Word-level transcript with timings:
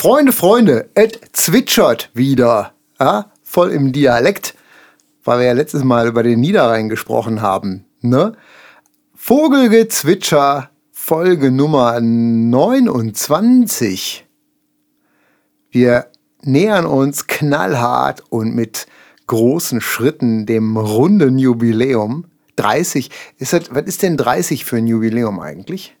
Freunde, 0.00 0.30
Freunde, 0.30 0.90
es 0.94 1.18
zwitschert 1.32 2.10
wieder. 2.14 2.72
Ja, 3.00 3.32
voll 3.42 3.72
im 3.72 3.90
Dialekt, 3.90 4.54
weil 5.24 5.40
wir 5.40 5.46
ja 5.46 5.54
letztes 5.54 5.82
Mal 5.82 6.06
über 6.06 6.22
den 6.22 6.38
Niederrhein 6.38 6.88
gesprochen 6.88 7.42
haben. 7.42 7.84
Ne? 8.00 8.34
Vogelgezwitscher, 9.16 10.70
Folge 10.92 11.50
Nummer 11.50 12.00
29. 12.00 14.24
Wir 15.72 16.06
nähern 16.42 16.86
uns 16.86 17.26
knallhart 17.26 18.22
und 18.30 18.54
mit 18.54 18.86
großen 19.26 19.80
Schritten 19.80 20.46
dem 20.46 20.76
runden 20.76 21.40
Jubiläum. 21.40 22.26
30. 22.54 23.10
Ist 23.38 23.52
das, 23.52 23.74
was 23.74 23.86
ist 23.86 24.04
denn 24.04 24.16
30 24.16 24.64
für 24.64 24.76
ein 24.76 24.86
Jubiläum 24.86 25.40
eigentlich? 25.40 25.97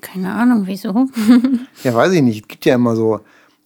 Keine 0.00 0.32
Ahnung, 0.32 0.62
wieso. 0.66 1.08
Ja, 1.84 1.94
weiß 1.94 2.12
ich 2.12 2.22
nicht. 2.22 2.42
Es 2.42 2.48
gibt 2.48 2.64
ja 2.64 2.74
immer 2.74 2.96
so, 2.96 3.20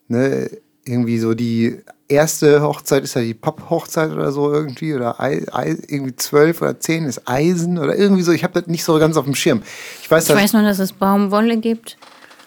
ne, 0.09 0.51
irgendwie 0.85 1.19
so 1.19 1.35
die 1.35 1.79
erste 2.09 2.63
Hochzeit 2.63 3.05
ist 3.05 3.15
ja 3.15 3.23
die 3.23 3.35
Papp-Hochzeit 3.35 4.11
oder 4.13 4.33
so 4.33 4.53
irgendwie. 4.53 4.95
Oder 4.95 5.21
Ei, 5.21 5.43
Ei, 5.53 5.77
irgendwie 5.89 6.17
zwölf 6.17 6.61
oder 6.63 6.79
zehn 6.79 7.05
ist 7.05 7.29
Eisen 7.29 7.79
oder 7.79 7.97
irgendwie 7.97 8.23
so. 8.23 8.33
Ich 8.33 8.45
habe 8.45 8.61
das 8.61 8.69
nicht 8.69 8.85
so 8.85 8.99
ganz 8.99 9.17
auf 9.17 9.25
dem 9.25 9.35
Schirm. 9.35 9.63
Ich 10.03 10.11
weiß, 10.11 10.29
Ich 10.29 10.35
weiß 10.35 10.53
nur, 10.53 10.63
dass 10.63 10.79
es 10.79 10.93
Baumwolle 10.93 11.57
gibt, 11.57 11.97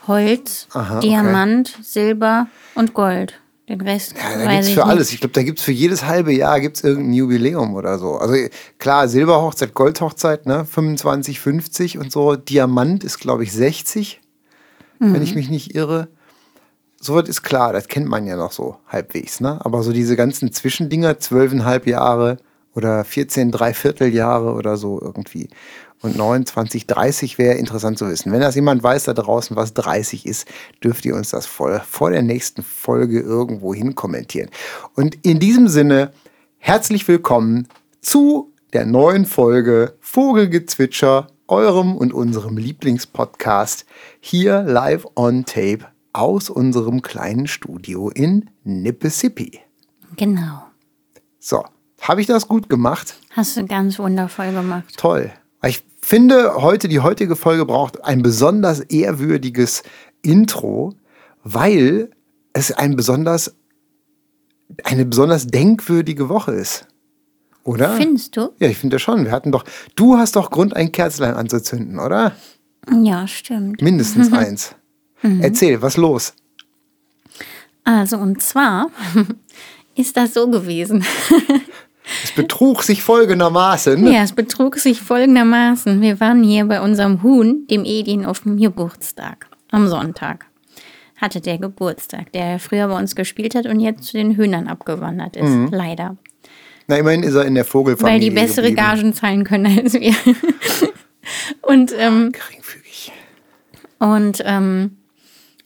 Holz, 0.07 0.67
Aha, 0.73 0.97
okay. 0.97 1.07
Diamant, 1.07 1.77
Silber 1.81 2.47
und 2.75 2.93
Gold. 2.93 3.39
Den 3.67 3.81
Rest 3.81 4.13
Ja, 4.15 4.37
da 4.45 4.51
gibt's 4.51 4.67
ich 4.67 4.73
für 4.75 4.81
nicht. 4.81 4.89
alles. 4.89 5.11
Ich 5.11 5.19
glaube, 5.19 5.33
da 5.33 5.41
gibt's 5.43 5.63
für 5.63 5.71
jedes 5.71 6.05
halbe 6.05 6.31
Jahr 6.33 6.59
gibt's 6.59 6.83
irgendein 6.83 7.13
Jubiläum 7.13 7.73
oder 7.73 7.97
so. 7.97 8.15
Also 8.15 8.35
klar, 8.77 9.07
Silberhochzeit, 9.07 9.73
Goldhochzeit, 9.73 10.45
ne? 10.45 10.65
25, 10.65 11.39
50 11.39 11.97
und 11.97 12.11
so. 12.11 12.35
Diamant 12.35 13.03
ist, 13.03 13.17
glaube 13.19 13.43
ich, 13.43 13.51
60, 13.51 14.21
wenn 14.99 15.09
Mhm. 15.13 15.21
ich 15.21 15.33
mich 15.35 15.49
nicht 15.49 15.73
irre. 15.75 16.09
Soweit 17.01 17.27
ist 17.27 17.41
klar, 17.43 17.73
das 17.73 17.87
kennt 17.87 18.07
man 18.07 18.25
ja 18.25 18.35
noch 18.35 18.51
so 18.51 18.77
halbwegs, 18.87 19.39
ne? 19.39 19.59
Aber 19.65 19.83
so 19.83 19.91
diese 19.91 20.15
ganzen 20.15 20.51
Zwischendinger, 20.51 21.19
zwölfeinhalb 21.19 21.87
Jahre 21.87 22.37
oder 22.75 23.03
14, 23.03 23.51
Dreivierteljahre 23.51 24.53
oder 24.53 24.77
so 24.77 25.01
irgendwie. 25.01 25.49
Und 26.05 26.17
29, 26.17 26.85
30 26.85 27.39
wäre 27.39 27.55
interessant 27.55 27.97
zu 27.97 28.07
wissen. 28.07 28.31
Wenn 28.31 28.39
das 28.39 28.53
jemand 28.53 28.83
weiß 28.83 29.05
da 29.05 29.13
draußen, 29.13 29.55
was 29.55 29.73
30 29.73 30.27
ist, 30.27 30.47
dürft 30.83 31.03
ihr 31.03 31.15
uns 31.15 31.31
das 31.31 31.47
voll, 31.47 31.81
vor 31.83 32.11
der 32.11 32.21
nächsten 32.21 32.61
Folge 32.61 33.19
irgendwo 33.19 33.73
hin 33.73 33.95
kommentieren. 33.95 34.51
Und 34.93 35.17
in 35.25 35.39
diesem 35.39 35.67
Sinne, 35.67 36.13
herzlich 36.59 37.07
willkommen 37.07 37.67
zu 38.01 38.53
der 38.73 38.85
neuen 38.85 39.25
Folge 39.25 39.95
Vogelgezwitscher, 39.99 41.25
eurem 41.47 41.97
und 41.97 42.13
unserem 42.13 42.57
Lieblingspodcast, 42.57 43.87
hier 44.19 44.61
live 44.61 45.07
on 45.15 45.45
tape 45.45 45.87
aus 46.13 46.51
unserem 46.51 47.01
kleinen 47.01 47.47
Studio 47.47 48.11
in 48.11 48.51
Nippesippi. 48.63 49.59
Genau. 50.17 50.67
So, 51.39 51.65
habe 51.99 52.21
ich 52.21 52.27
das 52.27 52.47
gut 52.47 52.69
gemacht? 52.69 53.15
Hast 53.31 53.57
du 53.57 53.65
ganz 53.65 53.97
wundervoll 53.97 54.51
gemacht. 54.51 54.93
Toll. 54.97 55.31
Ich 55.63 55.83
finde, 56.05 56.61
heute, 56.61 56.87
die 56.87 56.99
heutige 56.99 57.35
Folge 57.35 57.65
braucht 57.65 58.03
ein 58.03 58.21
besonders 58.21 58.79
ehrwürdiges 58.79 59.83
Intro, 60.21 60.93
weil 61.43 62.11
es 62.53 62.71
ein 62.71 62.95
besonders, 62.95 63.55
eine 64.83 65.05
besonders 65.05 65.47
denkwürdige 65.47 66.29
Woche 66.29 66.53
ist. 66.53 66.87
Oder? 67.63 67.95
Findest 67.95 68.37
du? 68.37 68.51
ja, 68.59 68.67
ich 68.67 68.77
finde 68.77 68.99
schon. 68.99 69.25
Wir 69.25 69.31
hatten 69.31 69.51
doch, 69.51 69.65
du 69.95 70.17
hast 70.17 70.35
doch 70.35 70.51
Grund, 70.51 70.75
ein 70.75 70.91
Kerzlein 70.91 71.33
anzuzünden, 71.33 71.99
oder? 71.99 72.35
Ja, 73.03 73.27
stimmt. 73.27 73.81
Mindestens 73.81 74.31
eins. 74.31 74.75
Erzähl, 75.41 75.81
was 75.81 75.97
los? 75.97 76.33
Also, 77.83 78.17
und 78.17 78.41
zwar 78.43 78.91
ist 79.95 80.15
das 80.15 80.35
so 80.35 80.47
gewesen. 80.49 81.03
Es 82.23 82.31
betrug 82.31 82.83
sich 82.83 83.03
folgendermaßen. 83.03 84.05
Ja, 84.07 84.23
es 84.23 84.33
betrug 84.33 84.77
sich 84.77 85.01
folgendermaßen. 85.01 86.01
Wir 86.01 86.19
waren 86.19 86.43
hier 86.43 86.65
bei 86.65 86.81
unserem 86.81 87.23
Huhn, 87.23 87.65
dem 87.67 87.83
Edin, 87.85 88.25
auf 88.25 88.41
dem 88.41 88.57
Geburtstag. 88.57 89.47
Am 89.71 89.87
Sonntag. 89.87 90.45
Hatte 91.17 91.41
der 91.41 91.57
Geburtstag, 91.57 92.31
der 92.33 92.59
früher 92.59 92.87
bei 92.87 92.97
uns 92.97 93.15
gespielt 93.15 93.55
hat 93.55 93.65
und 93.65 93.79
jetzt 93.79 94.03
zu 94.03 94.17
den 94.17 94.35
Hühnern 94.35 94.67
abgewandert 94.67 95.37
ist. 95.37 95.71
Leider. 95.71 96.17
Na, 96.87 96.97
immerhin 96.97 97.23
ist 97.23 97.33
er 97.33 97.45
in 97.45 97.55
der 97.55 97.65
Vogelfamilie. 97.65 98.13
Weil 98.13 98.19
die 98.19 98.29
bessere 98.29 98.69
geblieben. 98.69 98.87
Gagen 98.87 99.13
zahlen 99.13 99.43
können 99.43 99.65
als 99.65 99.93
wir. 99.93 100.13
und 101.61 101.93
ähm, 101.97 102.31
Geringfügig. 102.31 103.11
Und 103.97 104.43
ähm, 104.45 104.97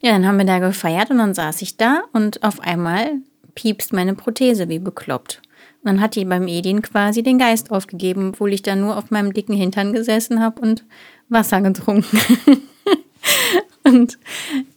ja, 0.02 0.14
dann 0.14 0.26
haben 0.26 0.38
wir 0.38 0.46
da 0.46 0.60
gefeiert 0.60 1.10
und 1.10 1.18
dann 1.18 1.34
saß 1.34 1.62
ich 1.62 1.76
da 1.76 2.04
und 2.14 2.42
auf 2.44 2.62
einmal 2.62 3.18
piepst 3.56 3.92
meine 3.92 4.14
Prothese 4.14 4.70
wie 4.70 4.80
bekloppt. 4.80 5.42
Dann 5.84 6.02
hat 6.02 6.16
die 6.16 6.26
beim 6.26 6.48
Edin 6.48 6.82
quasi 6.82 7.24
den 7.24 7.38
Geist 7.38 7.72
aufgegeben, 7.72 8.30
obwohl 8.30 8.54
ich 8.54 8.62
da 8.62 8.76
nur 8.76 8.98
auf 8.98 9.12
meinem 9.12 9.34
dicken 9.34 9.56
Hintern 9.56 9.94
gesessen 9.94 10.42
habe 10.42 10.62
und 10.62 10.84
Wasser 11.30 11.62
getrunken. 11.62 12.20
und 13.84 14.20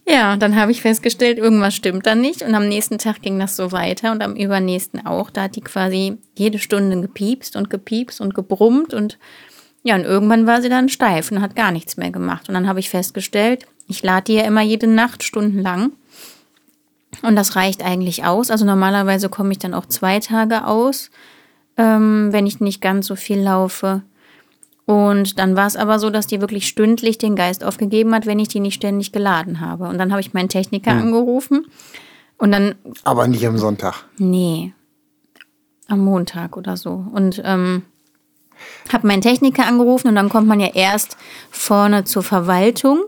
ja, 0.07 0.37
dann 0.37 0.55
habe 0.55 0.71
ich 0.71 0.81
festgestellt, 0.81 1.37
irgendwas 1.37 1.75
stimmt 1.75 2.07
da 2.07 2.15
nicht. 2.15 2.41
Und 2.41 2.55
am 2.55 2.69
nächsten 2.69 2.99
Tag 2.99 3.21
ging 3.21 3.37
das 3.37 3.55
so 3.55 3.71
weiter 3.71 4.11
und 4.11 4.23
am 4.23 4.35
übernächsten 4.35 5.05
auch. 5.05 5.29
Da 5.29 5.43
hat 5.43 5.55
die 5.55 5.61
quasi 5.61 6.17
jede 6.37 6.59
Stunde 6.59 6.99
gepiepst 7.01 7.55
und 7.55 7.69
gepiepst 7.69 8.21
und 8.21 8.33
gebrummt 8.33 8.93
und 8.93 9.17
ja, 9.85 9.95
und 9.95 10.05
irgendwann 10.05 10.47
war 10.47 10.61
sie 10.61 10.69
dann 10.69 10.87
steif 10.87 11.29
und 11.29 11.41
hat 11.41 11.57
gar 11.57 11.71
nichts 11.71 11.97
mehr 11.97 12.09
gemacht. 12.09 12.47
Und 12.47 12.53
dann 12.53 12.69
habe 12.69 12.79
ich 12.79 12.89
festgestellt, 12.89 13.65
ich 13.87 14.01
lade 14.01 14.25
die 14.25 14.35
ja 14.35 14.43
immer 14.43 14.61
jede 14.61 14.87
Nacht 14.87 15.23
stundenlang. 15.23 15.91
Und 17.23 17.35
das 17.35 17.55
reicht 17.55 17.83
eigentlich 17.83 18.25
aus. 18.25 18.51
Also 18.51 18.65
normalerweise 18.65 19.29
komme 19.29 19.53
ich 19.53 19.59
dann 19.59 19.73
auch 19.73 19.85
zwei 19.85 20.19
Tage 20.19 20.67
aus, 20.67 21.09
ähm, 21.77 22.27
wenn 22.31 22.45
ich 22.45 22.59
nicht 22.59 22.81
ganz 22.81 23.07
so 23.07 23.15
viel 23.15 23.39
laufe. 23.39 24.03
Und 24.85 25.39
dann 25.39 25.55
war 25.55 25.65
es 25.65 25.77
aber 25.77 25.97
so, 25.99 26.09
dass 26.09 26.27
die 26.27 26.41
wirklich 26.41 26.67
stündlich 26.67 27.17
den 27.17 27.37
Geist 27.37 27.63
aufgegeben 27.63 28.13
hat, 28.13 28.25
wenn 28.25 28.39
ich 28.39 28.49
die 28.49 28.59
nicht 28.59 28.75
ständig 28.75 29.13
geladen 29.13 29.61
habe. 29.61 29.85
Und 29.85 29.97
dann 29.97 30.11
habe 30.11 30.19
ich 30.19 30.33
meinen 30.33 30.49
Techniker 30.49 30.91
angerufen. 30.91 31.65
Und 32.37 32.51
dann 32.51 32.75
Aber 33.05 33.25
nicht 33.27 33.47
am 33.47 33.57
Sonntag. 33.57 34.03
Nee. 34.17 34.73
Am 35.87 35.99
Montag 35.99 36.57
oder 36.57 36.75
so. 36.75 37.05
Und 37.13 37.41
ähm, 37.45 37.83
habe 38.91 39.07
meinen 39.07 39.21
Techniker 39.21 39.65
angerufen 39.65 40.09
und 40.09 40.15
dann 40.15 40.29
kommt 40.29 40.47
man 40.47 40.59
ja 40.59 40.71
erst 40.73 41.15
vorne 41.51 42.03
zur 42.03 42.23
Verwaltung. 42.23 43.03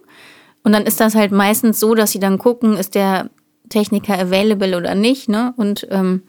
Und 0.63 0.71
dann 0.71 0.83
ist 0.83 1.01
das 1.01 1.15
halt 1.15 1.31
meistens 1.33 1.79
so, 1.79 1.95
dass 1.95 2.11
sie 2.11 2.19
dann 2.19 2.37
gucken, 2.37 2.77
ist 2.77 2.95
der 2.95 3.29
Techniker 3.69 4.19
available 4.19 4.77
oder 4.77 4.95
nicht, 4.95 5.29
ne? 5.29 5.53
Und 5.57 5.87
ähm, 5.91 6.23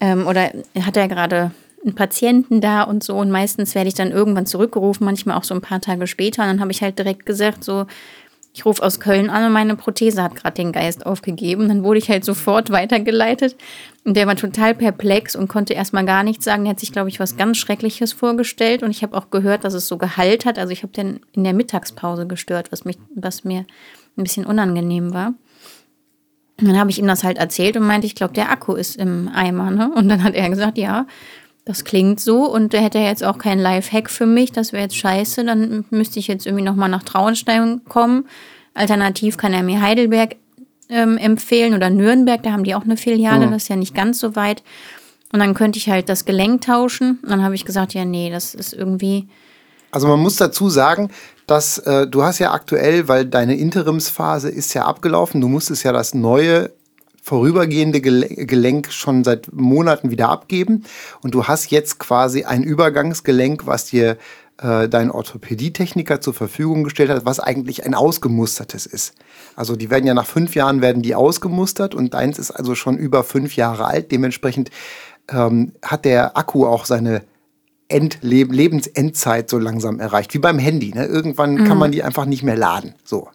ähm, 0.00 0.26
oder 0.26 0.50
hat 0.80 0.96
er 0.96 1.08
gerade 1.08 1.50
einen 1.84 1.94
Patienten 1.94 2.60
da 2.60 2.82
und 2.82 3.04
so. 3.04 3.16
Und 3.16 3.30
meistens 3.30 3.74
werde 3.74 3.88
ich 3.88 3.94
dann 3.94 4.10
irgendwann 4.10 4.46
zurückgerufen, 4.46 5.04
manchmal 5.04 5.36
auch 5.36 5.44
so 5.44 5.54
ein 5.54 5.60
paar 5.60 5.80
Tage 5.80 6.06
später. 6.06 6.42
Und 6.42 6.48
dann 6.48 6.60
habe 6.60 6.72
ich 6.72 6.82
halt 6.82 6.98
direkt 6.98 7.26
gesagt, 7.26 7.62
so, 7.62 7.86
ich 8.54 8.64
rufe 8.64 8.82
aus 8.82 9.00
Köln 9.00 9.30
an 9.30 9.46
und 9.46 9.52
meine 9.52 9.74
Prothese 9.74 10.22
hat 10.22 10.36
gerade 10.36 10.54
den 10.54 10.70
Geist 10.70 11.04
aufgegeben. 11.06 11.68
Dann 11.68 11.82
wurde 11.82 11.98
ich 11.98 12.08
halt 12.08 12.24
sofort 12.24 12.70
weitergeleitet. 12.70 13.56
Und 14.04 14.16
der 14.16 14.26
war 14.26 14.36
total 14.36 14.74
perplex 14.74 15.34
und 15.34 15.48
konnte 15.48 15.74
erstmal 15.74 16.06
gar 16.06 16.22
nichts 16.22 16.44
sagen. 16.44 16.62
Der 16.64 16.70
hat 16.70 16.80
sich, 16.80 16.92
glaube 16.92 17.08
ich, 17.08 17.18
was 17.18 17.36
ganz 17.36 17.58
Schreckliches 17.58 18.12
vorgestellt. 18.12 18.82
Und 18.82 18.90
ich 18.90 19.02
habe 19.02 19.16
auch 19.16 19.30
gehört, 19.30 19.64
dass 19.64 19.74
es 19.74 19.88
so 19.88 19.98
Gehalt 19.98 20.46
hat. 20.46 20.58
Also 20.58 20.72
ich 20.72 20.84
habe 20.84 20.92
den 20.92 21.20
in 21.32 21.42
der 21.42 21.52
Mittagspause 21.52 22.26
gestört, 22.26 22.70
was, 22.70 22.84
mich, 22.84 22.96
was 23.16 23.42
mir 23.42 23.66
ein 24.16 24.22
bisschen 24.22 24.46
unangenehm 24.46 25.12
war. 25.12 25.34
Und 26.60 26.68
dann 26.68 26.78
habe 26.78 26.90
ich 26.90 26.98
ihm 26.98 27.06
das 27.06 27.24
halt 27.24 27.38
erzählt 27.38 27.76
und 27.76 27.86
meinte, 27.86 28.06
ich 28.06 28.14
glaube, 28.14 28.34
der 28.34 28.50
Akku 28.50 28.74
ist 28.74 28.96
im 28.96 29.28
Eimer. 29.28 29.70
Ne? 29.70 29.90
Und 29.94 30.08
dann 30.08 30.22
hat 30.22 30.34
er 30.34 30.48
gesagt, 30.50 30.78
ja, 30.78 31.06
das 31.64 31.84
klingt 31.84 32.20
so. 32.20 32.44
Und 32.50 32.72
der 32.72 32.82
hätte 32.82 32.98
jetzt 32.98 33.24
auch 33.24 33.38
keinen 33.38 33.60
Live-Hack 33.60 34.10
für 34.10 34.26
mich. 34.26 34.52
Das 34.52 34.72
wäre 34.72 34.84
jetzt 34.84 34.96
scheiße. 34.96 35.44
Dann 35.44 35.84
müsste 35.90 36.18
ich 36.18 36.28
jetzt 36.28 36.46
irgendwie 36.46 36.64
nochmal 36.64 36.88
nach 36.88 37.02
Traunstein 37.02 37.82
kommen. 37.88 38.26
Alternativ 38.74 39.36
kann 39.36 39.52
er 39.52 39.62
mir 39.62 39.80
Heidelberg 39.80 40.36
ähm, 40.88 41.16
empfehlen 41.16 41.74
oder 41.74 41.90
Nürnberg. 41.90 42.42
Da 42.42 42.52
haben 42.52 42.64
die 42.64 42.74
auch 42.74 42.84
eine 42.84 42.96
Filiale. 42.96 43.48
Das 43.48 43.64
ist 43.64 43.68
ja 43.68 43.76
nicht 43.76 43.94
ganz 43.94 44.20
so 44.20 44.36
weit. 44.36 44.62
Und 45.32 45.40
dann 45.40 45.54
könnte 45.54 45.78
ich 45.78 45.88
halt 45.88 46.08
das 46.08 46.24
Gelenk 46.24 46.60
tauschen. 46.60 47.18
Und 47.22 47.30
dann 47.30 47.42
habe 47.42 47.56
ich 47.56 47.64
gesagt, 47.64 47.94
ja, 47.94 48.04
nee, 48.04 48.30
das 48.30 48.54
ist 48.54 48.72
irgendwie. 48.72 49.26
Also 49.94 50.08
man 50.08 50.18
muss 50.18 50.34
dazu 50.34 50.70
sagen, 50.70 51.10
dass 51.46 51.78
äh, 51.78 52.08
du 52.08 52.24
hast 52.24 52.40
ja 52.40 52.52
aktuell, 52.52 53.06
weil 53.06 53.26
deine 53.26 53.56
Interimsphase 53.56 54.48
ist 54.48 54.74
ja 54.74 54.86
abgelaufen, 54.86 55.40
du 55.40 55.46
musstest 55.46 55.84
ja 55.84 55.92
das 55.92 56.14
neue 56.14 56.72
vorübergehende 57.22 58.00
Gele 58.00 58.26
Gelenk 58.26 58.90
schon 58.90 59.22
seit 59.22 59.52
Monaten 59.52 60.10
wieder 60.10 60.30
abgeben 60.30 60.82
und 61.22 61.32
du 61.32 61.44
hast 61.44 61.70
jetzt 61.70 62.00
quasi 62.00 62.42
ein 62.42 62.64
Übergangsgelenk, 62.64 63.68
was 63.68 63.86
dir 63.86 64.18
äh, 64.60 64.88
dein 64.88 65.12
Orthopädietechniker 65.12 66.20
zur 66.20 66.34
Verfügung 66.34 66.82
gestellt 66.82 67.10
hat, 67.10 67.24
was 67.24 67.38
eigentlich 67.38 67.86
ein 67.86 67.94
ausgemustertes 67.94 68.86
ist. 68.86 69.14
Also 69.54 69.76
die 69.76 69.90
werden 69.90 70.08
ja 70.08 70.14
nach 70.14 70.26
fünf 70.26 70.56
Jahren 70.56 70.82
werden 70.82 71.02
die 71.02 71.14
ausgemustert 71.14 71.94
und 71.94 72.14
deins 72.14 72.40
ist 72.40 72.50
also 72.50 72.74
schon 72.74 72.98
über 72.98 73.22
fünf 73.22 73.54
Jahre 73.54 73.84
alt. 73.84 74.10
Dementsprechend 74.10 74.70
ähm, 75.30 75.70
hat 75.82 76.04
der 76.04 76.36
Akku 76.36 76.66
auch 76.66 76.84
seine 76.84 77.22
Endleb 77.88 78.52
Lebensendzeit 78.52 79.50
so 79.50 79.58
langsam 79.58 80.00
erreicht, 80.00 80.32
wie 80.34 80.38
beim 80.38 80.58
Handy. 80.58 80.92
Ne? 80.94 81.06
Irgendwann 81.06 81.64
kann 81.64 81.78
man 81.78 81.92
die 81.92 82.02
einfach 82.02 82.24
nicht 82.24 82.42
mehr 82.42 82.56
laden. 82.56 82.94
So. 83.04 83.28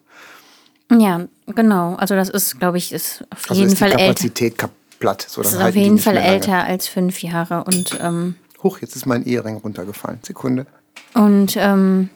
Ja, 0.91 1.27
genau. 1.47 1.95
Also 1.95 2.15
das 2.15 2.29
ist, 2.29 2.59
glaube 2.59 2.77
ich, 2.77 2.91
ist 2.91 3.23
auf 3.29 3.49
Also 3.49 3.61
jeden 3.61 3.73
ist 3.73 3.79
Fall 3.79 3.91
älter. 3.91 4.05
Kapazität 4.05 4.55
platt. 4.99 5.25
So, 5.29 5.41
Das 5.43 5.53
ist 5.53 5.61
auf 5.61 5.75
jeden 5.75 5.99
Fall 5.99 6.15
lange. 6.15 6.27
älter 6.27 6.63
als 6.63 6.87
fünf 6.87 7.21
Jahre. 7.21 7.63
Und, 7.63 7.97
ähm, 8.01 8.35
Huch, 8.63 8.79
jetzt 8.79 8.95
ist 8.95 9.05
mein 9.05 9.23
Ehering 9.25 9.57
runtergefallen. 9.57 10.19
Sekunde. 10.23 10.65
und 11.13 11.55
ähm, 11.57 12.09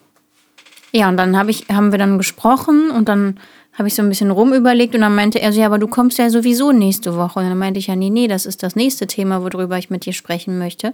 ja, 0.92 1.10
und 1.10 1.18
dann 1.18 1.38
hab 1.38 1.48
ich, 1.50 1.68
haben 1.72 1.92
wir 1.92 1.98
dann 2.00 2.18
gesprochen 2.20 2.92
und 2.92 3.08
dann 3.10 3.40
habe 3.78 3.88
ich 3.88 3.96
so 3.96 4.04
ein 4.04 4.10
bisschen 4.10 4.30
rumüberlegt 4.30 4.94
und 4.94 5.02
dann 5.02 5.16
meinte 5.16 5.40
er 5.42 5.52
so, 5.52 5.60
ja, 5.60 5.66
aber 5.66 5.80
du 5.80 5.88
kommst 5.88 6.20
ja 6.20 6.30
sowieso 6.30 6.72
nächste 6.72 7.16
Woche. 7.16 7.40
Und 7.40 7.50
dann 7.50 7.58
meinte 7.58 7.80
ich 7.80 7.88
ja, 7.88 7.96
nee, 7.96 8.12
nee, 8.12 8.28
das 8.28 8.46
ist 8.46 8.62
das 8.62 8.76
nächste 8.76 9.08
Thema, 9.08 9.42
worüber 9.42 9.78
ich 9.80 9.90
mit 9.90 10.06
dir 10.06 10.14
sprechen 10.14 10.60
möchte. 10.60 10.94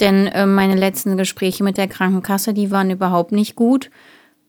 Denn 0.00 0.26
äh, 0.26 0.46
meine 0.46 0.74
letzten 0.74 1.16
Gespräche 1.16 1.62
mit 1.62 1.76
der 1.76 1.88
Krankenkasse, 1.88 2.54
die 2.54 2.70
waren 2.70 2.90
überhaupt 2.90 3.32
nicht 3.32 3.54
gut. 3.54 3.90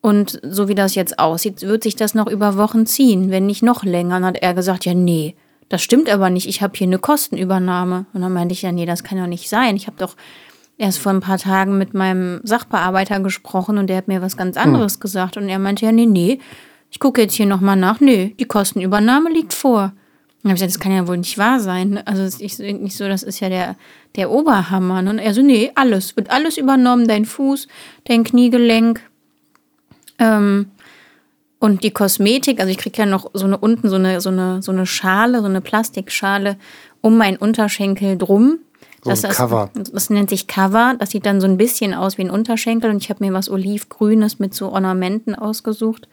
Und 0.01 0.39
so 0.44 0.68
wie 0.68 0.75
das 0.75 0.95
jetzt 0.95 1.19
aussieht, 1.19 1.62
wird 1.62 1.83
sich 1.83 1.95
das 1.95 2.15
noch 2.15 2.27
über 2.27 2.57
Wochen 2.57 2.86
ziehen, 2.86 3.30
wenn 3.30 3.45
nicht 3.45 3.62
noch 3.62 3.83
länger. 3.83 4.15
Und 4.15 4.24
dann 4.24 4.36
hat 4.36 4.42
er 4.42 4.53
gesagt, 4.53 4.86
ja, 4.86 4.94
nee, 4.94 5.36
das 5.69 5.83
stimmt 5.83 6.09
aber 6.09 6.30
nicht. 6.30 6.48
Ich 6.48 6.62
habe 6.62 6.74
hier 6.75 6.88
eine 6.88 7.00
Kostenübernahme. 7.00 8.06
Und 8.13 8.21
dann 8.21 8.33
meinte 8.33 8.53
ich, 8.53 8.63
ja, 8.63 8.71
nee, 8.71 8.86
das 8.86 9.03
kann 9.03 9.19
doch 9.19 9.27
nicht 9.27 9.48
sein. 9.48 9.75
Ich 9.75 9.88
habe 9.88 9.98
doch 9.98 10.15
erst 10.77 10.98
vor 10.98 11.12
ein 11.12 11.19
paar 11.19 11.38
Tagen 11.38 11.77
mit 11.77 11.94
meinem 11.94 12.42
Sachbearbeiter 12.44 13.19
gesprochen 13.19 13.77
und 13.77 13.88
der 13.88 13.97
hat 13.97 14.07
mir 14.07 14.21
was 14.21 14.36
ganz 14.36 14.57
anderes 14.57 15.00
gesagt. 15.00 15.38
Und 15.38 15.47
er 15.47 15.59
meinte, 15.59 15.86
ja, 15.86 15.92
nee, 15.92 16.07
nee, 16.07 16.39
ich 16.89 17.00
gucke 17.00 17.21
jetzt 17.21 17.36
hier 17.36 17.45
nochmal 17.45 17.77
nach. 17.77 18.00
Nee, 18.00 18.36
die 18.39 18.45
Kostenübernahme 18.45 19.30
liegt 19.30 19.54
vor. 19.54 19.94
Habe 20.44 20.54
ich 20.54 20.56
gesagt, 20.56 20.72
das 20.72 20.80
kann 20.80 20.92
ja 20.92 21.08
wohl 21.08 21.18
nicht 21.18 21.38
wahr 21.38 21.60
sein. 21.60 22.00
Also 22.06 22.24
es 22.24 22.42
ist 22.42 22.60
nicht 22.60 22.98
so, 22.98 23.08
das 23.08 23.24
ist 23.24 23.40
ja 23.40 23.50
der, 23.50 23.76
der 24.16 24.32
Oberhammer. 24.32 25.02
ne? 25.02 25.12
Und 25.12 25.20
er 25.20 25.34
so, 25.34 25.42
nee, 25.42 25.72
alles, 25.76 26.16
wird 26.16 26.32
alles 26.32 26.58
übernommen, 26.58 27.08
dein 27.08 27.26
Fuß, 27.26 27.68
dein 28.06 28.24
Kniegelenk, 28.24 29.02
ähm, 30.22 30.68
und 31.60 31.84
die 31.84 31.92
Kosmetik, 31.92 32.60
also 32.60 32.72
ich 32.72 32.78
kriege 32.78 32.98
ja 32.98 33.06
noch 33.06 33.30
so 33.34 33.46
eine 33.46 33.58
unten 33.58 33.90
so 33.90 33.96
eine, 33.96 34.20
so 34.20 34.30
eine, 34.30 34.64
so 34.64 34.72
eine 34.72 34.88
Schale, 34.88 35.42
so 35.42 35.46
eine 35.46 35.62
Plastikschale 35.62 36.58
um 37.02 37.18
meinen 37.18 37.38
Unterschenkel 37.38 38.18
drum. 38.18 38.60
So 39.04 39.12
Das, 39.12 39.22
das, 39.22 39.36
Cover. 39.36 39.70
das 39.74 40.10
nennt 40.10 40.30
sich 40.30 40.48
Cover. 40.48 40.96
Das 40.98 41.12
sieht 41.12 41.26
dann 41.26 41.40
so 41.40 41.48
ein 41.48 41.58
bisschen 41.58 41.94
aus 41.94 42.18
wie 42.18 42.24
ein 42.24 42.32
Unterschenkel 42.32 42.90
und 42.90 42.98
ich 42.98 43.10
habe 43.10 43.24
mir 43.24 43.34
was 43.34 43.50
Olivgrünes 43.50 44.40
mit 44.40 44.56
so 44.56 44.72
Ornamenten 44.72 45.36
ausgesucht. 45.36 46.08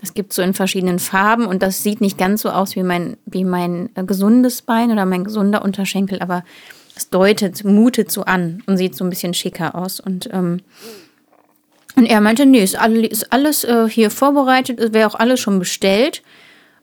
Das 0.00 0.14
gibt 0.14 0.32
so 0.32 0.42
in 0.42 0.54
verschiedenen 0.54 0.98
Farben 0.98 1.46
und 1.46 1.62
das 1.62 1.82
sieht 1.82 2.00
nicht 2.00 2.16
ganz 2.16 2.42
so 2.42 2.50
aus 2.50 2.74
wie 2.74 2.82
mein, 2.82 3.16
wie 3.26 3.44
mein 3.44 3.90
äh, 3.94 4.04
gesundes 4.04 4.62
Bein 4.62 4.90
oder 4.90 5.04
mein 5.04 5.24
gesunder 5.24 5.62
Unterschenkel, 5.62 6.20
aber 6.20 6.42
es 6.96 7.10
deutet, 7.10 7.64
mutet 7.64 8.10
so 8.10 8.22
an 8.22 8.62
und 8.66 8.76
sieht 8.76 8.94
so 8.94 9.04
ein 9.04 9.10
bisschen 9.10 9.34
schicker 9.34 9.74
aus. 9.74 10.00
Und, 10.00 10.28
ähm, 10.32 10.60
und 11.96 12.06
er 12.06 12.20
meinte, 12.20 12.46
nee, 12.46 12.62
ist 12.62 12.78
alles, 12.78 13.08
ist 13.08 13.32
alles 13.32 13.64
äh, 13.64 13.88
hier 13.88 14.10
vorbereitet, 14.10 14.80
es 14.80 14.92
wäre 14.92 15.08
auch 15.08 15.18
alles 15.18 15.40
schon 15.40 15.58
bestellt. 15.58 16.22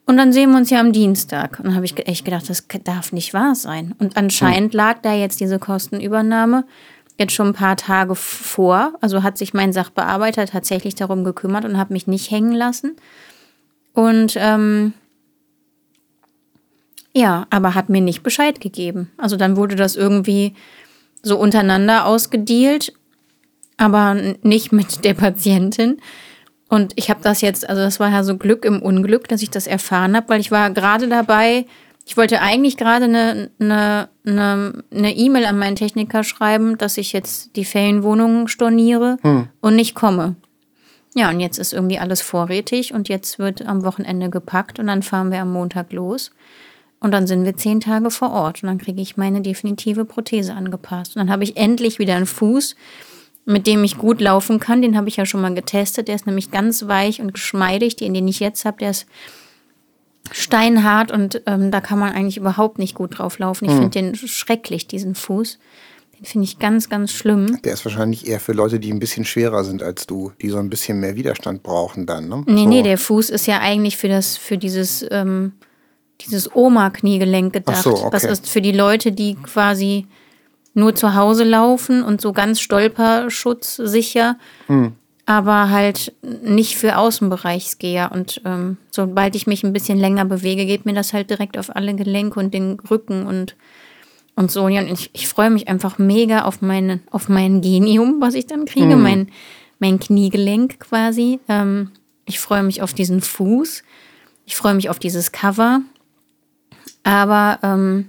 Und 0.05 0.15
dann 0.15 0.31
sehen 0.31 0.51
wir 0.51 0.57
uns 0.57 0.69
ja 0.69 0.79
am 0.79 0.93
Dienstag. 0.93 1.59
Und 1.59 1.65
dann 1.65 1.75
habe 1.75 1.85
ich 1.85 2.07
echt 2.07 2.23
gedacht, 2.23 2.49
das 2.49 2.65
darf 2.85 3.11
nicht 3.11 3.33
wahr 3.33 3.55
sein. 3.55 3.93
Und 3.99 4.15
anscheinend 4.15 4.73
lag 4.73 5.01
da 5.01 5.13
jetzt 5.13 5.41
diese 5.41 5.59
Kostenübernahme 5.59 6.63
jetzt 7.17 7.33
schon 7.33 7.47
ein 7.47 7.53
paar 7.53 7.77
Tage 7.77 8.15
vor. 8.15 8.93
Also 9.01 9.23
hat 9.23 9.37
sich 9.37 9.53
mein 9.53 9.73
Sachbearbeiter 9.73 10.45
tatsächlich 10.45 10.95
darum 10.95 11.23
gekümmert 11.23 11.65
und 11.65 11.77
hat 11.77 11.89
mich 11.89 12.07
nicht 12.07 12.31
hängen 12.31 12.53
lassen. 12.53 12.95
Und 13.93 14.35
ähm, 14.37 14.93
ja, 17.13 17.47
aber 17.49 17.73
hat 17.73 17.89
mir 17.89 18.01
nicht 18.01 18.21
Bescheid 18.21 18.61
gegeben. 18.61 19.09
Also 19.17 19.37
dann 19.37 19.57
wurde 19.57 19.75
das 19.75 19.95
irgendwie 19.95 20.53
so 21.23 21.37
untereinander 21.39 22.05
ausgedealt, 22.05 22.93
aber 23.77 24.15
nicht 24.43 24.71
mit 24.71 25.03
der 25.03 25.15
Patientin. 25.15 25.97
Und 26.69 26.93
ich 26.95 27.09
habe 27.09 27.21
das 27.23 27.41
jetzt, 27.41 27.67
also 27.67 27.81
das 27.81 27.99
war 27.99 28.11
ja 28.11 28.23
so 28.23 28.37
Glück 28.37 28.65
im 28.65 28.81
Unglück, 28.81 29.27
dass 29.27 29.41
ich 29.41 29.49
das 29.49 29.67
erfahren 29.67 30.15
habe, 30.15 30.29
weil 30.29 30.41
ich 30.41 30.51
war 30.51 30.69
gerade 30.69 31.07
dabei, 31.07 31.65
ich 32.07 32.15
wollte 32.15 32.41
eigentlich 32.41 32.77
gerade 32.77 33.03
eine 33.03 33.51
eine 33.59 34.07
eine 34.25 34.83
eine 34.91 35.15
E-Mail 35.15 35.45
an 35.45 35.59
meinen 35.59 35.75
Techniker 35.75 36.23
schreiben, 36.23 36.77
dass 36.77 36.97
ich 36.97 37.11
jetzt 37.11 37.57
die 37.57 37.65
Ferienwohnung 37.65 38.47
storniere 38.47 39.17
und 39.59 39.75
nicht 39.75 39.93
komme. 39.93 40.37
Ja, 41.15 41.29
und 41.29 41.41
jetzt 41.41 41.57
ist 41.57 41.73
irgendwie 41.73 41.99
alles 41.99 42.21
vorrätig 42.21 42.93
und 42.93 43.09
jetzt 43.09 43.39
wird 43.39 43.65
am 43.65 43.83
Wochenende 43.83 44.29
gepackt 44.29 44.79
und 44.79 44.87
dann 44.87 45.03
fahren 45.03 45.31
wir 45.31 45.41
am 45.41 45.51
Montag 45.51 45.91
los. 45.91 46.31
Und 47.01 47.11
dann 47.11 47.27
sind 47.27 47.43
wir 47.43 47.57
zehn 47.57 47.81
Tage 47.81 48.09
vor 48.09 48.31
Ort 48.31 48.63
und 48.63 48.67
dann 48.67 48.77
kriege 48.77 49.01
ich 49.01 49.17
meine 49.17 49.41
definitive 49.41 50.05
Prothese 50.05 50.53
angepasst. 50.53 51.15
Und 51.15 51.19
dann 51.19 51.29
habe 51.29 51.43
ich 51.43 51.57
endlich 51.57 51.99
wieder 51.99 52.15
einen 52.15 52.25
Fuß, 52.25 52.77
mit 53.45 53.67
dem 53.67 53.83
ich 53.83 53.97
gut 53.97 54.21
laufen 54.21 54.61
kann. 54.61 54.81
Den 54.81 54.95
habe 54.95 55.09
ich 55.09 55.17
ja 55.17 55.25
schon 55.25 55.41
mal 55.41 55.53
getestet. 55.53 56.07
Der 56.07 56.15
ist 56.15 56.25
nämlich 56.25 56.51
ganz 56.51 56.87
weich 56.87 57.19
und 57.19 57.33
geschmeidig. 57.33 57.97
Den, 57.97 58.13
den 58.13 58.27
ich 58.29 58.39
jetzt 58.39 58.63
habe, 58.63 58.77
der 58.77 58.91
ist 58.91 59.07
steinhart 60.33 61.11
und 61.11 61.41
ähm, 61.45 61.71
da 61.71 61.81
kann 61.81 61.99
man 61.99 62.13
eigentlich 62.13 62.37
überhaupt 62.37 62.79
nicht 62.79 62.95
gut 62.95 63.19
drauf 63.19 63.39
laufen. 63.39 63.65
Ich 63.65 63.71
finde 63.71 63.89
den 63.89 64.15
schrecklich, 64.15 64.87
diesen 64.87 65.15
Fuß. 65.15 65.59
Den 66.19 66.25
finde 66.25 66.45
ich 66.45 66.57
ganz, 66.57 66.89
ganz 66.89 67.11
schlimm. 67.11 67.61
Der 67.63 67.73
ist 67.73 67.85
wahrscheinlich 67.85 68.27
eher 68.27 68.39
für 68.39 68.53
Leute, 68.53 68.79
die 68.79 68.91
ein 68.91 68.99
bisschen 68.99 69.23
schwerer 69.23 69.63
sind 69.63 69.83
als 69.83 70.07
du, 70.07 70.31
die 70.41 70.49
so 70.49 70.57
ein 70.57 70.69
bisschen 70.69 70.99
mehr 70.99 71.15
Widerstand 71.15 71.61
brauchen 71.61 72.07
dann, 72.07 72.27
ne? 72.27 72.43
Nee, 72.47 72.63
so. 72.63 72.69
nee, 72.69 72.81
der 72.81 72.97
Fuß 72.97 73.29
ist 73.29 73.45
ja 73.45 73.59
eigentlich 73.59 73.97
für 73.97 74.07
das, 74.07 74.35
für 74.35 74.57
dieses, 74.57 75.05
ähm, 75.11 75.53
dieses 76.21 76.55
Oma-Kniegelenk 76.55 77.53
gedacht. 77.53 77.77
Ach 77.77 77.83
so, 77.83 77.97
okay. 77.97 78.09
Das 78.11 78.23
ist 78.23 78.49
für 78.49 78.61
die 78.61 78.71
Leute, 78.71 79.11
die 79.11 79.35
quasi 79.35 80.07
nur 80.73 80.95
zu 80.95 81.13
Hause 81.15 81.43
laufen 81.43 82.03
und 82.03 82.21
so 82.21 82.33
ganz 82.33 82.59
stolperschutzsicher, 82.61 84.37
Hm. 84.67 84.93
Aber 85.27 85.69
halt 85.69 86.13
nicht 86.41 86.77
für 86.77 86.97
Außenbereichsgeher. 86.97 88.11
Und 88.13 88.41
ähm, 88.45 88.77
sobald 88.91 89.35
ich 89.35 89.45
mich 89.45 89.61
ein 89.63 89.73
bisschen 89.73 89.99
länger 89.99 90.23
bewege, 90.23 90.65
geht 90.65 90.85
mir 90.85 90.93
das 90.93 91.11
halt 91.11 91.29
direkt 91.29 91.57
auf 91.57 91.75
alle 91.75 91.93
Gelenke 91.95 92.39
und 92.39 92.53
den 92.53 92.79
Rücken 92.89 93.27
und, 93.27 93.57
und 94.37 94.49
so. 94.49 94.63
Und 94.63 94.89
ich, 94.89 95.09
ich 95.11 95.27
freue 95.27 95.49
mich 95.49 95.67
einfach 95.67 95.97
mega 95.97 96.43
auf, 96.43 96.61
meine, 96.61 97.01
auf 97.11 97.27
mein 97.27 97.59
Genium, 97.59 98.21
was 98.21 98.35
ich 98.35 98.47
dann 98.47 98.63
kriege, 98.63 98.93
Hm. 98.93 99.03
mein, 99.03 99.27
mein 99.79 99.99
Kniegelenk 99.99 100.79
quasi. 100.79 101.41
Ähm, 101.49 101.91
ich 102.25 102.39
freue 102.39 102.63
mich 102.63 102.81
auf 102.81 102.93
diesen 102.93 103.19
Fuß. 103.19 103.83
Ich 104.45 104.55
freue 104.55 104.75
mich 104.75 104.89
auf 104.89 104.97
dieses 104.97 105.33
Cover. 105.33 105.81
Aber 107.03 107.59
ähm, 107.63 108.07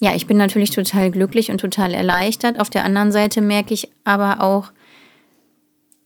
ja, 0.00 0.14
ich 0.14 0.26
bin 0.26 0.36
natürlich 0.36 0.70
total 0.70 1.10
glücklich 1.10 1.50
und 1.50 1.62
total 1.62 1.94
erleichtert. 1.94 2.60
Auf 2.60 2.68
der 2.68 2.84
anderen 2.84 3.10
Seite 3.10 3.40
merke 3.40 3.72
ich 3.72 3.88
aber 4.04 4.42
auch, 4.42 4.70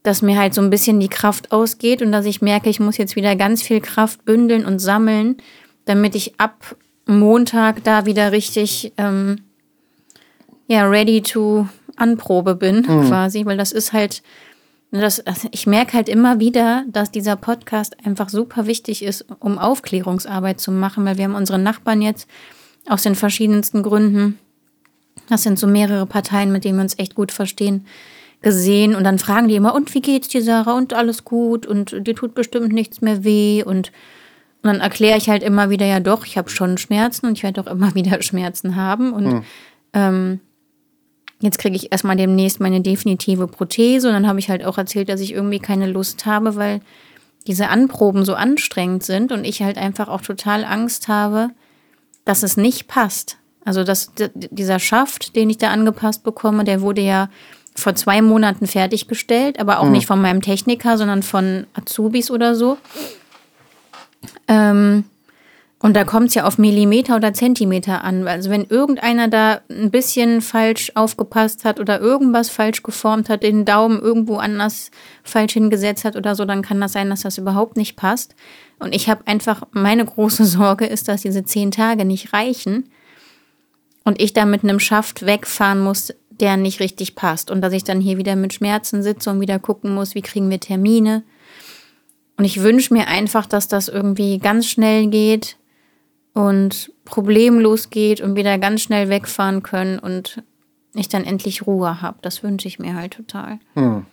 dass 0.09 0.23
mir 0.23 0.39
halt 0.39 0.55
so 0.55 0.63
ein 0.63 0.71
bisschen 0.71 1.01
die 1.01 1.11
Kraft 1.11 1.53
ausgeht 1.53 2.01
und 2.01 2.13
dass 2.13 2.25
ich 2.25 2.41
merke, 2.41 2.71
ich 2.71 2.81
muss 2.81 2.97
jetzt 2.97 3.15
wieder 3.15 3.37
ganz 3.37 3.61
viel 3.61 3.83
Kraft 3.83 4.25
bündeln 4.25 4.65
und 4.65 4.79
sammeln, 4.79 5.37
damit 5.85 6.15
ich 6.15 6.41
ab 6.41 6.77
Montag 7.07 7.85
da 7.85 8.07
wieder 8.07 8.33
richtig 8.33 8.95
ähm, 8.97 9.43
ja, 10.67 10.89
ready 10.89 11.21
to 11.21 11.69
Anprobe 11.97 12.55
bin, 12.55 12.85
quasi, 12.85 13.45
weil 13.45 13.59
das 13.59 13.71
ist 13.71 13.93
halt, 13.93 14.23
das, 14.93 15.21
also 15.21 15.49
ich 15.53 15.67
merke 15.67 15.93
halt 15.93 16.09
immer 16.09 16.41
wieder, 16.41 16.85
dass 16.89 17.11
dieser 17.11 17.37
Podcast 17.37 17.95
einfach 18.07 18.31
super 18.31 18.67
wichtig 18.67 19.03
ist, 19.03 19.27
um 19.41 19.59
Aufklärungsarbeit 19.59 20.59
zu 20.59 20.73
machen, 20.73 21.05
weil 21.05 21.19
wir 21.19 21.25
haben 21.25 21.35
unsere 21.35 21.59
Nachbarn 21.59 22.01
jetzt 22.01 22.29
aus 22.89 23.03
den 23.03 23.15
verschiedensten 23.15 23.83
Gründen, 23.83 24.39
das 25.29 25.43
sind 25.43 25.59
so 25.59 25.67
mehrere 25.67 26.07
Parteien, 26.07 26.51
mit 26.51 26.65
denen 26.65 26.79
wir 26.79 26.83
uns 26.85 26.99
echt 26.99 27.15
gut 27.15 27.31
verstehen, 27.31 27.85
gesehen 28.43 28.95
und 28.95 29.05
dann 29.05 29.19
fragen 29.19 29.49
die 29.49 29.57
immer, 29.57 29.75
und 29.75 29.95
wie 29.95 30.01
geht's 30.01 30.29
dir, 30.29 30.43
Sarah? 30.43 30.77
Und 30.77 30.95
alles 30.95 31.25
gut 31.25 31.67
und 31.67 32.07
dir 32.07 32.15
tut 32.15 32.35
bestimmt 32.35 32.73
nichts 32.73 33.01
mehr 33.01 33.25
weh 33.25 33.63
und, 33.63 33.93
und 34.63 34.65
dann 34.65 34.81
erkläre 34.81 35.19
ich 35.19 35.29
halt 35.29 35.43
immer 35.43 35.71
wieder, 35.71 35.87
ja 35.87 36.01
doch, 36.01 36.25
ich 36.25 36.39
habe 36.39 36.49
schon 36.49 36.79
Schmerzen 36.79 37.27
und 37.27 37.33
ich 37.37 37.43
werde 37.43 37.61
auch 37.61 37.67
immer 37.67 37.95
wieder 37.95 38.23
Schmerzen 38.23 38.77
haben 38.77 39.13
und 39.13 39.43
ähm, 39.93 40.41
jetzt 41.41 41.59
kriege 41.59 41.77
ich 41.77 41.93
erstmal 41.93 42.17
demnächst 42.17 42.61
meine 42.61 42.81
definitive 42.81 43.47
Prothese 43.47 44.09
und 44.09 44.15
dann 44.15 44.29
habe 44.29 44.39
ich 44.39 44.51
halt 44.51 44.65
auch 44.65 44.79
erzählt, 44.79 45.09
dass 45.09 45.21
ich 45.21 45.33
irgendwie 45.33 45.61
keine 45.61 45.87
Lust 45.87 46.27
habe, 46.27 46.57
weil 46.57 46.81
diese 47.47 47.69
Anproben 47.69 48.25
so 48.25 48.35
anstrengend 48.35 49.03
sind 49.03 49.33
und 49.33 49.45
ich 49.45 49.63
halt 49.63 49.79
einfach 49.79 50.09
auch 50.09 50.21
total 50.21 50.65
Angst 50.65 51.09
habe, 51.09 51.51
dass 52.25 52.43
es 52.43 52.57
nicht 52.57 52.89
passt. 52.89 53.39
Also 53.65 53.85
dass 53.85 54.13
dieser 54.35 54.79
Schaft, 54.79 55.35
den 55.37 55.51
ich 55.51 55.59
da 55.59 55.71
angepasst 55.71 56.25
bekomme, 56.25 56.65
der 56.65 56.81
wurde 56.81 57.03
ja 57.03 57.29
vor 57.79 57.95
zwei 57.95 58.23
Monaten 58.23 58.67
fertiggestellt, 58.67 59.61
aber 59.61 59.81
auch 59.81 59.89
nicht 59.89 60.07
von 60.07 60.21
meinem 60.21 60.43
Techniker, 60.43 60.99
sondern 60.99 61.23
von 61.23 61.67
Azubis 61.75 62.31
oder 62.31 62.55
so. 62.55 62.77
Ähm, 64.49 65.05
und 65.81 65.95
da 65.95 66.03
kommt 66.03 66.29
es 66.29 66.35
ja 66.35 66.45
auf 66.45 66.59
Millimeter 66.59 67.15
oder 67.15 67.33
Zentimeter 67.33 68.03
an. 68.03 68.27
Also 68.27 68.51
wenn 68.51 68.65
irgendeiner 68.65 69.29
da 69.29 69.61
ein 69.71 69.93
bisschen 69.93 70.41
falsch 70.41 70.91
aufgepasst 70.97 71.65
hat 71.65 71.79
oder 71.79 72.01
irgendwas 72.01 72.51
falsch 72.51 72.83
geformt 72.83 73.29
hat, 73.29 73.45
den 73.45 73.65
Daumen 73.65 74.01
irgendwo 74.01 74.39
anders 74.39 74.91
falsch 75.23 75.53
hingesetzt 75.53 76.05
hat 76.05 76.17
oder 76.17 76.35
so, 76.35 76.45
dann 76.45 76.63
kann 76.63 76.81
das 76.81 76.95
sein, 76.95 77.11
dass 77.11 77.21
das 77.21 77.39
überhaupt 77.39 77.77
nicht 77.77 77.95
passt. 77.95 78.35
Und 78.81 78.93
ich 78.93 79.09
habe 79.09 79.27
einfach, 79.27 79.63
meine 79.71 80.05
große 80.05 80.45
Sorge 80.47 80.87
ist, 80.87 81.07
dass 81.07 81.23
diese 81.23 81.45
zehn 81.45 81.71
Tage 81.71 82.05
nicht 82.05 82.33
reichen 82.33 82.91
und 84.03 84.21
ich 84.21 84.33
da 84.33 84.47
mit 84.47 84.65
einem 84.65 84.81
Schaft 84.81 85.27
wegfahren 85.27 85.81
muss, 85.81 86.13
der 86.41 86.57
nicht 86.57 86.81
richtig 86.81 87.15
passt. 87.15 87.51
Und 87.51 87.61
dass 87.61 87.73
ich 87.73 87.85
dann 87.85 88.01
hier 88.01 88.19
wieder 88.19 88.37
mit 88.37 88.55
Schmerzen 88.55 89.03
sitze 89.03 89.31
und 89.31 89.41
wieder 89.41 89.59
gucken 89.59 89.95
muss, 89.95 90.15
wie 90.15 90.23
kriegen 90.23 90.51
wir 90.51 90.61
Termine. 90.61 91.23
Und 92.37 92.45
ich 92.45 92.63
wünsche 92.63 92.95
mir 92.95 93.09
einfach, 93.09 93.47
dass 93.47 93.69
das 93.69 93.89
irgendwie 93.89 94.39
ganz 94.39 94.67
schnell 94.67 95.09
geht 95.09 95.57
und 96.35 96.93
problemlos 97.05 97.91
geht 97.91 98.21
und 98.21 98.37
wieder 98.37 98.59
ganz 98.59 98.83
schnell 98.83 99.09
wegfahren 99.09 99.63
können 99.63 99.99
und 99.99 100.43
ich 100.95 101.09
dann 101.09 101.25
endlich 101.25 101.67
Ruhe 101.67 102.01
habe. 102.01 102.19
Das 102.23 102.43
wünsche 102.43 102.69
ich 102.69 102.79
mir 102.79 102.95
halt 102.95 103.15
total. 103.15 103.59
Hm. 103.75 104.07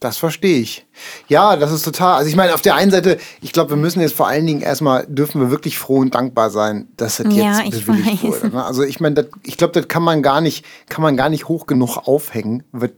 Das 0.00 0.16
verstehe 0.16 0.60
ich. 0.60 0.86
Ja, 1.26 1.56
das 1.56 1.72
ist 1.72 1.84
total. 1.84 2.18
Also 2.18 2.30
ich 2.30 2.36
meine, 2.36 2.54
auf 2.54 2.62
der 2.62 2.76
einen 2.76 2.90
Seite, 2.90 3.18
ich 3.40 3.52
glaube, 3.52 3.70
wir 3.70 3.76
müssen 3.76 4.00
jetzt 4.00 4.14
vor 4.14 4.28
allen 4.28 4.46
Dingen 4.46 4.60
erstmal, 4.60 5.06
dürfen 5.08 5.40
wir 5.40 5.50
wirklich 5.50 5.78
froh 5.78 5.98
und 5.98 6.14
dankbar 6.14 6.50
sein, 6.50 6.88
dass 6.96 7.16
das 7.16 7.34
ja, 7.34 7.62
jetzt 7.62 7.84
bewilligt 7.84 8.22
wurde. 8.22 8.50
Ne? 8.50 8.64
Also 8.64 8.84
ich 8.84 9.00
meine, 9.00 9.28
ich 9.42 9.56
glaube, 9.56 9.72
das 9.72 9.88
kann 9.88 10.02
man 10.02 10.22
gar 10.22 10.40
nicht, 10.40 10.64
kann 10.88 11.02
man 11.02 11.16
gar 11.16 11.28
nicht 11.28 11.48
hoch 11.48 11.66
genug 11.66 11.96
aufhängen, 11.96 12.62
was, 12.70 12.90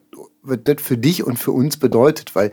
was 0.42 0.58
das 0.64 0.76
für 0.82 0.98
dich 0.98 1.24
und 1.24 1.38
für 1.38 1.52
uns 1.52 1.78
bedeutet, 1.78 2.34
weil 2.34 2.52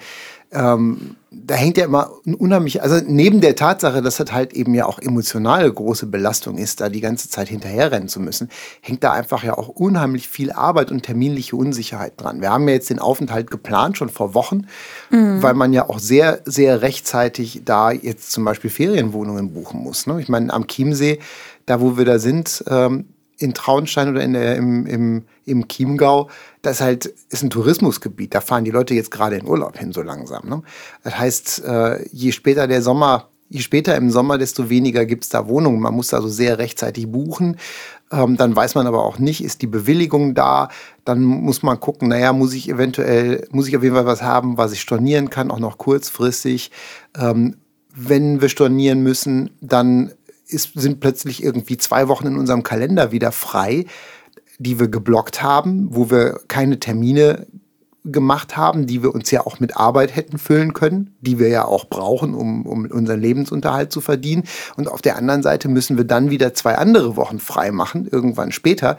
ähm, 0.52 1.16
da 1.30 1.56
hängt 1.56 1.78
ja 1.78 1.86
immer 1.86 2.12
ein 2.26 2.34
unheimlich, 2.34 2.82
also 2.82 3.00
neben 3.06 3.42
der 3.42 3.56
Tatsache, 3.56 4.02
dass 4.02 4.18
das 4.18 4.32
halt 4.32 4.54
eben 4.54 4.74
ja 4.74 4.86
auch 4.86 5.00
emotional 5.00 5.70
große 5.70 6.06
Belastung 6.06 6.58
ist, 6.58 6.80
da 6.80 6.90
die 6.90 7.02
ganze 7.02 7.30
Zeit 7.30 7.50
hinterherrennen 7.50 8.08
zu 8.08 8.20
müssen, 8.20 8.50
hängt 8.82 9.04
da 9.04 9.12
einfach 9.12 9.44
ja 9.44 9.58
auch 9.58 9.68
unheimlich 9.68 10.28
viel 10.28 10.52
Arbeit 10.52 10.92
und 10.92 11.04
terminliche 11.04 11.56
Unsicherheit 11.56 12.14
dran. 12.18 12.42
Wir 12.42 12.52
haben 12.52 12.68
ja 12.68 12.76
jetzt 12.76 12.90
den 12.90 13.00
Aufenthalt 13.00 13.52
geplant, 13.52 13.98
schon 13.98 14.10
vor 14.10 14.34
Wochen, 14.34 14.68
mhm. 15.10 15.42
weil 15.44 15.54
man 15.54 15.74
ja 15.74 15.90
auch 15.90 16.00
sehr, 16.00 16.42
sehr 16.46 16.82
rechtzeitig 16.82 17.62
da 17.66 17.92
jetzt 17.92 18.32
zum 18.32 18.46
Beispiel 18.46 18.70
Ferienwohnungen 18.70 19.54
buchen 19.54 19.82
muss. 19.82 20.08
Ne? 20.08 20.22
Ich 20.22 20.30
meine, 20.30 20.54
am 20.54 20.68
Chiemsee, 20.68 21.20
da 21.66 21.82
wo 21.82 21.98
wir 21.98 22.06
da 22.06 22.20
sind, 22.20 22.64
ähm, 22.70 23.06
in 23.38 23.54
Traunstein 23.54 24.10
oder 24.10 24.24
in 24.24 24.34
der, 24.34 24.56
im, 24.56 24.86
im, 24.86 25.24
im 25.46 25.68
Chiemgau, 25.68 26.30
das 26.62 26.82
halt 26.82 27.06
ist 27.30 27.44
ein 27.44 27.50
Tourismusgebiet. 27.50 28.34
Da 28.34 28.42
fahren 28.42 28.66
die 28.66 28.72
Leute 28.72 28.94
jetzt 28.94 29.12
gerade 29.12 29.38
in 29.38 29.48
Urlaub 29.48 29.78
hin, 29.78 29.94
so 29.94 30.02
langsam. 30.02 30.50
Ne? 30.50 30.64
Das 31.04 31.18
heißt, 31.18 31.64
äh, 31.66 32.08
je 32.12 32.32
später 32.32 32.68
der 32.68 32.82
Sommer, 32.82 33.30
je 33.50 33.60
später 33.60 33.96
im 33.96 34.10
Sommer, 34.10 34.38
desto 34.38 34.70
weniger 34.70 35.06
gibt 35.06 35.24
es 35.24 35.30
da 35.30 35.48
Wohnungen. 35.48 35.80
Man 35.80 35.94
muss 35.94 36.14
also 36.14 36.28
sehr 36.28 36.58
rechtzeitig 36.58 37.12
buchen. 37.12 37.58
Ähm, 38.12 38.38
dann 38.38 38.56
weiß 38.56 38.76
man 38.76 38.88
aber 38.88 39.04
auch 39.04 39.20
nicht, 39.20 39.44
ist 39.44 39.62
die 39.62 39.68
Bewilligung 39.68 40.34
da. 40.34 40.70
Dann 41.06 41.24
muss 41.24 41.62
man 41.62 41.80
gucken, 41.80 42.10
naja, 42.10 42.34
muss 42.34 42.54
ich 42.54 42.70
eventuell, 42.70 43.48
muss 43.52 43.68
ich 43.68 43.78
auf 43.78 43.84
jeden 43.84 43.96
Fall 43.96 44.06
was 44.06 44.22
haben, 44.22 44.58
was 44.58 44.72
ich 44.72 44.82
stornieren 44.82 45.30
kann, 45.30 45.52
auch 45.52 45.60
noch 45.60 45.78
kurzfristig. 45.78 46.72
Ähm, 47.18 47.58
wenn 47.94 48.42
wir 48.42 48.50
stornieren 48.50 49.02
müssen, 49.02 49.52
dann 49.62 50.12
ist, 50.48 50.72
sind 50.76 51.00
plötzlich 51.00 51.44
irgendwie 51.44 51.78
zwei 51.78 52.08
Wochen 52.08 52.28
in 52.28 52.38
unserem 52.38 52.64
Kalender 52.64 53.12
wieder 53.12 53.32
frei, 53.32 53.86
die 54.60 54.80
wir 54.80 54.88
geblockt 54.88 55.42
haben, 55.42 55.88
wo 55.92 56.10
wir 56.10 56.40
keine 56.48 56.80
Termine 56.80 57.48
gemacht 58.12 58.56
haben, 58.56 58.88
die 58.88 59.04
wir 59.04 59.14
uns 59.14 59.32
ja 59.32 59.46
auch 59.46 59.60
mit 59.60 59.78
Arbeit 59.78 60.16
hätten 60.16 60.38
füllen 60.38 60.74
können, 60.74 61.16
die 61.22 61.40
wir 61.40 61.50
ja 61.50 61.66
auch 61.66 61.86
brauchen, 61.86 62.34
um, 62.34 62.66
um 62.66 62.86
unseren 62.86 63.20
Lebensunterhalt 63.20 63.92
zu 63.92 64.02
verdienen. 64.02 64.44
Und 64.78 64.88
auf 64.88 65.02
der 65.02 65.18
anderen 65.18 65.44
Seite 65.44 65.68
müssen 65.68 65.98
wir 65.98 66.06
dann 66.06 66.30
wieder 66.30 66.54
zwei 66.54 66.76
andere 66.76 67.16
Wochen 67.18 67.40
frei 67.40 67.72
machen, 67.72 68.08
irgendwann 68.10 68.52
später, 68.52 68.98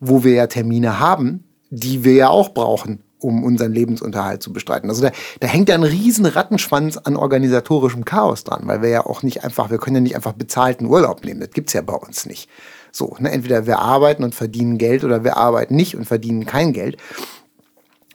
wo 0.00 0.24
wir 0.24 0.32
ja 0.32 0.46
Termine 0.46 0.98
haben, 0.98 1.44
die 1.70 2.04
wir 2.04 2.14
ja 2.14 2.28
auch 2.28 2.50
brauchen, 2.50 3.00
um 3.20 3.44
unseren 3.44 3.72
Lebensunterhalt 3.72 4.42
zu 4.42 4.52
bestreiten. 4.52 4.88
Also 4.88 5.02
da, 5.02 5.10
da 5.40 5.46
hängt 5.46 5.68
ja 5.68 5.74
ein 5.74 5.82
riesen 5.82 6.26
Rattenschwanz 6.26 6.96
an 6.96 7.16
organisatorischem 7.16 8.04
Chaos 8.04 8.44
dran, 8.44 8.62
weil 8.64 8.82
wir 8.82 8.88
ja 8.88 9.06
auch 9.06 9.22
nicht 9.22 9.44
einfach, 9.44 9.70
wir 9.70 9.78
können 9.78 9.96
ja 9.96 10.02
nicht 10.02 10.16
einfach 10.16 10.32
bezahlten 10.32 10.86
Urlaub 10.86 11.24
nehmen. 11.24 11.40
Das 11.40 11.50
gibt's 11.50 11.72
ja 11.72 11.82
bei 11.82 11.94
uns 11.94 12.26
nicht. 12.26 12.48
So, 12.92 13.16
ne? 13.18 13.30
entweder 13.30 13.66
wir 13.66 13.80
arbeiten 13.80 14.24
und 14.24 14.34
verdienen 14.34 14.78
Geld 14.78 15.04
oder 15.04 15.24
wir 15.24 15.36
arbeiten 15.36 15.76
nicht 15.76 15.96
und 15.96 16.04
verdienen 16.04 16.46
kein 16.46 16.72
Geld. 16.72 16.96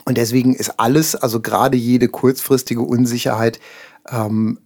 Und 0.05 0.17
deswegen 0.17 0.53
ist 0.53 0.79
alles, 0.79 1.15
also 1.15 1.39
gerade 1.39 1.77
jede 1.77 2.09
kurzfristige 2.09 2.81
Unsicherheit, 2.81 3.59
ähm, 4.09 4.59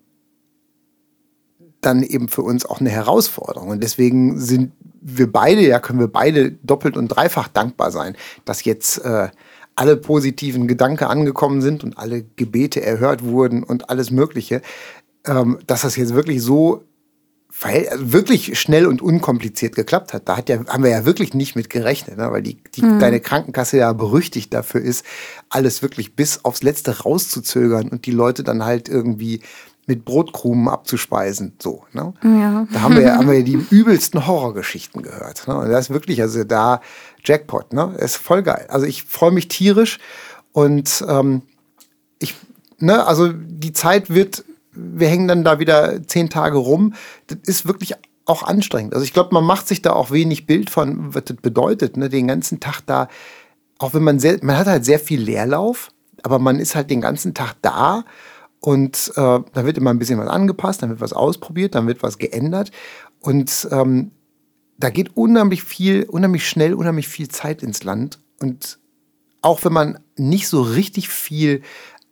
dann 1.81 2.01
eben 2.01 2.27
für 2.27 2.41
uns 2.41 2.65
auch 2.65 2.79
eine 2.79 2.89
Herausforderung. 2.89 3.69
Und 3.69 3.83
deswegen 3.83 4.39
sind 4.39 4.71
wir 4.99 5.31
beide, 5.31 5.61
ja, 5.61 5.79
können 5.79 5.99
wir 5.99 6.07
beide 6.07 6.51
doppelt 6.51 6.97
und 6.97 7.07
dreifach 7.09 7.47
dankbar 7.47 7.91
sein, 7.91 8.15
dass 8.45 8.65
jetzt 8.65 8.97
äh, 9.05 9.29
alle 9.77 9.95
positiven 9.95 10.67
Gedanken 10.67 11.05
angekommen 11.05 11.61
sind 11.61 11.83
und 11.83 11.97
alle 11.97 12.23
Gebete 12.35 12.81
erhört 12.81 13.23
wurden 13.23 13.63
und 13.63 13.89
alles 13.89 14.09
Mögliche, 14.09 14.61
ähm, 15.25 15.59
dass 15.67 15.81
das 15.81 15.95
jetzt 15.95 16.15
wirklich 16.15 16.41
so 16.41 16.83
also 17.61 18.11
wirklich 18.11 18.59
schnell 18.59 18.85
und 18.85 19.01
unkompliziert 19.01 19.75
geklappt 19.75 20.13
hat. 20.13 20.29
Da 20.29 20.37
hat 20.37 20.49
ja, 20.49 20.65
haben 20.67 20.83
wir 20.83 20.91
ja 20.91 21.05
wirklich 21.05 21.33
nicht 21.33 21.55
mit 21.55 21.69
gerechnet, 21.69 22.17
ne? 22.17 22.31
weil 22.31 22.43
die, 22.43 22.57
die 22.75 22.83
mhm. 22.83 22.99
deine 22.99 23.19
Krankenkasse 23.19 23.77
ja 23.77 23.93
berüchtigt 23.93 24.53
dafür 24.53 24.81
ist, 24.81 25.05
alles 25.49 25.81
wirklich 25.81 26.15
bis 26.15 26.43
aufs 26.45 26.61
Letzte 26.61 26.99
rauszuzögern 26.99 27.89
und 27.89 28.05
die 28.05 28.11
Leute 28.11 28.43
dann 28.43 28.63
halt 28.63 28.89
irgendwie 28.89 29.41
mit 29.87 30.05
Brotkrumen 30.05 30.67
abzuspeisen. 30.67 31.53
So, 31.59 31.83
ne? 31.93 32.13
ja. 32.23 32.67
Da 32.71 32.81
haben 32.81 32.97
wir, 32.97 33.15
haben 33.15 33.31
wir 33.31 33.43
die 33.45 33.59
übelsten 33.69 34.27
Horrorgeschichten 34.27 35.01
gehört. 35.01 35.47
Ne? 35.47 35.57
Und 35.57 35.69
das 35.69 35.85
ist 35.85 35.93
wirklich, 35.93 36.21
also 36.21 36.43
da 36.43 36.81
Jackpot, 37.27 37.73
ne? 37.73 37.95
Ist 37.99 38.17
voll 38.17 38.43
geil. 38.43 38.65
Also 38.69 38.85
ich 38.85 39.03
freue 39.03 39.31
mich 39.31 39.47
tierisch 39.47 39.99
und 40.51 41.03
ähm, 41.07 41.43
ich, 42.19 42.35
ne, 42.79 43.05
also 43.05 43.31
die 43.33 43.73
Zeit 43.73 44.09
wird, 44.09 44.43
wir 44.71 45.07
hängen 45.07 45.27
dann 45.27 45.43
da 45.43 45.59
wieder 45.59 46.05
zehn 46.07 46.29
Tage 46.29 46.57
rum. 46.57 46.93
Das 47.27 47.37
ist 47.45 47.67
wirklich 47.67 47.95
auch 48.25 48.43
anstrengend. 48.43 48.93
Also 48.93 49.03
ich 49.03 49.13
glaube, 49.13 49.33
man 49.33 49.43
macht 49.43 49.67
sich 49.67 49.81
da 49.81 49.93
auch 49.93 50.11
wenig 50.11 50.45
Bild 50.45 50.69
von, 50.69 51.13
was 51.13 51.25
das 51.25 51.37
bedeutet, 51.37 51.97
ne? 51.97 52.09
Den 52.09 52.27
ganzen 52.27 52.59
Tag 52.59 52.81
da, 52.85 53.07
auch 53.79 53.93
wenn 53.93 54.03
man 54.03 54.19
sehr, 54.19 54.39
man 54.41 54.57
hat 54.57 54.67
halt 54.67 54.85
sehr 54.85 54.99
viel 54.99 55.21
Leerlauf, 55.21 55.89
aber 56.23 56.39
man 56.39 56.59
ist 56.59 56.75
halt 56.75 56.89
den 56.89 57.01
ganzen 57.01 57.33
Tag 57.33 57.55
da 57.61 58.03
und 58.59 59.11
äh, 59.15 59.39
da 59.53 59.65
wird 59.65 59.77
immer 59.77 59.91
ein 59.91 59.99
bisschen 59.99 60.19
was 60.19 60.27
angepasst, 60.27 60.81
dann 60.81 60.89
wird 60.89 61.01
was 61.01 61.13
ausprobiert, 61.13 61.75
dann 61.75 61.87
wird 61.87 62.03
was 62.03 62.17
geändert. 62.17 62.71
Und 63.19 63.67
ähm, 63.71 64.11
da 64.77 64.89
geht 64.89 65.15
unheimlich 65.15 65.63
viel, 65.63 66.03
unheimlich 66.03 66.47
schnell, 66.47 66.73
unheimlich 66.73 67.07
viel 67.07 67.29
Zeit 67.29 67.63
ins 67.63 67.83
Land. 67.83 68.19
Und 68.39 68.79
auch 69.41 69.63
wenn 69.63 69.73
man 69.73 69.99
nicht 70.15 70.47
so 70.47 70.61
richtig 70.61 71.09
viel 71.09 71.61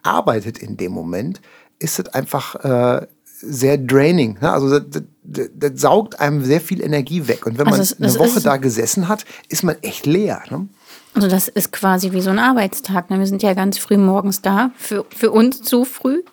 arbeitet 0.04 0.58
in 0.58 0.78
dem 0.78 0.92
Moment, 0.92 1.42
ist 1.80 2.00
es 2.00 2.08
einfach 2.10 2.56
äh, 2.56 3.08
sehr 3.24 3.78
draining. 3.78 4.38
Ne? 4.42 4.52
Also 4.52 4.80
das, 4.80 5.04
das, 5.24 5.50
das, 5.54 5.82
saugt 5.82 6.20
einem 6.20 6.44
sehr 6.44 6.62
viel 6.62 6.82
Energie 6.82 7.28
weg. 7.28 7.46
Und 7.46 7.58
wenn 7.58 7.66
man 7.66 7.80
also 7.80 7.84
es, 7.84 8.02
eine 8.02 8.18
Woche 8.20 8.42
da 8.42 8.58
gesessen 8.58 9.08
hat, 9.08 9.26
ist 9.50 9.64
man 9.64 9.76
echt 9.82 10.06
leer. 10.06 10.42
Ne? 10.50 10.68
Also 11.14 11.28
das 11.28 11.48
ist 11.48 11.72
quasi 11.72 12.12
wie 12.12 12.22
so 12.22 12.30
ein 12.30 12.40
Arbeitstag. 12.40 13.10
Ne? 13.10 13.20
Wir 13.20 13.28
sind 13.28 13.44
ja 13.44 13.54
ganz 13.54 13.78
früh 13.78 13.98
morgens 13.98 14.42
da, 14.42 14.72
für, 14.78 15.06
für 15.16 15.32
uns 15.32 15.62
zu 15.62 15.86
früh. 15.86 16.24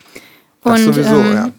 Und, 0.62 0.72
das 0.72 0.82
sowieso, 0.82 1.16
ähm, 1.16 1.34
ja. 1.34 1.50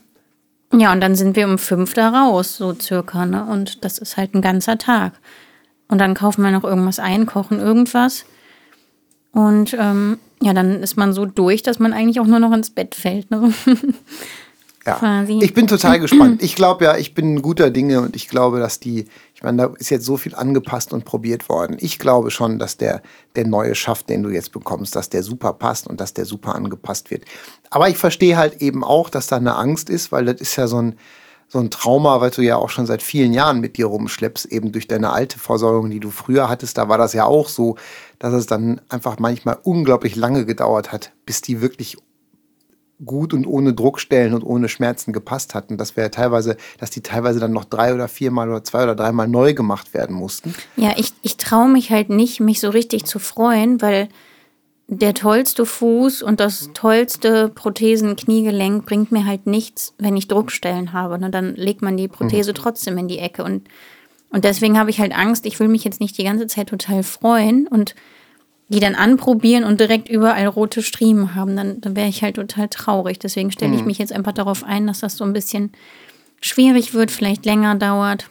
Ja, 0.75 0.91
und 0.91 1.01
dann 1.01 1.15
sind 1.15 1.35
wir 1.35 1.47
um 1.47 1.57
fünf 1.57 1.93
da 1.93 2.09
raus, 2.09 2.57
so 2.57 2.73
circa. 2.73 3.25
Ne? 3.25 3.45
Und 3.45 3.83
das 3.85 3.99
ist 3.99 4.17
halt 4.17 4.33
ein 4.33 4.41
ganzer 4.41 4.77
Tag. 4.77 5.13
Und 5.87 5.99
dann 5.99 6.15
kaufen 6.15 6.43
wir 6.43 6.51
noch 6.51 6.63
irgendwas 6.63 6.99
ein, 6.99 7.25
kochen 7.27 7.59
irgendwas. 7.59 8.25
Und 9.31 9.75
ähm, 9.79 10.17
ja, 10.41 10.53
dann 10.53 10.81
ist 10.81 10.97
man 10.97 11.13
so 11.13 11.25
durch, 11.25 11.61
dass 11.61 11.79
man 11.79 11.93
eigentlich 11.93 12.19
auch 12.19 12.27
nur 12.27 12.39
noch 12.39 12.51
ins 12.51 12.71
Bett 12.71 12.95
fällt. 12.95 13.29
Ne? 13.29 13.53
Ja, 14.85 14.95
quasi. 14.95 15.39
ich 15.41 15.53
bin 15.53 15.67
total 15.67 15.99
gespannt. 16.01 16.43
Ich 16.43 16.55
glaube 16.55 16.85
ja, 16.85 16.97
ich 16.97 17.13
bin 17.13 17.41
guter 17.41 17.69
Dinge 17.69 18.01
und 18.01 18.15
ich 18.15 18.27
glaube, 18.27 18.59
dass 18.59 18.79
die, 18.79 19.07
ich 19.33 19.43
meine, 19.43 19.57
da 19.57 19.73
ist 19.77 19.89
jetzt 19.89 20.05
so 20.05 20.17
viel 20.17 20.35
angepasst 20.35 20.93
und 20.93 21.05
probiert 21.05 21.47
worden. 21.49 21.77
Ich 21.79 21.99
glaube 21.99 22.31
schon, 22.31 22.59
dass 22.59 22.77
der, 22.77 23.01
der 23.35 23.47
neue 23.47 23.75
Schaft, 23.75 24.09
den 24.09 24.23
du 24.23 24.29
jetzt 24.29 24.51
bekommst, 24.51 24.95
dass 24.95 25.09
der 25.09 25.23
super 25.23 25.53
passt 25.53 25.87
und 25.87 26.01
dass 26.01 26.13
der 26.13 26.25
super 26.25 26.55
angepasst 26.55 27.11
wird. 27.11 27.23
Aber 27.69 27.89
ich 27.89 27.97
verstehe 27.97 28.37
halt 28.37 28.61
eben 28.61 28.83
auch, 28.83 29.09
dass 29.09 29.27
da 29.27 29.37
eine 29.37 29.55
Angst 29.55 29.89
ist, 29.89 30.11
weil 30.11 30.25
das 30.25 30.41
ist 30.41 30.55
ja 30.57 30.67
so 30.67 30.81
ein, 30.81 30.95
so 31.47 31.59
ein 31.59 31.69
Trauma, 31.69 32.19
weil 32.19 32.31
du 32.31 32.41
ja 32.41 32.57
auch 32.57 32.69
schon 32.69 32.85
seit 32.85 33.03
vielen 33.03 33.31
Jahren 33.31 33.59
mit 33.59 33.77
dir 33.77 33.85
rumschleppst, 33.85 34.47
eben 34.47 34.71
durch 34.71 34.87
deine 34.87 35.11
alte 35.11 35.39
Versorgung, 35.39 35.89
die 35.91 35.99
du 35.99 36.09
früher 36.09 36.49
hattest. 36.49 36.77
Da 36.77 36.89
war 36.89 36.97
das 36.97 37.13
ja 37.13 37.25
auch 37.25 37.47
so, 37.47 37.77
dass 38.19 38.33
es 38.33 38.47
dann 38.47 38.81
einfach 38.89 39.19
manchmal 39.19 39.59
unglaublich 39.63 40.15
lange 40.15 40.45
gedauert 40.45 40.91
hat, 40.91 41.11
bis 41.25 41.41
die 41.41 41.61
wirklich 41.61 41.97
gut 43.03 43.33
und 43.33 43.45
ohne 43.45 43.73
Druckstellen 43.73 44.33
und 44.33 44.43
ohne 44.43 44.69
Schmerzen 44.69 45.13
gepasst 45.13 45.55
hatten, 45.55 45.77
dass 45.77 45.97
wir 45.97 46.09
teilweise, 46.11 46.57
dass 46.79 46.89
die 46.89 47.01
teilweise 47.01 47.39
dann 47.39 47.51
noch 47.51 47.65
drei 47.65 47.93
oder 47.93 48.07
viermal 48.07 48.49
oder 48.49 48.63
zwei 48.63 48.83
oder 48.83 48.95
dreimal 48.95 49.27
neu 49.27 49.53
gemacht 49.53 49.93
werden 49.93 50.15
mussten. 50.15 50.53
Ja, 50.75 50.93
ich, 50.97 51.11
ich 51.21 51.37
traue 51.37 51.69
mich 51.69 51.91
halt 51.91 52.09
nicht, 52.09 52.39
mich 52.39 52.59
so 52.59 52.69
richtig 52.69 53.05
zu 53.05 53.19
freuen, 53.19 53.81
weil 53.81 54.09
der 54.87 55.13
tollste 55.13 55.65
Fuß 55.65 56.21
und 56.21 56.39
das 56.39 56.69
tollste 56.73 57.49
Prothesen-Kniegelenk 57.49 58.85
bringt 58.85 59.11
mir 59.11 59.25
halt 59.25 59.47
nichts, 59.47 59.93
wenn 59.97 60.17
ich 60.17 60.27
Druckstellen 60.27 60.93
habe. 60.93 61.15
Und 61.15 61.31
dann 61.31 61.55
legt 61.55 61.81
man 61.81 61.97
die 61.97 62.07
Prothese 62.07 62.51
mhm. 62.51 62.55
trotzdem 62.55 62.97
in 62.97 63.07
die 63.07 63.19
Ecke. 63.19 63.43
Und, 63.43 63.67
und 64.29 64.43
deswegen 64.43 64.77
habe 64.77 64.89
ich 64.89 64.99
halt 64.99 65.17
Angst, 65.17 65.45
ich 65.45 65.59
will 65.59 65.67
mich 65.67 65.83
jetzt 65.83 66.01
nicht 66.01 66.17
die 66.17 66.23
ganze 66.23 66.47
Zeit 66.47 66.69
total 66.69 67.03
freuen 67.03 67.67
und 67.67 67.95
die 68.69 68.79
dann 68.79 68.95
anprobieren 68.95 69.63
und 69.63 69.79
direkt 69.79 70.09
überall 70.09 70.47
rote 70.47 70.81
Striemen 70.81 71.35
haben, 71.35 71.55
dann, 71.55 71.81
dann 71.81 71.95
wäre 71.95 72.07
ich 72.07 72.23
halt 72.23 72.35
total 72.35 72.69
traurig. 72.69 73.19
Deswegen 73.19 73.51
stelle 73.51 73.75
ich 73.75 73.81
mhm. 73.81 73.87
mich 73.87 73.97
jetzt 73.97 74.13
einfach 74.13 74.31
darauf 74.31 74.63
ein, 74.63 74.87
dass 74.87 75.01
das 75.01 75.17
so 75.17 75.23
ein 75.23 75.33
bisschen 75.33 75.71
schwierig 76.41 76.93
wird, 76.93 77.11
vielleicht 77.11 77.45
länger 77.45 77.75
dauert. 77.75 78.29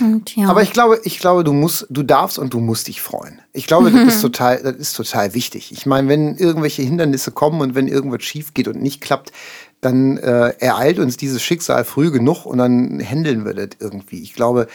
Und 0.00 0.34
ja. 0.34 0.48
Aber 0.48 0.62
ich 0.62 0.72
glaube, 0.72 1.00
ich 1.04 1.20
glaube, 1.20 1.44
du 1.44 1.52
musst, 1.52 1.86
du 1.88 2.02
darfst 2.02 2.38
und 2.38 2.52
du 2.52 2.58
musst 2.58 2.88
dich 2.88 3.00
freuen. 3.00 3.40
Ich 3.52 3.66
glaube, 3.66 3.90
das 3.90 4.14
ist 4.14 4.20
total, 4.22 4.62
das 4.62 4.76
ist 4.76 4.94
total 4.94 5.34
wichtig. 5.34 5.72
Ich 5.72 5.86
meine, 5.86 6.08
wenn 6.08 6.36
irgendwelche 6.36 6.82
Hindernisse 6.82 7.30
kommen 7.30 7.60
und 7.60 7.74
wenn 7.74 7.88
irgendwas 7.88 8.24
schief 8.24 8.54
geht 8.54 8.68
und 8.68 8.82
nicht 8.82 9.00
klappt, 9.00 9.32
dann 9.80 10.16
äh, 10.18 10.54
ereilt 10.58 10.98
uns 10.98 11.16
dieses 11.16 11.42
Schicksal 11.42 11.84
früh 11.84 12.10
genug 12.10 12.46
und 12.46 12.58
dann 12.58 13.00
handeln 13.00 13.44
wir 13.44 13.54
das 13.54 13.70
irgendwie. 13.78 14.22
Ich 14.22 14.34
glaube, 14.34 14.66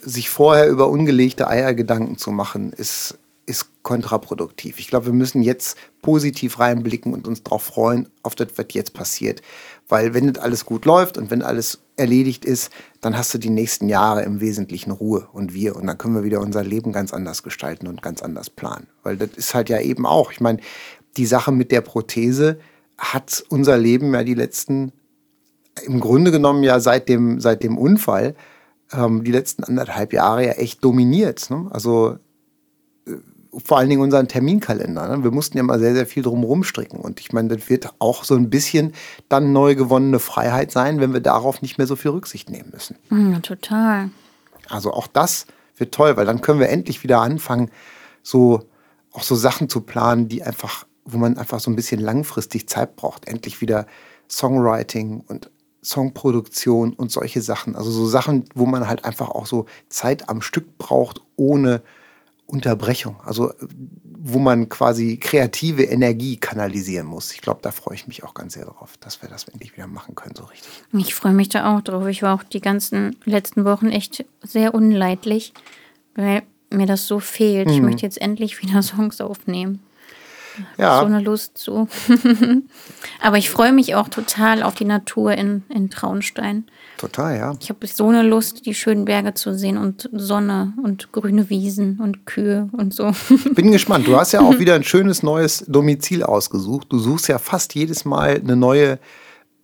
sich 0.00 0.30
vorher 0.30 0.68
über 0.68 0.88
ungelegte 0.88 1.48
Eier 1.48 1.74
Gedanken 1.74 2.18
zu 2.18 2.30
machen, 2.30 2.72
ist, 2.72 3.18
ist 3.52 3.82
kontraproduktiv. 3.82 4.78
Ich 4.78 4.88
glaube, 4.88 5.06
wir 5.06 5.12
müssen 5.12 5.42
jetzt 5.42 5.76
positiv 6.00 6.58
reinblicken 6.58 7.12
und 7.12 7.28
uns 7.28 7.42
darauf 7.42 7.62
freuen, 7.62 8.08
auf 8.22 8.34
das, 8.34 8.48
was 8.56 8.66
jetzt 8.70 8.94
passiert. 8.94 9.42
Weil 9.88 10.14
wenn 10.14 10.32
das 10.32 10.42
alles 10.42 10.64
gut 10.64 10.84
läuft 10.86 11.18
und 11.18 11.30
wenn 11.30 11.42
alles 11.42 11.80
erledigt 11.96 12.44
ist, 12.44 12.70
dann 13.00 13.16
hast 13.16 13.32
du 13.34 13.38
die 13.38 13.50
nächsten 13.50 13.88
Jahre 13.88 14.22
im 14.22 14.40
Wesentlichen 14.40 14.90
Ruhe 14.90 15.28
und 15.32 15.52
wir. 15.52 15.76
Und 15.76 15.86
dann 15.86 15.98
können 15.98 16.14
wir 16.14 16.24
wieder 16.24 16.40
unser 16.40 16.64
Leben 16.64 16.92
ganz 16.92 17.12
anders 17.12 17.42
gestalten 17.42 17.86
und 17.86 18.02
ganz 18.02 18.22
anders 18.22 18.48
planen. 18.50 18.86
Weil 19.02 19.16
das 19.16 19.30
ist 19.36 19.54
halt 19.54 19.68
ja 19.68 19.80
eben 19.80 20.06
auch, 20.06 20.32
ich 20.32 20.40
meine, 20.40 20.58
die 21.16 21.26
Sache 21.26 21.52
mit 21.52 21.70
der 21.70 21.82
Prothese 21.82 22.58
hat 22.96 23.44
unser 23.50 23.76
Leben 23.76 24.14
ja 24.14 24.24
die 24.24 24.34
letzten, 24.34 24.92
im 25.84 26.00
Grunde 26.00 26.30
genommen 26.30 26.62
ja 26.62 26.80
seit 26.80 27.08
dem, 27.08 27.40
seit 27.40 27.62
dem 27.62 27.76
Unfall, 27.76 28.34
ähm, 28.92 29.24
die 29.24 29.32
letzten 29.32 29.64
anderthalb 29.64 30.12
Jahre 30.12 30.46
ja 30.46 30.52
echt 30.52 30.82
dominiert. 30.82 31.50
Ne? 31.50 31.68
Also 31.70 32.16
vor 33.58 33.78
allen 33.78 33.90
Dingen 33.90 34.02
unseren 34.02 34.28
Terminkalender. 34.28 35.16
Ne? 35.16 35.24
Wir 35.24 35.30
mussten 35.30 35.58
ja 35.58 35.62
mal 35.62 35.78
sehr, 35.78 35.94
sehr 35.94 36.06
viel 36.06 36.22
drum 36.22 36.42
rumstricken. 36.42 36.98
Und 36.98 37.20
ich 37.20 37.32
meine, 37.32 37.54
das 37.56 37.68
wird 37.68 37.92
auch 37.98 38.24
so 38.24 38.34
ein 38.34 38.48
bisschen 38.48 38.94
dann 39.28 39.52
neu 39.52 39.74
gewonnene 39.74 40.18
Freiheit 40.18 40.72
sein, 40.72 41.00
wenn 41.00 41.12
wir 41.12 41.20
darauf 41.20 41.60
nicht 41.60 41.76
mehr 41.76 41.86
so 41.86 41.96
viel 41.96 42.12
Rücksicht 42.12 42.50
nehmen 42.50 42.70
müssen. 42.72 42.96
Mhm, 43.10 43.42
total. 43.42 44.10
Also 44.68 44.92
auch 44.92 45.06
das 45.06 45.46
wird 45.76 45.92
toll, 45.92 46.16
weil 46.16 46.26
dann 46.26 46.40
können 46.40 46.60
wir 46.60 46.70
endlich 46.70 47.02
wieder 47.02 47.20
anfangen, 47.20 47.70
so 48.22 48.62
auch 49.12 49.22
so 49.22 49.34
Sachen 49.34 49.68
zu 49.68 49.82
planen, 49.82 50.28
die 50.28 50.42
einfach, 50.42 50.86
wo 51.04 51.18
man 51.18 51.36
einfach 51.36 51.60
so 51.60 51.70
ein 51.70 51.76
bisschen 51.76 52.00
langfristig 52.00 52.68
Zeit 52.68 52.96
braucht. 52.96 53.28
Endlich 53.28 53.60
wieder 53.60 53.86
Songwriting 54.30 55.24
und 55.26 55.50
Songproduktion 55.84 56.94
und 56.94 57.10
solche 57.10 57.42
Sachen. 57.42 57.76
Also 57.76 57.90
so 57.90 58.06
Sachen, 58.06 58.44
wo 58.54 58.64
man 58.64 58.88
halt 58.88 59.04
einfach 59.04 59.28
auch 59.28 59.46
so 59.46 59.66
Zeit 59.90 60.30
am 60.30 60.40
Stück 60.40 60.78
braucht, 60.78 61.20
ohne 61.36 61.82
Unterbrechung. 62.52 63.16
Also 63.24 63.52
wo 64.24 64.38
man 64.38 64.68
quasi 64.68 65.16
kreative 65.16 65.82
Energie 65.82 66.36
kanalisieren 66.36 67.08
muss. 67.08 67.32
Ich 67.32 67.40
glaube, 67.40 67.58
da 67.60 67.72
freue 67.72 67.96
ich 67.96 68.06
mich 68.06 68.22
auch 68.22 68.34
ganz 68.34 68.54
sehr 68.54 68.66
drauf, 68.66 68.96
dass 69.00 69.20
wir 69.20 69.28
das 69.28 69.48
endlich 69.48 69.76
wieder 69.76 69.88
machen 69.88 70.14
können, 70.14 70.36
so 70.36 70.44
richtig. 70.44 70.70
Ich 70.92 71.12
freue 71.12 71.32
mich 71.32 71.48
da 71.48 71.76
auch 71.76 71.80
drauf. 71.80 72.06
Ich 72.06 72.22
war 72.22 72.36
auch 72.36 72.44
die 72.44 72.60
ganzen 72.60 73.16
letzten 73.24 73.64
Wochen 73.64 73.88
echt 73.88 74.24
sehr 74.44 74.74
unleidlich, 74.74 75.52
weil 76.14 76.44
mir 76.70 76.86
das 76.86 77.08
so 77.08 77.18
fehlt. 77.18 77.68
Ich 77.68 77.82
möchte 77.82 78.02
jetzt 78.02 78.20
endlich 78.20 78.62
wieder 78.62 78.80
Songs 78.82 79.20
aufnehmen. 79.20 79.80
Ja. 80.76 81.00
So 81.00 81.06
eine 81.06 81.20
Lust 81.20 81.58
zu. 81.58 81.88
Aber 83.22 83.38
ich 83.38 83.50
freue 83.50 83.72
mich 83.72 83.94
auch 83.94 84.08
total 84.08 84.62
auf 84.62 84.74
die 84.74 84.84
Natur 84.84 85.32
in, 85.32 85.62
in 85.68 85.90
Traunstein. 85.90 86.66
Total, 86.98 87.36
ja. 87.36 87.54
Ich 87.60 87.68
habe 87.68 87.86
so 87.86 88.08
eine 88.08 88.22
Lust, 88.22 88.66
die 88.66 88.74
schönen 88.74 89.04
Berge 89.04 89.34
zu 89.34 89.56
sehen 89.56 89.78
und 89.78 90.08
Sonne 90.12 90.74
und 90.82 91.12
grüne 91.12 91.50
Wiesen 91.50 91.98
und 92.00 92.26
Kühe 92.26 92.68
und 92.72 92.94
so. 92.94 93.12
Bin 93.54 93.72
gespannt. 93.72 94.06
Du 94.06 94.16
hast 94.16 94.32
ja 94.32 94.40
auch 94.40 94.58
wieder 94.58 94.74
ein 94.74 94.84
schönes 94.84 95.22
neues 95.22 95.64
Domizil 95.66 96.22
ausgesucht. 96.22 96.88
Du 96.90 96.98
suchst 96.98 97.28
ja 97.28 97.38
fast 97.38 97.74
jedes 97.74 98.04
Mal 98.04 98.40
eine 98.40 98.56
neue 98.56 98.98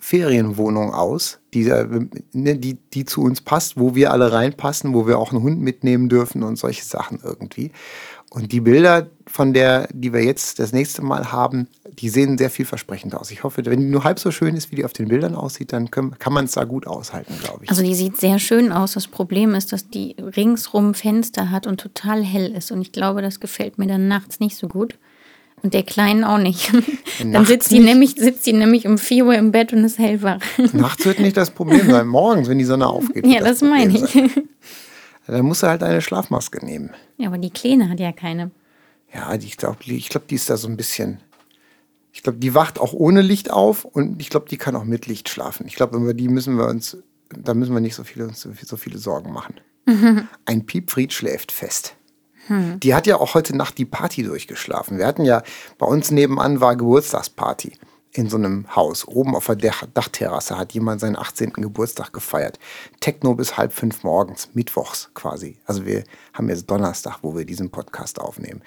Ferienwohnung 0.01 0.95
aus, 0.95 1.41
die, 1.55 1.65
ne, 2.33 2.57
die, 2.57 2.75
die 2.95 3.05
zu 3.05 3.23
uns 3.23 3.41
passt, 3.41 3.79
wo 3.79 3.97
wir 3.97 4.13
alle 4.13 4.33
reinpassen, 4.33 4.95
wo 4.95 5.09
wir 5.09 5.19
auch 5.19 5.33
einen 5.33 5.43
Hund 5.43 5.61
mitnehmen 5.61 6.09
dürfen 6.09 6.45
und 6.45 6.57
solche 6.57 6.85
Sachen 6.85 7.21
irgendwie. 7.23 7.73
Und 8.31 8.53
die 8.53 8.61
Bilder 8.61 9.09
von 9.27 9.55
der, 9.55 9.89
die 9.93 10.13
wir 10.13 10.23
jetzt 10.23 10.59
das 10.59 10.73
nächste 10.73 11.03
Mal 11.03 11.33
haben, 11.33 11.69
die 11.99 12.11
sehen 12.11 12.37
sehr 12.37 12.51
vielversprechend 12.51 13.15
aus. 13.15 13.31
Ich 13.31 13.43
hoffe, 13.43 13.65
wenn 13.65 13.81
die 13.81 13.87
nur 13.87 14.05
halb 14.05 14.19
so 14.19 14.31
schön 14.31 14.55
ist, 14.55 14.71
wie 14.71 14.77
die 14.77 14.85
auf 14.85 14.93
den 14.93 15.09
Bildern 15.09 15.35
aussieht, 15.35 15.73
dann 15.73 15.91
können, 15.91 16.19
kann 16.19 16.33
man 16.33 16.45
es 16.45 16.53
da 16.53 16.65
gut 16.65 16.87
aushalten, 16.87 17.35
glaube 17.43 17.65
ich. 17.65 17.71
Also 17.71 17.83
die 17.83 17.95
sieht 17.95 18.19
sehr 18.19 18.39
schön 18.39 18.71
aus. 18.71 18.93
Das 18.93 19.07
Problem 19.09 19.55
ist, 19.55 19.73
dass 19.73 19.89
die 19.89 20.15
ringsrum 20.19 20.95
Fenster 20.95 21.51
hat 21.51 21.67
und 21.67 21.81
total 21.81 22.23
hell 22.23 22.55
ist. 22.55 22.71
Und 22.71 22.83
ich 22.83 22.93
glaube, 22.93 23.23
das 23.23 23.41
gefällt 23.41 23.79
mir 23.79 23.87
dann 23.87 24.09
nachts 24.09 24.41
nicht 24.41 24.57
so 24.57 24.69
gut. 24.69 24.99
Und 25.63 25.75
der 25.75 25.83
Kleinen 25.83 26.23
auch 26.23 26.39
nicht. 26.39 26.71
Dann 27.19 27.31
Nachts 27.31 27.49
sitzt 27.49 27.71
die, 27.73 27.81
nicht? 27.81 27.89
nämlich, 27.89 28.15
sitzt 28.17 28.47
die 28.47 28.53
nämlich 28.53 28.87
um 28.87 28.97
4 28.97 29.27
Uhr 29.27 29.35
im 29.35 29.51
Bett 29.51 29.73
und 29.73 29.83
ist 29.83 29.99
hellwach. 29.99 30.39
Nachts 30.73 31.05
wird 31.05 31.19
nicht 31.19 31.37
das 31.37 31.51
Problem 31.51 31.91
sein, 31.91 32.07
morgens, 32.07 32.49
wenn 32.49 32.59
die 32.59 32.65
Sonne 32.65 32.87
aufgeht. 32.87 33.27
Ja, 33.27 33.41
das 33.41 33.59
Problem 33.59 33.93
meine 33.93 34.07
sein. 34.07 34.31
Dann 35.29 35.45
musst 35.45 35.63
du 35.63 35.67
halt 35.69 35.83
eine 35.83 36.01
Schlafmaske 36.01 36.65
nehmen. 36.65 36.91
Ja, 37.19 37.29
aber 37.29 37.39
die 37.39 37.51
Kleine 37.51 37.89
hat 37.89 38.01
ja 38.01 38.13
keine. 38.13 38.51
Ja, 39.15 39.37
die, 39.37 39.47
ich 39.47 39.57
glaube, 39.57 39.79
die, 39.85 39.97
ich 39.97 40.09
glaub, 40.09 40.27
die 40.27 40.35
ist 40.35 40.51
da 40.51 40.57
so 40.57 40.69
ein 40.69 40.77
bisschen. 40.77 41.21
Ich 42.13 42.23
glaube, 42.23 42.39
die 42.39 42.55
wacht 42.55 42.81
auch 42.81 42.93
ohne 42.95 43.21
Licht 43.23 43.51
auf 43.51 43.85
und 43.85 44.21
ich 44.21 44.31
glaube, 44.31 44.49
die 44.49 44.57
kann 44.57 44.75
auch 44.75 44.85
mit 44.85 45.07
Licht 45.07 45.29
schlafen. 45.29 45.67
Ich 45.67 45.75
glaube, 45.77 45.97
über 45.99 46.15
die 46.15 46.29
müssen 46.29 46.57
wir 46.57 46.67
uns, 46.67 46.97
da 47.29 47.55
müssen 47.55 47.75
wir 47.75 47.81
nicht 47.81 47.95
so 47.95 48.03
viele, 48.05 48.33
so 48.35 48.53
viel- 48.53 48.67
so 48.67 48.77
viele 48.77 48.99
Sorgen 48.99 49.33
machen. 49.33 49.55
Ein 50.47 50.67
Piepfried 50.67 51.13
schläft 51.13 51.53
fest. 51.53 51.95
Die 52.83 52.95
hat 52.95 53.07
ja 53.07 53.17
auch 53.17 53.35
heute 53.35 53.55
Nacht 53.55 53.77
die 53.77 53.85
Party 53.85 54.23
durchgeschlafen. 54.23 54.97
Wir 54.97 55.07
hatten 55.07 55.25
ja, 55.27 55.43
bei 55.77 55.85
uns 55.85 56.11
nebenan 56.11 56.63
war 56.63 56.77
Geburtstagsparty 56.77 57.73
in 58.19 58.29
so 58.29 58.37
einem 58.37 58.75
Haus. 58.75 59.07
Oben 59.07 59.37
auf 59.37 59.47
der 59.47 59.55
Dach 59.55 59.85
Dachterrasse 59.95 60.59
hat 60.59 60.73
jemand 60.73 61.01
seinen 61.01 61.15
18. 61.15 61.53
Geburtstag 61.53 62.13
gefeiert. 62.13 62.59
Techno 62.99 63.37
bis 63.37 63.57
halb 63.57 63.73
fünf 63.73 64.03
morgens, 64.03 64.49
mittwochs 64.55 65.11
quasi. 65.15 65.57
Also 65.67 65.87
wir 65.87 66.03
haben 66.33 66.49
jetzt 66.49 66.69
Donnerstag, 66.69 67.19
wo 67.23 67.37
wir 67.37 67.45
diesen 67.45 67.71
Podcast 67.71 68.21
aufnehmen. 68.21 68.63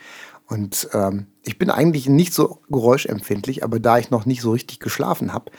Und 0.48 0.88
ähm, 0.94 1.28
ich 1.44 1.58
bin 1.58 1.70
eigentlich 1.70 2.08
nicht 2.08 2.34
so 2.34 2.60
geräuschempfindlich, 2.70 3.62
aber 3.62 3.82
da 3.82 3.98
ich 3.98 4.10
noch 4.10 4.26
nicht 4.26 4.42
so 4.42 4.52
richtig 4.52 4.80
geschlafen 4.80 5.34
habe, 5.34 5.52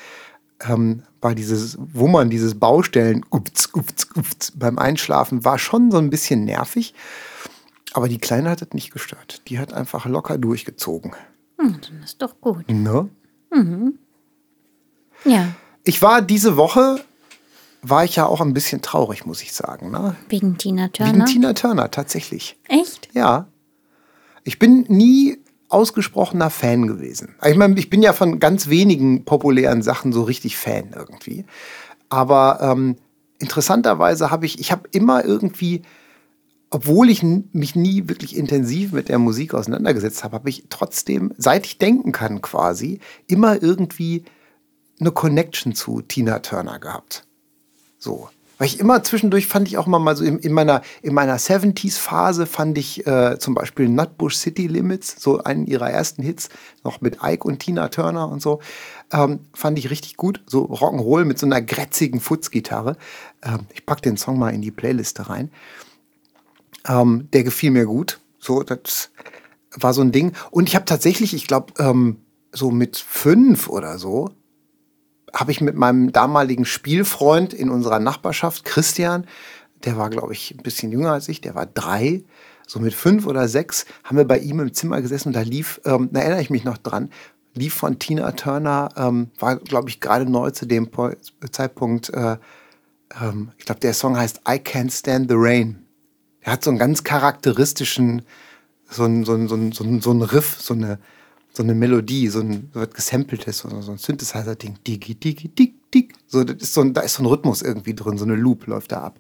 ähm, 0.67 1.03
war 1.21 1.35
dieses 1.35 1.77
Wummern, 1.79 2.31
dieses 2.31 2.59
Baustellen 2.59 3.27
upz, 3.29 3.69
upz, 3.75 4.09
upz, 4.17 4.53
beim 4.55 4.79
Einschlafen 4.79 5.45
war 5.45 5.59
schon 5.59 5.91
so 5.91 5.99
ein 5.99 6.09
bisschen 6.09 6.47
nervig. 6.47 6.95
Aber 7.93 8.09
die 8.09 8.19
Kleine 8.19 8.49
hat 8.49 8.63
das 8.63 8.71
nicht 8.73 8.91
gestört. 8.91 9.43
Die 9.49 9.59
hat 9.59 9.75
einfach 9.75 10.07
locker 10.07 10.39
durchgezogen. 10.39 11.13
Hm, 11.59 11.79
dann 11.83 12.03
ist 12.03 12.23
doch 12.23 12.41
gut. 12.41 12.71
Ne? 12.71 13.11
Ja, 15.25 15.49
Ich 15.85 16.03
war 16.03 16.23
diese 16.23 16.57
Woche, 16.57 17.01
war 17.83 18.05
ich 18.05 18.17
ja 18.17 18.27
auch 18.27 18.41
ein 18.41 18.55
bisschen 18.55 18.83
traurig, 18.83 19.27
muss 19.27 19.43
ich 19.43 19.53
sagen. 19.53 19.91
Ne? 19.91 20.17
wegen 20.29 20.57
Tina 20.59 20.89
Turner. 20.89 21.13
Wegen 21.15 21.27
Tina 21.27 21.53
Turner, 21.53 21.91
tatsächlich. 21.91 22.57
Echt? 22.69 23.09
Ja. 23.13 23.47
Ich 24.45 24.59
bin 24.59 24.85
nie 24.89 25.39
ausgesprochener 25.69 26.51
Fan 26.51 26.87
gewesen. 26.87 27.35
Ich 27.45 27.57
meine, 27.57 27.79
ich 27.79 27.89
bin 27.89 28.03
ja 28.03 28.13
von 28.13 28.39
ganz 28.41 28.69
wenigen 28.69 29.25
populären 29.25 29.83
Sachen 29.83 30.13
so 30.13 30.23
richtig 30.23 30.57
Fan 30.57 30.91
irgendwie. 30.95 31.45
Aber 32.09 32.59
ähm, 32.61 32.97
interessanterweise 33.39 34.31
habe 34.31 34.47
ich, 34.47 34.61
ich 34.61 34.71
habe 34.71 34.89
immer 34.93 35.25
irgendwie, 35.25 35.83
obwohl 36.75 37.11
ich 37.11 37.23
mich 37.23 37.77
nie 37.77 38.09
wirklich 38.09 38.35
intensiv 38.35 38.93
mit 38.93 39.11
der 39.11 39.19
Musik 39.19 39.53
auseinandergesetzt 39.53 40.25
habe, 40.25 40.37
habe 40.37 40.49
ich 40.49 40.65
trotzdem, 40.71 41.35
seit 41.37 41.67
ich 41.67 41.77
denken 41.77 42.13
kann 42.13 42.41
quasi, 42.41 42.99
immer 43.27 43.63
irgendwie 43.63 44.25
eine 44.99 45.11
Connection 45.11 45.75
zu 45.75 46.01
Tina 46.01 46.39
Turner 46.39 46.79
gehabt. 46.79 47.27
So. 47.99 48.31
Weil 48.57 48.69
ich 48.69 48.81
immer 48.81 49.03
zwischendurch 49.03 49.49
fand 49.49 49.69
ich 49.69 49.77
auch 49.77 49.87
immer 49.87 49.99
mal 49.99 50.17
so 50.17 50.25
in, 50.25 50.39
in 50.39 50.53
meiner, 50.53 50.81
in 51.03 51.13
meiner 51.13 51.37
70s-Phase 51.37 52.47
fand 52.47 52.79
ich 52.79 53.07
äh, 53.07 53.39
zum 53.39 53.55
Beispiel 53.55 53.91
Nutbush 53.91 54.37
City 54.37 54.67
Limits, 54.67 55.17
so 55.21 55.45
einen 55.45 55.67
ihrer 55.67 55.91
ersten 55.91 56.23
Hits, 56.23 56.49
noch 56.85 57.03
mit 57.03 57.19
Ike 57.23 57.45
und 57.45 57.59
Tina 57.59 57.89
Turner 57.89 58.31
und 58.31 58.41
so, 58.41 58.61
ähm, 59.13 59.41
fand 59.53 59.79
ich 59.79 59.91
richtig 59.91 60.17
gut. 60.17 60.43
So 60.47 60.65
Rock'n'Roll 60.65 61.27
mit 61.27 61.39
so 61.39 61.45
einer 61.45 61.61
grätzigen 61.61 62.21
Futzgitarre. 62.21 62.97
Ähm, 63.43 63.67
ich 63.75 63.85
pack 63.85 64.01
den 64.01 64.17
Song 64.17 64.39
mal 64.39 64.55
in 64.55 64.63
die 64.63 64.71
Playliste 64.71 65.29
rein. 65.29 65.51
Ähm, 66.87 67.29
der 67.33 67.45
gefiel 67.45 67.71
mir 67.71 67.87
gut. 67.87 68.21
So, 68.39 68.63
das 68.63 69.11
war 69.75 69.95
so 69.95 70.03
ein 70.03 70.13
Ding. 70.13 70.33
Und 70.51 70.69
ich 70.69 70.75
habe 70.75 70.85
tatsächlich, 70.85 71.35
ich 71.35 71.47
glaube, 71.47 71.73
ähm, 71.79 72.19
so 72.53 72.71
mit 72.71 72.97
fünf 72.97 73.69
oder 73.69 73.99
so, 73.99 74.31
habe 75.35 75.51
ich 75.51 75.61
mit 75.61 75.77
meinem 75.77 76.13
damaligen 76.13 76.65
Spielfreund 76.65 77.55
in 77.55 77.71
unserer 77.71 77.99
Nachbarschaft, 77.99 78.65
Christian, 78.65 79.27
der 79.85 79.97
war, 79.97 80.11
glaube 80.11 80.33
ich, 80.33 80.55
ein 80.55 80.63
bisschen 80.63 80.93
jünger 80.93 81.13
als 81.13 81.29
ich, 81.29 81.41
der 81.41 81.55
war 81.55 81.67
drei, 81.67 82.23
so 82.67 82.81
mit 82.81 82.95
fünf 82.95 83.27
oder 83.27 83.49
sechs, 83.49 83.87
haben 84.05 84.19
wir 84.19 84.27
bei 84.27 84.39
ihm 84.39 84.61
im 84.61 84.75
Zimmer 84.75 85.01
gesessen 85.01 85.29
und 85.29 85.37
da 85.37 85.41
lief, 85.41 85.81
ähm, 85.85 86.11
da 86.13 86.21
erinnere 86.21 86.43
ich 86.43 86.51
mich 86.51 86.65
noch 86.65 86.79
dran, 86.79 87.11
lief 87.55 87.75
von 87.75 87.99
Tina 87.99 88.33
Turner, 88.33 88.91
ähm, 88.97 89.31
war, 89.39 89.57
glaube 89.57 89.89
ich, 89.89 90.01
gerade 90.01 90.31
neu 90.31 90.51
zu 90.51 90.67
dem 90.67 90.91
Zeitpunkt, 91.51 92.11
äh, 92.11 92.37
ähm, 93.21 93.53
ich 93.59 93.65
glaube, 93.65 93.81
der 93.81 93.95
Song 93.95 94.17
heißt 94.17 94.43
I 94.49 94.53
Can't 94.53 94.93
Stand 94.93 95.29
the 95.29 95.37
Rain. 95.37 95.82
Er 96.43 96.53
hat 96.53 96.65
so 96.65 96.71
einen 96.71 96.79
ganz 96.79 97.05
charakteristischen, 97.05 98.23
so 98.89 99.05
ein, 99.05 99.25
so 99.25 99.35
ein, 99.35 99.49
so 99.49 99.55
ein, 99.55 99.73
so 99.73 99.85
ein, 99.85 100.01
so 100.01 100.11
ein 100.13 100.23
Riff, 100.23 100.61
so 100.61 100.75
eine, 100.75 100.99
so 101.53 101.63
eine 101.63 101.75
Melodie, 101.75 102.29
so 102.29 102.41
ein 102.41 102.71
so 102.75 102.81
was 102.81 102.91
gesampeltes, 102.91 103.59
so, 103.59 103.81
so 103.81 103.93
ein 103.93 103.99
Synthesizer-Ding. 103.99 104.79
Digi, 104.87 105.15
digi, 105.15 105.49
dig, 105.49 105.91
dig. 105.93 106.15
So, 106.27 106.45
das 106.45 106.63
ist 106.63 106.75
so 106.75 106.81
ein, 106.81 106.95
da 106.95 107.03
ist 107.03 107.15
so 107.15 107.23
ein 107.23 107.27
Rhythmus 107.27 107.63
irgendwie 107.63 107.95
drin, 107.95 108.19
so 108.19 108.25
eine 108.25 108.37
Loop 108.37 108.67
läuft 108.67 108.93
da 108.93 109.03
ab. 109.03 109.19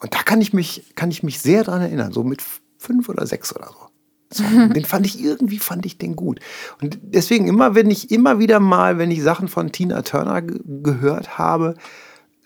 Und 0.00 0.14
da 0.14 0.22
kann 0.22 0.40
ich 0.40 0.52
mich, 0.52 0.94
kann 0.94 1.10
ich 1.10 1.22
mich 1.22 1.40
sehr 1.40 1.64
dran 1.64 1.82
erinnern, 1.82 2.12
so 2.12 2.24
mit 2.24 2.42
fünf 2.78 3.08
oder 3.08 3.26
sechs 3.26 3.54
oder 3.54 3.68
so. 3.68 3.88
Song. 4.34 4.72
Den 4.74 4.84
fand 4.84 5.06
ich 5.06 5.22
irgendwie, 5.22 5.58
fand 5.58 5.86
ich 5.86 5.98
den 5.98 6.16
gut. 6.16 6.40
Und 6.80 6.98
deswegen 7.02 7.46
immer, 7.46 7.74
wenn 7.74 7.90
ich 7.90 8.10
immer 8.10 8.38
wieder 8.38 8.60
mal, 8.60 8.98
wenn 8.98 9.10
ich 9.10 9.22
Sachen 9.22 9.48
von 9.48 9.72
Tina 9.72 10.02
Turner 10.02 10.42
gehört 10.42 11.38
habe, 11.38 11.74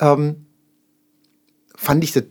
ähm, 0.01 0.47
fand 1.75 2.05
ich 2.05 2.12
das 2.12 2.25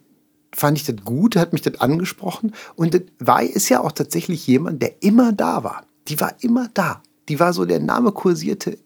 fand 0.58 0.78
ich 0.78 0.86
das 0.86 0.96
gut, 1.06 1.36
hat 1.36 1.54
mich 1.54 1.62
das 1.62 1.80
angesprochen. 1.80 2.54
Und 2.76 2.94
das 2.96 3.02
war, 3.20 3.44
ist 3.44 3.70
ja 3.70 3.82
auch 3.82 3.92
tatsächlich 3.92 4.46
jemand, 4.48 4.82
der 4.82 5.04
immer 5.04 5.32
da 5.32 5.64
war. 5.64 5.86
Die 6.08 6.20
war 6.20 6.34
immer 6.42 6.68
da. 6.74 7.04
Die 7.30 7.40
war 7.40 7.54
so, 7.54 7.66
der 7.66 7.80
Name 7.80 8.12
kursierte 8.12 8.78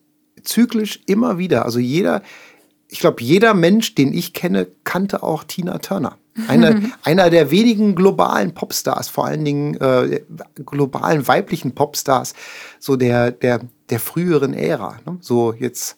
zyklisch 0.43 0.99
immer 1.05 1.37
wieder. 1.37 1.65
Also 1.65 1.79
jeder, 1.79 2.23
ich 2.89 2.99
glaube, 2.99 3.23
jeder 3.23 3.53
Mensch, 3.53 3.95
den 3.95 4.13
ich 4.13 4.33
kenne, 4.33 4.67
kannte 4.83 5.23
auch 5.23 5.45
Tina 5.45 5.77
Turner. 5.77 6.17
Eine, 6.47 6.91
einer 7.03 7.29
der 7.29 7.51
wenigen 7.51 7.95
globalen 7.95 8.53
Popstars, 8.53 9.07
vor 9.07 9.25
allen 9.25 9.45
Dingen 9.45 9.75
äh, 9.75 10.21
globalen 10.65 11.25
weiblichen 11.27 11.73
Popstars, 11.73 12.33
so 12.79 12.97
der, 12.97 13.31
der, 13.31 13.61
der 13.89 13.99
früheren 13.99 14.53
Ära. 14.53 14.97
Ne? 15.05 15.17
So 15.21 15.53
jetzt. 15.53 15.97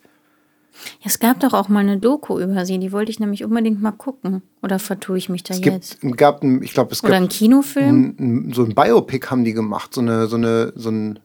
Es 1.03 1.19
gab 1.19 1.39
doch 1.39 1.53
auch 1.53 1.69
mal 1.69 1.79
eine 1.79 1.97
Doku 1.97 2.39
über 2.39 2.65
sie, 2.65 2.79
die 2.79 2.91
wollte 2.91 3.11
ich 3.11 3.19
nämlich 3.19 3.43
unbedingt 3.43 3.81
mal 3.81 3.91
gucken. 3.91 4.41
Oder 4.61 4.79
vertue 4.79 5.17
ich 5.17 5.29
mich 5.29 5.43
da 5.43 5.53
es 5.53 5.63
jetzt? 5.63 6.01
Gibt, 6.01 6.17
gab 6.17 6.43
ein, 6.43 6.61
ich 6.63 6.73
glaube, 6.73 6.91
es 6.91 7.03
Oder 7.03 7.13
gab 7.13 7.21
ein 7.21 7.29
Kinofilm? 7.29 8.15
ein, 8.17 8.47
ein, 8.47 8.53
so 8.53 8.63
ein 8.63 8.75
Biopic 8.75 9.27
haben 9.29 9.43
die 9.43 9.53
gemacht, 9.53 9.93
so 9.93 10.01
eine, 10.01 10.27
so 10.27 10.35
eine, 10.35 10.73
so 10.75 10.89
ein, 10.89 11.19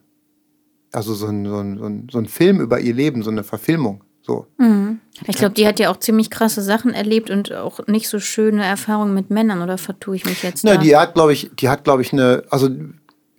also 0.91 1.13
so 1.13 1.27
ein, 1.27 1.45
so 1.45 1.57
ein, 1.57 1.77
so 1.77 1.85
ein, 1.85 2.07
so 2.11 2.17
ein 2.17 2.25
Film 2.25 2.61
über 2.61 2.79
ihr 2.79 2.93
Leben, 2.93 3.23
so 3.23 3.31
eine 3.31 3.43
Verfilmung. 3.43 4.03
So. 4.21 4.45
Mhm. 4.57 4.99
Ich 5.27 5.37
glaube, 5.37 5.55
die 5.55 5.65
hat 5.65 5.79
ja 5.79 5.89
auch 5.89 5.97
ziemlich 5.97 6.29
krasse 6.29 6.61
Sachen 6.61 6.93
erlebt 6.93 7.29
und 7.29 7.51
auch 7.53 7.87
nicht 7.87 8.07
so 8.07 8.19
schöne 8.19 8.63
Erfahrungen 8.63 9.13
mit 9.13 9.29
Männern, 9.29 9.61
oder 9.61 9.77
vertue 9.77 10.15
ich 10.15 10.25
mich 10.25 10.43
jetzt? 10.43 10.63
Na, 10.63 10.75
da? 10.75 10.77
die 10.77 10.95
hat, 10.95 11.15
glaube 11.15 11.33
ich, 11.33 11.49
die 11.59 11.69
hat, 11.69 11.83
glaube 11.83 12.03
ich, 12.03 12.13
eine, 12.13 12.43
also 12.49 12.69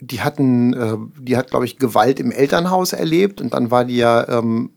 die 0.00 0.20
hatten, 0.20 0.72
äh, 0.72 0.96
die 1.20 1.36
hat, 1.36 1.50
glaube 1.50 1.64
ich, 1.64 1.78
Gewalt 1.78 2.18
im 2.20 2.32
Elternhaus 2.32 2.92
erlebt 2.92 3.40
und 3.40 3.54
dann 3.54 3.70
war 3.70 3.84
die 3.84 3.98
ja, 3.98 4.28
ähm, 4.28 4.70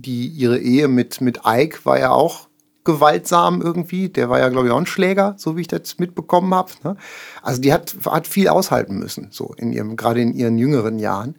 die, 0.00 0.28
ihre 0.28 0.58
Ehe 0.58 0.88
mit, 0.88 1.20
mit 1.20 1.40
Ike 1.46 1.80
war 1.84 1.98
ja 1.98 2.10
auch 2.10 2.48
gewaltsam 2.84 3.60
irgendwie. 3.60 4.08
Der 4.08 4.30
war 4.30 4.38
ja, 4.38 4.48
glaube 4.48 4.66
ich, 4.66 4.72
auch 4.72 4.78
ein 4.78 4.86
Schläger, 4.86 5.34
so 5.36 5.56
wie 5.56 5.62
ich 5.62 5.68
das 5.68 5.98
mitbekommen 5.98 6.54
habe. 6.54 6.70
Ne? 6.82 6.96
Also 7.42 7.60
die 7.60 7.72
hat, 7.72 7.94
hat 8.06 8.26
viel 8.26 8.48
aushalten 8.48 8.98
müssen, 8.98 9.28
so 9.30 9.54
in 9.56 9.72
ihrem, 9.72 9.96
gerade 9.96 10.20
in 10.20 10.34
ihren 10.34 10.58
jüngeren 10.58 10.98
Jahren. 10.98 11.36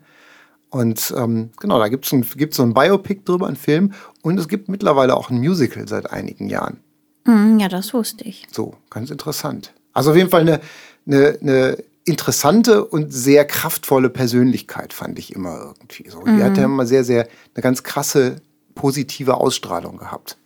Und 0.70 1.14
ähm, 1.18 1.50
genau, 1.60 1.80
da 1.80 1.90
gibt 1.90 2.06
es 2.06 2.14
ein, 2.14 2.26
gibt's 2.36 2.58
so 2.58 2.64
ein 2.64 2.74
Biopic 2.74 3.24
drüber, 3.26 3.48
einen 3.48 3.58
Film. 3.58 3.94
Und 4.22 4.40
es 4.40 4.48
gibt 4.48 4.70
mittlerweile 4.70 5.18
auch 5.18 5.30
ein 5.30 5.40
Musical 5.40 5.88
seit 5.88 6.12
einigen 6.12 6.48
Jahren. 6.48 6.80
Mhm, 7.26 7.60
ja, 7.60 7.68
das 7.68 7.94
wusste 7.94 8.24
ich. 8.24 8.48
So, 8.52 8.76
ganz 8.90 9.12
interessant. 9.12 9.74
Also 9.94 10.12
auf 10.12 10.18
jeden 10.18 10.30
Fall 10.30 10.42
eine, 10.42 10.62
eine, 11.06 11.38
eine 11.42 11.78
interessante 12.06 12.86
und 12.86 13.14
sehr 13.14 13.46
kraftvolle 13.46 14.10
Persönlichkeit, 14.10 14.94
fand 14.94 15.20
ich 15.20 15.36
immer 15.36 15.58
irgendwie 15.60 16.10
so. 16.10 16.24
Die 16.24 16.42
hat 16.42 16.58
ja 16.58 16.64
immer 16.64 16.86
sehr, 16.86 17.04
sehr 17.04 17.28
eine 17.54 17.62
ganz 17.62 17.84
krasse 17.84 18.38
positive 18.76 19.38
Ausstrahlung 19.38 19.98
gehabt. 19.98 20.38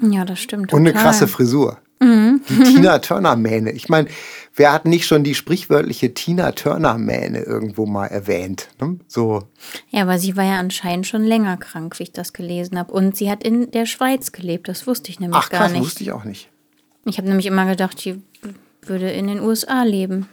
Ja, 0.00 0.24
das 0.24 0.40
stimmt. 0.40 0.72
Und 0.72 0.80
eine 0.80 0.90
total. 0.92 1.02
krasse 1.04 1.28
Frisur. 1.28 1.78
Die 2.04 2.40
Tina 2.64 2.98
Turner-Mähne. 2.98 3.70
Ich 3.70 3.88
meine, 3.88 4.08
wer 4.56 4.72
hat 4.72 4.86
nicht 4.86 5.06
schon 5.06 5.22
die 5.22 5.36
sprichwörtliche 5.36 6.12
Tina 6.14 6.50
Turner-Mähne 6.50 7.42
irgendwo 7.42 7.86
mal 7.86 8.06
erwähnt? 8.06 8.70
Ne? 8.80 8.98
So, 9.06 9.44
Ja, 9.90 10.02
aber 10.02 10.18
sie 10.18 10.36
war 10.36 10.42
ja 10.42 10.58
anscheinend 10.58 11.06
schon 11.06 11.22
länger 11.22 11.56
krank, 11.58 12.00
wie 12.00 12.02
ich 12.02 12.12
das 12.12 12.32
gelesen 12.32 12.76
habe. 12.76 12.92
Und 12.92 13.16
sie 13.16 13.30
hat 13.30 13.44
in 13.44 13.70
der 13.70 13.86
Schweiz 13.86 14.32
gelebt. 14.32 14.66
Das 14.66 14.88
wusste 14.88 15.10
ich 15.10 15.20
nämlich 15.20 15.38
ach 15.38 15.48
gar 15.50 15.60
krass, 15.60 15.72
nicht. 15.72 15.82
wusste 15.82 16.02
ich 16.02 16.10
auch 16.10 16.24
nicht. 16.24 16.50
Ich 17.04 17.18
habe 17.18 17.28
nämlich 17.28 17.46
immer 17.46 17.66
gedacht, 17.66 18.04
die 18.04 18.20
würde 18.84 19.08
in 19.12 19.28
den 19.28 19.38
USA 19.38 19.84
leben. 19.84 20.28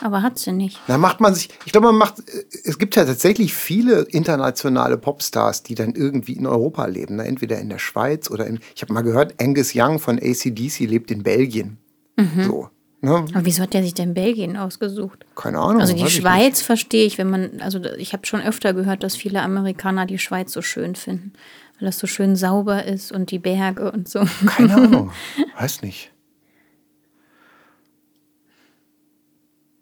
Aber 0.00 0.22
hat 0.22 0.38
sie 0.38 0.52
nicht. 0.52 0.80
Da 0.86 0.96
macht 0.96 1.20
man 1.20 1.34
sich, 1.34 1.48
ich 1.64 1.72
glaube, 1.72 1.88
man 1.88 1.96
macht, 1.96 2.22
es 2.64 2.78
gibt 2.78 2.94
ja 2.94 3.04
tatsächlich 3.04 3.52
viele 3.52 4.02
internationale 4.02 4.96
Popstars, 4.96 5.64
die 5.64 5.74
dann 5.74 5.94
irgendwie 5.94 6.34
in 6.34 6.46
Europa 6.46 6.86
leben. 6.86 7.16
Ne? 7.16 7.24
Entweder 7.24 7.58
in 7.58 7.68
der 7.68 7.78
Schweiz 7.78 8.30
oder 8.30 8.46
in, 8.46 8.60
ich 8.76 8.82
habe 8.82 8.92
mal 8.92 9.02
gehört, 9.02 9.34
Angus 9.40 9.72
Young 9.74 9.98
von 9.98 10.18
ACDC 10.18 10.80
lebt 10.80 11.10
in 11.10 11.24
Belgien. 11.24 11.78
Mhm. 12.16 12.44
So. 12.44 12.68
Ne? 13.00 13.10
Aber 13.10 13.44
wieso 13.44 13.62
hat 13.62 13.74
der 13.74 13.82
sich 13.82 13.94
denn 13.94 14.14
Belgien 14.14 14.56
ausgesucht? 14.56 15.24
Keine 15.36 15.58
Ahnung. 15.58 15.80
Also 15.80 15.94
die 15.94 16.02
ich 16.02 16.16
Schweiz 16.16 16.62
verstehe 16.62 17.06
ich, 17.06 17.18
wenn 17.18 17.30
man, 17.30 17.60
also 17.60 17.82
ich 17.96 18.12
habe 18.12 18.26
schon 18.26 18.40
öfter 18.40 18.74
gehört, 18.74 19.02
dass 19.02 19.16
viele 19.16 19.42
Amerikaner 19.42 20.06
die 20.06 20.18
Schweiz 20.18 20.52
so 20.52 20.62
schön 20.62 20.96
finden, 20.96 21.32
weil 21.78 21.86
das 21.86 21.98
so 21.98 22.06
schön 22.08 22.34
sauber 22.34 22.84
ist 22.84 23.12
und 23.12 23.30
die 23.30 23.38
Berge 23.38 23.92
und 23.92 24.08
so. 24.08 24.24
Keine 24.46 24.74
Ahnung. 24.74 25.12
Weiß 25.58 25.82
nicht. 25.82 26.12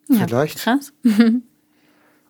Ja, 0.08 0.26
Vielleicht. 0.26 0.58
krass. 0.58 0.92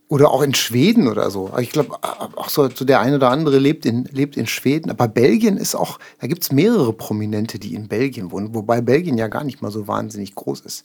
Oder 0.09 0.31
auch 0.31 0.43
in 0.43 0.55
Schweden 0.55 1.09
oder 1.09 1.33
so. 1.33 1.53
Ich 1.59 1.71
glaube, 1.73 1.97
auch 2.01 2.49
so, 2.49 2.71
so 2.71 2.85
der 2.85 3.01
eine 3.01 3.17
oder 3.17 3.29
andere 3.31 3.59
lebt 3.59 3.85
in, 3.85 4.05
lebt 4.05 4.37
in 4.37 4.47
Schweden. 4.47 4.89
Aber 4.89 5.09
Belgien 5.09 5.57
ist 5.57 5.75
auch, 5.75 5.99
da 6.21 6.29
gibt 6.29 6.45
es 6.45 6.53
mehrere 6.53 6.93
Prominente, 6.93 7.59
die 7.59 7.75
in 7.75 7.89
Belgien 7.89 8.31
wohnen. 8.31 8.55
Wobei 8.55 8.81
Belgien 8.81 9.19
ja 9.19 9.27
gar 9.27 9.43
nicht 9.43 9.63
mal 9.63 9.73
so 9.73 9.89
wahnsinnig 9.89 10.37
groß 10.37 10.61
ist. 10.61 10.85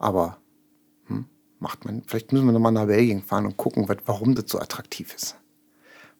Aber 0.00 0.38
hm, 1.06 1.26
macht 1.60 1.84
man, 1.84 2.02
vielleicht 2.08 2.32
müssen 2.32 2.46
wir 2.46 2.52
nochmal 2.52 2.72
nach 2.72 2.86
Belgien 2.86 3.22
fahren 3.22 3.46
und 3.46 3.56
gucken, 3.56 3.88
wat- 3.88 4.02
warum 4.06 4.34
das 4.34 4.46
so 4.48 4.58
attraktiv 4.58 5.14
ist. 5.14 5.36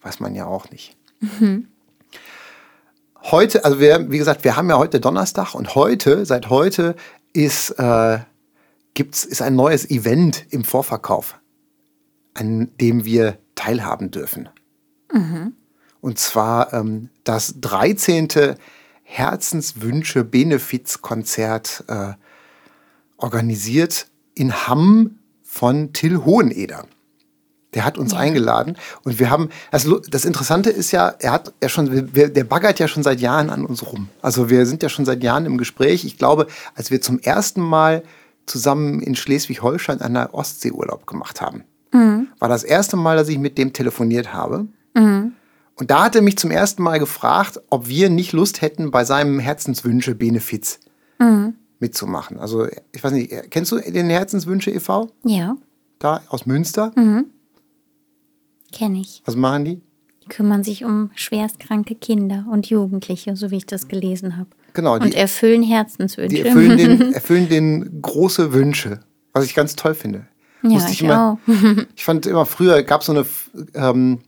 Weiß 0.03 0.21
man 0.21 0.37
ja 0.37 0.47
auch 0.47 0.71
nicht. 0.71 0.97
Heute, 3.23 3.65
also 3.65 3.81
wir, 3.81 4.11
wie 4.11 4.19
gesagt, 4.19 4.45
wir 4.45 4.57
haben 4.57 4.71
ja 4.71 4.79
heute 4.79 5.01
Donnerstag 5.01 5.55
und 5.55 5.75
heute, 5.75 6.25
seit 6.25 6.49
heute 6.49 6.95
ist, 7.33 7.71
äh, 7.71 8.19
gibt's, 8.97 9.25
ist 9.25 9.41
ein 9.43 9.55
neues 9.55 9.89
Event 9.89 10.45
im 10.51 10.65
Vorverkauf 10.65 11.39
an 12.35 12.71
dem 12.83 13.05
wir 13.07 13.39
teilhaben 13.55 14.11
dürfen. 14.11 14.49
Und 16.03 16.19
zwar 16.19 16.75
ähm, 16.75 17.09
das 17.25 17.55
13. 17.63 18.29
Herzenswünsche-Benefizkonzert 19.05 21.85
äh, 21.89 22.13
organisiert 23.17 24.09
in 24.35 24.53
Hamm 24.67 25.19
von 25.43 25.93
Till 25.95 26.25
Hoheneder. 26.25 26.87
Der 27.75 27.85
hat 27.85 27.99
uns 27.99 28.15
eingeladen 28.15 28.77
und 29.05 29.19
wir 29.19 29.29
haben, 29.31 29.49
das, 29.71 29.85
Lu- 29.85 30.01
das 30.09 30.25
Interessante 30.25 30.71
ist 30.71 30.93
ja, 30.93 31.09
er 31.19 31.33
hat 31.33 31.53
ja 31.63 31.69
schon, 31.69 32.15
wir, 32.15 32.29
der 32.29 32.45
baggert 32.45 32.79
ja 32.79 32.89
schon 32.89 33.03
seit 33.03 33.21
Jahren 33.21 33.51
an 33.51 33.67
uns 33.67 33.85
rum. 33.91 34.09
Also 34.23 34.49
wir 34.51 34.65
sind 34.67 34.83
ja 34.83 34.89
schon 34.89 35.05
seit 35.05 35.23
Jahren 35.23 35.47
im 35.47 35.59
Gespräch. 35.59 36.05
Ich 36.05 36.17
glaube, 36.19 36.47
als 36.75 36.91
wir 36.91 37.01
zum 37.01 37.19
ersten 37.19 37.61
Mal 37.61 38.03
zusammen 38.47 39.01
in 39.01 39.15
Schleswig-Holstein 39.17 40.01
an 40.01 40.15
der 40.15 40.33
Ostsee 40.35 40.71
Urlaub 40.73 41.07
gemacht 41.07 41.41
haben, 41.41 41.65
war 42.39 42.49
das 42.49 42.63
erste 42.65 42.97
Mal, 42.97 43.17
dass 43.17 43.29
ich 43.29 43.39
mit 43.39 43.59
dem 43.59 43.73
telefoniert 43.73 44.33
habe. 44.33 44.67
Und 44.95 45.91
da 45.91 46.05
hat 46.05 46.15
er 46.17 46.23
mich 46.23 46.39
zum 46.39 46.51
ersten 46.51 46.83
Mal 46.83 46.99
gefragt, 46.99 47.61
ob 47.71 47.87
wir 47.89 48.09
nicht 48.09 48.33
Lust 48.33 48.63
hätten, 48.63 48.91
bei 48.91 49.05
seinem 49.05 49.39
Herzenswünsche-Benefiz 49.39 50.81
mitzumachen. 51.79 52.39
Also, 52.39 52.67
ich 52.93 53.05
weiß 53.05 53.13
nicht, 53.13 53.51
kennst 53.51 53.73
du 53.73 53.79
den 53.79 54.09
Herzenswünsche 54.09 54.71
e.V.? 54.71 55.11
Ja, 55.25 55.57
Da 55.99 56.23
aus 56.29 56.47
Münster? 56.47 56.93
kenne 58.73 59.01
ich. 59.01 59.23
Was 59.25 59.37
machen 59.37 59.65
die? 59.65 59.81
Die 60.25 60.29
kümmern 60.29 60.65
sich 60.65 60.85
um 60.85 61.11
schwerstkranke 61.15 61.95
Kinder 61.95 62.47
und 62.51 62.69
Jugendliche, 62.69 63.37
so 63.37 63.51
wie 63.51 63.57
ich 63.57 63.67
das 63.67 63.89
gelesen 63.89 64.37
habe. 64.37 64.51
Genau, 64.77 64.93
Und 64.97 65.15
die, 65.15 65.17
erfüllen 65.17 65.63
Herzenswünsche. 65.63 66.37
die 66.37 66.43
erfüllen, 66.43 66.77
den, 66.77 67.13
erfüllen 67.15 67.49
den 67.49 68.03
große 68.03 68.53
Wünsche, 68.53 69.01
was 69.33 69.47
ich 69.47 69.55
ganz 69.55 69.75
toll 69.75 69.95
finde. 69.95 70.27
ja, 70.63 70.69
Musste 70.69 70.93
ich 70.93 71.03
immer. 71.03 71.39
Ich 71.97 72.05
fand 72.05 72.27
immer 72.27 72.45
früher 72.45 72.83
gab 72.83 73.03
so 73.03 73.13
eine 73.13 73.25
ähm, 73.73 74.19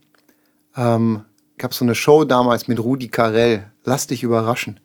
ähm, 0.74 1.20
gab 1.58 1.74
so 1.74 1.84
eine 1.84 1.94
Show 1.94 2.24
damals 2.24 2.66
mit 2.66 2.80
Rudi 2.80 3.08
Carell, 3.08 3.70
Lass 3.84 4.06
dich 4.06 4.22
überraschen. 4.22 4.80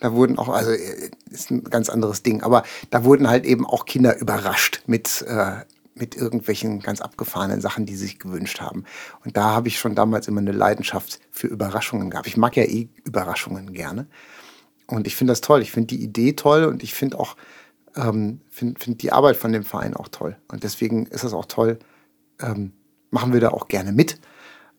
Da 0.00 0.14
wurden 0.14 0.38
auch, 0.38 0.48
also 0.48 0.70
äh, 0.70 1.10
ist 1.30 1.50
ein 1.50 1.64
ganz 1.64 1.90
anderes 1.90 2.22
Ding, 2.22 2.42
aber 2.42 2.62
da 2.88 3.04
wurden 3.04 3.28
halt 3.28 3.44
eben 3.44 3.66
auch 3.66 3.84
Kinder 3.84 4.18
überrascht 4.18 4.84
mit, 4.86 5.22
äh, 5.28 5.64
mit 5.94 6.16
irgendwelchen 6.16 6.80
ganz 6.80 7.02
abgefahrenen 7.02 7.60
Sachen, 7.60 7.84
die 7.84 7.94
sie 7.94 8.06
sich 8.06 8.18
gewünscht 8.18 8.62
haben. 8.62 8.84
Und 9.22 9.36
da 9.36 9.50
habe 9.50 9.68
ich 9.68 9.78
schon 9.78 9.94
damals 9.94 10.28
immer 10.28 10.40
eine 10.40 10.52
Leidenschaft 10.52 11.20
für 11.30 11.46
Überraschungen 11.46 12.08
gehabt. 12.08 12.26
Ich 12.26 12.38
mag 12.38 12.56
ja 12.56 12.64
eh 12.64 12.88
Überraschungen 13.04 13.74
gerne. 13.74 14.06
Und 14.86 15.06
ich 15.06 15.16
finde 15.16 15.32
das 15.32 15.40
toll. 15.40 15.62
Ich 15.62 15.72
finde 15.72 15.88
die 15.88 16.02
Idee 16.02 16.34
toll 16.34 16.64
und 16.64 16.82
ich 16.82 16.94
finde 16.94 17.18
auch, 17.18 17.36
ähm, 17.96 18.40
finde 18.50 18.80
find 18.80 19.02
die 19.02 19.12
Arbeit 19.12 19.36
von 19.36 19.52
dem 19.52 19.64
Verein 19.64 19.94
auch 19.94 20.08
toll. 20.08 20.36
Und 20.48 20.62
deswegen 20.62 21.06
ist 21.06 21.24
es 21.24 21.32
auch 21.32 21.46
toll, 21.46 21.78
ähm, 22.40 22.72
machen 23.10 23.32
wir 23.32 23.40
da 23.40 23.50
auch 23.50 23.68
gerne 23.68 23.92
mit. 23.92 24.18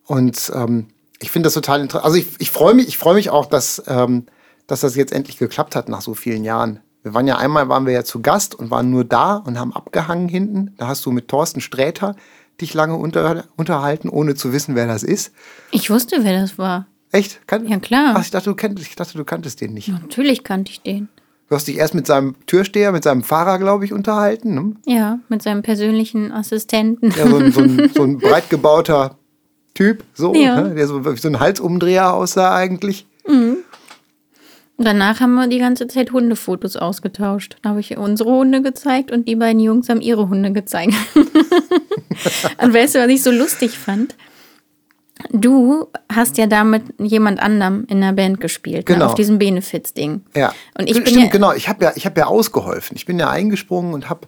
Und 0.06 0.52
ähm, 0.54 0.88
ich 1.20 1.32
finde 1.32 1.48
das 1.48 1.54
total 1.54 1.82
interessant. 1.82 2.06
Also 2.06 2.18
ich, 2.18 2.39
ich 2.39 2.52
freue 2.52 2.74
mich, 2.74 2.88
ich 2.88 2.98
freue 2.98 3.15
mich 3.15 3.30
auch, 3.30 3.46
dass, 3.46 3.82
ähm, 3.88 4.26
dass 4.68 4.82
das 4.82 4.96
jetzt 4.96 5.13
endlich 5.13 5.38
geklappt 5.38 5.76
hat 5.76 5.89
nach 5.89 6.02
so 6.02 6.13
vielen 6.13 6.44
Jahren. 6.44 6.82
Wir 7.02 7.13
waren 7.13 7.28
ja 7.28 7.38
einmal 7.38 7.70
waren 7.70 7.86
wir 7.86 7.94
ja 7.94 8.04
zu 8.04 8.22
Gast 8.22 8.56
und 8.56 8.72
waren 8.72 8.89
nur 8.89 9.06
da 9.06 9.36
und 9.36 9.60
haben 9.60 9.74
abgehangen 9.74 10.28
hinten. 10.28 10.74
Da 10.78 10.88
hast 10.88 11.06
du 11.06 11.12
mit 11.12 11.28
Thorsten 11.28 11.62
Sträter 11.62 12.15
dich 12.62 12.74
lange 12.74 12.96
unter, 12.96 13.46
unterhalten, 13.58 14.10
ohne 14.10 14.36
zu 14.36 14.54
wissen, 14.54 14.76
wer 14.76 14.88
das 14.88 15.04
ist. 15.04 15.32
Ich 15.72 15.89
wusste, 15.89 16.24
wer 16.24 16.39
das 16.41 16.58
war. 16.58 16.88
Echt? 17.15 17.47
Kann, 17.47 17.67
Ja, 17.67 17.80
klar. 17.80 18.13
Ach, 18.17 18.21
ich 18.21 18.32
dachte, 18.32 18.49
du 18.49 18.56
kenntest, 18.56 18.89
ich 18.89 18.95
dachte, 18.95 19.17
du 19.17 19.23
kanntest 19.23 19.62
den 19.62 19.73
nicht. 19.73 19.88
Natürlich 19.88 20.43
kannte 20.43 20.71
ich 20.71 20.82
den. 20.82 21.08
Du 21.47 21.56
hast 21.56 21.67
dich 21.67 21.78
erst 21.78 21.93
mit 21.93 22.08
seinem 22.08 22.36
Türsteher, 22.45 22.91
mit 22.91 23.04
seinem 23.04 23.23
Fahrer, 23.23 23.58
glaube 23.58 23.86
ich, 23.86 23.93
unterhalten. 23.93 24.54
Ne? 24.54 24.75
Ja, 24.86 25.19
mit 25.30 25.41
seinem 25.41 25.62
persönlichen 25.62 26.32
Assistenten. 26.34 27.13
Ja, 27.17 27.28
so 27.28 27.38
ein, 27.38 27.51
so 27.51 27.62
ein, 27.62 27.91
so 27.95 28.04
ein 28.04 28.17
breit 28.17 28.49
gebauter 28.49 29.17
Typ, 29.75 30.04
so, 30.13 30.34
ja. 30.34 30.62
ne? 30.62 30.75
der 30.75 30.88
so, 30.88 31.01
so 31.15 31.28
ein 31.28 31.39
Halsumdreher 31.39 32.13
aussah 32.13 32.56
eigentlich. 32.56 33.06
Mhm. 33.28 33.58
Danach 34.78 35.21
haben 35.21 35.36
wir 35.36 35.47
die 35.47 35.60
ganze 35.60 35.88
Zeit 35.88 36.12
Hundefotos 36.12 36.75
ausgetauscht. 36.75 37.58
Da 37.62 37.69
habe 37.69 37.80
ich 37.80 37.97
unsere 37.97 38.32
Hunde 38.32 38.62
gezeigt 38.62 39.10
und 39.12 39.28
die 39.28 39.38
beiden 39.38 39.62
Jungs 39.62 39.88
haben 39.88 40.01
ihre 40.01 40.28
Hunde 40.28 40.51
gezeigt. 40.51 40.93
und 41.15 42.73
weißt 42.73 42.95
du, 42.95 42.99
was 42.99 43.08
ich 43.08 43.23
so 43.23 43.32
lustig 43.32 43.71
fand? 43.71 44.15
Du 45.31 45.88
hast 46.13 46.38
ja 46.38 46.47
da 46.47 46.63
mit 46.63 46.83
jemand 46.99 47.39
anderem 47.39 47.85
in 47.88 48.01
der 48.01 48.13
Band 48.13 48.39
gespielt, 48.39 48.85
genau. 48.85 48.99
ne, 48.99 49.05
auf 49.07 49.15
diesem 49.15 49.39
Benefits-Ding. 49.39 50.21
Ja. 50.35 50.53
Und 50.77 50.89
ich 50.89 50.97
Stimmt, 50.97 51.09
ja, 51.11 51.29
genau. 51.29 51.53
Ich 51.53 51.67
habe 51.67 51.85
ja, 51.85 51.91
hab 51.91 52.17
ja 52.17 52.25
ausgeholfen. 52.25 52.95
Ich 52.95 53.05
bin 53.05 53.19
ja 53.19 53.29
eingesprungen 53.29 53.93
und 53.93 54.09
habe 54.09 54.27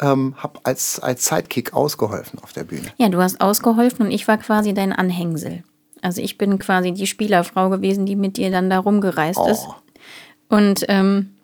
ähm, 0.00 0.34
hab 0.36 0.60
als, 0.64 1.00
als 1.00 1.26
Sidekick 1.26 1.74
ausgeholfen 1.74 2.38
auf 2.40 2.52
der 2.52 2.64
Bühne. 2.64 2.88
Ja, 2.98 3.08
du 3.08 3.18
hast 3.18 3.40
ausgeholfen 3.40 4.06
und 4.06 4.12
ich 4.12 4.28
war 4.28 4.38
quasi 4.38 4.74
dein 4.74 4.92
Anhängsel. 4.92 5.64
Also 6.02 6.22
ich 6.22 6.38
bin 6.38 6.58
quasi 6.58 6.92
die 6.92 7.06
Spielerfrau 7.06 7.70
gewesen, 7.70 8.06
die 8.06 8.16
mit 8.16 8.36
dir 8.36 8.50
dann 8.50 8.70
da 8.70 8.78
rumgereist 8.78 9.40
oh. 9.40 9.48
ist. 9.48 9.66
Und, 10.48 10.84
ähm, 10.88 11.34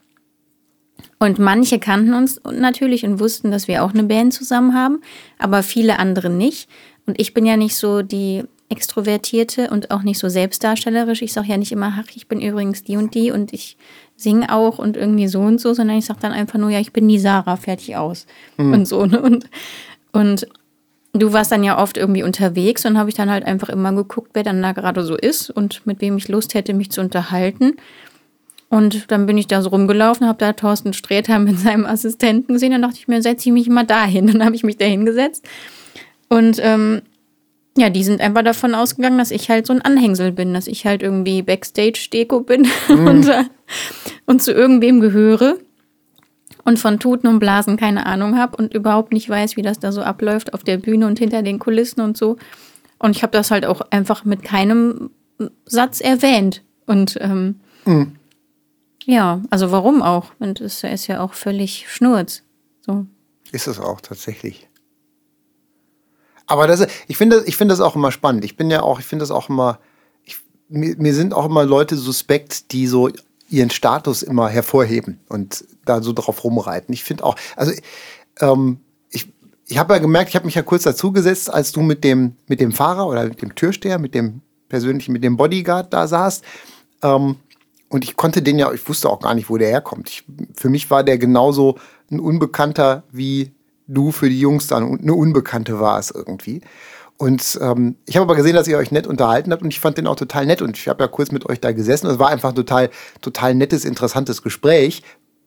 und 1.19 1.39
manche 1.39 1.79
kannten 1.79 2.15
uns 2.15 2.41
natürlich 2.45 3.05
und 3.05 3.19
wussten, 3.19 3.51
dass 3.51 3.69
wir 3.69 3.83
auch 3.83 3.93
eine 3.93 4.05
Band 4.05 4.33
zusammen 4.33 4.75
haben, 4.75 5.01
aber 5.39 5.63
viele 5.63 5.99
andere 5.99 6.31
nicht. 6.31 6.69
Und 7.07 7.21
ich 7.21 7.35
bin 7.35 7.45
ja 7.45 7.57
nicht 7.57 7.77
so 7.77 8.03
die 8.03 8.45
Extrovertierte 8.75 9.71
und 9.71 9.91
auch 9.91 10.03
nicht 10.03 10.19
so 10.19 10.29
selbstdarstellerisch. 10.29 11.23
Ich 11.23 11.33
sage 11.33 11.49
ja 11.49 11.57
nicht 11.57 11.73
immer, 11.73 11.95
ach, 11.97 12.09
ich 12.15 12.27
bin 12.27 12.41
übrigens 12.41 12.83
die 12.83 12.97
und 12.97 13.15
die 13.15 13.31
und 13.31 13.53
ich 13.53 13.77
singe 14.17 14.53
auch 14.53 14.79
und 14.79 14.97
irgendwie 14.97 15.29
so 15.29 15.41
und 15.41 15.61
so, 15.61 15.73
sondern 15.75 15.97
ich 15.97 16.07
sage 16.07 16.21
dann 16.21 16.33
einfach 16.33 16.59
nur, 16.59 16.71
ja, 16.71 16.81
ich 16.81 16.93
bin 16.93 17.07
die 17.09 17.19
Sarah, 17.19 17.57
fertig 17.57 17.97
aus. 17.97 18.27
Mhm. 18.57 18.73
Und 18.73 18.87
so. 18.87 19.07
Ne? 19.07 19.21
Und, 19.21 19.49
und 20.13 20.47
du 21.13 21.33
warst 21.33 21.53
dann 21.53 21.63
ja 21.63 21.79
oft 21.79 21.97
irgendwie 21.97 22.25
unterwegs 22.25 22.85
und 22.85 22.99
habe 22.99 23.09
ich 23.09 23.15
dann 23.15 23.31
halt 23.31 23.45
einfach 23.45 23.69
immer 23.69 23.93
geguckt, 23.93 24.31
wer 24.35 24.43
dann 24.43 24.61
da 24.61 24.73
gerade 24.73 25.05
so 25.05 25.17
ist 25.17 25.51
und 25.51 25.87
mit 25.87 26.01
wem 26.01 26.17
ich 26.17 26.29
Lust 26.29 26.55
hätte, 26.55 26.75
mich 26.75 26.91
zu 26.91 27.01
unterhalten. 27.01 27.77
Und 28.71 29.13
dann 29.13 29.27
bin 29.27 29.39
ich 29.39 29.47
da 29.47 29.63
so 29.63 29.69
rumgelaufen, 29.69 30.27
habe 30.27 30.39
da 30.39 30.53
Thorsten 30.53 30.93
Sträter 30.95 31.39
mit 31.39 31.59
seinem 31.61 31.87
Assistenten 31.87 32.55
gesehen. 32.55 32.73
Dann 32.73 32.83
dachte 32.83 32.97
ich 32.99 33.07
mir, 33.07 33.23
setze 33.23 33.49
ich 33.49 33.53
mich 33.53 33.69
mal 33.69 33.87
dahin. 33.87 34.27
Dann 34.27 34.45
habe 34.45 34.57
ich 34.57 34.65
mich 34.65 34.77
da 34.77 34.85
hingesetzt. 34.85 35.45
Und 36.29 36.59
ähm, 36.61 37.03
ja, 37.77 37.91
die 37.91 38.05
sind 38.05 38.21
einfach 38.21 38.43
davon 38.43 38.75
ausgegangen, 38.75 39.19
dass 39.19 39.31
ich 39.31 39.51
halt 39.51 39.67
so 39.67 39.73
ein 39.73 39.83
Anhängsel 39.83 40.31
bin, 40.33 40.55
dass 40.55 40.67
ich 40.67 40.87
halt 40.87 41.03
irgendwie 41.03 41.43
Backstage-Deko 41.43 42.41
bin 42.41 42.67
mhm. 42.89 43.07
und, 43.07 43.29
äh, 43.29 43.45
und 44.27 44.43
zu 44.43 44.53
irgendwem 44.53 45.01
gehöre 45.01 45.59
und 46.65 46.79
von 46.79 46.99
Tuten 46.99 47.27
und 47.27 47.41
Blasen 47.41 47.77
keine 47.77 48.07
Ahnung 48.07 48.39
habe 48.39 48.57
und 48.57 48.75
überhaupt 48.75 49.13
nicht 49.13 49.29
weiß, 49.29 49.57
wie 49.57 49.63
das 49.63 49.81
da 49.81 49.93
so 49.93 50.03
abläuft 50.03 50.55
auf 50.55 50.63
der 50.65 50.79
Bühne 50.79 51.07
und 51.07 51.19
hinter 51.19 51.43
den 51.43 51.59
Kulissen 51.59 52.01
und 52.01 52.17
so. 52.17 52.37
Und 52.99 53.17
ich 53.17 53.23
habe 53.23 53.33
das 53.33 53.51
halt 53.51 53.67
auch 53.67 53.81
einfach 53.91 54.25
mit 54.25 54.43
keinem 54.43 55.11
Satz 55.67 56.01
erwähnt. 56.01 56.63
Und 56.87 57.19
ähm, 57.21 57.61
mhm. 57.85 58.17
ja, 59.05 59.43
also 59.51 59.73
warum 59.73 60.01
auch? 60.01 60.33
Und 60.39 60.61
es 60.61 60.85
ist 60.85 61.07
ja 61.07 61.21
auch 61.21 61.35
völlig 61.35 61.87
Schnurz. 61.89 62.43
So. 62.81 63.07
Ist 63.53 63.67
es 63.67 63.79
auch 63.79 64.01
tatsächlich. 64.01 64.69
Aber 66.47 66.67
das, 66.67 66.87
ich 67.09 67.17
finde 67.17 67.43
ich 67.47 67.57
finde 67.57 67.73
das 67.73 67.81
auch 67.81 67.97
immer 67.97 68.13
spannend. 68.13 68.45
Ich 68.45 68.57
bin 68.57 68.71
ja 68.71 68.83
auch, 68.83 69.01
ich 69.01 69.07
finde 69.07 69.23
das 69.23 69.31
auch 69.31 69.49
immer, 69.49 69.79
ich, 70.25 70.39
mir, 70.69 70.95
mir 70.99 71.15
sind 71.15 71.35
auch 71.35 71.47
immer 71.47 71.65
Leute 71.65 71.97
suspekt, 71.97 72.73
die 72.73 72.87
so 72.87 73.11
ihren 73.49 73.71
Status 73.71 74.23
immer 74.23 74.49
hervorheben 74.49 75.21
und 75.29 75.65
da 75.85 76.03
so 76.03 76.13
drauf 76.13 76.45
rumreiten. 76.45 76.93
Ich 76.93 77.05
finde 77.05 77.25
auch, 77.25 77.37
also 77.57 77.73
ähm, 78.41 78.79
ich, 79.11 79.33
ich 79.67 79.79
habe 79.79 79.95
ja 79.95 80.01
gemerkt, 80.01 80.31
ich 80.31 80.37
habe 80.37 80.47
mich 80.47 80.55
ja 80.55 80.63
kurz 80.63 80.83
dazugesetzt, 80.83 81.53
als 81.53 81.73
du 81.73 81.81
mit 81.81 82.05
dem, 82.05 82.37
mit 82.47 82.61
dem 82.61 82.73
Fahrer 82.73 83.07
oder 83.07 83.25
mit 83.25 83.41
dem 83.43 83.55
Türsteher, 83.55 83.99
mit 83.99 84.15
dem 84.15 84.41
persönlichen, 84.69 85.13
mit 85.13 85.25
dem 85.25 85.37
Bodyguard 85.37 85.93
da 85.93 86.07
saßt. 86.07 86.45
Ähm, 87.03 87.37
und 87.89 88.05
ich 88.05 88.17
konnte 88.17 88.43
den 88.43 88.59
ja, 88.59 88.73
ich 88.73 88.87
wusste 88.89 89.09
auch 89.09 89.21
gar 89.21 89.35
nicht, 89.35 89.49
wo 89.49 89.57
der 89.57 89.69
herkommt. 89.69 90.09
Ich, 90.09 90.25
für 90.57 90.69
mich 90.69 90.91
war 90.91 91.05
der 91.05 91.19
genauso 91.19 91.79
ein 92.11 92.19
Unbekannter 92.19 93.05
wie 93.13 93.53
du 93.87 94.13
für 94.13 94.29
die 94.29 94.41
Jungs 94.41 94.67
dann 94.67 95.01
eine 95.01 95.15
Unbekannte 95.15 95.81
warst 95.81 96.15
irgendwie. 96.15 96.63
Und 97.17 97.59
ähm, 97.63 97.97
ich 98.07 98.17
habe 98.17 98.25
aber 98.25 98.35
gesehen, 98.35 98.57
dass 98.57 98.67
ihr 98.67 98.77
euch 98.77 98.91
nett 98.91 99.07
unterhalten 99.07 99.53
habt 99.53 99.63
und 99.63 99.73
ich 99.73 99.79
fand 99.79 99.99
den 99.99 100.07
auch 100.07 100.17
total 100.17 100.47
nett 100.47 100.63
und 100.63 100.77
ich 100.77 100.89
habe 100.89 101.05
ja 101.05 101.09
kurz 101.09 101.31
mit 101.31 101.47
euch 101.49 101.61
da 101.61 101.73
gesessen. 101.73 102.09
Es 102.09 102.19
war 102.19 102.29
einfach 102.29 102.53
total, 102.53 102.91
total 103.21 103.55
nettes, 103.55 103.85
interessantes 103.85 104.43
Gespräch, 104.43 105.03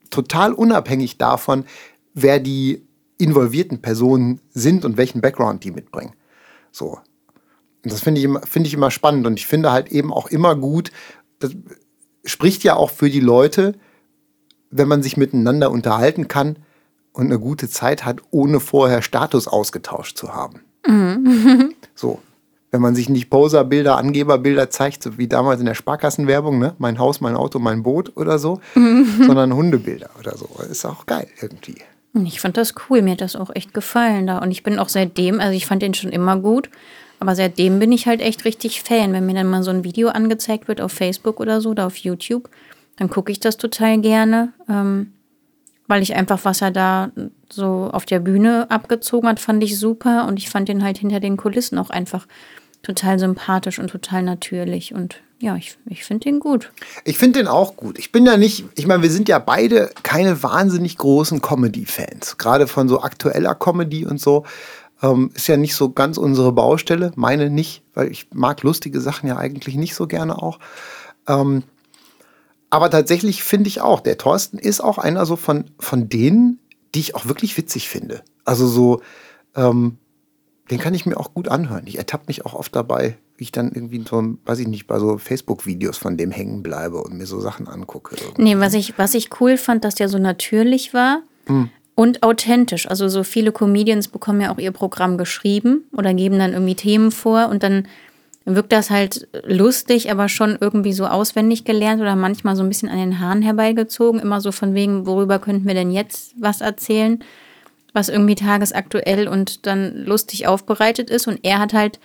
total 0.10 0.54
unabhängig 0.54 1.18
davon, 1.18 1.66
wer 2.14 2.40
die 2.40 2.88
involvierten 3.18 3.82
Personen 3.82 4.40
sind 4.52 4.86
und 4.86 4.96
welchen 4.98 5.22
Background 5.22 5.64
die 5.64 5.72
mitbringen. 5.72 6.14
So. 6.72 7.00
Und 7.84 7.92
das 7.92 8.02
finde 8.02 8.22
ich, 8.22 8.28
find 8.48 8.66
ich 8.66 8.74
immer 8.74 8.92
spannend 8.92 9.28
und 9.28 9.38
ich 9.38 9.48
finde 9.48 9.72
halt 9.72 9.92
eben 9.92 10.14
auch 10.14 10.28
immer 10.28 10.56
gut, 10.56 10.92
das 11.40 11.52
spricht 12.24 12.64
ja 12.64 12.76
auch 12.76 12.92
für 12.92 13.10
die 13.10 13.20
Leute, 13.20 13.76
wenn 14.70 14.88
man 14.88 15.04
sich 15.04 15.18
miteinander 15.18 15.72
unterhalten 15.72 16.28
kann, 16.28 16.58
und 17.18 17.26
eine 17.26 17.40
gute 17.40 17.68
Zeit 17.68 18.06
hat, 18.06 18.22
ohne 18.30 18.60
vorher 18.60 19.02
Status 19.02 19.48
ausgetauscht 19.48 20.18
zu 20.18 20.34
haben. 20.34 20.62
Mhm. 20.86 21.74
So. 21.96 22.20
Wenn 22.70 22.82
man 22.82 22.96
sich 22.96 23.10
nicht 23.10 23.30
Poserbilder, 23.30 23.98
Angeberbilder 23.98 24.70
zeigt, 24.70 25.02
so 25.02 25.18
wie 25.18 25.28
damals 25.28 25.62
in 25.62 25.66
der 25.66 25.74
Sparkassenwerbung, 25.74 26.60
ne? 26.60 26.76
mein 26.78 27.00
Haus, 27.00 27.22
mein 27.22 27.36
Auto, 27.36 27.60
mein 27.60 27.82
Boot 27.82 28.16
oder 28.18 28.38
so, 28.38 28.60
mhm. 28.76 29.24
sondern 29.26 29.56
Hundebilder 29.56 30.10
oder 30.20 30.38
so. 30.38 30.48
Ist 30.70 30.86
auch 30.86 31.06
geil 31.08 31.28
irgendwie. 31.42 31.78
Ich 32.26 32.40
fand 32.42 32.58
das 32.58 32.76
cool, 32.88 33.02
mir 33.02 33.12
hat 33.12 33.22
das 33.22 33.36
auch 33.36 33.50
echt 33.56 33.74
gefallen 33.74 34.28
da. 34.28 34.40
Und 34.40 34.52
ich 34.52 34.64
bin 34.64 34.78
auch 34.80 34.90
seitdem, 34.90 35.40
also 35.40 35.54
ich 35.54 35.66
fand 35.66 35.82
den 35.82 35.94
schon 35.94 36.12
immer 36.12 36.36
gut, 36.38 36.70
aber 37.20 37.36
seitdem 37.36 37.80
bin 37.80 37.92
ich 37.92 38.06
halt 38.06 38.22
echt 38.22 38.46
richtig 38.46 38.84
Fan. 38.84 39.14
Wenn 39.14 39.26
mir 39.26 39.34
dann 39.34 39.50
mal 39.50 39.64
so 39.64 39.72
ein 39.72 39.84
Video 39.86 40.10
angezeigt 40.10 40.68
wird 40.68 40.82
auf 40.82 40.92
Facebook 40.92 41.40
oder 41.40 41.62
so 41.62 41.70
oder 41.72 41.88
auf 41.88 41.96
YouTube, 41.96 42.50
dann 42.98 43.10
gucke 43.10 43.32
ich 43.32 43.40
das 43.40 43.58
total 43.58 44.00
gerne. 44.02 44.52
Ähm, 44.70 45.14
weil 45.88 46.02
ich 46.02 46.16
einfach, 46.16 46.40
was 46.44 46.62
er 46.62 46.72
da 46.72 47.12
so 47.52 47.90
auf 47.92 48.06
der 48.06 48.20
Bühne 48.20 48.70
abgezogen 48.70 49.28
hat, 49.28 49.40
fand 49.40 49.64
ich 49.64 49.80
super 49.80 50.28
und 50.28 50.38
ich 50.38 50.50
fand 50.50 50.70
ihn 50.70 50.84
halt 50.84 50.98
hinter 50.98 51.20
den 51.20 51.38
Kulissen 51.38 51.78
auch 51.78 51.90
einfach 51.90 52.28
total 52.84 53.20
sympathisch 53.20 53.80
und 53.80 53.90
total 53.90 54.24
natürlich 54.24 54.94
und 54.94 55.22
ja, 55.40 55.56
ich, 55.56 55.78
ich 55.86 56.04
finde 56.04 56.30
ihn 56.30 56.40
gut. 56.40 56.72
Ich 57.04 57.18
finde 57.20 57.40
den 57.40 57.48
auch 57.48 57.76
gut. 57.76 58.00
Ich 58.00 58.12
bin 58.12 58.26
ja 58.26 58.38
nicht, 58.38 58.66
ich 58.76 58.88
meine, 58.88 59.04
wir 59.04 59.12
sind 59.12 59.30
ja 59.30 59.38
beide 59.38 59.92
keine 60.02 60.42
wahnsinnig 60.42 60.98
großen 60.98 61.42
Comedy-Fans. 61.42 62.38
Gerade 62.38 62.66
von 62.66 62.90
so 62.90 63.02
aktueller 63.02 63.54
Comedy 63.54 64.06
und 64.06 64.20
so. 64.20 64.46
Ähm, 65.04 65.30
ist 65.36 65.48
ja 65.48 65.58
nicht 65.58 65.76
so 65.76 65.92
ganz 65.92 66.18
unsere 66.18 66.52
Baustelle. 66.54 67.12
Meine 67.16 67.52
nicht, 67.52 67.84
weil 67.94 68.12
ich 68.12 68.28
mag 68.34 68.64
lustige 68.64 69.00
Sachen 69.00 69.30
ja 69.30 69.38
eigentlich 69.38 69.76
nicht 69.76 69.94
so 69.94 70.08
gerne 70.08 70.42
auch. 70.42 70.58
Ähm, 71.28 71.62
aber 72.70 72.90
tatsächlich 72.90 73.44
finde 73.44 73.68
ich 73.70 73.82
auch, 73.82 74.00
der 74.02 74.18
Thorsten 74.18 74.58
ist 74.58 74.82
auch 74.82 74.98
einer 74.98 75.26
so 75.26 75.36
von, 75.36 75.66
von 75.80 76.10
denen, 76.10 76.60
die 76.94 77.00
ich 77.00 77.16
auch 77.16 77.28
wirklich 77.28 77.58
witzig 77.58 77.88
finde. 77.88 78.24
Also 78.44 78.68
so, 78.68 79.02
ähm, 79.56 79.98
den 80.70 80.80
kann 80.80 80.94
ich 80.94 81.06
mir 81.06 81.18
auch 81.18 81.34
gut 81.34 81.48
anhören. 81.48 81.84
Ich 81.86 81.98
ertappe 81.98 82.26
mich 82.28 82.46
auch 82.46 82.54
oft 82.54 82.76
dabei, 82.76 83.18
wie 83.38 83.46
ich 83.46 83.52
dann 83.52 83.72
irgendwie 83.72 84.04
so, 84.08 84.22
weiß 84.46 84.60
ich 84.60 84.68
nicht, 84.68 84.88
bei 84.88 85.00
so 85.00 85.18
Facebook-Videos 85.18 85.98
von 85.98 86.18
dem 86.18 86.32
hängen 86.32 86.62
bleibe 86.62 86.98
und 86.98 87.18
mir 87.18 87.26
so 87.26 87.40
Sachen 87.40 87.68
angucke. 87.68 88.16
Irgendwie. 88.20 88.44
Nee, 88.44 88.60
was 88.60 88.74
ich, 88.74 88.98
was 88.98 89.14
ich 89.14 89.30
cool 89.40 89.58
fand, 89.58 89.86
dass 89.86 89.96
der 89.96 90.10
so 90.10 90.18
natürlich 90.18 90.94
war. 90.94 91.22
Hm. 91.46 91.70
Und 91.96 92.22
authentisch. 92.22 92.88
Also 92.88 93.08
so 93.08 93.24
viele 93.24 93.52
Comedians 93.52 94.10
bekommen 94.10 94.42
ja 94.42 94.54
auch 94.54 94.60
ihr 94.60 94.72
Programm 94.72 95.18
geschrieben 95.18 95.86
oder 95.94 96.14
geben 96.14 96.38
dann 96.38 96.54
irgendwie 96.54 96.76
Themen 96.76 97.12
vor 97.12 97.48
und 97.50 97.64
dann 97.64 97.88
wirkt 98.56 98.72
das 98.72 98.90
halt 98.90 99.28
lustig, 99.46 100.10
aber 100.10 100.30
schon 100.30 100.58
irgendwie 100.60 100.94
so 100.94 101.06
auswendig 101.06 101.66
gelernt 101.66 102.02
oder 102.02 102.16
manchmal 102.16 102.56
so 102.56 102.64
ein 102.64 102.70
bisschen 102.70 102.88
an 102.88 102.98
den 102.98 103.20
Haaren 103.20 103.42
herbeigezogen. 103.42 104.22
Immer 104.22 104.40
so 104.40 104.54
von 104.54 104.74
wegen, 104.74 105.06
worüber 105.06 105.38
könnten 105.40 105.68
wir 105.68 105.74
denn 105.74 105.92
jetzt 105.92 106.34
was 106.40 106.62
erzählen, 106.62 107.24
was 107.94 108.08
irgendwie 108.08 108.36
tagesaktuell 108.36 109.28
und 109.28 109.66
dann 109.66 110.06
lustig 110.06 110.48
aufbereitet 110.48 111.10
ist. 111.10 111.28
Und 111.28 111.40
er 111.44 111.60
hat 111.60 111.74
halt 111.74 112.00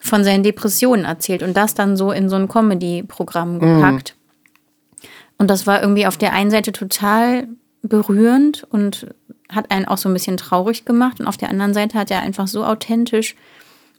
von 0.00 0.24
seinen 0.24 0.42
Depressionen 0.42 1.06
erzählt 1.06 1.42
und 1.42 1.56
das 1.56 1.74
dann 1.74 1.96
so 1.96 2.12
in 2.12 2.28
so 2.28 2.36
ein 2.36 2.48
Comedy-Programm 2.48 3.54
mhm. 3.54 3.60
gepackt. 3.60 4.14
Mhm. 4.14 5.08
Und 5.38 5.48
das 5.48 5.66
war 5.66 5.80
irgendwie 5.80 6.06
auf 6.06 6.18
der 6.18 6.34
einen 6.34 6.50
Seite 6.50 6.72
total 6.72 7.48
berührend 7.82 8.66
und 8.70 9.06
hat 9.48 9.70
einen 9.70 9.86
auch 9.86 9.96
so 9.96 10.10
ein 10.10 10.12
bisschen 10.12 10.36
traurig 10.36 10.84
gemacht. 10.84 11.18
Und 11.18 11.26
auf 11.26 11.38
der 11.38 11.48
anderen 11.48 11.72
Seite 11.72 11.98
hat 11.98 12.10
er 12.10 12.20
einfach 12.20 12.46
so 12.46 12.64
authentisch 12.64 13.36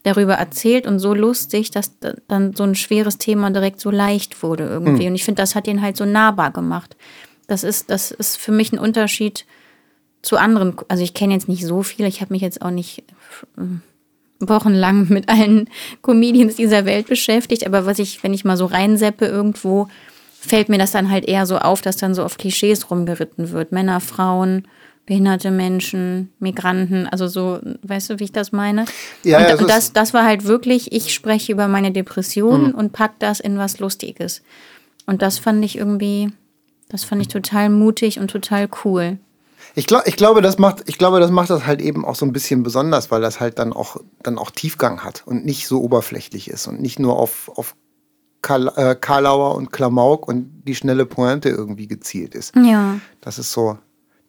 darüber 0.09 0.35
erzählt 0.35 0.87
und 0.87 0.99
so 0.99 1.13
lustig, 1.13 1.71
dass 1.71 1.97
dann 2.27 2.53
so 2.55 2.63
ein 2.63 2.75
schweres 2.75 3.17
Thema 3.17 3.49
direkt 3.49 3.79
so 3.79 3.91
leicht 3.91 4.43
wurde 4.43 4.65
irgendwie. 4.65 5.03
Mhm. 5.03 5.09
Und 5.09 5.15
ich 5.15 5.23
finde, 5.23 5.41
das 5.41 5.55
hat 5.55 5.67
ihn 5.67 5.81
halt 5.81 5.97
so 5.97 6.05
nahbar 6.05 6.51
gemacht. 6.51 6.95
Das 7.47 7.63
ist, 7.63 7.89
das 7.89 8.11
ist 8.11 8.37
für 8.37 8.51
mich 8.51 8.71
ein 8.71 8.79
Unterschied 8.79 9.45
zu 10.21 10.37
anderen. 10.37 10.75
Also 10.87 11.03
ich 11.03 11.13
kenne 11.13 11.33
jetzt 11.33 11.47
nicht 11.47 11.65
so 11.65 11.83
viele, 11.83 12.07
ich 12.07 12.21
habe 12.21 12.33
mich 12.33 12.41
jetzt 12.41 12.61
auch 12.61 12.71
nicht 12.71 13.03
äh, 13.57 13.61
wochenlang 14.39 15.07
mit 15.09 15.29
allen 15.29 15.69
Comedians 16.01 16.55
dieser 16.55 16.85
Welt 16.85 17.07
beschäftigt, 17.07 17.65
aber 17.65 17.85
was 17.85 17.99
ich, 17.99 18.23
wenn 18.23 18.33
ich 18.33 18.45
mal 18.45 18.57
so 18.57 18.65
reinseppe 18.65 19.25
irgendwo, 19.25 19.87
fällt 20.39 20.69
mir 20.69 20.77
das 20.77 20.91
dann 20.91 21.09
halt 21.09 21.25
eher 21.25 21.45
so 21.45 21.57
auf, 21.57 21.81
dass 21.81 21.97
dann 21.97 22.15
so 22.15 22.23
auf 22.23 22.37
Klischees 22.37 22.89
rumgeritten 22.89 23.51
wird. 23.51 23.71
Männer, 23.71 23.99
Frauen, 23.99 24.67
behinderte 25.09 25.49
Menschen, 25.49 26.31
Migranten, 26.37 27.07
also 27.07 27.27
so, 27.27 27.59
weißt 27.81 28.11
du, 28.11 28.19
wie 28.19 28.25
ich 28.25 28.31
das 28.31 28.51
meine? 28.51 28.85
Ja, 29.23 29.39
und, 29.39 29.43
ja, 29.43 29.53
und 29.55 29.61
es 29.61 29.67
das, 29.67 29.93
das 29.93 30.13
war 30.13 30.23
halt 30.23 30.43
wirklich, 30.43 30.91
ich 30.91 31.15
spreche 31.15 31.51
über 31.51 31.67
meine 31.67 31.91
Depression 31.91 32.67
Mhm. 32.67 32.75
und 32.75 32.93
pack 32.93 33.13
das 33.17 33.39
in 33.39 33.57
was 33.57 33.79
Lustiges. 33.79 34.43
Und 35.07 35.23
das 35.23 35.39
fand 35.39 35.65
ich 35.65 35.79
irgendwie, 35.79 36.31
das 36.89 37.05
fand 37.05 37.23
ich 37.23 37.27
total 37.27 37.71
mutig 37.71 38.19
und 38.19 38.29
total 38.29 38.69
cool. 38.85 39.17
Ich, 39.73 39.87
glaub, 39.87 40.05
ich, 40.05 40.15
glaube, 40.15 40.43
das 40.43 40.59
macht, 40.59 40.83
ich 40.85 40.99
glaube, 40.99 41.19
das 41.19 41.31
macht 41.31 41.49
das 41.49 41.65
halt 41.65 41.81
eben 41.81 42.05
auch 42.05 42.15
so 42.15 42.27
ein 42.27 42.31
bisschen 42.31 42.61
besonders, 42.61 43.09
weil 43.09 43.21
das 43.21 43.39
halt 43.39 43.57
dann 43.57 43.73
auch, 43.73 43.97
dann 44.21 44.37
auch 44.37 44.51
Tiefgang 44.51 45.03
hat 45.03 45.23
und 45.25 45.43
nicht 45.43 45.65
so 45.67 45.81
oberflächlich 45.81 46.51
ist 46.51 46.67
und 46.67 46.81
nicht 46.81 46.99
nur 46.99 47.17
auf, 47.17 47.49
auf 47.55 47.75
Karl, 48.43 48.71
äh, 48.75 48.93
Karlauer 48.93 49.55
und 49.55 49.71
Klamauk 49.71 50.27
und 50.27 50.61
die 50.67 50.75
schnelle 50.75 51.07
Pointe 51.07 51.49
irgendwie 51.49 51.87
gezielt 51.87 52.35
ist. 52.35 52.55
Ja. 52.55 52.99
Das 53.21 53.39
ist 53.39 53.51
so, 53.51 53.79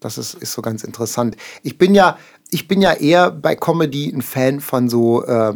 das 0.01 0.19
ist, 0.19 0.35
ist 0.35 0.53
so 0.53 0.63
ganz 0.63 0.83
interessant. 0.83 1.37
Ich 1.63 1.79
bin 1.79 1.95
ja, 1.95 2.19
ich 2.51 2.67
bin 2.67 2.81
ja 2.81 2.93
eher 2.93 3.31
bei 3.31 3.55
Comedy 3.55 4.11
ein 4.11 4.23
Fan 4.23 4.61
von 4.61 4.89
so, 4.89 5.25
äh, 5.25 5.55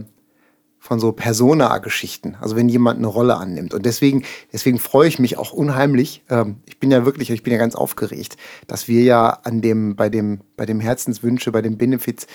so 0.96 1.12
Persona-Geschichten. 1.12 2.36
Also 2.40 2.54
wenn 2.56 2.68
jemand 2.68 2.98
eine 2.98 3.06
Rolle 3.06 3.36
annimmt. 3.36 3.74
Und 3.74 3.86
deswegen, 3.86 4.22
deswegen 4.52 4.78
freue 4.78 5.08
ich 5.08 5.18
mich 5.18 5.38
auch 5.38 5.52
unheimlich. 5.52 6.22
Ähm, 6.28 6.56
ich 6.66 6.78
bin 6.78 6.90
ja 6.90 7.04
wirklich, 7.04 7.30
ich 7.30 7.42
bin 7.42 7.52
ja 7.52 7.58
ganz 7.58 7.74
aufgeregt, 7.74 8.36
dass 8.66 8.86
wir 8.86 9.02
ja 9.02 9.30
an 9.30 9.62
dem, 9.62 9.96
bei 9.96 10.08
dem, 10.10 10.40
bei 10.56 10.66
dem 10.66 10.80
Herzenswünsche, 10.80 11.50
bei 11.50 11.62
den 11.62 11.78
Benefits 11.78 12.26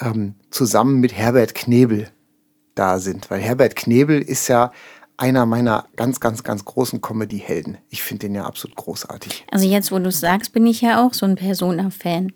ähm, 0.00 0.34
zusammen 0.50 1.00
mit 1.00 1.12
Herbert 1.12 1.54
Knebel 1.54 2.08
da 2.74 2.98
sind. 2.98 3.30
Weil 3.30 3.40
Herbert 3.40 3.76
Knebel 3.76 4.22
ist 4.22 4.48
ja 4.48 4.72
einer 5.18 5.44
meiner 5.46 5.84
ganz, 5.96 6.20
ganz, 6.20 6.42
ganz 6.44 6.64
großen 6.64 7.00
Comedy-Helden. 7.02 7.76
Ich 7.90 8.02
finde 8.02 8.26
den 8.26 8.36
ja 8.36 8.44
absolut 8.44 8.76
großartig. 8.76 9.44
Also 9.50 9.66
jetzt, 9.68 9.92
wo 9.92 9.98
du 9.98 10.08
es 10.08 10.20
sagst, 10.20 10.52
bin 10.52 10.66
ich 10.66 10.80
ja 10.80 11.04
auch 11.04 11.12
so 11.12 11.26
ein 11.26 11.34
Persona-Fan. 11.34 12.32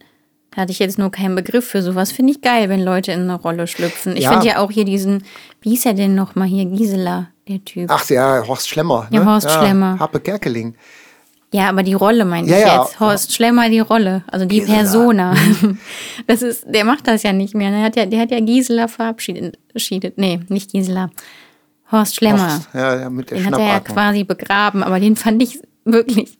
Da 0.50 0.62
hatte 0.62 0.72
ich 0.72 0.80
jetzt 0.80 0.98
nur 0.98 1.10
keinen 1.10 1.34
Begriff 1.34 1.66
für 1.66 1.80
sowas. 1.80 2.12
Finde 2.12 2.32
ich 2.32 2.42
geil, 2.42 2.68
wenn 2.68 2.82
Leute 2.82 3.12
in 3.12 3.20
eine 3.22 3.36
Rolle 3.36 3.66
schlüpfen. 3.66 4.16
Ich 4.16 4.24
Ja. 4.24 4.32
finde 4.32 4.46
ja 4.48 4.58
auch 4.58 4.70
hier 4.70 4.84
diesen, 4.84 5.24
wie 5.62 5.70
hieß 5.70 5.86
er 5.86 5.94
denn 5.94 6.14
nochmal 6.14 6.46
hier, 6.48 6.66
Gisela, 6.66 7.28
der 7.48 7.64
Typ. 7.64 7.88
Ach 7.90 8.06
ja, 8.10 8.46
Horst 8.46 8.68
Schlemmer. 8.68 9.06
Ja, 9.10 9.20
ne? 9.20 9.26
Horst 9.26 9.50
Schlemmer. 9.50 9.98
Harpe 9.98 10.20
Kerkeling. 10.20 10.74
Ja, 11.54 11.68
aber 11.68 11.82
die 11.82 11.94
Rolle 11.94 12.24
meine 12.24 12.48
Ja, 12.48 12.56
ich 12.58 12.64
ja. 12.64 12.82
jetzt. 12.82 12.98
Horst 12.98 13.32
Schlemmer 13.32 13.68
die 13.70 13.80
Rolle, 13.80 14.24
also 14.26 14.44
die 14.44 14.58
Gisela. 14.60 14.76
Persona. 14.78 15.34
Das 16.26 16.42
ist, 16.42 16.64
der 16.66 16.84
macht 16.84 17.06
das 17.08 17.22
ja 17.22 17.32
nicht 17.32 17.54
mehr. 17.54 17.70
Der 17.70 17.82
hat 17.82 17.96
ja, 17.96 18.06
der 18.06 18.20
hat 18.20 18.30
ja 18.30 18.40
Gisela 18.40 18.88
verabschiedet. 18.88 19.58
verabschiedet. 19.68 20.18
Nee, 20.18 20.40
nicht 20.48 20.72
Gisela. 20.72 21.10
Horst 21.92 22.16
Schlemmer. 22.16 22.54
Horst, 22.54 22.68
ja, 22.74 23.00
ja, 23.00 23.10
mit 23.10 23.30
der 23.30 23.38
Den 23.38 23.46
hat 23.46 23.58
er 23.58 23.66
ja 23.66 23.80
quasi 23.80 24.24
begraben, 24.24 24.82
aber 24.82 24.98
den 24.98 25.14
fand 25.16 25.42
ich 25.42 25.60
wirklich, 25.84 26.36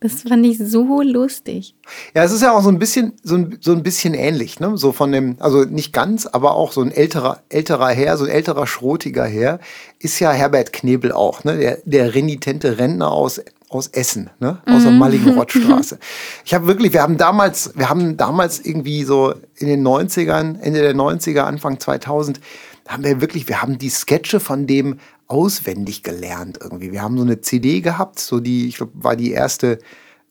das 0.00 0.22
fand 0.22 0.44
ich 0.44 0.58
so 0.58 1.02
lustig. 1.02 1.74
Ja, 2.14 2.24
es 2.24 2.32
ist 2.32 2.42
ja 2.42 2.52
auch 2.52 2.62
so 2.62 2.68
ein 2.68 2.78
bisschen, 2.78 3.12
so 3.22 3.36
ein, 3.36 3.58
so 3.60 3.72
ein 3.72 3.82
bisschen 3.82 4.14
ähnlich, 4.14 4.60
ne? 4.60 4.76
So 4.76 4.92
von 4.92 5.12
dem, 5.12 5.36
also 5.38 5.64
nicht 5.64 5.92
ganz, 5.92 6.26
aber 6.26 6.54
auch 6.54 6.72
so 6.72 6.82
ein 6.82 6.90
älterer, 6.90 7.40
älterer 7.48 7.88
Herr, 7.88 8.16
so 8.16 8.24
ein 8.24 8.30
älterer, 8.30 8.66
schrotiger 8.66 9.24
Herr, 9.24 9.58
ist 9.98 10.18
ja 10.20 10.32
Herbert 10.32 10.72
Knebel 10.72 11.12
auch, 11.12 11.44
ne? 11.44 11.56
Der, 11.56 11.78
der 11.84 12.14
renitente 12.14 12.78
Rentner 12.78 13.10
aus, 13.10 13.40
aus 13.68 13.88
Essen, 13.88 14.30
ne? 14.38 14.58
Aus 14.66 14.82
der 14.82 14.92
Mallingrottstraße. 14.92 15.98
Ich 16.44 16.54
habe 16.54 16.66
wirklich, 16.66 16.92
wir 16.92 17.02
haben 17.02 17.16
damals, 17.16 17.72
wir 17.74 17.88
haben 17.88 18.16
damals 18.16 18.64
irgendwie 18.64 19.04
so 19.04 19.34
in 19.56 19.66
den 19.66 19.86
90ern, 19.86 20.60
Ende 20.60 20.80
der 20.80 20.94
90er, 20.94 21.40
Anfang 21.40 21.80
2000, 21.80 22.40
haben 22.88 23.04
wir 23.04 23.20
wirklich, 23.20 23.48
wir 23.48 23.62
haben 23.62 23.78
die 23.78 23.90
Sketche 23.90 24.40
von 24.40 24.66
dem 24.66 24.98
auswendig 25.26 26.02
gelernt 26.02 26.58
irgendwie. 26.62 26.92
Wir 26.92 27.02
haben 27.02 27.16
so 27.16 27.24
eine 27.24 27.40
CD 27.40 27.80
gehabt, 27.80 28.18
so 28.18 28.40
die, 28.40 28.68
ich 28.68 28.76
glaube, 28.76 28.92
war 28.94 29.16
die 29.16 29.32
erste, 29.32 29.78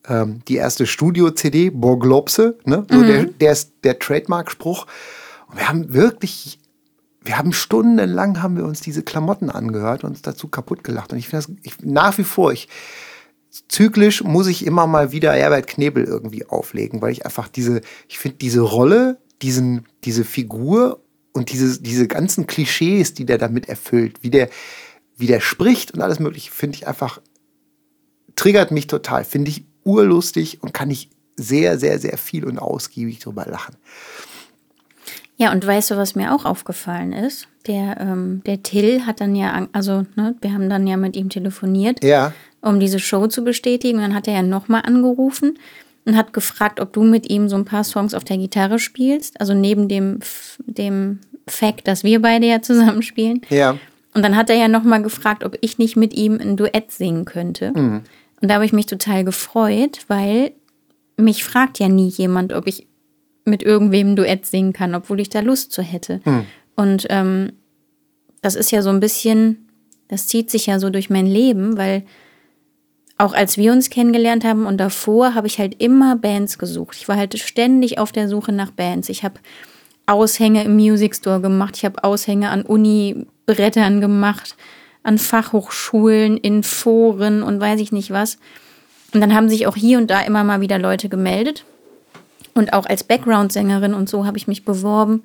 ähm, 0.08 0.40
die 0.48 0.56
erste 0.56 0.86
Studio-CD, 0.86 1.70
Borglopse, 1.70 2.58
ne? 2.64 2.86
So 2.90 3.02
der, 3.02 3.24
der 3.24 3.52
ist 3.52 3.72
der 3.84 3.98
Trademark-Spruch. 3.98 4.86
Und 5.48 5.58
wir 5.58 5.68
haben 5.68 5.92
wirklich, 5.92 6.58
wir 7.22 7.38
haben 7.38 7.52
stundenlang 7.52 8.42
haben 8.42 8.56
wir 8.56 8.64
uns 8.64 8.80
diese 8.80 9.02
Klamotten 9.02 9.50
angehört 9.50 10.04
und 10.04 10.10
uns 10.10 10.22
dazu 10.22 10.48
kaputt 10.48 10.82
gelacht. 10.82 11.12
Und 11.12 11.18
ich 11.18 11.28
finde 11.28 11.46
das 11.46 11.56
ich, 11.62 11.82
nach 11.82 12.16
wie 12.16 12.24
vor, 12.24 12.52
ich, 12.52 12.68
zyklisch 13.68 14.22
muss 14.22 14.46
ich 14.46 14.66
immer 14.66 14.86
mal 14.86 15.12
wieder 15.12 15.32
Herbert 15.32 15.66
Knebel 15.66 16.04
irgendwie 16.04 16.46
auflegen, 16.46 17.02
weil 17.02 17.12
ich 17.12 17.24
einfach 17.24 17.48
diese, 17.48 17.80
ich 18.08 18.18
finde 18.18 18.38
diese 18.38 18.60
Rolle, 18.60 19.18
diesen, 19.42 19.86
diese 20.04 20.24
Figur 20.24 21.00
und 21.36 21.52
diese, 21.52 21.80
diese 21.80 22.08
ganzen 22.08 22.46
Klischees, 22.46 23.14
die 23.14 23.26
der 23.26 23.38
damit 23.38 23.68
erfüllt, 23.68 24.18
wie 24.22 24.30
der, 24.30 24.48
wie 25.16 25.26
der 25.26 25.40
spricht 25.40 25.92
und 25.92 26.02
alles 26.02 26.18
mögliche, 26.18 26.50
finde 26.50 26.76
ich 26.76 26.86
einfach, 26.86 27.20
triggert 28.34 28.70
mich 28.70 28.86
total, 28.86 29.24
finde 29.24 29.50
ich 29.50 29.64
urlustig 29.84 30.62
und 30.62 30.74
kann 30.74 30.90
ich 30.90 31.10
sehr, 31.36 31.78
sehr, 31.78 31.98
sehr 31.98 32.18
viel 32.18 32.44
und 32.44 32.58
ausgiebig 32.58 33.18
drüber 33.20 33.46
lachen. 33.46 33.76
Ja, 35.36 35.52
und 35.52 35.66
weißt 35.66 35.90
du, 35.90 35.96
was 35.96 36.14
mir 36.14 36.34
auch 36.34 36.46
aufgefallen 36.46 37.12
ist? 37.12 37.46
Der, 37.66 38.00
ähm, 38.00 38.42
der 38.46 38.62
Till 38.62 39.04
hat 39.04 39.20
dann 39.20 39.36
ja, 39.36 39.68
also, 39.72 40.06
ne, 40.16 40.34
wir 40.40 40.52
haben 40.52 40.70
dann 40.70 40.86
ja 40.86 40.96
mit 40.96 41.14
ihm 41.14 41.28
telefoniert, 41.28 42.02
Ja, 42.02 42.32
um 42.62 42.80
diese 42.80 42.98
Show 42.98 43.26
zu 43.26 43.44
bestätigen. 43.44 43.98
Und 43.98 44.02
dann 44.02 44.14
hat 44.14 44.26
er 44.28 44.34
ja 44.34 44.42
nochmal 44.42 44.82
angerufen 44.86 45.58
und 46.06 46.16
hat 46.16 46.32
gefragt, 46.32 46.80
ob 46.80 46.92
du 46.92 47.02
mit 47.02 47.28
ihm 47.28 47.48
so 47.48 47.56
ein 47.56 47.64
paar 47.64 47.84
Songs 47.84 48.14
auf 48.14 48.24
der 48.24 48.38
Gitarre 48.38 48.78
spielst. 48.78 49.40
Also 49.40 49.52
neben 49.52 49.88
dem, 49.88 50.20
dem 50.64 51.18
Fact, 51.46 51.86
dass 51.86 52.04
wir 52.04 52.22
beide 52.22 52.46
ja 52.46 52.62
zusammen 52.62 53.02
spielen. 53.02 53.42
ja. 53.50 53.76
Und 54.14 54.22
dann 54.22 54.34
hat 54.34 54.48
er 54.48 54.56
ja 54.56 54.68
nochmal 54.68 55.02
gefragt, 55.02 55.44
ob 55.44 55.58
ich 55.60 55.76
nicht 55.76 55.94
mit 55.94 56.14
ihm 56.14 56.40
ein 56.40 56.56
Duett 56.56 56.90
singen 56.90 57.26
könnte. 57.26 57.72
Und 58.40 58.48
da 58.48 58.54
habe 58.54 58.64
ich 58.64 58.72
mich 58.72 58.86
total 58.86 59.24
gefreut, 59.24 60.06
weil 60.08 60.52
mich 61.18 61.44
fragt 61.44 61.78
ja 61.78 61.88
nie 61.88 62.08
jemand, 62.08 62.54
ob 62.54 62.66
ich 62.66 62.86
mit 63.44 63.62
irgendwem 63.62 64.12
ein 64.12 64.16
Duett 64.16 64.46
singen 64.46 64.72
kann, 64.72 64.94
obwohl 64.94 65.20
ich 65.20 65.28
da 65.28 65.40
Lust 65.40 65.70
zu 65.70 65.82
hätte. 65.82 66.22
Und 66.76 67.06
ähm, 67.10 67.52
das 68.40 68.54
ist 68.54 68.70
ja 68.70 68.80
so 68.80 68.88
ein 68.88 69.00
bisschen, 69.00 69.68
das 70.08 70.28
zieht 70.28 70.50
sich 70.50 70.64
ja 70.64 70.78
so 70.78 70.88
durch 70.88 71.10
mein 71.10 71.26
Leben, 71.26 71.76
weil 71.76 72.02
auch 73.18 73.32
als 73.32 73.56
wir 73.56 73.72
uns 73.72 73.90
kennengelernt 73.90 74.44
haben 74.44 74.66
und 74.66 74.78
davor 74.78 75.34
habe 75.34 75.46
ich 75.46 75.58
halt 75.58 75.80
immer 75.82 76.16
Bands 76.16 76.58
gesucht. 76.58 76.96
Ich 76.98 77.08
war 77.08 77.16
halt 77.16 77.38
ständig 77.38 77.98
auf 77.98 78.12
der 78.12 78.28
Suche 78.28 78.52
nach 78.52 78.70
Bands. 78.70 79.08
Ich 79.08 79.24
habe 79.24 79.40
Aushänge 80.06 80.64
im 80.64 80.76
Music 80.76 81.14
Store 81.16 81.40
gemacht. 81.40 81.76
Ich 81.76 81.84
habe 81.84 82.04
Aushänge 82.04 82.50
an 82.50 82.62
Uni-Brettern 82.62 84.00
gemacht, 84.00 84.56
an 85.02 85.18
Fachhochschulen, 85.18 86.36
in 86.36 86.62
Foren 86.62 87.42
und 87.42 87.60
weiß 87.60 87.80
ich 87.80 87.90
nicht 87.90 88.10
was. 88.10 88.38
Und 89.14 89.20
dann 89.20 89.34
haben 89.34 89.48
sich 89.48 89.66
auch 89.66 89.76
hier 89.76 89.98
und 89.98 90.10
da 90.10 90.20
immer 90.20 90.44
mal 90.44 90.60
wieder 90.60 90.78
Leute 90.78 91.08
gemeldet. 91.08 91.64
Und 92.54 92.72
auch 92.72 92.86
als 92.86 93.04
Background-Sängerin 93.04 93.94
und 93.94 94.08
so 94.08 94.26
habe 94.26 94.36
ich 94.36 94.46
mich 94.46 94.64
beworben. 94.64 95.24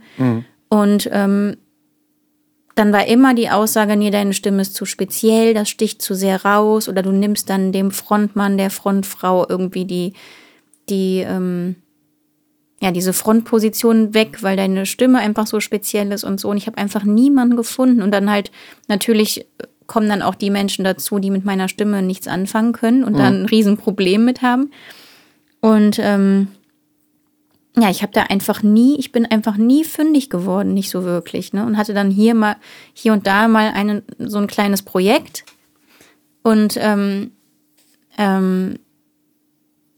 Und 0.69 1.09
ähm, 1.11 1.57
dann 2.75 2.93
war 2.93 3.07
immer 3.07 3.33
die 3.33 3.49
Aussage, 3.49 3.95
nee, 3.97 4.11
deine 4.11 4.33
Stimme 4.33 4.61
ist 4.61 4.75
zu 4.75 4.85
speziell, 4.85 5.53
das 5.53 5.69
sticht 5.69 6.01
zu 6.01 6.15
sehr 6.15 6.45
raus. 6.45 6.87
Oder 6.87 7.01
du 7.01 7.11
nimmst 7.11 7.49
dann 7.49 7.71
dem 7.71 7.91
Frontmann, 7.91 8.57
der 8.57 8.69
Frontfrau 8.69 9.45
irgendwie 9.47 9.85
die, 9.85 10.13
die, 10.89 11.19
ähm, 11.19 11.75
ja, 12.81 12.91
diese 12.91 13.13
Frontposition 13.13 14.13
weg, 14.13 14.41
weil 14.41 14.57
deine 14.57 14.85
Stimme 14.85 15.19
einfach 15.19 15.47
so 15.47 15.59
speziell 15.59 16.11
ist 16.11 16.23
und 16.23 16.39
so. 16.39 16.49
Und 16.49 16.57
ich 16.57 16.67
habe 16.67 16.77
einfach 16.77 17.03
niemanden 17.03 17.55
gefunden. 17.55 18.01
Und 18.01 18.11
dann 18.11 18.31
halt 18.31 18.51
natürlich 18.87 19.45
kommen 19.85 20.07
dann 20.07 20.21
auch 20.21 20.35
die 20.35 20.49
Menschen 20.49 20.85
dazu, 20.85 21.19
die 21.19 21.29
mit 21.29 21.43
meiner 21.43 21.67
Stimme 21.67 22.01
nichts 22.01 22.27
anfangen 22.27 22.71
können 22.71 23.03
und 23.03 23.17
dann 23.17 23.41
ein 23.41 23.45
Riesenproblem 23.45 24.23
mit 24.23 24.41
haben. 24.41 24.71
Und 25.59 25.99
ähm, 25.99 26.47
ja, 27.77 27.89
ich 27.89 28.01
habe 28.01 28.11
da 28.11 28.23
einfach 28.23 28.63
nie, 28.63 28.97
ich 28.97 29.11
bin 29.11 29.25
einfach 29.25 29.55
nie 29.55 29.83
fündig 29.83 30.29
geworden, 30.29 30.73
nicht 30.73 30.89
so 30.89 31.03
wirklich, 31.03 31.53
ne? 31.53 31.65
Und 31.65 31.77
hatte 31.77 31.93
dann 31.93 32.11
hier 32.11 32.35
mal, 32.35 32.57
hier 32.93 33.13
und 33.13 33.27
da 33.27 33.47
mal 33.47 33.71
einen, 33.71 34.03
so 34.19 34.39
ein 34.39 34.47
kleines 34.47 34.81
Projekt. 34.81 35.45
Und 36.43 36.75
ähm, 36.77 37.31
ähm, 38.17 38.77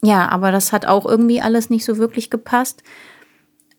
ja, 0.02 0.28
aber 0.28 0.52
das 0.52 0.72
hat 0.72 0.86
auch 0.86 1.04
irgendwie 1.04 1.40
alles 1.40 1.70
nicht 1.70 1.84
so 1.84 1.98
wirklich 1.98 2.30
gepasst. 2.30 2.82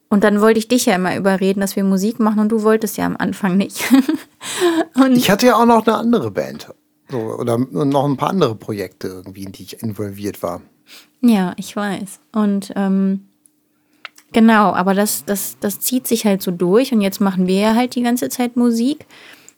Und 0.10 0.24
dann 0.24 0.42
wollte 0.42 0.60
ich 0.60 0.68
dich 0.68 0.86
ja 0.86 0.96
immer 0.96 1.16
überreden, 1.16 1.62
dass 1.62 1.76
wir 1.76 1.84
Musik 1.84 2.20
machen 2.20 2.40
und 2.40 2.50
du 2.50 2.64
wolltest 2.64 2.98
ja 2.98 3.06
am 3.06 3.18
Anfang 3.18 3.58
nicht. 3.58 3.84
Ich 5.12 5.30
hatte 5.30 5.48
ja 5.48 5.56
auch 5.56 5.66
noch 5.66 5.86
eine 5.86 5.98
andere 5.98 6.32
Band. 6.32 6.72
So, 7.10 7.18
oder 7.18 7.58
noch 7.58 8.06
ein 8.06 8.16
paar 8.16 8.30
andere 8.30 8.56
Projekte 8.56 9.08
irgendwie, 9.08 9.44
in 9.44 9.52
die 9.52 9.64
ich 9.64 9.82
involviert 9.82 10.42
war. 10.42 10.62
Ja, 11.22 11.54
ich 11.58 11.76
weiß. 11.76 12.20
Und 12.32 12.72
ähm, 12.76 13.28
genau, 14.36 14.74
aber 14.74 14.94
das, 14.94 15.24
das, 15.24 15.58
das 15.62 15.80
zieht 15.80 16.06
sich 16.08 16.26
halt 16.26 16.42
so 16.42 16.52
durch 16.52 16.92
und 16.92 17.00
jetzt 17.00 17.22
machen 17.22 17.48
wir 17.48 17.58
ja 17.58 17.74
halt 17.74 17.96
die 17.96 18.04
ganze 18.04 18.28
Zeit 18.28 18.58
Musik. 18.58 19.06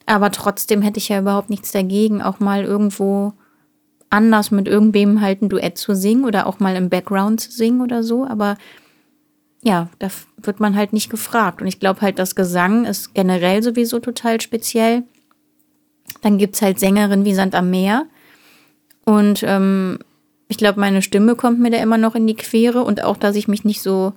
Aber 0.05 0.31
trotzdem 0.31 0.83
hätte 0.83 0.99
ich 0.99 1.09
ja 1.09 1.19
überhaupt 1.19 1.49
nichts 1.49 1.71
dagegen, 1.71 2.21
auch 2.21 2.39
mal 2.39 2.63
irgendwo 2.63 3.33
anders 4.11 4.51
mit 4.51 4.67
irgendwem 4.67 5.19
halt 5.19 5.41
ein 5.41 5.49
Duett 5.49 5.79
zu 5.79 5.95
singen 5.95 6.25
oder 6.25 6.45
auch 6.45 6.59
mal 6.59 6.75
im 6.75 6.89
Background 6.89 7.41
zu 7.41 7.51
singen 7.51 7.81
oder 7.81 8.03
so. 8.03 8.25
Aber 8.25 8.55
ja, 9.63 9.89
da 9.97 10.09
wird 10.43 10.59
man 10.59 10.75
halt 10.75 10.93
nicht 10.93 11.09
gefragt. 11.09 11.59
Und 11.59 11.67
ich 11.67 11.79
glaube 11.79 12.01
halt, 12.01 12.19
das 12.19 12.35
Gesang 12.35 12.85
ist 12.85 13.15
generell 13.15 13.63
sowieso 13.63 13.97
total 13.99 14.39
speziell. 14.39 15.03
Dann 16.21 16.37
gibt 16.37 16.53
es 16.53 16.61
halt 16.61 16.79
Sängerinnen 16.79 17.25
wie 17.25 17.33
Sand 17.33 17.55
am 17.55 17.71
Meer. 17.71 18.05
Und 19.05 19.41
ähm, 19.41 19.97
ich 20.47 20.57
glaube, 20.57 20.79
meine 20.79 21.01
Stimme 21.01 21.35
kommt 21.35 21.59
mir 21.59 21.71
da 21.71 21.77
immer 21.79 21.97
noch 21.97 22.13
in 22.13 22.27
die 22.27 22.35
Quere 22.35 22.83
und 22.83 23.03
auch, 23.03 23.17
dass 23.17 23.35
ich 23.35 23.47
mich 23.47 23.65
nicht 23.65 23.81
so 23.81 24.13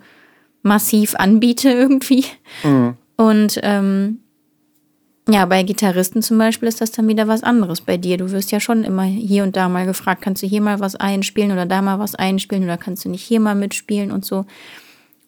massiv 0.61 1.15
anbiete 1.15 1.69
irgendwie. 1.69 2.25
Mhm. 2.63 2.95
Und 3.17 3.59
ähm, 3.63 4.19
ja, 5.29 5.45
bei 5.45 5.63
Gitarristen 5.63 6.21
zum 6.21 6.37
Beispiel 6.37 6.67
ist 6.67 6.81
das 6.81 6.91
dann 6.91 7.07
wieder 7.07 7.27
was 7.27 7.43
anderes 7.43 7.81
bei 7.81 7.97
dir. 7.97 8.17
Du 8.17 8.31
wirst 8.31 8.51
ja 8.51 8.59
schon 8.59 8.83
immer 8.83 9.03
hier 9.03 9.43
und 9.43 9.55
da 9.55 9.69
mal 9.69 9.85
gefragt, 9.85 10.21
kannst 10.21 10.41
du 10.41 10.47
hier 10.47 10.61
mal 10.61 10.79
was 10.79 10.95
einspielen 10.95 11.51
oder 11.51 11.65
da 11.65 11.81
mal 11.81 11.99
was 11.99 12.15
einspielen 12.15 12.63
oder 12.63 12.77
kannst 12.77 13.05
du 13.05 13.09
nicht 13.09 13.23
hier 13.23 13.39
mal 13.39 13.55
mitspielen 13.55 14.11
und 14.11 14.25
so. 14.25 14.45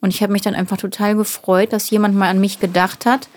Und 0.02 0.14
ich 0.14 0.22
habe 0.22 0.34
mich 0.34 0.42
dann 0.42 0.56
einfach 0.56 0.78
total 0.78 1.16
gefreut, 1.16 1.72
dass 1.72 1.90
jemand 1.90 2.16
mal 2.16 2.30
an 2.30 2.42
mich 2.42 2.60
gedacht 2.60 3.06
hat 3.06 3.30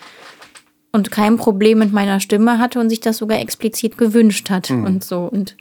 und 0.90 1.11
kein 1.11 1.36
Problem 1.36 1.78
mit 1.78 1.92
meiner 1.92 2.18
Stimme 2.20 2.59
hatte 2.59 2.80
und 2.80 2.88
sich 2.88 3.01
das 3.01 3.18
sogar 3.18 3.38
explizit 3.38 3.99
gewünscht 3.99 4.51
hat 4.51 4.70
mhm. 4.70 4.84
und 4.84 5.05
so. 5.05 5.26
Und 5.26 5.57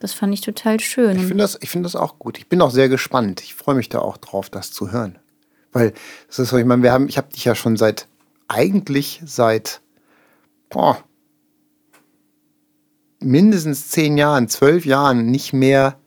das 0.00 0.12
fand 0.12 0.34
ich 0.34 0.40
total 0.40 0.80
schön. 0.80 1.16
Ich 1.16 1.26
finde 1.26 1.44
das, 1.44 1.58
find 1.62 1.84
das 1.84 1.96
auch 1.96 2.18
gut. 2.18 2.38
Ich 2.38 2.48
bin 2.48 2.60
auch 2.60 2.70
sehr 2.70 2.88
gespannt. 2.88 3.40
Ich 3.42 3.54
freue 3.54 3.76
mich 3.76 3.88
da 3.88 4.00
auch 4.00 4.16
drauf, 4.16 4.50
das 4.50 4.72
zu 4.72 4.90
hören. 4.90 5.18
Weil, 5.72 5.92
das 6.26 6.38
ist 6.38 6.50
so, 6.50 6.56
ich 6.56 6.64
meine, 6.64 6.82
wir 6.82 6.92
haben, 6.92 7.08
ich 7.08 7.16
habe 7.16 7.32
dich 7.32 7.44
ja 7.44 7.54
schon 7.54 7.76
seit, 7.76 8.08
eigentlich 8.48 9.22
seit 9.24 9.80
boah, 10.70 10.98
mindestens 13.20 13.88
zehn 13.88 14.16
Jahren, 14.16 14.48
zwölf 14.48 14.86
Jahren 14.86 15.26
nicht 15.26 15.52
mehr 15.52 15.98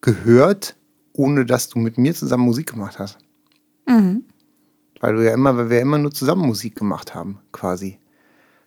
gehört, 0.00 0.76
ohne 1.12 1.46
dass 1.46 1.68
du 1.68 1.78
mit 1.78 1.98
mir 1.98 2.14
zusammen 2.14 2.44
Musik 2.44 2.72
gemacht 2.72 2.98
hast. 2.98 3.18
Mhm. 3.86 4.24
Weil 5.00 5.14
du 5.14 5.24
ja 5.24 5.32
immer, 5.32 5.56
weil 5.56 5.70
wir 5.70 5.80
immer 5.80 5.98
nur 5.98 6.10
zusammen 6.10 6.46
Musik 6.46 6.76
gemacht 6.76 7.14
haben, 7.14 7.38
quasi. 7.52 7.98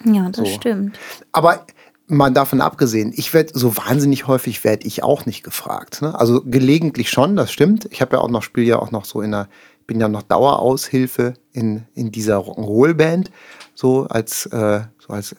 Ja, 0.05 0.29
das 0.29 0.37
so. 0.37 0.45
stimmt. 0.45 0.97
Aber 1.31 1.65
mal 2.07 2.31
davon 2.31 2.61
abgesehen, 2.61 3.11
ich 3.15 3.33
werde 3.33 3.57
so 3.57 3.75
wahnsinnig 3.77 4.27
häufig 4.27 4.63
werde 4.63 4.87
ich 4.87 5.03
auch 5.03 5.25
nicht 5.25 5.43
gefragt. 5.43 6.01
Ne? 6.01 6.17
Also 6.17 6.41
gelegentlich 6.43 7.09
schon, 7.09 7.35
das 7.35 7.51
stimmt. 7.51 7.87
Ich 7.91 8.01
habe 8.01 8.15
ja 8.15 8.21
auch 8.21 8.29
noch 8.29 8.43
spiele 8.43 8.67
ja 8.67 8.79
auch 8.79 8.91
noch 8.91 9.05
so 9.05 9.21
in 9.21 9.31
der 9.31 9.49
bin 9.89 9.99
ja 9.99 10.07
noch 10.07 10.21
Daueraushilfe 10.21 11.33
in, 11.51 11.87
in 11.95 12.11
dieser 12.11 12.37
Rock'n'Roll-Band, 12.37 13.31
so 13.73 14.03
als, 14.03 14.45
äh, 14.45 14.81
so 14.99 15.13
als, 15.13 15.35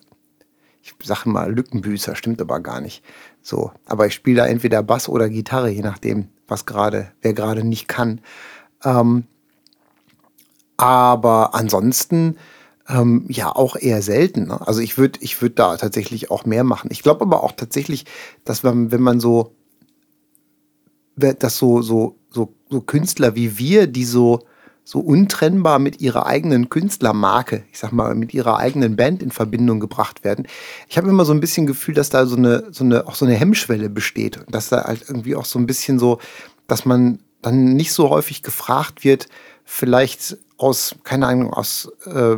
ich 0.83 0.93
sage 1.05 1.29
mal 1.29 1.55
Lückenbüßer, 1.55 2.17
stimmt 2.17 2.41
aber 2.41 2.59
gar 2.59 2.81
nicht. 2.81 3.05
So, 3.43 3.71
aber 3.87 4.09
ich 4.09 4.15
spiele 4.15 4.39
da 4.39 4.47
entweder 4.47 4.83
Bass 4.83 5.09
oder 5.09 5.29
Gitarre, 5.29 5.71
je 5.71 5.83
nachdem, 5.83 6.31
was 6.49 6.67
gerade, 6.67 7.13
wer 7.23 7.33
gerade 7.33 7.63
nicht 7.63 7.87
kann. 7.87 8.21
Ähm, 8.83 9.23
aber 10.77 11.55
ansonsten 11.55 12.37
ähm, 12.89 13.27
ja 13.29 13.55
auch 13.55 13.77
eher 13.77 14.03
selten. 14.03 14.49
Ne? 14.49 14.67
Also 14.67 14.81
ich 14.81 14.99
würde 14.99 15.21
ich 15.23 15.41
würd 15.41 15.61
da 15.61 15.77
tatsächlich 15.77 16.33
auch 16.33 16.45
mehr 16.45 16.65
machen. 16.65 16.91
Ich 16.91 17.05
glaube 17.05 17.21
aber 17.23 17.45
auch 17.45 17.53
tatsächlich, 17.53 18.05
dass 18.45 18.65
man, 18.65 18.91
wenn 18.91 19.01
man 19.01 19.21
so, 19.21 19.55
dass 21.21 21.57
so, 21.57 21.83
so 21.83 22.17
so, 22.31 22.55
so 22.71 22.81
Künstler 22.81 23.35
wie 23.35 23.59
wir, 23.59 23.87
die 23.87 24.05
so, 24.05 24.41
so 24.85 25.01
untrennbar 25.01 25.79
mit 25.79 26.01
ihrer 26.01 26.27
eigenen 26.27 26.69
Künstlermarke, 26.69 27.65
ich 27.71 27.79
sag 27.79 27.93
mal, 27.93 28.15
mit 28.15 28.33
ihrer 28.33 28.57
eigenen 28.57 28.97
Band 28.97 29.23
in 29.23 29.31
Verbindung 29.31 29.81
gebracht 29.81 30.25
werden. 30.25 30.47
Ich 30.89 30.97
habe 30.97 31.09
immer 31.09 31.25
so 31.25 31.33
ein 31.33 31.41
bisschen 31.41 31.67
Gefühl, 31.67 31.95
dass 31.95 32.09
da 32.09 32.27
so 32.27 32.37
eine, 32.37 32.69
so 32.71 32.85
eine, 32.85 33.07
auch 33.07 33.15
so 33.15 33.27
eine 33.27 33.35
Hemmschwelle 33.35 33.91
besteht 33.91 34.39
und 34.39 34.55
dass 34.55 34.69
da 34.69 34.85
halt 34.85 35.05
irgendwie 35.09 35.37
auch 35.37 35.45
so 35.45 35.59
ein 35.59 35.67
bisschen 35.67 35.99
so, 35.99 36.19
dass 36.67 36.85
man 36.85 37.21
dann 37.43 37.75
nicht 37.75 37.93
so 37.93 38.11
häufig 38.11 38.43
gefragt 38.43 39.05
wird, 39.05 39.29
vielleicht 39.65 40.39
aus, 40.57 40.95
keine 41.05 41.27
Ahnung, 41.27 41.53
aus, 41.53 41.91
äh, 42.07 42.37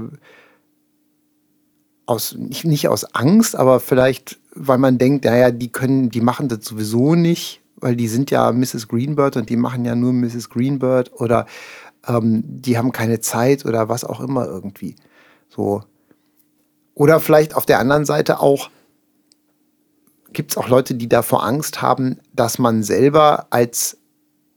aus 2.07 2.35
nicht, 2.37 2.65
nicht 2.65 2.89
aus 2.89 3.05
Angst, 3.15 3.57
aber 3.57 3.81
vielleicht, 3.81 4.39
weil 4.55 4.79
man 4.79 4.99
denkt, 4.99 5.25
naja, 5.25 5.51
die 5.51 5.71
können, 5.71 6.11
die 6.11 6.21
machen 6.21 6.49
das 6.49 6.65
sowieso 6.65 7.15
nicht 7.15 7.62
weil 7.83 7.97
die 7.97 8.09
sind 8.09 8.31
ja 8.31 8.51
Mrs. 8.53 8.89
Greenbird 8.89 9.37
und 9.37 9.51
die 9.51 9.57
machen 9.57 9.85
ja 9.85 9.95
nur 9.95 10.13
Mrs. 10.13 10.49
Greenbird 10.49 11.13
oder 11.21 11.47
ähm, 12.07 12.43
die 12.47 12.79
haben 12.79 12.93
keine 12.93 13.21
Zeit 13.21 13.67
oder 13.67 13.89
was 13.89 14.05
auch 14.05 14.21
immer 14.21 14.47
irgendwie. 14.47 14.97
So. 15.49 15.83
Oder 16.95 17.21
vielleicht 17.21 17.57
auf 17.57 17.67
der 17.67 17.81
anderen 17.81 18.05
Seite 18.05 18.41
auch, 18.41 18.71
gibt 20.33 20.53
es 20.53 20.57
auch 20.57 20.69
Leute, 20.69 20.95
die 20.95 21.09
davor 21.09 21.45
Angst 21.45 21.83
haben, 21.83 22.19
dass 22.33 22.59
man 22.59 22.83
selber 22.83 23.47
als, 23.51 23.99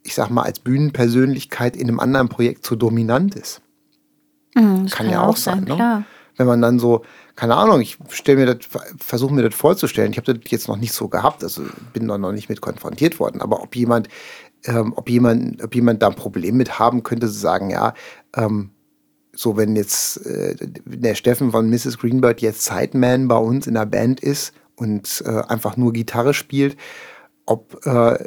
ich 0.03 0.13
sag 0.13 0.29
mal, 0.29 0.43
als 0.43 0.59
Bühnenpersönlichkeit 0.59 1.75
in 1.75 1.87
einem 1.87 1.99
anderen 1.99 2.29
Projekt 2.29 2.65
zu 2.65 2.75
dominant 2.75 3.35
ist. 3.35 3.61
Mhm, 4.53 4.61
kann, 4.61 4.89
kann, 4.89 5.09
ja 5.09 5.21
auch 5.23 5.37
sein, 5.37 5.65
sein 5.67 5.77
ne? 5.77 6.05
Wenn 6.37 6.47
man 6.47 6.61
dann 6.61 6.79
so, 6.79 7.03
keine 7.35 7.55
Ahnung, 7.55 7.81
ich 7.81 7.97
stelle 8.09 8.39
mir 8.39 8.55
das, 8.55 8.65
versuche 8.97 9.33
mir 9.33 9.43
das 9.43 9.55
vorzustellen. 9.55 10.11
Ich 10.11 10.17
habe 10.17 10.33
das 10.33 10.51
jetzt 10.51 10.67
noch 10.67 10.77
nicht 10.77 10.93
so 10.93 11.09
gehabt, 11.09 11.43
also 11.43 11.63
bin 11.93 12.07
da 12.07 12.17
noch 12.17 12.31
nicht 12.31 12.49
mit 12.49 12.61
konfrontiert 12.61 13.19
worden. 13.19 13.41
Aber 13.41 13.61
ob 13.61 13.75
jemand, 13.75 14.07
ähm, 14.63 14.93
ob 14.95 15.09
jemand, 15.09 15.61
ob 15.61 15.75
jemand 15.75 16.01
da 16.01 16.07
ein 16.07 16.15
Problem 16.15 16.55
mit 16.55 16.79
haben 16.79 17.03
könnte, 17.03 17.27
zu 17.27 17.33
sagen, 17.33 17.69
ja, 17.69 17.93
ähm, 18.35 18.71
so 19.33 19.57
wenn 19.57 19.75
jetzt 19.75 20.25
äh, 20.25 20.55
der 20.85 21.15
Steffen 21.15 21.51
von 21.51 21.69
Mrs. 21.69 21.97
Greenbird 21.97 22.41
jetzt 22.41 22.63
Sideman 22.63 23.27
bei 23.27 23.37
uns 23.37 23.67
in 23.67 23.73
der 23.73 23.85
Band 23.85 24.21
ist 24.21 24.53
und 24.75 25.21
äh, 25.25 25.41
einfach 25.47 25.75
nur 25.75 25.91
Gitarre 25.91 26.33
spielt, 26.33 26.77
ob 27.45 27.85
äh, 27.85 28.17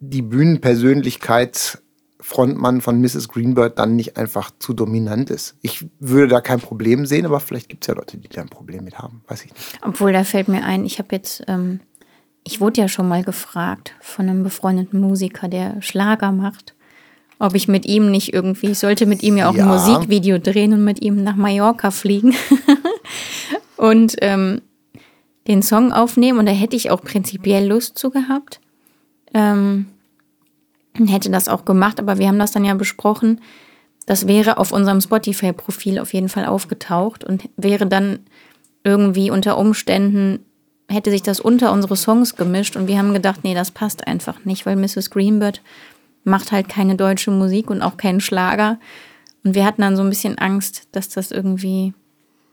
die 0.00 0.22
Bühnenpersönlichkeit 0.22 1.82
Frontmann 2.24 2.80
von 2.80 3.02
Mrs. 3.02 3.28
Greenbird 3.28 3.78
dann 3.78 3.96
nicht 3.96 4.16
einfach 4.16 4.50
zu 4.58 4.72
dominant 4.72 5.28
ist. 5.28 5.56
Ich 5.60 5.84
würde 6.00 6.28
da 6.28 6.40
kein 6.40 6.58
Problem 6.58 7.04
sehen, 7.04 7.26
aber 7.26 7.38
vielleicht 7.38 7.68
gibt 7.68 7.84
es 7.84 7.88
ja 7.88 7.94
Leute, 7.94 8.16
die 8.16 8.28
da 8.28 8.40
ein 8.40 8.48
Problem 8.48 8.82
mit 8.82 8.98
haben. 8.98 9.20
Weiß 9.28 9.44
ich 9.44 9.52
nicht. 9.52 9.78
Obwohl, 9.82 10.14
da 10.14 10.24
fällt 10.24 10.48
mir 10.48 10.64
ein, 10.64 10.86
ich 10.86 10.98
habe 10.98 11.08
jetzt, 11.14 11.44
ähm, 11.48 11.80
ich 12.42 12.62
wurde 12.62 12.80
ja 12.80 12.88
schon 12.88 13.08
mal 13.08 13.22
gefragt 13.22 13.94
von 14.00 14.26
einem 14.26 14.42
befreundeten 14.42 15.00
Musiker, 15.00 15.48
der 15.48 15.82
Schlager 15.82 16.32
macht, 16.32 16.74
ob 17.38 17.54
ich 17.54 17.68
mit 17.68 17.84
ihm 17.84 18.10
nicht 18.10 18.32
irgendwie, 18.32 18.70
ich 18.70 18.78
sollte 18.78 19.04
mit 19.04 19.22
ihm 19.22 19.36
ja 19.36 19.50
auch 19.50 19.54
ja. 19.54 19.64
ein 19.64 19.68
Musikvideo 19.68 20.38
drehen 20.38 20.72
und 20.72 20.82
mit 20.82 21.02
ihm 21.02 21.22
nach 21.22 21.36
Mallorca 21.36 21.90
fliegen. 21.90 22.34
und 23.76 24.16
ähm, 24.22 24.62
den 25.46 25.60
Song 25.60 25.92
aufnehmen. 25.92 26.38
Und 26.38 26.46
da 26.46 26.52
hätte 26.52 26.74
ich 26.74 26.90
auch 26.90 27.02
prinzipiell 27.02 27.66
Lust 27.66 27.98
zu 27.98 28.08
gehabt. 28.08 28.60
Ähm, 29.34 29.88
hätte 30.94 31.30
das 31.30 31.48
auch 31.48 31.64
gemacht, 31.64 31.98
aber 31.98 32.18
wir 32.18 32.28
haben 32.28 32.38
das 32.38 32.52
dann 32.52 32.64
ja 32.64 32.74
besprochen. 32.74 33.40
Das 34.06 34.26
wäre 34.26 34.58
auf 34.58 34.72
unserem 34.72 35.00
Spotify-Profil 35.00 35.98
auf 35.98 36.12
jeden 36.12 36.28
Fall 36.28 36.46
aufgetaucht 36.46 37.24
und 37.24 37.48
wäre 37.56 37.86
dann 37.86 38.20
irgendwie 38.84 39.30
unter 39.30 39.56
Umständen, 39.56 40.40
hätte 40.88 41.10
sich 41.10 41.22
das 41.22 41.40
unter 41.40 41.72
unsere 41.72 41.96
Songs 41.96 42.36
gemischt 42.36 42.76
und 42.76 42.86
wir 42.86 42.98
haben 42.98 43.14
gedacht, 43.14 43.40
nee, 43.42 43.54
das 43.54 43.70
passt 43.70 44.06
einfach 44.06 44.44
nicht, 44.44 44.66
weil 44.66 44.76
Mrs. 44.76 45.10
Greenbird 45.10 45.62
macht 46.24 46.52
halt 46.52 46.68
keine 46.68 46.96
deutsche 46.96 47.30
Musik 47.30 47.70
und 47.70 47.82
auch 47.82 47.96
keinen 47.96 48.20
Schlager. 48.20 48.78
Und 49.42 49.54
wir 49.54 49.64
hatten 49.64 49.82
dann 49.82 49.96
so 49.96 50.02
ein 50.02 50.08
bisschen 50.08 50.38
Angst, 50.38 50.88
dass 50.92 51.08
das 51.08 51.30
irgendwie, 51.30 51.92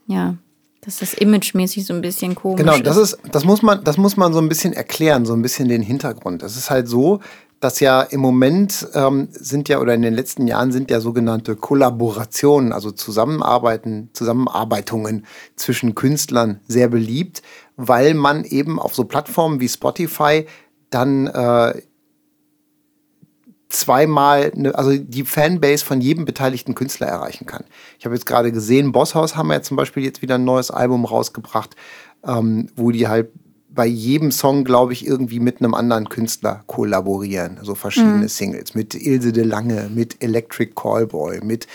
ja, 0.07 0.35
dass 0.81 0.97
das 0.97 1.13
imagemäßig 1.13 1.85
so 1.85 1.93
ein 1.93 2.01
bisschen 2.01 2.35
komisch 2.35 2.57
genau, 2.57 2.73
ist. 2.73 2.79
Genau, 2.79 2.89
das 2.89 2.97
ist, 2.97 3.17
das 3.31 3.45
muss 3.45 3.61
man, 3.61 3.83
das 3.83 3.97
muss 3.97 4.17
man 4.17 4.33
so 4.33 4.39
ein 4.39 4.49
bisschen 4.49 4.73
erklären, 4.73 5.25
so 5.25 5.33
ein 5.33 5.41
bisschen 5.41 5.69
den 5.69 5.81
Hintergrund. 5.81 6.41
Das 6.41 6.57
ist 6.57 6.69
halt 6.69 6.87
so, 6.87 7.19
dass 7.61 7.79
ja 7.79 8.01
im 8.01 8.19
Moment 8.19 8.87
ähm, 8.95 9.29
sind 9.31 9.69
ja 9.69 9.79
oder 9.79 9.93
in 9.93 10.01
den 10.01 10.15
letzten 10.15 10.47
Jahren 10.47 10.71
sind 10.71 10.89
ja 10.89 10.99
sogenannte 10.99 11.55
Kollaborationen, 11.55 12.73
also 12.73 12.91
Zusammenarbeiten, 12.91 14.09
Zusammenarbeitungen 14.13 15.25
zwischen 15.55 15.93
Künstlern 15.93 16.59
sehr 16.67 16.89
beliebt, 16.89 17.43
weil 17.77 18.15
man 18.15 18.43
eben 18.45 18.79
auf 18.79 18.95
so 18.95 19.03
Plattformen 19.03 19.59
wie 19.59 19.69
Spotify 19.69 20.47
dann 20.89 21.27
äh, 21.27 21.81
zweimal, 23.69 24.51
ne, 24.55 24.73
also 24.73 24.97
die 24.97 25.23
Fanbase 25.23 25.85
von 25.85 26.01
jedem 26.01 26.25
beteiligten 26.25 26.73
Künstler 26.73 27.07
erreichen 27.07 27.45
kann. 27.45 27.63
Ich 27.99 28.05
habe 28.05 28.15
jetzt 28.15 28.25
gerade 28.25 28.51
gesehen, 28.51 28.91
Bosshaus 28.91 29.35
haben 29.35 29.51
ja 29.51 29.61
zum 29.61 29.77
Beispiel 29.77 30.03
jetzt 30.03 30.23
wieder 30.23 30.35
ein 30.35 30.45
neues 30.45 30.71
Album 30.71 31.05
rausgebracht, 31.05 31.75
ähm, 32.25 32.69
wo 32.75 32.89
die 32.89 33.07
halt 33.07 33.29
bei 33.73 33.85
jedem 33.85 34.31
Song, 34.31 34.63
glaube 34.63 34.93
ich, 34.93 35.05
irgendwie 35.05 35.39
mit 35.39 35.59
einem 35.59 35.73
anderen 35.73 36.09
Künstler 36.09 36.63
kollaborieren. 36.67 37.59
So 37.61 37.75
verschiedene 37.75 38.23
mhm. 38.23 38.27
Singles. 38.27 38.75
Mit 38.75 38.95
Ilse 38.95 39.31
de 39.31 39.43
Lange, 39.43 39.89
mit 39.93 40.21
Electric 40.21 40.73
Callboy, 40.75 41.39
mit, 41.43 41.67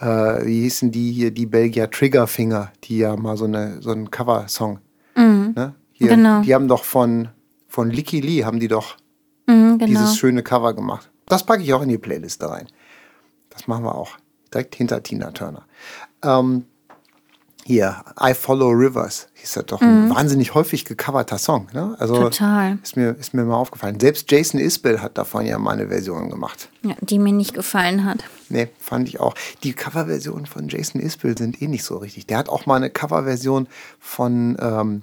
äh, 0.00 0.04
wie 0.44 0.62
hießen 0.62 0.90
die 0.90 1.10
hier, 1.12 1.30
die 1.30 1.46
Belgier 1.46 1.90
Triggerfinger, 1.90 2.72
die 2.84 2.98
ja 2.98 3.16
mal 3.16 3.36
so, 3.36 3.46
eine, 3.46 3.80
so 3.80 3.90
einen 3.90 4.10
Cover-Song. 4.10 4.78
Mhm. 5.16 5.54
Ne? 5.56 5.74
Hier, 5.92 6.08
genau. 6.08 6.42
Die 6.42 6.54
haben 6.54 6.68
doch 6.68 6.84
von, 6.84 7.28
von 7.66 7.90
Licky 7.90 8.20
Lee, 8.20 8.44
haben 8.44 8.60
die 8.60 8.68
doch 8.68 8.96
mhm, 9.46 9.78
genau. 9.78 9.86
dieses 9.86 10.18
schöne 10.18 10.42
Cover 10.42 10.74
gemacht. 10.74 11.10
Das 11.26 11.44
packe 11.44 11.62
ich 11.62 11.72
auch 11.72 11.82
in 11.82 11.88
die 11.88 11.98
Playliste 11.98 12.48
rein. 12.48 12.68
Das 13.50 13.66
machen 13.66 13.84
wir 13.84 13.94
auch. 13.94 14.18
Direkt 14.52 14.74
hinter 14.74 15.02
Tina 15.02 15.30
Turner. 15.30 15.66
Ähm, 16.22 16.64
hier, 17.68 18.02
I 18.18 18.32
Follow 18.32 18.70
Rivers, 18.70 19.28
hieß 19.34 19.52
das 19.52 19.66
doch 19.66 19.82
mhm. 19.82 19.88
ein 20.06 20.10
wahnsinnig 20.10 20.54
häufig 20.54 20.86
gecoverter 20.86 21.36
Song. 21.36 21.68
Ne? 21.74 21.94
Also 21.98 22.16
Total. 22.16 22.78
Ist 22.82 22.96
mir, 22.96 23.10
ist 23.10 23.34
mir 23.34 23.44
mal 23.44 23.56
aufgefallen. 23.56 24.00
Selbst 24.00 24.30
Jason 24.30 24.58
Isbell 24.58 25.00
hat 25.00 25.18
davon 25.18 25.44
ja 25.44 25.58
mal 25.58 25.72
eine 25.72 25.88
Version 25.88 26.30
gemacht. 26.30 26.70
Ja, 26.82 26.94
die 27.02 27.18
mir 27.18 27.34
nicht 27.34 27.52
gefallen 27.52 28.06
hat. 28.06 28.24
Nee, 28.48 28.70
fand 28.78 29.06
ich 29.06 29.20
auch. 29.20 29.34
Die 29.64 29.74
Coverversionen 29.74 30.46
von 30.46 30.68
Jason 30.68 30.98
Isbell 30.98 31.36
sind 31.36 31.60
eh 31.60 31.68
nicht 31.68 31.84
so 31.84 31.98
richtig. 31.98 32.26
Der 32.26 32.38
hat 32.38 32.48
auch 32.48 32.64
mal 32.64 32.76
eine 32.76 32.88
Coverversion 32.88 33.68
von, 34.00 34.56
ähm, 34.58 35.02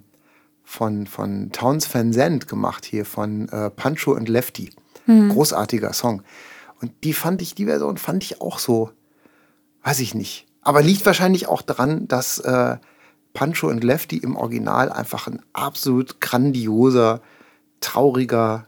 von, 0.63 1.05
von 1.05 1.51
Towns 1.51 1.93
Van 1.93 2.13
Zandt 2.13 2.47
gemacht 2.47 2.86
hier, 2.86 3.05
von 3.05 3.47
äh, 3.49 3.70
Pancho 3.70 4.13
und 4.13 4.28
Lefty. 4.28 4.72
Großartiger 5.30 5.93
Song. 5.93 6.24
Und 6.82 6.91
die 7.03 7.13
fand 7.13 7.43
ich, 7.43 7.53
die 7.53 7.66
Version 7.66 7.97
fand 7.97 8.24
ich 8.24 8.41
auch 8.41 8.57
so, 8.57 8.89
weiß 9.84 9.99
ich 9.99 10.16
nicht. 10.16 10.47
Aber 10.66 10.82
liegt 10.82 11.05
wahrscheinlich 11.05 11.47
auch 11.47 11.61
daran, 11.61 12.07
dass 12.07 12.39
äh, 12.39 12.78
Pancho 13.34 13.70
und 13.70 13.84
Lefty 13.84 14.18
im 14.18 14.36
Original 14.36 14.91
einfach 14.91 15.28
ein 15.28 15.39
absolut 15.53 16.20
grandioser, 16.20 17.22
trauriger 17.82 18.66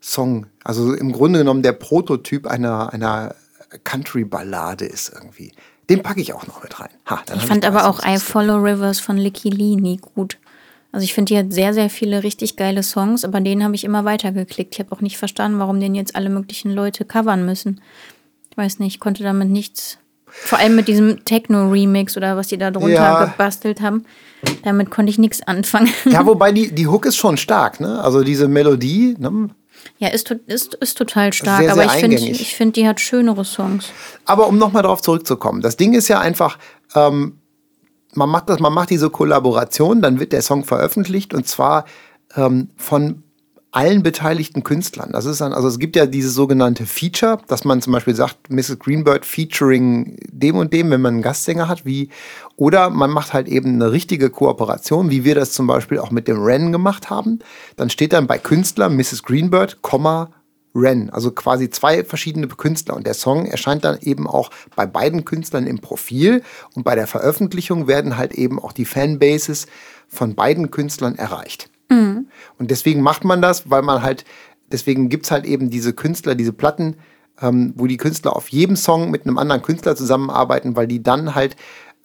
Song. 0.00 0.46
Also 0.64 0.92
im 0.92 1.12
Grunde 1.12 1.38
genommen 1.38 1.62
der 1.62 1.72
Prototyp 1.72 2.46
einer, 2.46 2.92
einer 2.92 3.36
Country-Ballade 3.84 4.86
ist 4.86 5.12
irgendwie. 5.14 5.52
Den 5.88 6.02
packe 6.02 6.20
ich 6.20 6.32
auch 6.32 6.46
noch 6.46 6.62
mit 6.62 6.80
rein. 6.80 6.90
Ha, 7.06 7.22
Ich 7.36 7.46
fand 7.46 7.64
aber 7.64 7.88
auch 7.88 8.00
I 8.04 8.18
Follow 8.18 8.56
Rivers 8.56 8.98
von 8.98 9.16
Licky 9.16 9.50
Lee 9.50 9.76
nie 9.76 9.98
gut. 9.98 10.38
Also 10.90 11.04
ich 11.04 11.14
finde, 11.14 11.32
die 11.32 11.38
hat 11.38 11.52
sehr, 11.52 11.72
sehr 11.74 11.90
viele 11.90 12.24
richtig 12.24 12.56
geile 12.56 12.82
Songs, 12.82 13.24
aber 13.24 13.40
den 13.40 13.62
habe 13.62 13.76
ich 13.76 13.84
immer 13.84 14.04
weitergeklickt. 14.04 14.74
Ich 14.74 14.80
habe 14.80 14.90
auch 14.90 15.00
nicht 15.00 15.18
verstanden, 15.18 15.60
warum 15.60 15.78
den 15.78 15.94
jetzt 15.94 16.16
alle 16.16 16.30
möglichen 16.30 16.72
Leute 16.72 17.04
covern 17.04 17.46
müssen. 17.46 17.80
Ich 18.50 18.56
weiß 18.56 18.80
nicht, 18.80 18.94
ich 18.96 19.00
konnte 19.00 19.22
damit 19.22 19.48
nichts. 19.48 19.98
Vor 20.30 20.58
allem 20.58 20.76
mit 20.76 20.88
diesem 20.88 21.24
Techno-Remix 21.24 22.16
oder 22.16 22.36
was 22.36 22.48
die 22.48 22.58
da 22.58 22.70
drunter 22.70 22.90
Ja. 22.92 23.24
gebastelt 23.24 23.80
haben. 23.80 24.04
Damit 24.64 24.90
konnte 24.90 25.10
ich 25.10 25.18
nichts 25.18 25.42
anfangen. 25.42 25.88
Ja, 26.06 26.24
wobei 26.26 26.52
die, 26.52 26.72
die 26.72 26.86
Hook 26.86 27.06
ist 27.06 27.16
schon 27.16 27.36
stark, 27.36 27.80
ne? 27.80 28.02
Also 28.02 28.22
diese 28.22 28.48
Melodie, 28.48 29.14
ne? 29.18 29.50
Ja, 29.98 30.08
ist, 30.08 30.30
ist, 30.46 30.74
ist 30.74 30.96
total 30.98 31.32
stark, 31.32 31.60
Sehr, 31.60 31.72
aber 31.72 31.82
sehr 31.82 31.94
ich 31.94 32.00
finde, 32.00 32.16
ich 32.16 32.54
find, 32.54 32.76
die 32.76 32.86
hat 32.86 33.00
schönere 33.00 33.44
Songs. 33.44 33.92
Aber 34.24 34.46
um 34.48 34.58
nochmal 34.58 34.82
darauf 34.82 35.02
zurückzukommen, 35.02 35.60
das 35.60 35.76
Ding 35.76 35.94
ist 35.94 36.08
ja 36.08 36.20
einfach, 36.20 36.58
ähm, 36.94 37.38
man 38.14 38.28
macht 38.28 38.48
das, 38.48 38.60
man 38.60 38.72
macht 38.72 38.90
diese 38.90 39.10
Kollaboration, 39.10 40.02
dann 40.02 40.18
wird 40.20 40.32
der 40.32 40.42
Song 40.42 40.64
veröffentlicht 40.64 41.32
und 41.34 41.46
zwar 41.46 41.84
ähm, 42.36 42.70
von 42.76 43.22
allen 43.72 44.02
beteiligten 44.02 44.64
Künstlern. 44.64 45.10
Das 45.12 45.26
ist 45.26 45.40
dann, 45.40 45.52
also 45.52 45.68
es 45.68 45.78
gibt 45.78 45.94
ja 45.94 46.06
dieses 46.06 46.34
sogenannte 46.34 46.86
Feature, 46.86 47.38
dass 47.46 47.64
man 47.64 47.80
zum 47.80 47.92
Beispiel 47.92 48.16
sagt, 48.16 48.50
Mrs. 48.50 48.78
Greenbird 48.80 49.24
featuring 49.24 50.16
dem 50.28 50.56
und 50.56 50.72
dem, 50.72 50.90
wenn 50.90 51.00
man 51.00 51.14
einen 51.14 51.22
Gastsänger 51.22 51.68
hat, 51.68 51.84
wie, 51.86 52.08
oder 52.56 52.90
man 52.90 53.10
macht 53.10 53.32
halt 53.32 53.46
eben 53.46 53.74
eine 53.74 53.92
richtige 53.92 54.30
Kooperation, 54.30 55.10
wie 55.10 55.24
wir 55.24 55.36
das 55.36 55.52
zum 55.52 55.68
Beispiel 55.68 55.98
auch 55.98 56.10
mit 56.10 56.26
dem 56.26 56.42
Ren 56.42 56.72
gemacht 56.72 57.10
haben. 57.10 57.38
Dann 57.76 57.90
steht 57.90 58.12
dann 58.12 58.26
bei 58.26 58.38
Künstler 58.38 58.88
Mrs. 58.88 59.22
Greenbird, 59.22 59.78
Ren, 60.74 61.10
also 61.10 61.32
quasi 61.32 61.68
zwei 61.70 62.04
verschiedene 62.04 62.46
Künstler. 62.46 62.94
Und 62.94 63.06
der 63.06 63.14
Song 63.14 63.46
erscheint 63.46 63.84
dann 63.84 63.98
eben 64.00 64.26
auch 64.28 64.50
bei 64.76 64.86
beiden 64.86 65.24
Künstlern 65.24 65.66
im 65.66 65.80
Profil. 65.80 66.42
Und 66.74 66.84
bei 66.84 66.94
der 66.94 67.06
Veröffentlichung 67.06 67.88
werden 67.88 68.16
halt 68.16 68.32
eben 68.32 68.60
auch 68.60 68.72
die 68.72 68.84
Fanbases 68.84 69.66
von 70.08 70.34
beiden 70.34 70.70
Künstlern 70.70 71.16
erreicht. 71.16 71.69
Und 72.58 72.70
deswegen 72.70 73.02
macht 73.02 73.24
man 73.24 73.42
das, 73.42 73.70
weil 73.70 73.82
man 73.82 74.02
halt, 74.02 74.24
deswegen 74.70 75.08
gibt 75.08 75.26
es 75.26 75.30
halt 75.30 75.44
eben 75.44 75.70
diese 75.70 75.92
Künstler, 75.92 76.34
diese 76.34 76.52
Platten, 76.52 76.96
ähm, 77.40 77.72
wo 77.76 77.86
die 77.86 77.96
Künstler 77.96 78.36
auf 78.36 78.48
jedem 78.48 78.76
Song 78.76 79.10
mit 79.10 79.26
einem 79.26 79.38
anderen 79.38 79.62
Künstler 79.62 79.96
zusammenarbeiten, 79.96 80.76
weil 80.76 80.86
die 80.86 81.02
dann 81.02 81.34
halt 81.34 81.56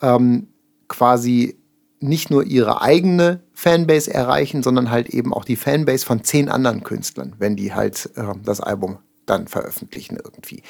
ähm, 0.02 0.48
quasi 0.88 1.58
nicht 2.00 2.30
nur 2.30 2.44
ihre 2.44 2.82
eigene 2.82 3.42
Fanbase 3.54 4.14
erreichen, 4.14 4.64
sondern 4.64 4.92
halt 4.92 5.10
eben 5.10 5.34
auch 5.34 5.46
die 5.46 5.56
Fanbase 5.56 6.06
von 6.06 6.24
zehn 6.24 6.50
anderen 6.50 6.84
Künstlern, 6.84 7.36
wenn 7.40 7.56
die 7.56 7.74
halt 7.74 8.12
äh, 8.16 8.34
das 8.44 8.62
Album 8.62 9.00
dann 9.26 9.48
veröffentlichen 9.48 10.18
irgendwie. 10.18 10.62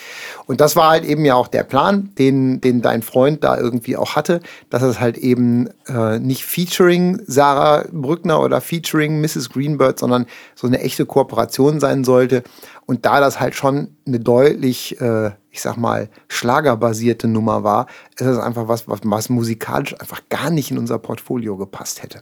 Und 0.45 0.61
das 0.61 0.75
war 0.75 0.89
halt 0.89 1.05
eben 1.05 1.25
ja 1.25 1.35
auch 1.35 1.47
der 1.47 1.63
Plan, 1.63 2.11
den, 2.17 2.61
den 2.61 2.81
dein 2.81 3.01
Freund 3.01 3.43
da 3.43 3.57
irgendwie 3.57 3.97
auch 3.97 4.15
hatte, 4.15 4.41
dass 4.69 4.81
es 4.81 4.99
halt 4.99 5.17
eben 5.17 5.69
äh, 5.87 6.19
nicht 6.19 6.45
featuring 6.45 7.21
Sarah 7.27 7.85
Brückner 7.91 8.41
oder 8.41 8.61
featuring 8.61 9.21
Mrs. 9.21 9.49
Greenbird, 9.49 9.99
sondern 9.99 10.25
so 10.55 10.67
eine 10.67 10.79
echte 10.79 11.05
Kooperation 11.05 11.79
sein 11.79 12.03
sollte. 12.03 12.43
Und 12.85 13.05
da 13.05 13.19
das 13.19 13.39
halt 13.39 13.55
schon 13.55 13.95
eine 14.05 14.19
deutlich, 14.19 14.99
äh, 15.01 15.31
ich 15.49 15.61
sag 15.61 15.77
mal, 15.77 16.09
schlagerbasierte 16.27 17.27
Nummer 17.27 17.63
war, 17.63 17.87
ist 18.17 18.27
es 18.27 18.37
einfach 18.37 18.67
was, 18.67 18.87
was, 18.87 18.99
was 19.03 19.29
musikalisch 19.29 19.99
einfach 19.99 20.21
gar 20.29 20.49
nicht 20.49 20.71
in 20.71 20.77
unser 20.77 20.99
Portfolio 20.99 21.57
gepasst 21.57 22.03
hätte. 22.03 22.21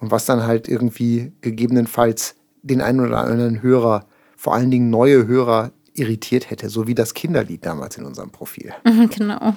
Und 0.00 0.10
was 0.10 0.26
dann 0.26 0.46
halt 0.46 0.68
irgendwie 0.68 1.32
gegebenenfalls 1.40 2.36
den 2.62 2.80
einen 2.80 3.00
oder 3.00 3.18
anderen 3.18 3.62
Hörer, 3.62 4.06
vor 4.38 4.54
allen 4.54 4.70
Dingen 4.70 4.88
neue 4.88 5.26
Hörer, 5.26 5.72
irritiert 5.94 6.48
hätte, 6.48 6.68
so 6.68 6.86
wie 6.86 6.94
das 6.94 7.12
Kinderlied 7.12 7.66
damals 7.66 7.98
in 7.98 8.04
unserem 8.04 8.30
Profil. 8.30 8.72
genau. 8.84 9.54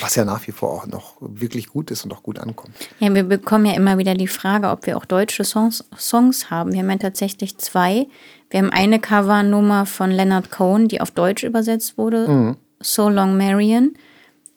Was 0.00 0.16
ja 0.16 0.24
nach 0.24 0.44
wie 0.48 0.52
vor 0.52 0.70
auch 0.70 0.86
noch 0.86 1.14
wirklich 1.20 1.68
gut 1.68 1.92
ist 1.92 2.04
und 2.04 2.12
auch 2.12 2.24
gut 2.24 2.40
ankommt. 2.40 2.74
Ja, 2.98 3.14
wir 3.14 3.22
bekommen 3.22 3.66
ja 3.66 3.74
immer 3.74 3.98
wieder 3.98 4.14
die 4.14 4.26
Frage, 4.26 4.70
ob 4.70 4.86
wir 4.86 4.96
auch 4.96 5.04
deutsche 5.04 5.44
Songs, 5.44 5.84
Songs 5.96 6.50
haben. 6.50 6.72
Wir 6.72 6.80
haben 6.80 6.90
ja 6.90 6.96
tatsächlich 6.96 7.58
zwei. 7.58 8.08
Wir 8.50 8.58
haben 8.60 8.70
eine 8.70 8.98
Covernummer 8.98 9.86
von 9.86 10.10
Leonard 10.10 10.50
Cohen, 10.50 10.88
die 10.88 11.00
auf 11.00 11.12
Deutsch 11.12 11.44
übersetzt 11.44 11.96
wurde, 11.96 12.56
So 12.80 13.08
Long 13.08 13.36
Marion. 13.36 13.92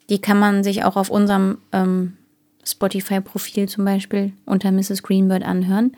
Die 0.10 0.20
kann 0.20 0.40
man 0.40 0.64
sich 0.64 0.84
auch 0.86 0.96
auf 0.96 1.10
unserem 1.12 1.60
ähm, 1.72 2.14
Spotify-Profil 2.64 3.70
zum 3.70 3.86
Beispiel 3.86 4.34
unter 4.46 4.72
Mrs. 4.72 5.04
Greenbird 5.04 5.44
anhören. 5.44 5.96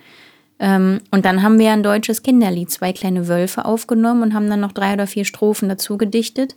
Ähm, 0.60 1.00
und 1.12 1.26
dann 1.26 1.44
haben 1.44 1.60
wir 1.60 1.72
ein 1.72 1.84
deutsches 1.84 2.24
Kinderlied, 2.24 2.72
zwei 2.72 2.94
kleine 2.94 3.28
Wölfe 3.28 3.66
aufgenommen 3.66 4.24
und 4.24 4.34
haben 4.34 4.50
dann 4.50 4.60
noch 4.60 4.72
drei 4.72 4.94
oder 4.94 5.08
vier 5.08 5.26
Strophen 5.26 5.70
dazu 5.70 5.98
gedichtet. 5.98 6.56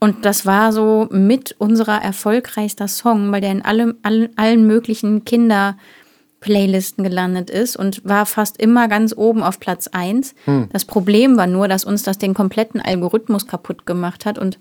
Und 0.00 0.24
das 0.24 0.46
war 0.46 0.72
so 0.72 1.08
mit 1.10 1.56
unserer 1.58 2.00
erfolgreichster 2.02 2.86
Song, 2.86 3.32
weil 3.32 3.40
der 3.40 3.50
in 3.50 3.62
allem, 3.62 3.96
allen, 4.02 4.28
allen 4.36 4.66
möglichen 4.66 5.24
Kinder-Playlisten 5.24 7.02
gelandet 7.02 7.50
ist 7.50 7.76
und 7.76 8.04
war 8.04 8.24
fast 8.26 8.60
immer 8.60 8.86
ganz 8.86 9.12
oben 9.16 9.42
auf 9.42 9.58
Platz 9.58 9.88
1. 9.88 10.34
Das 10.72 10.84
Problem 10.84 11.36
war 11.36 11.48
nur, 11.48 11.66
dass 11.66 11.84
uns 11.84 12.04
das 12.04 12.18
den 12.18 12.34
kompletten 12.34 12.80
Algorithmus 12.80 13.48
kaputt 13.48 13.86
gemacht 13.86 14.24
hat 14.24 14.38
und 14.38 14.58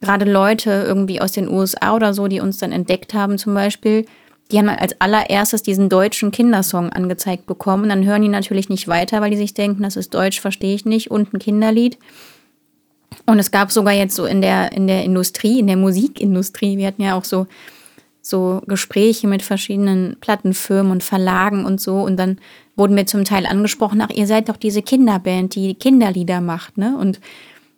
gerade 0.00 0.24
Leute 0.24 0.84
irgendwie 0.86 1.20
aus 1.20 1.32
den 1.32 1.50
USA 1.50 1.94
oder 1.94 2.14
so, 2.14 2.26
die 2.26 2.40
uns 2.40 2.56
dann 2.56 2.72
entdeckt 2.72 3.12
haben 3.12 3.36
zum 3.36 3.52
Beispiel, 3.52 4.06
die 4.50 4.58
haben 4.58 4.68
als 4.68 5.00
allererstes 5.00 5.62
diesen 5.62 5.88
deutschen 5.88 6.30
Kindersong 6.30 6.90
angezeigt 6.90 7.46
bekommen. 7.46 7.88
Dann 7.88 8.04
hören 8.04 8.22
die 8.22 8.28
natürlich 8.28 8.68
nicht 8.68 8.88
weiter, 8.88 9.20
weil 9.20 9.30
die 9.30 9.36
sich 9.36 9.54
denken, 9.54 9.82
das 9.82 9.96
ist 9.96 10.14
Deutsch, 10.14 10.40
verstehe 10.40 10.74
ich 10.74 10.84
nicht 10.84 11.10
und 11.10 11.32
ein 11.32 11.38
Kinderlied. 11.38 11.98
Und 13.26 13.38
es 13.38 13.50
gab 13.50 13.70
sogar 13.70 13.92
jetzt 13.92 14.14
so 14.14 14.24
in 14.24 14.40
der, 14.40 14.72
in 14.72 14.86
der 14.86 15.04
Industrie, 15.04 15.60
in 15.60 15.66
der 15.66 15.76
Musikindustrie, 15.76 16.78
wir 16.78 16.86
hatten 16.86 17.02
ja 17.02 17.16
auch 17.16 17.24
so, 17.24 17.46
so 18.22 18.62
Gespräche 18.66 19.26
mit 19.26 19.42
verschiedenen 19.42 20.16
Plattenfirmen 20.20 20.92
und 20.92 21.02
Verlagen 21.02 21.64
und 21.64 21.80
so. 21.80 21.96
Und 21.96 22.16
dann 22.16 22.38
wurden 22.76 22.96
wir 22.96 23.06
zum 23.06 23.24
Teil 23.24 23.46
angesprochen, 23.46 24.00
ach, 24.00 24.10
ihr 24.10 24.26
seid 24.26 24.48
doch 24.48 24.56
diese 24.56 24.82
Kinderband, 24.82 25.54
die 25.54 25.74
Kinderlieder 25.74 26.40
macht, 26.40 26.78
ne? 26.78 26.96
Und 26.98 27.20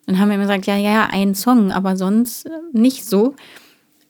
dann 0.06 0.18
haben 0.18 0.28
wir 0.28 0.34
immer 0.34 0.44
gesagt, 0.44 0.66
ja, 0.66 0.76
ja, 0.76 1.08
ein 1.10 1.34
Song, 1.34 1.70
aber 1.70 1.96
sonst 1.96 2.48
nicht 2.72 3.04
so. 3.04 3.34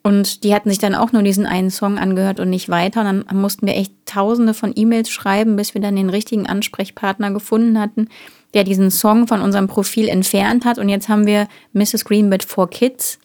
Und 0.04 0.42
die 0.42 0.52
hatten 0.52 0.68
sich 0.68 0.78
dann 0.80 0.96
auch 0.96 1.12
nur 1.12 1.22
diesen 1.22 1.46
einen 1.46 1.70
Song 1.70 1.96
angehört 1.98 2.40
und 2.40 2.50
nicht 2.50 2.68
weiter. 2.68 3.00
Und 3.08 3.24
dann 3.28 3.40
mussten 3.40 3.66
wir 3.66 3.76
echt 3.76 3.92
tausende 4.04 4.52
von 4.52 4.72
E-Mails 4.74 5.10
schreiben, 5.10 5.54
bis 5.54 5.74
wir 5.74 5.80
dann 5.80 5.94
den 5.94 6.10
richtigen 6.10 6.46
Ansprechpartner 6.48 7.30
gefunden 7.30 7.78
hatten, 7.78 8.08
der 8.52 8.64
diesen 8.64 8.90
Song 8.90 9.28
von 9.28 9.40
unserem 9.40 9.68
Profil 9.68 10.08
entfernt 10.08 10.64
hat. 10.64 10.78
Und 10.78 10.88
jetzt 10.88 11.08
haben 11.08 11.24
wir 11.26 11.46
Mrs. 11.72 12.04
Greenbird 12.04 12.42
for 12.42 12.68
Kids 12.68 13.18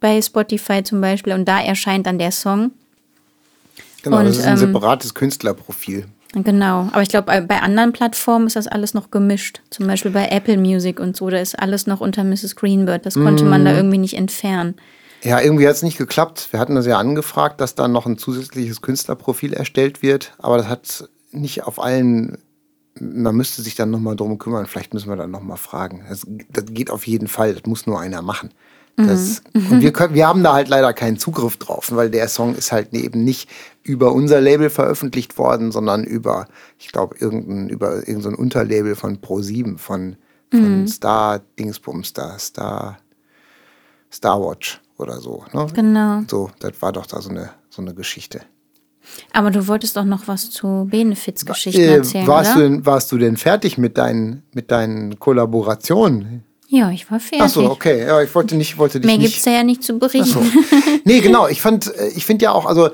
bei 0.00 0.20
Spotify 0.20 0.82
zum 0.82 1.00
Beispiel. 1.00 1.32
Und 1.32 1.46
da 1.48 1.60
erscheint 1.62 2.06
dann 2.06 2.18
der 2.18 2.30
Song. 2.32 2.72
Genau, 4.02 4.18
Und, 4.18 4.26
das 4.26 4.36
ist 4.36 4.44
ein 4.44 4.52
ähm, 4.52 4.58
separates 4.58 5.14
Künstlerprofil. 5.14 6.06
Genau. 6.34 6.88
Aber 6.92 7.00
ich 7.00 7.08
glaube, 7.08 7.24
bei- 7.26 7.40
bei 7.40 7.60
anderen 7.62 7.92
Plattformen 7.92 8.46
ist 8.46 8.54
das 8.56 8.66
alles 8.68 8.92
noch 8.92 9.10
gemischt. 9.10 9.62
Zum 9.70 9.86
Beispiel 9.86 10.10
bei 10.10 10.28
Apple 10.28 10.58
Music 10.58 11.00
und 11.00 11.16
so. 11.16 11.30
Da 11.30 11.38
ist 11.38 11.58
alles 11.58 11.86
noch 11.86 12.00
unter 12.02 12.22
Mrs. 12.22 12.54
Greenbird. 12.54 13.06
Das 13.06 13.14
konnte 13.14 13.44
man 13.44 13.64
da 13.64 13.72
irgendwie 13.74 13.96
nicht 13.98 14.14
entfernen. 14.14 14.74
Ja, 15.22 15.40
irgendwie 15.40 15.66
hat 15.66 15.74
es 15.74 15.82
nicht 15.82 15.98
geklappt. 15.98 16.48
Wir 16.52 16.60
hatten 16.60 16.74
das 16.74 16.86
ja 16.86 16.98
angefragt, 16.98 17.60
dass 17.60 17.74
dann 17.74 17.92
noch 17.92 18.06
ein 18.06 18.18
zusätzliches 18.18 18.82
Künstlerprofil 18.82 19.52
erstellt 19.52 20.02
wird, 20.02 20.34
aber 20.38 20.58
das 20.58 20.68
hat 20.68 21.08
nicht 21.32 21.64
auf 21.64 21.82
allen. 21.82 22.38
Man 23.00 23.36
müsste 23.36 23.62
sich 23.62 23.76
dann 23.76 23.90
nochmal 23.90 24.16
drum 24.16 24.38
kümmern. 24.38 24.66
Vielleicht 24.66 24.92
müssen 24.92 25.08
wir 25.08 25.16
dann 25.16 25.30
nochmal 25.30 25.56
fragen. 25.56 26.04
Das, 26.08 26.26
das 26.50 26.64
geht 26.66 26.90
auf 26.90 27.06
jeden 27.06 27.28
Fall. 27.28 27.54
Das 27.54 27.64
muss 27.66 27.86
nur 27.86 28.00
einer 28.00 28.22
machen. 28.22 28.50
Das, 28.96 29.42
Und 29.54 29.80
wir, 29.80 29.92
können, 29.92 30.14
wir 30.14 30.26
haben 30.26 30.42
da 30.42 30.54
halt 30.54 30.66
leider 30.66 30.92
keinen 30.92 31.18
Zugriff 31.18 31.56
drauf, 31.56 31.92
weil 31.94 32.10
der 32.10 32.26
Song 32.26 32.56
ist 32.56 32.72
halt 32.72 32.92
eben 32.92 33.22
nicht 33.22 33.48
über 33.84 34.12
unser 34.12 34.40
Label 34.40 34.70
veröffentlicht 34.70 35.38
worden, 35.38 35.70
sondern 35.70 36.02
über, 36.02 36.48
ich 36.80 36.88
glaube, 36.88 37.14
irgendein, 37.16 37.68
über 37.68 37.98
irgendein 38.08 38.32
so 38.32 38.38
Unterlabel 38.38 38.96
von 38.96 39.18
Pro7, 39.18 39.78
von, 39.78 40.16
von 40.50 40.88
Star 40.88 41.40
Dingsbums, 41.56 42.12
da, 42.12 42.36
Star, 42.40 42.98
Starwatch 44.10 44.80
oder 44.98 45.20
so. 45.20 45.44
Ne? 45.52 45.66
Genau. 45.74 46.22
So, 46.28 46.50
das 46.60 46.72
war 46.80 46.92
doch 46.92 47.06
da 47.06 47.20
so 47.20 47.30
eine, 47.30 47.50
so 47.70 47.82
eine 47.82 47.94
Geschichte. 47.94 48.40
Aber 49.32 49.50
du 49.50 49.66
wolltest 49.66 49.96
doch 49.96 50.04
noch 50.04 50.28
was 50.28 50.50
zu 50.50 50.86
Benefits-Geschichten 50.90 51.80
Äh, 51.80 51.96
erzählen, 51.96 52.26
warst, 52.26 52.54
du 52.54 52.58
oder? 52.58 52.68
denn, 52.68 52.86
warst 52.86 53.10
du 53.12 53.18
denn 53.18 53.36
fertig 53.36 53.78
mit 53.78 53.96
deinen, 53.96 54.42
mit 54.52 54.70
deinen 54.70 55.18
Kollaborationen? 55.18 56.44
Ja, 56.68 56.90
ich 56.90 57.10
war 57.10 57.18
fertig. 57.18 57.40
Achso, 57.40 57.70
okay. 57.70 58.06
Ja, 58.06 58.20
ich 58.20 58.34
wollte 58.34 58.54
nicht, 58.54 58.76
wollte 58.76 59.00
dich 59.00 59.06
Mehr 59.06 59.16
gibt 59.16 59.36
es 59.38 59.44
ja 59.46 59.62
nicht 59.62 59.82
zu 59.82 59.98
berichten. 59.98 60.26
So. 60.26 60.42
Nee, 61.04 61.20
genau. 61.20 61.48
Ich 61.48 61.62
fand, 61.62 61.86
äh, 61.96 62.08
ich 62.08 62.26
finde 62.26 62.44
ja 62.44 62.52
auch, 62.52 62.66
also 62.66 62.90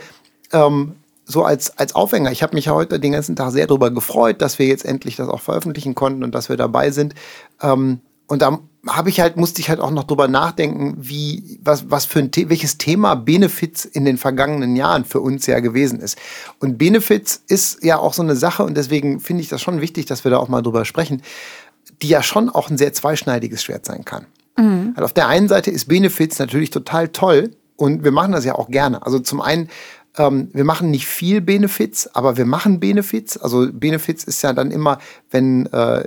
ähm, 0.52 0.92
so 1.24 1.42
als, 1.42 1.76
als 1.78 1.94
Aufhänger. 1.96 2.30
Ich 2.30 2.42
habe 2.44 2.54
mich 2.54 2.68
heute 2.68 3.00
den 3.00 3.12
ganzen 3.12 3.34
Tag 3.34 3.50
sehr 3.50 3.66
darüber 3.66 3.90
gefreut, 3.90 4.40
dass 4.40 4.60
wir 4.60 4.66
jetzt 4.66 4.84
endlich 4.84 5.16
das 5.16 5.28
auch 5.28 5.40
veröffentlichen 5.40 5.96
konnten 5.96 6.22
und 6.22 6.32
dass 6.34 6.48
wir 6.48 6.56
dabei 6.56 6.92
sind. 6.92 7.14
Ähm, 7.60 8.00
und 8.28 8.42
da 8.42 8.60
habe 8.88 9.08
ich 9.08 9.20
halt, 9.20 9.36
musste 9.36 9.60
ich 9.60 9.68
halt 9.68 9.80
auch 9.80 9.90
noch 9.90 10.04
drüber 10.04 10.28
nachdenken, 10.28 10.96
wie, 10.98 11.58
was, 11.62 11.90
was 11.90 12.04
für 12.04 12.18
ein, 12.18 12.30
welches 12.34 12.78
Thema 12.78 13.14
Benefits 13.14 13.84
in 13.84 14.04
den 14.04 14.18
vergangenen 14.18 14.76
Jahren 14.76 15.04
für 15.04 15.20
uns 15.20 15.46
ja 15.46 15.60
gewesen 15.60 16.00
ist. 16.00 16.18
Und 16.58 16.78
Benefits 16.78 17.42
ist 17.48 17.82
ja 17.82 17.98
auch 17.98 18.14
so 18.14 18.22
eine 18.22 18.36
Sache 18.36 18.62
und 18.62 18.76
deswegen 18.76 19.20
finde 19.20 19.42
ich 19.42 19.48
das 19.48 19.62
schon 19.62 19.80
wichtig, 19.80 20.06
dass 20.06 20.24
wir 20.24 20.30
da 20.30 20.38
auch 20.38 20.48
mal 20.48 20.62
drüber 20.62 20.84
sprechen, 20.84 21.22
die 22.02 22.08
ja 22.08 22.22
schon 22.22 22.48
auch 22.50 22.70
ein 22.70 22.78
sehr 22.78 22.92
zweischneidiges 22.92 23.62
Schwert 23.62 23.86
sein 23.86 24.04
kann. 24.04 24.26
Mhm. 24.56 24.92
Also 24.96 25.04
auf 25.04 25.12
der 25.12 25.28
einen 25.28 25.48
Seite 25.48 25.70
ist 25.70 25.86
Benefits 25.86 26.38
natürlich 26.38 26.70
total 26.70 27.08
toll 27.08 27.50
und 27.76 28.04
wir 28.04 28.12
machen 28.12 28.32
das 28.32 28.44
ja 28.44 28.54
auch 28.54 28.68
gerne. 28.68 29.04
Also 29.04 29.18
zum 29.18 29.40
einen, 29.40 29.68
ähm, 30.16 30.48
wir 30.52 30.64
machen 30.64 30.90
nicht 30.90 31.06
viel 31.06 31.40
Benefits, 31.40 32.14
aber 32.14 32.36
wir 32.36 32.46
machen 32.46 32.80
Benefits. 32.80 33.36
Also 33.36 33.68
Benefits 33.72 34.24
ist 34.24 34.42
ja 34.42 34.52
dann 34.52 34.70
immer, 34.70 34.98
wenn 35.30 35.66
äh, 35.66 36.04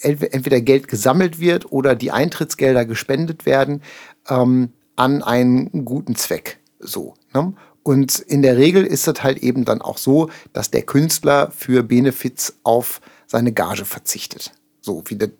entweder 0.00 0.60
Geld 0.60 0.88
gesammelt 0.88 1.40
wird 1.40 1.72
oder 1.72 1.94
die 1.94 2.10
Eintrittsgelder 2.10 2.84
gespendet 2.84 3.46
werden 3.46 3.82
ähm, 4.28 4.72
an 4.96 5.22
einen 5.22 5.84
guten 5.84 6.14
Zweck. 6.14 6.58
So. 6.78 7.14
Ne? 7.34 7.52
Und 7.82 8.18
in 8.18 8.42
der 8.42 8.56
Regel 8.56 8.84
ist 8.84 9.08
es 9.08 9.22
halt 9.22 9.38
eben 9.38 9.64
dann 9.64 9.80
auch 9.80 9.98
so, 9.98 10.30
dass 10.52 10.70
der 10.70 10.82
Künstler 10.82 11.50
für 11.50 11.82
Benefits 11.82 12.58
auf 12.62 13.00
seine 13.26 13.52
Gage 13.52 13.84
verzichtet. 13.84 14.52
So 14.80 15.02
wie 15.06 15.16
das 15.16 15.30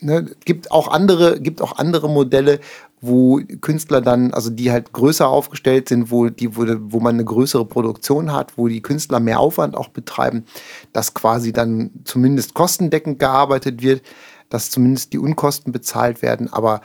ne, 0.00 0.30
gibt 0.44 0.70
auch 0.70 0.88
andere, 0.88 1.40
gibt 1.40 1.60
auch 1.60 1.78
andere 1.78 2.08
Modelle, 2.08 2.60
wo 3.00 3.40
Künstler 3.60 4.00
dann, 4.00 4.32
also 4.32 4.50
die 4.50 4.70
halt 4.70 4.92
größer 4.92 5.28
aufgestellt 5.28 5.88
sind, 5.88 6.10
wo, 6.10 6.28
die, 6.28 6.56
wo, 6.56 6.64
wo 6.66 7.00
man 7.00 7.16
eine 7.16 7.24
größere 7.24 7.66
Produktion 7.66 8.32
hat, 8.32 8.56
wo 8.56 8.68
die 8.68 8.80
Künstler 8.80 9.20
mehr 9.20 9.38
Aufwand 9.38 9.76
auch 9.76 9.88
betreiben, 9.88 10.44
dass 10.92 11.14
quasi 11.14 11.52
dann 11.52 11.90
zumindest 12.04 12.54
kostendeckend 12.54 13.18
gearbeitet 13.18 13.82
wird, 13.82 14.02
dass 14.48 14.70
zumindest 14.70 15.12
die 15.12 15.18
Unkosten 15.18 15.72
bezahlt 15.72 16.22
werden, 16.22 16.52
aber 16.52 16.80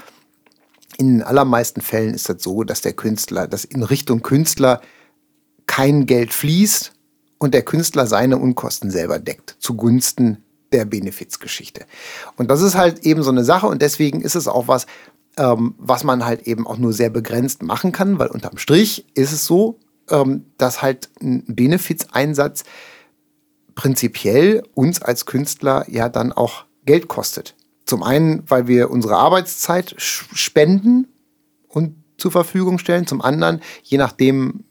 in 0.98 1.18
den 1.18 1.24
allermeisten 1.24 1.82
Fällen 1.82 2.14
ist 2.14 2.30
das 2.30 2.44
so, 2.44 2.64
dass 2.64 2.82
der 2.82 2.94
Künstler, 2.94 3.48
dass 3.48 3.64
in 3.64 3.84
Richtung 3.84 4.22
Künstler 4.22 4.82
kein 5.66 6.06
Geld 6.06 6.34
fließt 6.34 6.94
und 7.38 7.54
der 7.54 7.64
Künstler 7.64 8.06
seine 8.06 8.38
Unkosten 8.38 8.92
selber 8.92 9.18
deckt, 9.18 9.56
zugunsten 9.60 10.44
der 10.72 10.86
Benefizgeschichte. 10.86 11.86
Und 12.38 12.50
das 12.50 12.62
ist 12.62 12.76
halt 12.76 13.06
eben 13.06 13.24
so 13.24 13.32
eine 13.32 13.44
Sache 13.44 13.68
und 13.68 13.82
deswegen 13.82 14.22
ist 14.22 14.36
es 14.36 14.48
auch 14.48 14.68
was, 14.68 14.86
ähm, 15.38 15.76
was 15.78 16.04
man 16.04 16.26
halt 16.26 16.48
eben 16.48 16.68
auch 16.68 16.78
nur 16.78 16.94
sehr 16.94 17.10
begrenzt 17.10 17.64
machen 17.64 17.92
kann, 17.92 18.20
weil 18.20 18.28
unterm 18.28 18.58
Strich 18.58 19.06
ist 19.14 19.32
es 19.32 19.46
so, 19.46 19.80
ähm, 20.10 20.46
dass 20.58 20.82
halt 20.82 21.10
ein 21.22 21.44
Benefizeinsatz 21.48 22.64
prinzipiell 23.76 24.64
uns 24.74 25.02
als 25.02 25.26
Künstler 25.26 25.86
ja 25.90 26.10
dann 26.10 26.32
auch 26.32 26.66
Geld 26.86 27.08
kostet. 27.08 27.56
Zum 27.86 28.04
einen, 28.04 28.44
weil 28.50 28.68
wir 28.68 28.90
unsere 28.90 29.16
Arbeitszeit 29.16 29.96
spenden 29.98 31.08
und 31.68 31.96
zur 32.18 32.32
Verfügung 32.32 32.78
stellen. 32.78 33.08
Zum 33.08 33.22
anderen, 33.22 33.62
je 33.84 33.98
nachdem, 33.98 34.66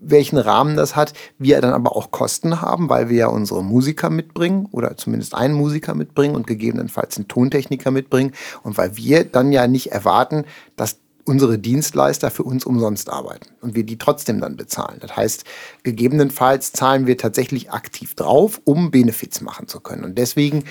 welchen 0.00 0.38
Rahmen 0.38 0.76
das 0.76 0.96
hat, 0.96 1.12
wir 1.38 1.60
dann 1.60 1.72
aber 1.72 1.96
auch 1.96 2.10
Kosten 2.10 2.60
haben, 2.60 2.88
weil 2.88 3.08
wir 3.08 3.16
ja 3.16 3.26
unsere 3.28 3.62
Musiker 3.62 4.10
mitbringen 4.10 4.68
oder 4.72 4.96
zumindest 4.96 5.34
einen 5.34 5.54
Musiker 5.54 5.94
mitbringen 5.94 6.34
und 6.34 6.46
gegebenenfalls 6.46 7.16
einen 7.16 7.28
Tontechniker 7.28 7.90
mitbringen 7.90 8.32
und 8.62 8.78
weil 8.78 8.96
wir 8.96 9.24
dann 9.24 9.52
ja 9.52 9.66
nicht 9.66 9.92
erwarten, 9.92 10.44
dass 10.76 10.98
unsere 11.28 11.58
Dienstleister 11.58 12.30
für 12.30 12.42
uns 12.42 12.64
umsonst 12.64 13.10
arbeiten 13.10 13.50
und 13.60 13.74
wir 13.74 13.84
die 13.84 13.98
trotzdem 13.98 14.40
dann 14.40 14.56
bezahlen. 14.56 14.98
Das 15.00 15.14
heißt, 15.14 15.44
gegebenenfalls 15.82 16.72
zahlen 16.72 17.06
wir 17.06 17.18
tatsächlich 17.18 17.70
aktiv 17.70 18.14
drauf, 18.14 18.60
um 18.64 18.90
Benefits 18.90 19.42
machen 19.42 19.68
zu 19.68 19.80
können. 19.80 20.04
Und 20.04 20.16
deswegen 20.16 20.64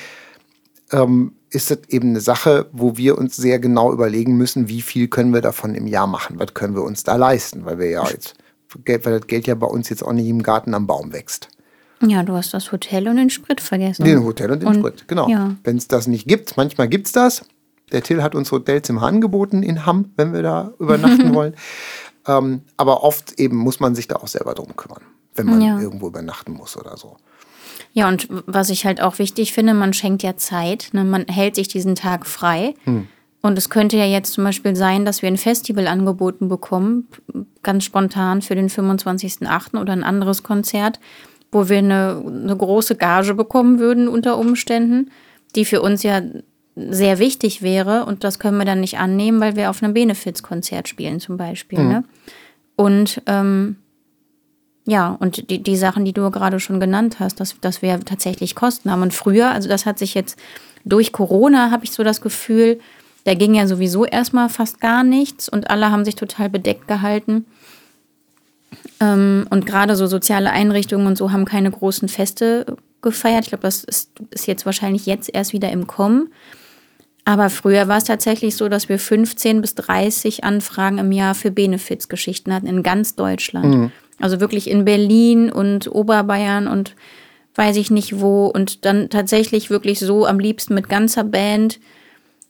ähm, 0.92 1.34
ist 1.52 1.70
das 1.70 1.80
eben 1.90 2.10
eine 2.10 2.22
Sache, 2.22 2.68
wo 2.72 2.98
wir 2.98 3.18
uns 3.18 3.36
sehr 3.36 3.60
genau 3.60 3.94
überlegen 3.94 4.36
müssen, 4.36 4.68
wie 4.68 4.82
viel 4.82 5.08
können 5.08 5.34
wir 5.34 5.42
davon 5.42 5.76
im 5.76 5.86
Jahr 5.88 6.08
machen, 6.08 6.40
was 6.40 6.54
können 6.54 6.76
wir 6.76 6.84
uns 6.84 7.04
da 7.04 7.16
leisten, 7.16 7.66
weil 7.66 7.78
wir 7.78 7.90
ja 7.90 8.10
jetzt 8.10 8.36
Geld, 8.86 9.06
weil 9.06 9.20
das 9.20 9.28
Geld 9.28 9.48
ja 9.48 9.56
bei 9.56 9.68
uns 9.68 9.90
jetzt 9.90 10.04
auch 10.04 10.14
nicht 10.14 10.28
im 10.28 10.44
Garten 10.44 10.74
am 10.74 10.88
Baum 10.88 11.14
wächst. 11.14 11.50
Ja, 12.02 12.24
du 12.24 12.34
hast 12.34 12.54
das 12.54 12.72
Hotel 12.72 13.08
und 13.08 13.18
den 13.18 13.30
Sprit 13.30 13.60
vergessen. 13.60 14.04
Den 14.04 14.24
Hotel 14.24 14.52
und 14.52 14.62
den 14.62 14.68
und, 14.68 14.76
Sprit, 14.76 15.08
genau. 15.08 15.28
Ja. 15.28 15.56
Wenn 15.64 15.78
es 15.78 15.88
das 15.88 16.08
nicht 16.08 16.28
gibt, 16.28 16.56
manchmal 16.58 16.88
gibt 16.88 17.08
es 17.08 17.14
das. 17.14 17.44
Der 17.92 18.04
Till 18.04 18.22
hat 18.22 18.36
uns 18.36 18.52
Hotelzimmer 18.52 19.04
angeboten 19.04 19.64
in 19.64 19.86
Hamm, 19.86 20.12
wenn 20.16 20.34
wir 20.34 20.44
da 20.44 20.74
übernachten 20.80 21.34
wollen. 21.34 21.56
Ähm, 22.28 22.62
aber 22.76 23.04
oft 23.04 23.40
eben 23.40 23.58
muss 23.58 23.80
man 23.80 23.96
sich 23.96 24.08
da 24.08 24.18
auch 24.18 24.28
selber 24.28 24.54
drum 24.54 24.76
kümmern, 24.76 25.02
wenn 25.36 25.46
man 25.48 25.62
ja. 25.62 25.80
irgendwo 25.80 26.08
übernachten 26.08 26.54
muss 26.54 26.78
oder 26.78 26.98
so. 26.98 27.18
Ja, 27.94 28.08
und 28.08 28.28
was 28.46 28.70
ich 28.70 28.86
halt 28.86 29.02
auch 29.02 29.18
wichtig 29.18 29.54
finde, 29.54 29.74
man 29.74 29.94
schenkt 29.94 30.22
ja 30.22 30.36
Zeit. 30.36 30.90
Ne? 30.92 31.04
Man 31.04 31.26
hält 31.28 31.56
sich 31.56 31.68
diesen 31.68 31.96
Tag 31.96 32.26
frei. 32.26 32.76
Hm. 32.84 33.08
Und 33.42 33.58
es 33.58 33.70
könnte 33.70 33.98
ja 33.98 34.06
jetzt 34.06 34.34
zum 34.34 34.44
Beispiel 34.44 34.76
sein, 34.76 35.06
dass 35.06 35.22
wir 35.22 35.28
ein 35.28 35.38
Festival 35.38 35.88
angeboten 35.88 36.50
bekommen, 36.50 37.08
ganz 37.64 37.84
spontan 37.84 38.42
für 38.42 38.56
den 38.56 38.70
25.08. 38.70 39.80
oder 39.80 39.94
ein 39.94 40.04
anderes 40.04 40.44
Konzert, 40.44 41.00
wo 41.52 41.70
wir 41.70 41.78
eine, 41.78 42.24
eine 42.26 42.58
große 42.58 42.96
Gage 42.96 43.36
bekommen 43.36 43.80
würden 43.80 44.08
unter 44.08 44.38
Umständen, 44.38 45.12
die 45.56 45.66
für 45.66 45.82
uns 45.82 46.04
ja 46.04 46.22
sehr 46.76 47.20
wichtig 47.20 47.62
wäre. 47.62 48.06
Und 48.06 48.24
das 48.24 48.40
können 48.40 48.58
wir 48.58 48.66
dann 48.66 48.82
nicht 48.82 48.98
annehmen, 48.98 49.40
weil 49.40 49.56
wir 49.56 49.70
auf 49.70 49.82
einem 49.82 49.94
Benefizkonzert 49.94 50.88
spielen 50.88 51.20
zum 51.20 51.38
Beispiel. 51.38 51.80
Mhm. 51.80 51.90
Ne? 51.90 52.04
Und 52.76 53.22
ähm, 53.28 53.78
ja, 54.86 55.18
und 55.20 55.50
die, 55.50 55.62
die 55.62 55.76
Sachen, 55.76 56.06
die 56.06 56.14
du 56.14 56.32
gerade 56.32 56.60
schon 56.60 56.80
genannt 56.80 57.20
hast, 57.20 57.40
dass, 57.40 57.60
dass 57.60 57.82
wir 57.82 58.00
tatsächlich 58.00 58.56
Kosten 58.56 58.90
haben. 58.90 59.02
Und 59.02 59.14
früher, 59.14 59.52
also 59.52 59.68
das 59.68 59.86
hat 59.86 60.00
sich 60.00 60.14
jetzt 60.14 60.40
durch 60.86 61.12
Corona, 61.12 61.72
habe 61.72 61.84
ich 61.84 61.92
so 61.92 62.04
das 62.04 62.22
Gefühl, 62.22 62.80
da 63.28 63.34
ging 63.34 63.56
ja 63.56 63.68
sowieso 63.68 64.06
erstmal 64.06 64.48
fast 64.48 64.80
gar 64.80 65.04
nichts 65.04 65.50
und 65.50 65.70
alle 65.70 65.92
haben 65.92 66.06
sich 66.06 66.16
total 66.16 66.50
bedeckt 66.50 66.88
gehalten. 66.88 67.46
Ähm, 69.02 69.46
und 69.50 69.66
gerade 69.66 69.98
so 69.98 70.08
soziale 70.08 70.50
Einrichtungen 70.50 71.08
und 71.08 71.18
so 71.18 71.34
haben 71.34 71.44
keine 71.44 71.70
großen 71.70 72.08
Feste 72.08 72.78
gefeiert. 73.02 73.44
Ich 73.44 73.50
glaube, 73.50 73.64
das 73.64 73.84
ist, 73.84 74.12
ist 74.32 74.48
jetzt 74.48 74.66
wahrscheinlich 74.66 75.06
jetzt 75.06 75.30
erst 75.34 75.52
wieder 75.52 75.70
im 75.74 75.88
Kommen. 75.88 76.30
Aber 77.26 77.50
früher 77.50 77.90
war 77.90 77.98
es 77.98 78.06
tatsächlich 78.06 78.56
so, 78.56 78.70
dass 78.70 78.88
wir 78.88 78.98
15 78.98 79.60
bis 79.60 79.76
30 79.76 80.46
Anfragen 80.46 80.98
im 80.98 81.12
Jahr 81.12 81.36
für 81.36 81.52
Benefizgeschichten 81.52 82.54
hatten 82.54 82.68
in 82.68 82.82
ganz 82.82 83.16
Deutschland. 83.16 83.76
Mhm. 83.76 83.92
Also 84.22 84.40
wirklich 84.40 84.70
in 84.70 84.86
Berlin 84.86 85.52
und 85.52 85.94
Oberbayern 85.94 86.70
und 86.70 86.96
weiß 87.56 87.76
ich 87.76 87.92
nicht 87.92 88.22
wo. 88.22 88.46
Und 88.46 88.86
dann 88.86 89.10
tatsächlich 89.10 89.70
wirklich 89.70 90.00
so 90.00 90.26
am 90.26 90.40
liebsten 90.40 90.76
mit 90.76 90.88
ganzer 90.88 91.26
Band 91.26 91.82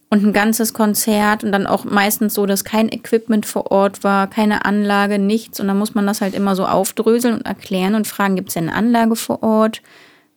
und 0.10 0.24
ein 0.24 0.34
ganzes 0.34 0.74
Konzert 0.74 1.44
und 1.44 1.52
dann 1.52 1.68
auch 1.68 1.84
meistens 1.84 2.34
so, 2.34 2.46
dass 2.46 2.64
kein 2.64 2.90
Equipment 2.90 3.46
vor 3.46 3.72
Ort 3.72 4.04
war, 4.04 4.28
keine 4.30 4.64
Anlage, 4.64 5.20
nichts. 5.20 5.60
Und 5.60 5.68
dann 5.68 5.78
muss 5.78 5.96
man 5.96 6.08
das 6.08 6.22
halt 6.22 6.34
immer 6.34 6.56
so 6.56 6.66
aufdröseln 6.66 7.36
und 7.36 7.46
erklären 7.46 7.96
und 7.96 8.08
fragen, 8.08 8.36
gibt 8.36 8.50
es 8.50 8.54
denn 8.54 8.70
eine 8.70 8.78
Anlage 8.78 9.16
vor 9.18 9.44
Ort? 9.44 9.82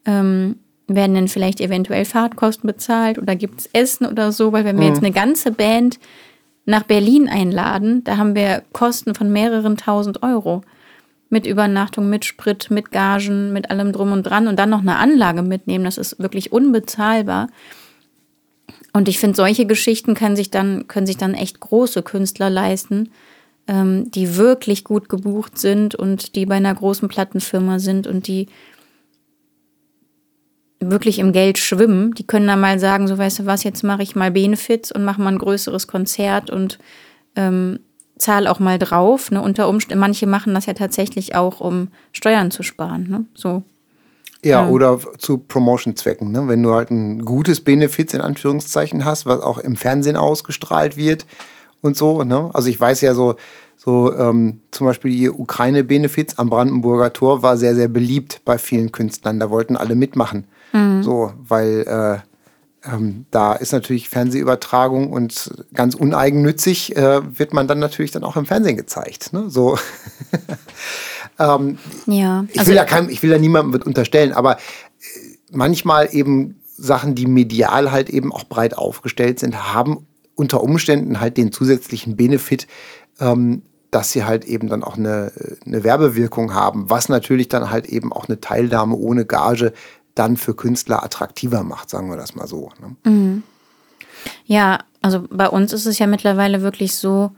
Ähm, 0.07 0.57
werden 0.89 1.15
denn 1.15 1.29
vielleicht 1.29 1.61
eventuell 1.61 2.05
Fahrtkosten 2.05 2.67
bezahlt 2.67 3.19
oder 3.19 3.37
gibt 3.37 3.61
es 3.61 3.71
Essen 3.73 4.07
oder 4.07 4.33
so? 4.33 4.53
Weil 4.53 4.65
wenn 4.65 4.77
wir 4.77 4.87
mhm. 4.87 4.95
jetzt 4.95 5.05
eine 5.05 5.13
ganze 5.13 5.53
Band 5.53 6.01
nach 6.65 6.83
Berlin 6.83 7.29
einladen, 7.29 8.03
da 8.03 8.17
haben 8.17 8.35
wir 8.35 8.65
Kosten 8.73 9.15
von 9.15 9.31
mehreren 9.31 9.77
tausend 9.77 10.23
Euro. 10.25 10.63
Mit 11.29 11.47
Übernachtung, 11.47 12.11
mit 12.11 12.25
Sprit, 12.25 12.73
mit 12.73 12.91
Gagen, 12.91 13.53
mit 13.53 13.71
allem 13.71 13.93
drum 13.93 14.11
und 14.11 14.25
dran 14.25 14.49
und 14.49 14.59
dann 14.59 14.71
noch 14.71 14.81
eine 14.81 14.97
Anlage 14.97 15.43
mitnehmen, 15.43 15.85
das 15.85 15.97
ist 15.97 16.19
wirklich 16.19 16.51
unbezahlbar. 16.51 17.47
Und 18.93 19.09
ich 19.09 19.19
finde, 19.19 19.37
solche 19.37 19.67
Geschichten 19.67 20.15
können 20.15 20.37
sich 20.37 20.51
dann, 20.51 20.89
können 20.89 21.07
sich 21.07 21.17
dann 21.17 21.35
echt 21.35 21.61
große 21.61 22.03
Künstler 22.03 22.51
leisten, 22.51 23.11
ähm, 23.67 24.11
die 24.11 24.37
wirklich 24.37 24.85
gut 24.85 25.09
gebucht 25.09 25.59
sind 25.59 25.95
und 25.95 26.35
die 26.35 26.47
bei 26.47 26.57
einer 26.57 26.75
großen 26.75 27.09
Plattenfirma 27.09 27.79
sind 27.79 28.07
und 28.07 28.27
die 28.27 28.49
wirklich 30.81 31.19
im 31.19 31.33
Geld 31.33 31.59
schwimmen. 31.59 32.15
Die 32.15 32.27
können 32.27 32.47
dann 32.47 32.61
mal 32.61 32.79
sagen, 32.79 33.07
so 33.07 33.17
weißt 33.17 33.41
du 33.41 33.47
was, 33.47 33.65
jetzt 33.65 33.85
mache 33.85 34.03
ich 34.03 34.17
mal 34.17 34.31
Benefits 34.31 34.91
und 34.91 35.05
mache 35.05 35.21
mal 35.21 35.33
ein 35.33 35.39
größeres 35.39 35.87
Konzert 35.87 36.51
und 36.51 36.79
ähm, 37.37 37.81
zahle 38.19 38.51
auch 38.51 38.59
mal 38.59 38.79
drauf. 38.79 39.31
Ne? 39.31 39.41
Unter 39.41 39.69
Umständen, 39.69 40.01
manche 40.01 40.27
machen 40.27 40.55
das 40.55 40.67
ja 40.67 40.75
tatsächlich 40.75 41.35
auch, 41.35 41.61
um 41.61 41.89
Steuern 42.13 42.51
zu 42.51 42.63
sparen. 42.63 43.09
Ne? 43.09 43.25
So 43.35 43.63
ja, 44.45 44.63
ja, 44.63 44.69
oder 44.69 44.99
zu 45.19 45.39
Promotion-Zwecken. 45.39 46.31
Ne? 46.31 46.49
Wenn 46.49 46.63
du 46.63 46.73
halt 46.73 46.91
ein 46.91 47.25
gutes 47.25 47.61
Benefits 47.61 48.15
in 48.15 48.21
Anführungszeichen 48.21 49.05
hast, 49.05 49.27
was 49.27 49.41
auch 49.41 49.59
im 49.59 49.77
Fernsehen 49.77 50.17
ausgestrahlt 50.17 50.97
wird 50.97 51.27
und 51.83 51.97
so. 51.97 52.23
Ne? 52.25 52.51
Also 52.53 52.69
ich 52.69 52.81
weiß 52.81 53.01
ja 53.03 53.15
so, 53.15 53.37
so 53.77 54.15
ähm, 54.15 54.61
zum 54.71 54.87
Beispiel 54.87 55.11
die 55.11 55.31
Ukraine-Benefits 55.31 56.39
am 56.39 56.51
Brandenburger 56.51 57.13
Tor 57.13 57.43
war 57.43 57.57
sehr, 57.57 57.75
sehr 57.75 57.89
beliebt 57.89 58.43
bei 58.45 58.59
vielen 58.59 58.93
Künstlern. 58.93 59.41
Da 59.41 59.51
wollten 59.51 59.77
alle 59.77 59.95
mitmachen. 59.95 60.47
Mhm. 60.73 61.03
So, 61.03 61.33
weil 61.47 61.81
äh, 61.87 62.89
ähm, 62.91 63.27
da 63.31 63.53
ist 63.53 63.73
natürlich 63.73 64.09
Fernsehübertragung 64.09 65.13
und 65.13 65.53
ganz 65.75 65.95
uneigennützig 65.95 66.97
äh, 66.97 67.39
wird 67.39 67.53
man 67.53 67.69
dann 67.69 67.79
natürlich 67.79 68.11
dann 68.11 68.25
auch 68.25 68.37
im 68.37 68.47
Fernsehen 68.47 68.77
gezeigt. 68.77 69.33
Ne? 69.33 69.51
So. 69.51 69.79
Ähm, 71.41 71.79
Ja, 72.07 72.45
ich, 72.53 72.59
also 72.59 72.71
will 72.71 72.77
da 72.77 72.85
keinem, 72.85 73.09
ich 73.09 73.23
will 73.23 73.31
da 73.31 73.39
niemandem 73.39 73.81
unterstellen, 73.83 74.33
aber 74.33 74.57
äh, 74.57 74.61
manchmal 75.51 76.15
eben 76.15 76.61
Sachen, 76.77 77.15
die 77.15 77.27
medial 77.27 77.91
halt 77.91 78.11
eben 78.11 78.33
auch 78.33 78.45
breit 78.45 78.77
aufgestellt 78.77 79.41
sind, 79.41 79.73
haben 79.73 80.07
unter 80.35 80.63
Umständen 80.63 81.21
halt 81.21 81.37
den 81.37 81.53
zusätzlichen 81.53 82.17
Benefit, 82.17 82.67
ähm, 83.19 83.63
dass 83.91 84.13
sie 84.13 84.25
halt 84.25 84.45
eben 84.45 84.69
dann 84.69 84.85
auch 84.85 84.97
eine, 84.97 85.33
eine 85.67 85.83
Werbewirkung 85.83 86.55
haben, 86.55 86.89
was 86.89 87.09
natürlich 87.09 87.49
dann 87.49 87.71
halt 87.71 87.87
eben 87.87 88.13
auch 88.13 88.29
eine 88.29 88.41
Teilnahme 88.41 88.97
ohne 88.97 89.27
Gage 89.27 89.73
dann 90.15 90.37
für 90.37 90.55
Künstler 90.55 91.03
attraktiver 91.03 91.63
macht, 91.63 91.91
sagen 91.91 92.09
wir 92.11 92.17
das 92.17 92.35
mal 92.35 92.47
so. 92.47 92.71
Ne? 92.81 92.97
Ja, 94.45 94.81
also 95.03 95.25
bei 95.31 95.49
uns 95.49 95.73
ist 95.73 95.87
es 95.87 95.99
ja 95.99 96.07
mittlerweile 96.07 96.63
wirklich 96.63 96.95
so, 96.95 97.33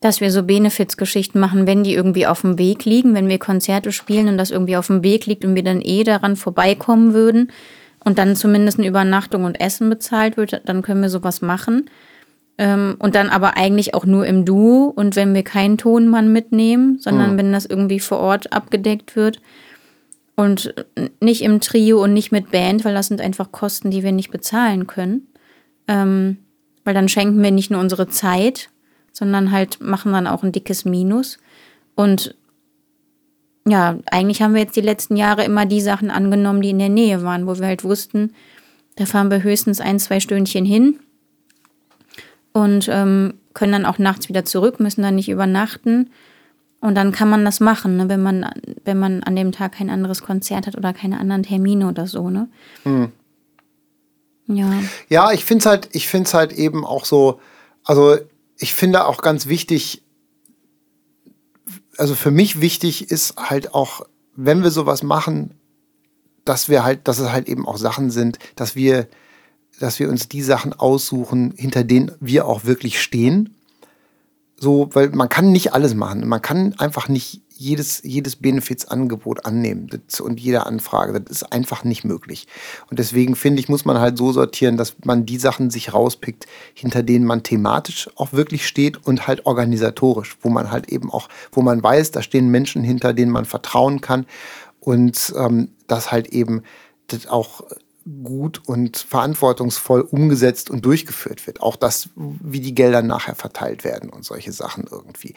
dass 0.00 0.20
wir 0.20 0.30
so 0.30 0.42
Benefits-Geschichten 0.42 1.40
machen, 1.40 1.66
wenn 1.66 1.82
die 1.82 1.94
irgendwie 1.94 2.26
auf 2.26 2.42
dem 2.42 2.58
Weg 2.58 2.84
liegen, 2.84 3.14
wenn 3.14 3.28
wir 3.28 3.38
Konzerte 3.38 3.90
spielen 3.92 4.28
und 4.28 4.38
das 4.38 4.50
irgendwie 4.50 4.76
auf 4.76 4.88
dem 4.88 5.02
Weg 5.02 5.26
liegt 5.26 5.44
und 5.44 5.54
wir 5.54 5.62
dann 5.62 5.80
eh 5.80 6.04
daran 6.04 6.36
vorbeikommen 6.36 7.14
würden 7.14 7.50
und 8.04 8.18
dann 8.18 8.36
zumindest 8.36 8.78
eine 8.78 8.88
Übernachtung 8.88 9.44
und 9.44 9.60
Essen 9.60 9.88
bezahlt 9.88 10.36
wird, 10.36 10.60
dann 10.66 10.82
können 10.82 11.00
wir 11.02 11.08
sowas 11.08 11.40
machen. 11.40 11.88
Ähm, 12.56 12.96
und 12.98 13.14
dann 13.14 13.30
aber 13.30 13.56
eigentlich 13.56 13.94
auch 13.94 14.04
nur 14.04 14.26
im 14.26 14.44
Duo 14.44 14.92
und 14.94 15.16
wenn 15.16 15.34
wir 15.34 15.42
keinen 15.42 15.78
Tonmann 15.78 16.32
mitnehmen, 16.32 16.98
sondern 17.00 17.36
wenn 17.36 17.52
das 17.52 17.66
irgendwie 17.66 17.98
vor 17.98 18.18
Ort 18.18 18.52
abgedeckt 18.52 19.16
wird 19.16 19.40
und 20.36 20.74
nicht 21.20 21.42
im 21.42 21.60
Trio 21.60 22.02
und 22.02 22.12
nicht 22.12 22.30
mit 22.30 22.50
Band, 22.50 22.84
weil 22.84 22.94
das 22.94 23.08
sind 23.08 23.20
einfach 23.20 23.50
Kosten, 23.50 23.90
die 23.90 24.02
wir 24.02 24.12
nicht 24.12 24.30
bezahlen 24.30 24.86
können. 24.86 25.28
Ähm, 25.88 26.38
weil 26.84 26.94
dann 26.94 27.08
schenken 27.08 27.42
wir 27.42 27.50
nicht 27.50 27.70
nur 27.70 27.80
unsere 27.80 28.08
Zeit, 28.08 28.68
sondern 29.14 29.52
halt 29.52 29.80
machen 29.80 30.12
dann 30.12 30.26
auch 30.26 30.42
ein 30.42 30.52
dickes 30.52 30.84
Minus. 30.84 31.38
Und 31.94 32.34
ja, 33.66 33.96
eigentlich 34.10 34.42
haben 34.42 34.52
wir 34.52 34.60
jetzt 34.60 34.76
die 34.76 34.82
letzten 34.82 35.16
Jahre 35.16 35.44
immer 35.44 35.64
die 35.64 35.80
Sachen 35.80 36.10
angenommen, 36.10 36.60
die 36.60 36.70
in 36.70 36.78
der 36.78 36.90
Nähe 36.90 37.22
waren, 37.22 37.46
wo 37.46 37.58
wir 37.58 37.66
halt 37.66 37.84
wussten, 37.84 38.34
da 38.96 39.06
fahren 39.06 39.30
wir 39.30 39.42
höchstens 39.42 39.80
ein, 39.80 39.98
zwei 39.98 40.20
Stündchen 40.20 40.64
hin 40.64 41.00
und 42.52 42.88
ähm, 42.90 43.34
können 43.54 43.72
dann 43.72 43.86
auch 43.86 43.98
nachts 43.98 44.28
wieder 44.28 44.44
zurück, 44.44 44.80
müssen 44.80 45.02
dann 45.02 45.14
nicht 45.14 45.28
übernachten. 45.28 46.10
Und 46.80 46.96
dann 46.96 47.12
kann 47.12 47.30
man 47.30 47.44
das 47.46 47.60
machen, 47.60 47.96
ne, 47.96 48.08
wenn 48.10 48.22
man, 48.22 48.50
wenn 48.84 48.98
man 48.98 49.22
an 49.22 49.34
dem 49.36 49.52
Tag 49.52 49.72
kein 49.72 49.88
anderes 49.88 50.22
Konzert 50.22 50.66
hat 50.66 50.76
oder 50.76 50.92
keine 50.92 51.18
anderen 51.18 51.42
Termine 51.42 51.88
oder 51.88 52.06
so, 52.06 52.28
ne? 52.28 52.48
Ja. 54.46 54.70
Ja, 55.08 55.32
ich 55.32 55.44
finde 55.44 55.60
es 55.60 55.66
halt, 55.66 55.88
ich 55.92 56.08
finde 56.08 56.26
es 56.26 56.34
halt 56.34 56.52
eben 56.52 56.84
auch 56.84 57.06
so, 57.06 57.40
also 57.84 58.18
ich 58.58 58.74
finde 58.74 59.06
auch 59.06 59.22
ganz 59.22 59.46
wichtig, 59.46 60.02
also 61.96 62.14
für 62.14 62.30
mich 62.30 62.60
wichtig 62.60 63.10
ist 63.10 63.36
halt 63.36 63.74
auch, 63.74 64.06
wenn 64.36 64.62
wir 64.62 64.70
sowas 64.70 65.02
machen, 65.02 65.54
dass 66.44 66.68
wir 66.68 66.84
halt, 66.84 67.08
dass 67.08 67.18
es 67.18 67.30
halt 67.30 67.48
eben 67.48 67.66
auch 67.66 67.78
Sachen 67.78 68.10
sind, 68.10 68.38
dass 68.56 68.76
wir, 68.76 69.08
dass 69.80 69.98
wir 69.98 70.08
uns 70.08 70.28
die 70.28 70.42
Sachen 70.42 70.72
aussuchen, 70.72 71.54
hinter 71.56 71.84
denen 71.84 72.12
wir 72.20 72.46
auch 72.46 72.64
wirklich 72.64 73.00
stehen. 73.00 73.54
So, 74.56 74.88
weil 74.92 75.10
man 75.10 75.28
kann 75.28 75.52
nicht 75.52 75.72
alles 75.72 75.94
machen. 75.94 76.28
Man 76.28 76.42
kann 76.42 76.74
einfach 76.78 77.08
nicht 77.08 77.42
jedes, 77.64 78.02
jedes 78.04 78.36
Benefits-Angebot 78.36 79.46
annehmen 79.46 79.88
das, 79.88 80.20
und 80.20 80.38
jede 80.38 80.66
Anfrage. 80.66 81.20
Das 81.20 81.42
ist 81.42 81.52
einfach 81.52 81.82
nicht 81.82 82.04
möglich. 82.04 82.46
Und 82.90 82.98
deswegen 82.98 83.34
finde 83.34 83.60
ich, 83.60 83.68
muss 83.68 83.84
man 83.84 83.98
halt 83.98 84.18
so 84.18 84.32
sortieren, 84.32 84.76
dass 84.76 84.96
man 85.04 85.24
die 85.24 85.38
Sachen 85.38 85.70
sich 85.70 85.94
rauspickt, 85.94 86.46
hinter 86.74 87.02
denen 87.02 87.24
man 87.24 87.42
thematisch 87.42 88.10
auch 88.16 88.32
wirklich 88.32 88.66
steht 88.66 89.06
und 89.06 89.26
halt 89.26 89.46
organisatorisch, 89.46 90.36
wo 90.42 90.50
man 90.50 90.70
halt 90.70 90.90
eben 90.90 91.10
auch, 91.10 91.28
wo 91.52 91.62
man 91.62 91.82
weiß, 91.82 92.10
da 92.10 92.22
stehen 92.22 92.48
Menschen 92.48 92.84
hinter, 92.84 93.14
denen 93.14 93.32
man 93.32 93.46
vertrauen 93.46 94.00
kann 94.00 94.26
und 94.80 95.32
ähm, 95.36 95.70
das 95.86 96.12
halt 96.12 96.28
eben 96.28 96.62
das 97.06 97.26
auch 97.26 97.62
gut 98.22 98.60
und 98.66 98.98
verantwortungsvoll 98.98 100.02
umgesetzt 100.02 100.68
und 100.68 100.84
durchgeführt 100.84 101.46
wird. 101.46 101.62
Auch 101.62 101.76
das, 101.76 102.10
wie 102.14 102.60
die 102.60 102.74
Gelder 102.74 103.02
nachher 103.02 103.34
verteilt 103.34 103.82
werden 103.82 104.10
und 104.10 104.24
solche 104.24 104.52
Sachen 104.52 104.84
irgendwie. 104.90 105.34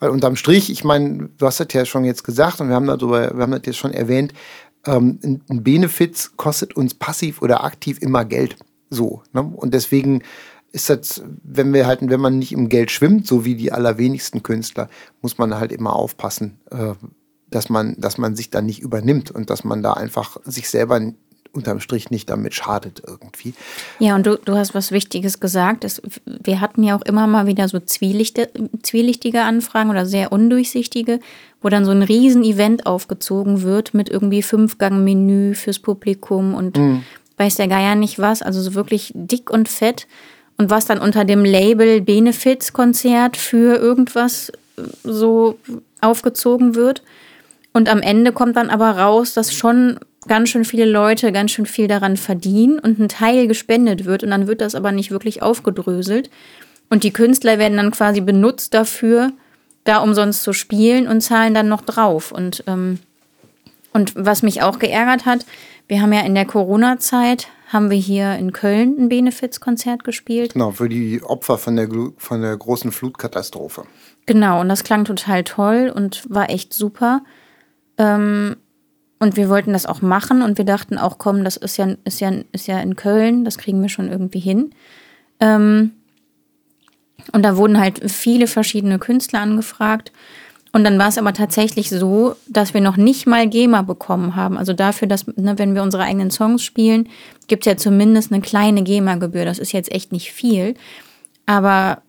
Weil 0.00 0.10
unterm 0.10 0.34
Strich, 0.34 0.70
ich 0.70 0.82
meine, 0.82 1.28
du 1.38 1.46
hast 1.46 1.60
das 1.60 1.68
ja 1.72 1.84
schon 1.84 2.04
jetzt 2.04 2.24
gesagt 2.24 2.60
und 2.60 2.68
wir 2.68 2.74
haben 2.74 2.86
darüber, 2.86 3.36
wir 3.36 3.42
haben 3.42 3.52
das 3.52 3.62
jetzt 3.64 3.78
schon 3.78 3.92
erwähnt, 3.92 4.32
ähm, 4.84 5.18
ein 5.48 5.62
Benefits 5.62 6.36
kostet 6.36 6.76
uns 6.76 6.94
passiv 6.94 7.40
oder 7.40 7.62
aktiv 7.62 7.98
immer 8.00 8.24
Geld. 8.24 8.56
So. 8.90 9.22
Ne? 9.32 9.42
Und 9.42 9.74
deswegen 9.74 10.22
ist 10.72 10.90
das, 10.90 11.22
wenn 11.42 11.72
wir 11.72 11.86
halt, 11.86 12.00
wenn 12.02 12.20
man 12.20 12.38
nicht 12.38 12.52
im 12.52 12.68
Geld 12.68 12.90
schwimmt, 12.90 13.26
so 13.26 13.44
wie 13.44 13.54
die 13.54 13.72
allerwenigsten 13.72 14.42
Künstler, 14.42 14.88
muss 15.22 15.38
man 15.38 15.54
halt 15.54 15.72
immer 15.72 15.94
aufpassen, 15.94 16.58
äh, 16.70 16.94
dass 17.48 17.70
man, 17.70 17.96
dass 17.98 18.18
man 18.18 18.34
sich 18.36 18.50
da 18.50 18.60
nicht 18.60 18.80
übernimmt 18.80 19.30
und 19.30 19.50
dass 19.50 19.64
man 19.64 19.82
da 19.82 19.94
einfach 19.94 20.36
sich 20.44 20.68
selber 20.68 21.00
unterm 21.52 21.80
Strich 21.80 22.10
nicht 22.10 22.30
damit 22.30 22.54
schadet 22.54 23.02
irgendwie. 23.06 23.54
Ja, 23.98 24.14
und 24.14 24.26
du, 24.26 24.38
du 24.38 24.56
hast 24.56 24.74
was 24.74 24.92
Wichtiges 24.92 25.40
gesagt. 25.40 25.84
Es, 25.84 26.00
wir 26.24 26.60
hatten 26.60 26.82
ja 26.82 26.96
auch 26.96 27.02
immer 27.02 27.26
mal 27.26 27.46
wieder 27.46 27.68
so 27.68 27.80
zwielichte, 27.80 28.50
zwielichtige 28.82 29.42
Anfragen 29.42 29.90
oder 29.90 30.06
sehr 30.06 30.32
undurchsichtige, 30.32 31.20
wo 31.62 31.68
dann 31.68 31.84
so 31.84 31.90
ein 31.90 32.02
Riesen-Event 32.02 32.86
aufgezogen 32.86 33.62
wird 33.62 33.94
mit 33.94 34.08
irgendwie 34.08 34.42
Fünfgang-Menü 34.42 35.54
fürs 35.54 35.78
Publikum 35.78 36.54
und 36.54 36.78
weiß 37.38 37.54
der 37.56 37.68
Geier 37.68 37.94
nicht 37.94 38.18
was. 38.18 38.42
Also 38.42 38.60
so 38.60 38.74
wirklich 38.74 39.12
dick 39.14 39.50
und 39.50 39.68
fett. 39.68 40.06
Und 40.58 40.70
was 40.70 40.86
dann 40.86 40.98
unter 40.98 41.24
dem 41.24 41.44
Label 41.44 42.00
Benefits-Konzert 42.00 43.36
für 43.36 43.76
irgendwas 43.76 44.50
äh, 44.76 44.82
so 45.04 45.56
aufgezogen 46.00 46.74
wird. 46.74 47.02
Und 47.72 47.88
am 47.88 48.00
Ende 48.00 48.32
kommt 48.32 48.56
dann 48.56 48.70
aber 48.70 48.90
raus, 48.90 49.34
dass 49.34 49.54
schon 49.54 50.00
ganz 50.28 50.50
schön 50.50 50.64
viele 50.64 50.84
Leute 50.84 51.32
ganz 51.32 51.50
schön 51.50 51.66
viel 51.66 51.88
daran 51.88 52.16
verdienen 52.16 52.78
und 52.78 52.98
ein 52.98 53.08
Teil 53.08 53.48
gespendet 53.48 54.04
wird 54.04 54.22
und 54.22 54.30
dann 54.30 54.46
wird 54.46 54.60
das 54.60 54.74
aber 54.74 54.92
nicht 54.92 55.10
wirklich 55.10 55.42
aufgedröselt. 55.42 56.30
Und 56.90 57.04
die 57.04 57.12
Künstler 57.12 57.58
werden 57.58 57.76
dann 57.76 57.90
quasi 57.90 58.20
benutzt 58.20 58.74
dafür, 58.74 59.32
da 59.84 59.98
umsonst 59.98 60.42
zu 60.42 60.52
spielen 60.52 61.06
und 61.06 61.20
zahlen 61.20 61.54
dann 61.54 61.68
noch 61.68 61.82
drauf. 61.82 62.32
Und, 62.32 62.64
ähm, 62.66 62.98
und 63.92 64.12
was 64.16 64.42
mich 64.42 64.62
auch 64.62 64.78
geärgert 64.78 65.26
hat, 65.26 65.44
wir 65.86 66.02
haben 66.02 66.12
ja 66.12 66.20
in 66.20 66.34
der 66.34 66.44
Corona-Zeit, 66.44 67.48
haben 67.68 67.90
wir 67.90 67.98
hier 67.98 68.34
in 68.36 68.52
Köln 68.52 68.96
ein 68.98 69.08
Benefizkonzert 69.08 70.04
gespielt. 70.04 70.54
Genau, 70.54 70.70
für 70.70 70.88
die 70.88 71.22
Opfer 71.22 71.58
von 71.58 71.76
der, 71.76 71.88
von 72.16 72.40
der 72.40 72.56
großen 72.56 72.92
Flutkatastrophe. 72.92 73.84
Genau, 74.26 74.60
und 74.60 74.68
das 74.68 74.84
klang 74.84 75.04
total 75.04 75.44
toll 75.44 75.92
und 75.94 76.24
war 76.28 76.50
echt 76.50 76.72
super. 76.72 77.22
Ähm, 77.96 78.56
und 79.18 79.36
wir 79.36 79.48
wollten 79.48 79.72
das 79.72 79.86
auch 79.86 80.00
machen 80.00 80.42
und 80.42 80.58
wir 80.58 80.64
dachten 80.64 80.98
auch, 80.98 81.18
komm, 81.18 81.44
das 81.44 81.56
ist 81.56 81.76
ja, 81.76 81.94
ist 82.04 82.20
ja, 82.20 82.32
ist 82.52 82.68
ja 82.68 82.80
in 82.80 82.96
Köln, 82.96 83.44
das 83.44 83.58
kriegen 83.58 83.82
wir 83.82 83.88
schon 83.88 84.08
irgendwie 84.08 84.38
hin. 84.38 84.70
Ähm, 85.40 85.92
und 87.32 87.42
da 87.42 87.56
wurden 87.56 87.78
halt 87.78 88.10
viele 88.10 88.46
verschiedene 88.46 88.98
Künstler 88.98 89.40
angefragt. 89.40 90.12
Und 90.72 90.84
dann 90.84 90.98
war 90.98 91.08
es 91.08 91.18
aber 91.18 91.32
tatsächlich 91.32 91.90
so, 91.90 92.36
dass 92.46 92.74
wir 92.74 92.80
noch 92.80 92.96
nicht 92.96 93.26
mal 93.26 93.48
GEMA 93.48 93.82
bekommen 93.82 94.36
haben. 94.36 94.56
Also 94.56 94.72
dafür, 94.72 95.08
dass, 95.08 95.26
ne, 95.26 95.58
wenn 95.58 95.74
wir 95.74 95.82
unsere 95.82 96.04
eigenen 96.04 96.30
Songs 96.30 96.62
spielen, 96.62 97.08
gibt 97.48 97.66
es 97.66 97.70
ja 97.70 97.76
zumindest 97.76 98.32
eine 98.32 98.42
kleine 98.42 98.82
GEMA-Gebühr. 98.82 99.44
Das 99.44 99.58
ist 99.58 99.72
jetzt 99.72 99.90
echt 99.90 100.12
nicht 100.12 100.32
viel. 100.32 100.74
Aber 101.46 102.02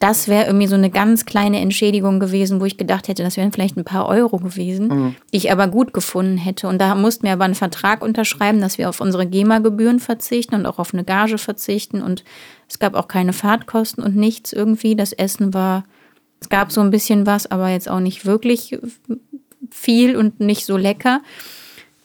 das 0.00 0.28
wäre 0.28 0.46
irgendwie 0.46 0.66
so 0.66 0.76
eine 0.76 0.88
ganz 0.88 1.26
kleine 1.26 1.60
Entschädigung 1.60 2.20
gewesen, 2.20 2.58
wo 2.58 2.64
ich 2.64 2.78
gedacht 2.78 3.06
hätte, 3.06 3.22
das 3.22 3.36
wären 3.36 3.52
vielleicht 3.52 3.76
ein 3.76 3.84
paar 3.84 4.08
Euro 4.08 4.38
gewesen, 4.38 5.14
die 5.30 5.36
ich 5.36 5.52
aber 5.52 5.68
gut 5.68 5.92
gefunden 5.92 6.38
hätte. 6.38 6.68
Und 6.68 6.78
da 6.78 6.94
mussten 6.94 7.24
wir 7.24 7.32
aber 7.34 7.44
einen 7.44 7.54
Vertrag 7.54 8.02
unterschreiben, 8.02 8.62
dass 8.62 8.78
wir 8.78 8.88
auf 8.88 9.02
unsere 9.02 9.26
GEMA-Gebühren 9.26 10.00
verzichten 10.00 10.54
und 10.54 10.64
auch 10.64 10.78
auf 10.78 10.94
eine 10.94 11.04
Gage 11.04 11.36
verzichten. 11.36 12.00
Und 12.00 12.24
es 12.66 12.78
gab 12.78 12.94
auch 12.94 13.08
keine 13.08 13.34
Fahrtkosten 13.34 14.02
und 14.02 14.16
nichts 14.16 14.54
irgendwie. 14.54 14.96
Das 14.96 15.12
Essen 15.12 15.52
war, 15.52 15.84
es 16.40 16.48
gab 16.48 16.72
so 16.72 16.80
ein 16.80 16.90
bisschen 16.90 17.26
was, 17.26 17.50
aber 17.50 17.68
jetzt 17.68 17.90
auch 17.90 18.00
nicht 18.00 18.24
wirklich 18.24 18.78
viel 19.70 20.16
und 20.16 20.40
nicht 20.40 20.64
so 20.64 20.78
lecker. 20.78 21.20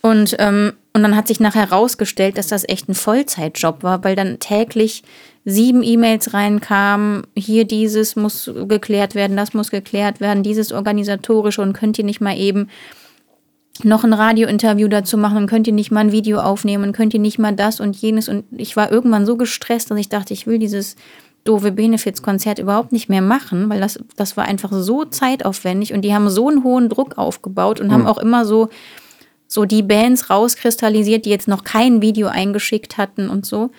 Und, 0.01 0.35
ähm, 0.39 0.73
und 0.95 1.03
dann 1.03 1.17
hat 1.17 1.27
sich 1.27 1.41
nachher 1.41 1.69
herausgestellt, 1.69 2.37
dass 2.37 2.47
das 2.47 2.63
echt 2.69 2.87
ein 2.87 2.95
Vollzeitjob 2.95 3.83
war, 3.83 4.05
weil 4.05 4.15
dann 4.15 4.39
täglich 4.39 5.03
sieben 5.43 5.83
E-Mails 5.83 6.33
reinkamen, 6.33 7.23
hier 7.37 7.65
dieses 7.65 8.15
muss 8.15 8.49
geklärt 8.69 9.13
werden, 9.13 9.35
das 9.35 9.53
muss 9.53 9.71
geklärt 9.71 10.21
werden, 10.21 10.41
dieses 10.41 10.71
organisatorische 10.71 11.61
und 11.61 11.73
könnt 11.73 11.99
ihr 11.99 12.05
nicht 12.05 12.21
mal 12.21 12.37
eben 12.37 12.69
noch 13.83 14.05
ein 14.05 14.13
Radiointerview 14.13 14.87
dazu 14.87 15.17
machen 15.17 15.35
und 15.35 15.47
könnt 15.47 15.67
ihr 15.67 15.73
nicht 15.73 15.91
mal 15.91 15.99
ein 15.99 16.13
Video 16.13 16.39
aufnehmen 16.39 16.85
und 16.85 16.93
könnt 16.93 17.13
ihr 17.13 17.19
nicht 17.19 17.39
mal 17.39 17.53
das 17.53 17.81
und 17.81 17.97
jenes. 17.97 18.29
Und 18.29 18.45
ich 18.55 18.77
war 18.77 18.89
irgendwann 18.89 19.25
so 19.25 19.35
gestresst, 19.35 19.91
dass 19.91 19.99
ich 19.99 20.07
dachte, 20.07 20.33
ich 20.33 20.47
will 20.47 20.59
dieses 20.59 20.95
doofe 21.43 21.73
Benefits-Konzert 21.73 22.57
überhaupt 22.57 22.93
nicht 22.93 23.09
mehr 23.09 23.21
machen, 23.21 23.69
weil 23.69 23.81
das, 23.81 23.99
das 24.15 24.37
war 24.37 24.45
einfach 24.45 24.71
so 24.71 25.03
zeitaufwendig 25.03 25.93
und 25.93 26.03
die 26.03 26.13
haben 26.13 26.29
so 26.29 26.47
einen 26.47 26.63
hohen 26.63 26.87
Druck 26.87 27.17
aufgebaut 27.17 27.81
und 27.81 27.91
haben 27.91 28.07
auch 28.07 28.17
immer 28.17 28.45
so, 28.45 28.69
so 29.47 29.65
die 29.65 29.83
Bands 29.83 30.29
rauskristallisiert, 30.29 31.25
die 31.25 31.29
jetzt 31.29 31.47
noch 31.47 31.63
kein 31.63 32.01
Video 32.01 32.27
eingeschickt 32.27 32.97
hatten 32.97 33.29
und 33.29 33.45
so. 33.45 33.71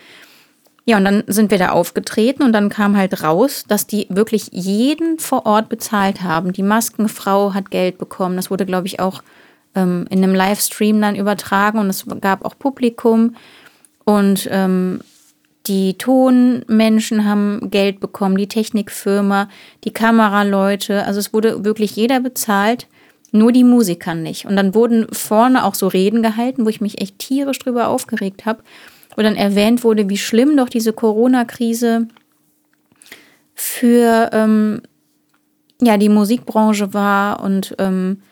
Ja, 0.88 0.98
und 0.98 1.04
dann 1.04 1.24
sind 1.26 1.50
wir 1.50 1.58
da 1.58 1.70
aufgetreten 1.70 2.44
und 2.44 2.52
dann 2.52 2.68
kam 2.68 2.96
halt 2.96 3.24
raus, 3.24 3.64
dass 3.66 3.88
die 3.88 4.06
wirklich 4.08 4.50
jeden 4.52 5.18
vor 5.18 5.44
Ort 5.44 5.68
bezahlt 5.68 6.22
haben. 6.22 6.52
Die 6.52 6.62
Maskenfrau 6.62 7.54
hat 7.54 7.72
Geld 7.72 7.98
bekommen. 7.98 8.36
Das 8.36 8.52
wurde, 8.52 8.66
glaube 8.66 8.86
ich, 8.86 9.00
auch 9.00 9.22
ähm, 9.74 10.06
in 10.10 10.22
einem 10.22 10.34
Livestream 10.34 11.00
dann 11.00 11.16
übertragen 11.16 11.80
und 11.80 11.90
es 11.90 12.06
gab 12.20 12.44
auch 12.44 12.56
Publikum. 12.56 13.34
Und 14.04 14.48
ähm, 14.52 15.00
die 15.66 15.98
Tonmenschen 15.98 17.24
haben 17.24 17.70
Geld 17.70 17.98
bekommen, 17.98 18.36
die 18.36 18.46
Technikfirma, 18.46 19.48
die 19.82 19.92
Kameraleute. 19.92 21.04
Also 21.04 21.18
es 21.18 21.32
wurde 21.32 21.64
wirklich 21.64 21.96
jeder 21.96 22.20
bezahlt, 22.20 22.86
nur 23.32 23.52
die 23.52 23.64
Musiker 23.64 24.14
nicht. 24.14 24.46
Und 24.46 24.56
dann 24.56 24.74
wurden 24.74 25.06
vorne 25.12 25.64
auch 25.64 25.74
so 25.74 25.88
Reden 25.88 26.22
gehalten, 26.22 26.64
wo 26.64 26.68
ich 26.68 26.80
mich 26.80 27.00
echt 27.00 27.18
tierisch 27.18 27.58
drüber 27.58 27.88
aufgeregt 27.88 28.46
habe 28.46 28.62
wo 29.16 29.22
dann 29.22 29.34
erwähnt 29.34 29.82
wurde, 29.82 30.08
wie 30.08 30.18
schlimm 30.18 30.56
doch 30.56 30.68
diese 30.68 30.92
Corona-Krise 30.92 32.06
für 33.54 34.30
ähm, 34.32 34.82
ja, 35.80 35.96
die 35.96 36.10
Musikbranche 36.10 36.94
war 36.94 37.42
und, 37.42 37.74
ähm, 37.78 38.22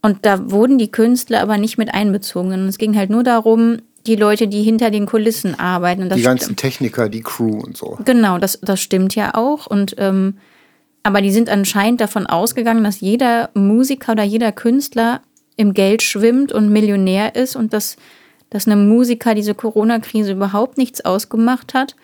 und 0.00 0.24
da 0.24 0.50
wurden 0.50 0.78
die 0.78 0.90
Künstler 0.90 1.42
aber 1.42 1.58
nicht 1.58 1.76
mit 1.76 1.92
einbezogen. 1.92 2.52
Und 2.52 2.68
es 2.68 2.78
ging 2.78 2.96
halt 2.96 3.10
nur 3.10 3.24
darum, 3.24 3.78
die 4.06 4.14
Leute, 4.14 4.46
die 4.46 4.62
hinter 4.62 4.90
den 4.90 5.06
Kulissen 5.06 5.58
arbeiten. 5.58 6.08
die 6.08 6.22
ganzen 6.22 6.54
Techniker, 6.54 7.08
die 7.08 7.20
Crew 7.20 7.58
und 7.58 7.76
so. 7.76 7.98
Genau, 8.04 8.38
das, 8.38 8.60
das 8.62 8.80
stimmt 8.80 9.16
ja 9.16 9.34
auch. 9.34 9.66
Und 9.66 9.96
ähm, 9.98 10.38
aber 11.08 11.22
die 11.22 11.32
sind 11.32 11.48
anscheinend 11.48 12.02
davon 12.02 12.26
ausgegangen, 12.26 12.84
dass 12.84 13.00
jeder 13.00 13.48
Musiker 13.54 14.12
oder 14.12 14.24
jeder 14.24 14.52
Künstler 14.52 15.22
im 15.56 15.72
Geld 15.72 16.02
schwimmt 16.02 16.52
und 16.52 16.68
Millionär 16.68 17.34
ist 17.34 17.56
und 17.56 17.72
dass 17.72 17.96
dass 18.50 18.66
einem 18.66 18.88
Musiker 18.88 19.34
diese 19.34 19.54
Corona-Krise 19.54 20.32
überhaupt 20.32 20.76
nichts 20.76 21.04
ausgemacht 21.04 21.72
hat 21.72 21.96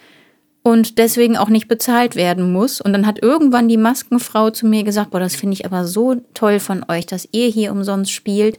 und 0.63 0.99
deswegen 0.99 1.37
auch 1.37 1.49
nicht 1.51 1.69
bezahlt 1.69 2.17
werden 2.17 2.53
muss. 2.53 2.81
Und 2.81 2.93
dann 2.93 3.07
hat 3.07 3.23
irgendwann 3.23 3.69
die 3.69 3.77
Maskenfrau 3.77 4.51
zu 4.51 4.67
mir 4.67 4.85
gesagt, 4.85 5.11
boah, 5.11 5.21
das 5.21 5.37
finde 5.37 5.55
ich 5.55 5.67
aber 5.67 5.85
so 5.85 6.17
toll 6.33 6.61
von 6.61 6.85
euch, 6.89 7.07
dass 7.07 7.29
ihr 7.33 7.49
hier 7.49 7.73
umsonst 7.73 8.13
spielt, 8.13 8.59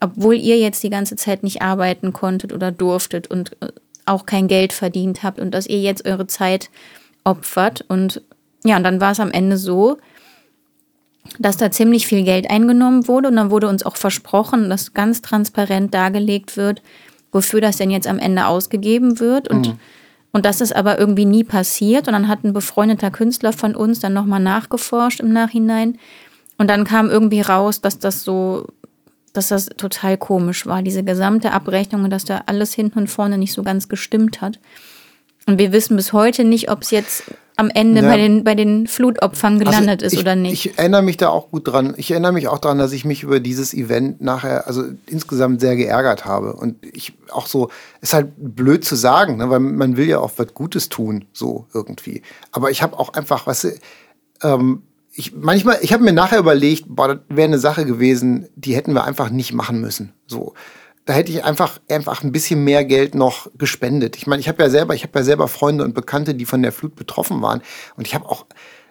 obwohl 0.00 0.36
ihr 0.36 0.58
jetzt 0.58 0.82
die 0.82 0.90
ganze 0.90 1.16
Zeit 1.16 1.42
nicht 1.42 1.62
arbeiten 1.62 2.12
konntet 2.12 2.52
oder 2.52 2.72
durftet 2.72 3.28
und 3.28 3.56
äh, 3.60 3.68
auch 4.06 4.26
kein 4.26 4.48
Geld 4.48 4.72
verdient 4.72 5.22
habt 5.22 5.38
und 5.38 5.52
dass 5.52 5.66
ihr 5.66 5.80
jetzt 5.80 6.06
eure 6.06 6.26
Zeit 6.26 6.70
opfert. 7.24 7.84
Und 7.88 8.22
ja, 8.64 8.76
und 8.76 8.84
dann 8.84 9.00
war 9.00 9.12
es 9.12 9.20
am 9.20 9.30
Ende 9.30 9.56
so, 9.56 9.98
dass 11.38 11.56
da 11.56 11.70
ziemlich 11.70 12.06
viel 12.06 12.24
Geld 12.24 12.50
eingenommen 12.50 13.06
wurde 13.06 13.28
und 13.28 13.36
dann 13.36 13.50
wurde 13.50 13.68
uns 13.68 13.84
auch 13.84 13.96
versprochen, 13.96 14.70
dass 14.70 14.94
ganz 14.94 15.22
transparent 15.22 15.92
dargelegt 15.92 16.56
wird, 16.56 16.82
wofür 17.32 17.60
das 17.60 17.76
denn 17.76 17.90
jetzt 17.90 18.06
am 18.06 18.18
Ende 18.18 18.46
ausgegeben 18.46 19.20
wird. 19.20 19.48
Und, 19.48 19.68
mhm. 19.68 19.78
und 20.32 20.46
das 20.46 20.60
ist 20.60 20.74
aber 20.74 20.98
irgendwie 20.98 21.26
nie 21.26 21.44
passiert. 21.44 22.08
Und 22.08 22.14
dann 22.14 22.28
hat 22.28 22.44
ein 22.44 22.52
befreundeter 22.52 23.10
Künstler 23.10 23.52
von 23.52 23.76
uns 23.76 24.00
dann 24.00 24.14
nochmal 24.14 24.40
nachgeforscht 24.40 25.20
im 25.20 25.32
Nachhinein. 25.32 25.98
Und 26.56 26.68
dann 26.68 26.84
kam 26.84 27.10
irgendwie 27.10 27.42
raus, 27.42 27.80
dass 27.80 27.98
das 27.98 28.24
so, 28.24 28.66
dass 29.32 29.48
das 29.48 29.66
total 29.66 30.16
komisch 30.16 30.66
war, 30.66 30.82
diese 30.82 31.04
gesamte 31.04 31.52
Abrechnung 31.52 32.04
und 32.04 32.10
dass 32.10 32.24
da 32.24 32.42
alles 32.46 32.72
hinten 32.72 33.00
und 33.00 33.08
vorne 33.08 33.38
nicht 33.38 33.52
so 33.52 33.62
ganz 33.62 33.88
gestimmt 33.88 34.40
hat. 34.40 34.58
Und 35.46 35.58
wir 35.58 35.72
wissen 35.72 35.96
bis 35.96 36.12
heute 36.12 36.44
nicht, 36.44 36.70
ob 36.70 36.82
es 36.82 36.90
jetzt 36.90 37.24
am 37.58 37.70
Ende 37.70 38.02
ja. 38.02 38.08
bei, 38.08 38.16
den, 38.16 38.44
bei 38.44 38.54
den 38.54 38.86
Flutopfern 38.86 39.54
also 39.54 39.64
gelandet 39.64 40.04
also 40.04 40.14
ich, 40.14 40.20
ist 40.20 40.20
oder 40.20 40.36
nicht. 40.36 40.66
Ich 40.66 40.78
erinnere 40.78 41.02
mich 41.02 41.16
da 41.16 41.28
auch 41.28 41.50
gut 41.50 41.66
dran. 41.66 41.92
Ich 41.96 42.08
erinnere 42.12 42.32
mich 42.32 42.46
auch 42.46 42.60
daran, 42.60 42.78
dass 42.78 42.92
ich 42.92 43.04
mich 43.04 43.24
über 43.24 43.40
dieses 43.40 43.74
Event 43.74 44.20
nachher, 44.20 44.68
also 44.68 44.84
insgesamt 45.06 45.60
sehr 45.60 45.74
geärgert 45.74 46.24
habe. 46.24 46.52
Und 46.52 46.76
ich 46.86 47.14
auch 47.30 47.48
so, 47.48 47.68
ist 48.00 48.14
halt 48.14 48.28
blöd 48.36 48.84
zu 48.84 48.94
sagen, 48.94 49.38
ne, 49.38 49.50
weil 49.50 49.58
man 49.58 49.96
will 49.96 50.06
ja 50.06 50.20
auch 50.20 50.30
was 50.36 50.54
Gutes 50.54 50.88
tun, 50.88 51.24
so 51.32 51.66
irgendwie. 51.74 52.22
Aber 52.52 52.70
ich 52.70 52.80
habe 52.80 52.96
auch 52.96 53.12
einfach, 53.14 53.48
was, 53.48 53.66
ähm, 54.44 54.82
ich 55.12 55.34
manchmal, 55.34 55.78
ich 55.82 55.92
habe 55.92 56.04
mir 56.04 56.12
nachher 56.12 56.38
überlegt, 56.38 56.84
boah, 56.86 57.08
das 57.08 57.18
wäre 57.28 57.48
eine 57.48 57.58
Sache 57.58 57.84
gewesen, 57.84 58.46
die 58.54 58.76
hätten 58.76 58.92
wir 58.92 59.02
einfach 59.02 59.30
nicht 59.30 59.52
machen 59.52 59.80
müssen. 59.80 60.12
So 60.28 60.54
da 61.08 61.14
hätte 61.14 61.32
ich 61.32 61.42
einfach, 61.42 61.80
einfach 61.88 62.22
ein 62.22 62.32
bisschen 62.32 62.64
mehr 62.64 62.84
Geld 62.84 63.14
noch 63.14 63.50
gespendet. 63.56 64.14
Ich 64.16 64.26
meine, 64.26 64.40
ich 64.40 64.48
habe 64.48 64.62
ja 64.62 64.68
selber, 64.68 64.94
ich 64.94 65.04
habe 65.04 65.18
ja 65.18 65.24
selber 65.24 65.48
Freunde 65.48 65.82
und 65.82 65.94
Bekannte, 65.94 66.34
die 66.34 66.44
von 66.44 66.60
der 66.60 66.70
Flut 66.70 66.96
betroffen 66.96 67.40
waren. 67.40 67.62
Und 67.96 68.06
ich 68.06 68.14
habe 68.14 68.28
auch, 68.28 68.44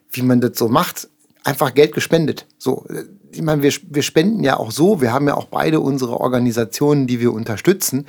wie 0.10 0.24
man 0.24 0.42
das 0.42 0.58
so 0.58 0.68
macht, 0.68 1.10
einfach 1.44 1.76
Geld 1.76 1.94
gespendet. 1.94 2.48
So, 2.58 2.88
ich 3.32 3.44
meine, 3.44 3.62
wir, 3.62 3.72
wir 3.92 4.02
spenden 4.02 4.44
ja 4.44 4.58
auch 4.58 4.72
so. 4.72 5.00
Wir 5.00 5.14
haben 5.14 5.28
ja 5.28 5.36
auch 5.36 5.46
beide 5.46 5.80
unsere 5.80 6.20
Organisationen, 6.20 7.06
die 7.06 7.20
wir 7.20 7.32
unterstützen, 7.32 8.08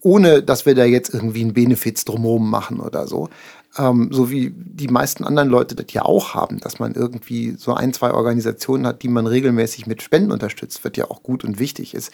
ohne 0.00 0.42
dass 0.42 0.64
wir 0.64 0.74
da 0.74 0.86
jetzt 0.86 1.12
irgendwie 1.12 1.42
einen 1.42 1.52
Benefiz 1.52 2.06
drumherum 2.06 2.48
machen 2.48 2.80
oder 2.80 3.06
so. 3.06 3.28
Ähm, 3.76 4.08
so 4.12 4.30
wie 4.30 4.50
die 4.56 4.88
meisten 4.88 5.24
anderen 5.24 5.50
Leute 5.50 5.74
das 5.74 5.92
ja 5.92 6.06
auch 6.06 6.32
haben, 6.32 6.58
dass 6.58 6.78
man 6.78 6.94
irgendwie 6.94 7.54
so 7.58 7.74
ein, 7.74 7.92
zwei 7.92 8.12
Organisationen 8.12 8.86
hat, 8.86 9.02
die 9.02 9.08
man 9.08 9.26
regelmäßig 9.26 9.86
mit 9.86 10.00
Spenden 10.00 10.32
unterstützt, 10.32 10.84
wird 10.84 10.96
ja 10.96 11.10
auch 11.10 11.22
gut 11.22 11.44
und 11.44 11.58
wichtig 11.58 11.92
ist. 11.92 12.10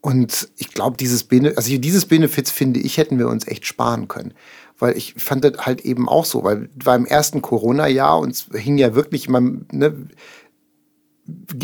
Und 0.00 0.48
ich 0.56 0.72
glaube, 0.72 0.96
dieses, 0.96 1.24
Bene 1.24 1.54
also 1.56 1.76
dieses 1.76 2.06
Benefits, 2.06 2.50
finde 2.50 2.80
ich, 2.80 2.98
hätten 2.98 3.18
wir 3.18 3.28
uns 3.28 3.46
echt 3.46 3.66
sparen 3.66 4.08
können. 4.08 4.34
Weil 4.78 4.96
ich 4.96 5.14
fand 5.18 5.44
das 5.44 5.66
halt 5.66 5.80
eben 5.80 6.08
auch 6.08 6.24
so, 6.24 6.44
weil 6.44 6.68
war 6.82 6.94
im 6.94 7.06
ersten 7.06 7.42
Corona-Jahr 7.42 8.20
uns 8.20 8.46
hing 8.52 8.78
ja 8.78 8.94
wirklich, 8.94 9.28
man, 9.28 9.66
ne, 9.72 10.08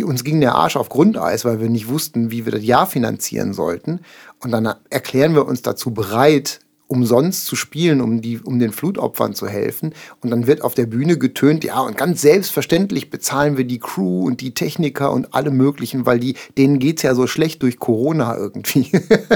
uns 0.05 0.25
ging 0.25 0.41
der 0.41 0.57
Arsch 0.57 0.77
auf 0.77 0.89
Grundeis, 0.89 1.45
weil 1.45 1.61
wir 1.61 1.71
nicht 1.71 1.89
wussten, 1.89 2.31
wie 2.31 2.45
wir 2.45 2.53
das 2.53 2.65
Jahr 2.65 2.87
finanzieren 2.87 3.55
sollten. 3.55 4.01
Und 4.41 4.51
dann 4.51 4.75
erklären 4.91 5.35
wir 5.35 5.47
uns 5.47 5.63
dazu 5.63 5.93
bereit, 5.93 6.61
umsonst 6.95 7.47
zu 7.47 7.57
spielen, 7.57 8.01
um, 8.01 8.23
die, 8.23 8.39
um 8.39 8.59
den 8.59 8.73
Flutopfern 8.73 9.35
zu 9.35 9.49
helfen. 9.49 9.93
Und 10.21 10.31
dann 10.31 10.47
wird 10.47 10.63
auf 10.63 10.75
der 10.75 10.87
Bühne 10.87 11.19
getönt, 11.19 11.65
ja, 11.65 11.81
und 11.81 11.97
ganz 11.97 12.23
selbstverständlich 12.23 13.11
bezahlen 13.11 13.57
wir 13.57 13.65
die 13.65 13.81
Crew 13.81 14.25
und 14.25 14.41
die 14.41 14.55
Techniker 14.55 15.13
und 15.13 15.35
alle 15.35 15.51
möglichen, 15.51 16.07
weil 16.07 16.21
die, 16.21 16.37
denen 16.57 16.81
es 16.81 17.03
ja 17.03 17.15
so 17.15 17.27
schlecht 17.27 17.63
durch 17.63 17.79
Corona 17.79 18.37
irgendwie. 18.37 18.91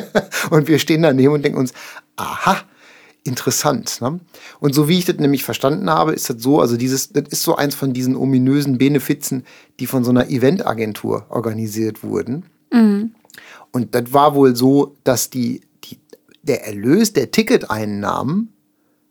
und 0.51 0.69
wir 0.69 0.79
stehen 0.79 1.03
daneben 1.03 1.35
und 1.35 1.45
denken 1.45 1.59
uns, 1.59 1.73
aha, 2.17 2.59
interessant. 3.25 4.01
Ne? 4.01 4.21
Und 4.61 4.75
so 4.75 4.89
wie 4.89 4.99
ich 4.99 5.05
das 5.05 5.17
nämlich 5.17 5.43
verstanden 5.43 5.91
habe, 5.91 6.13
ist 6.13 6.31
das 6.31 6.41
so, 6.41 6.61
also 6.61 6.77
dieses, 6.77 7.13
das 7.13 7.25
ist 7.29 7.43
so 7.43 7.57
eins 7.57 7.75
von 7.75 7.93
diesen 7.93 8.15
ominösen 8.17 8.79
Benefizen, 8.79 9.45
die 9.81 9.87
von 9.87 10.05
so 10.05 10.11
einer 10.11 10.31
Eventagentur 10.31 11.27
organisiert 11.29 12.05
wurden. 12.05 12.47
Mhm. 12.73 13.15
Und 13.73 13.95
das 13.95 14.13
war 14.13 14.35
wohl 14.35 14.57
so, 14.57 14.95
dass 15.05 15.29
die 15.31 15.61
der 16.49 16.67
Erlös 16.67 17.13
der 17.13 17.31
Ticketeinnahmen 17.31 18.53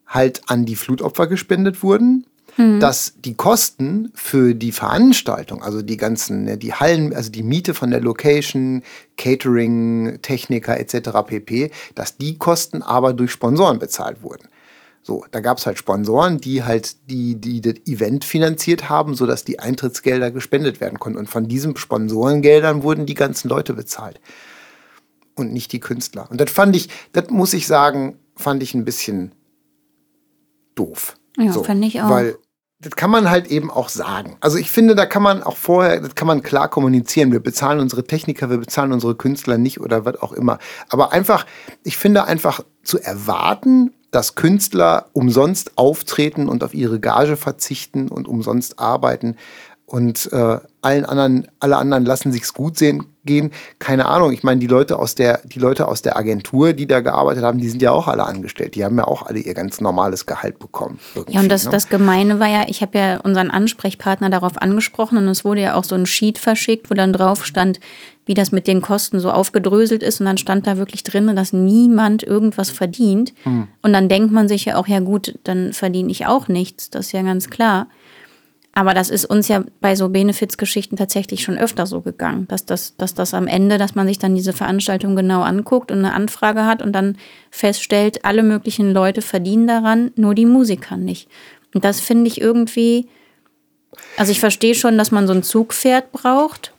halt 0.08 0.42
an 0.48 0.66
die 0.66 0.76
Flutopfer 0.76 1.28
gespendet 1.28 1.84
wurden, 1.84 2.26
mhm. 2.58 2.80
dass 2.80 3.14
die 3.18 3.36
Kosten 3.36 4.12
für 4.16 4.56
die 4.56 4.72
Veranstaltung, 4.72 5.62
also 5.62 5.82
die 5.82 5.98
ganzen, 5.98 6.46
ne, 6.46 6.58
die 6.58 6.74
Hallen, 6.74 7.14
also 7.14 7.30
die 7.30 7.44
Miete 7.44 7.74
von 7.74 7.92
der 7.92 8.02
Location, 8.02 8.84
Catering, 9.18 10.20
Techniker 10.22 10.80
etc. 10.80 11.10
pp., 11.26 11.72
dass 11.96 12.18
die 12.18 12.38
Kosten 12.38 12.82
aber 12.82 13.14
durch 13.14 13.32
Sponsoren 13.32 13.80
bezahlt 13.80 14.24
wurden. 14.24 14.48
So, 15.04 15.24
da 15.32 15.40
gab 15.40 15.58
es 15.58 15.66
halt 15.66 15.78
Sponsoren, 15.78 16.40
die 16.40 16.64
halt 16.64 17.10
die, 17.10 17.36
die 17.36 17.62
das 17.62 17.76
Event 17.86 18.26
finanziert 18.26 18.90
haben, 18.90 19.16
sodass 19.16 19.46
die 19.46 19.60
Eintrittsgelder 19.60 20.32
gespendet 20.32 20.82
werden 20.82 21.00
konnten. 21.00 21.18
Und 21.18 21.30
von 21.30 21.48
diesen 21.48 21.78
Sponsorengeldern 21.78 22.84
wurden 22.84 23.06
die 23.06 23.14
ganzen 23.14 23.48
Leute 23.48 23.74
bezahlt 23.74 24.20
und 25.38 25.54
nicht 25.54 25.72
die 25.72 25.80
Künstler. 25.80 26.28
Und 26.30 26.42
das 26.42 26.52
fand 26.52 26.76
ich, 26.76 26.90
das 27.14 27.30
muss 27.30 27.54
ich 27.54 27.68
sagen, 27.68 28.20
fand 28.36 28.62
ich 28.64 28.74
ein 28.74 28.86
bisschen 28.86 29.34
doof. 30.76 31.16
Ja, 31.38 31.52
so, 31.52 31.64
fand 31.64 31.84
ich 31.86 32.02
auch. 32.02 32.10
Weil 32.10 32.38
das 32.80 32.96
kann 32.96 33.10
man 33.10 33.30
halt 33.30 33.48
eben 33.48 33.72
auch 33.72 33.90
sagen. 33.90 34.38
Also 34.40 34.58
ich 34.58 34.70
finde, 34.70 34.94
da 34.94 35.08
kann 35.08 35.24
man 35.24 35.42
auch 35.42 35.58
vorher, 35.58 36.00
das 36.00 36.14
kann 36.14 36.28
man 36.28 36.44
klar 36.44 36.70
kommunizieren. 36.70 37.32
Wir 37.32 37.40
bezahlen 37.40 37.80
unsere 37.80 38.04
Techniker, 38.04 38.52
wir 38.52 38.58
bezahlen 38.58 38.94
unsere 38.94 39.16
Künstler 39.16 39.58
nicht 39.58 39.80
oder 39.80 40.06
was 40.06 40.22
auch 40.22 40.32
immer. 40.32 40.60
Aber 40.90 41.12
einfach, 41.12 41.48
ich 41.84 41.98
finde 41.98 42.26
einfach 42.26 42.64
zu 42.84 43.00
erwarten, 43.00 43.94
dass 44.12 44.36
Künstler 44.36 45.08
umsonst 45.14 45.78
auftreten 45.78 46.48
und 46.48 46.64
auf 46.64 46.74
ihre 46.74 47.00
Gage 47.00 47.36
verzichten 47.36 48.10
und 48.10 48.28
umsonst 48.28 48.80
arbeiten, 48.80 49.36
und 49.88 50.30
äh, 50.34 50.60
allen 50.82 51.06
anderen, 51.06 51.48
alle 51.62 51.78
anderen 51.78 52.06
lassen 52.06 52.34
sich's 52.34 52.54
gut 52.54 52.78
sehen 52.78 53.06
gehen. 53.24 53.52
Keine 53.80 54.08
Ahnung. 54.08 54.34
Ich 54.34 54.44
meine, 54.44 54.60
die 54.60 54.68
Leute 54.68 55.00
aus 55.00 55.16
der, 55.16 55.40
die 55.46 55.60
Leute 55.60 55.88
aus 55.88 56.02
der 56.02 56.18
Agentur, 56.18 56.74
die 56.74 56.88
da 56.88 57.00
gearbeitet 57.00 57.44
haben, 57.44 57.60
die 57.60 57.70
sind 57.70 57.82
ja 57.82 57.92
auch 57.92 58.08
alle 58.08 58.26
angestellt. 58.26 58.76
Die 58.76 58.84
haben 58.84 58.98
ja 58.98 59.06
auch 59.06 59.24
alle 59.24 59.40
ihr 59.40 59.54
ganz 59.54 59.80
normales 59.80 60.26
Gehalt 60.26 60.60
bekommen. 60.60 61.00
Ja, 61.30 61.40
und 61.40 61.50
das, 61.50 61.66
ne? 61.66 61.72
das 61.72 61.88
Gemeine 61.88 62.40
war 62.40 62.48
ja, 62.48 62.66
ich 62.68 62.82
habe 62.82 62.98
ja 62.98 63.18
unseren 63.22 63.50
Ansprechpartner 63.50 64.30
darauf 64.30 64.62
angesprochen 64.62 65.20
und 65.20 65.28
es 65.30 65.46
wurde 65.46 65.62
ja 65.62 65.76
auch 65.76 65.86
so 65.86 65.96
ein 65.96 66.06
Sheet 66.06 66.38
verschickt, 66.38 66.90
wo 66.90 66.94
dann 66.94 67.14
drauf 67.14 67.46
stand, 67.46 67.80
wie 68.26 68.34
das 68.34 68.52
mit 68.52 68.68
den 68.68 68.82
Kosten 68.82 69.22
so 69.22 69.32
aufgedröselt 69.32 70.04
ist. 70.04 70.20
Und 70.20 70.26
dann 70.26 70.38
stand 70.38 70.68
da 70.68 70.78
wirklich 70.78 71.04
drin, 71.04 71.34
dass 71.34 71.54
niemand 71.54 72.24
irgendwas 72.24 72.72
verdient. 72.72 73.34
Mhm. 73.46 73.70
Und 73.82 73.94
dann 73.94 74.10
denkt 74.10 74.34
man 74.34 74.50
sich 74.50 74.66
ja 74.66 74.76
auch, 74.76 74.88
ja 74.88 75.00
gut, 75.00 75.40
dann 75.46 75.72
verdiene 75.72 76.12
ich 76.12 76.26
auch 76.26 76.50
nichts. 76.50 76.90
Das 76.90 77.08
ist 77.08 77.12
ja 77.14 77.22
ganz 77.22 77.50
klar. 77.50 77.88
Aber 78.78 78.94
das 78.94 79.10
ist 79.10 79.26
uns 79.26 79.48
ja 79.48 79.64
bei 79.82 79.96
so 79.96 80.08
Benefizgeschichten 80.08 81.00
tatsächlich 81.00 81.42
schon 81.42 81.58
öfter 81.58 81.88
so 81.88 82.02
gegangen, 82.02 82.48
dass 82.48 82.64
das, 82.64 82.96
dass 82.96 83.16
das 83.16 83.34
am 83.34 83.48
Ende, 83.48 83.80
dass 83.80 83.96
man 83.96 84.06
sich 84.06 84.20
dann 84.20 84.36
diese 84.36 84.54
Veranstaltung 84.54 85.16
genau 85.16 85.42
anguckt 85.42 85.92
und 85.92 85.98
eine 85.98 86.14
Anfrage 86.14 86.64
hat 86.68 86.84
und 86.84 86.94
dann 86.94 87.18
feststellt, 87.50 88.24
alle 88.24 88.44
möglichen 88.44 88.94
Leute 88.94 89.24
verdienen 89.24 89.66
daran, 89.66 90.12
nur 90.16 90.36
die 90.36 90.46
Musiker 90.46 90.96
nicht. 90.96 91.28
Und 91.74 91.86
das 91.86 92.02
finde 92.02 92.28
ich 92.28 92.40
irgendwie, 92.40 93.08
also 94.16 94.32
ich 94.32 94.40
verstehe 94.40 94.76
schon, 94.76 94.96
dass 95.00 95.10
man 95.10 95.26
so 95.26 95.34
ein 95.34 95.42
Zugpferd 95.42 96.12
braucht. 96.12 96.72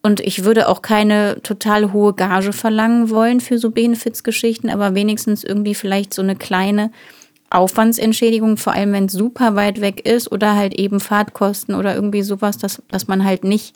Und 0.00 0.20
ich 0.20 0.44
würde 0.44 0.68
auch 0.68 0.80
keine 0.80 1.42
total 1.42 1.92
hohe 1.92 2.14
Gage 2.14 2.52
verlangen 2.52 3.10
wollen 3.10 3.40
für 3.40 3.58
so 3.58 3.72
Benefizgeschichten, 3.72 4.70
aber 4.70 4.94
wenigstens 4.94 5.42
irgendwie 5.42 5.74
vielleicht 5.74 6.14
so 6.14 6.22
eine 6.22 6.36
kleine 6.36 6.92
Aufwandsentschädigung, 7.54 8.56
vor 8.56 8.72
allem 8.72 8.92
wenn 8.92 9.06
es 9.06 9.12
super 9.12 9.54
weit 9.54 9.80
weg 9.80 10.06
ist 10.06 10.30
oder 10.30 10.54
halt 10.56 10.74
eben 10.74 11.00
Fahrtkosten 11.00 11.74
oder 11.74 11.94
irgendwie 11.94 12.22
sowas, 12.22 12.58
dass, 12.58 12.82
dass 12.88 13.08
man 13.08 13.24
halt 13.24 13.44
nicht 13.44 13.74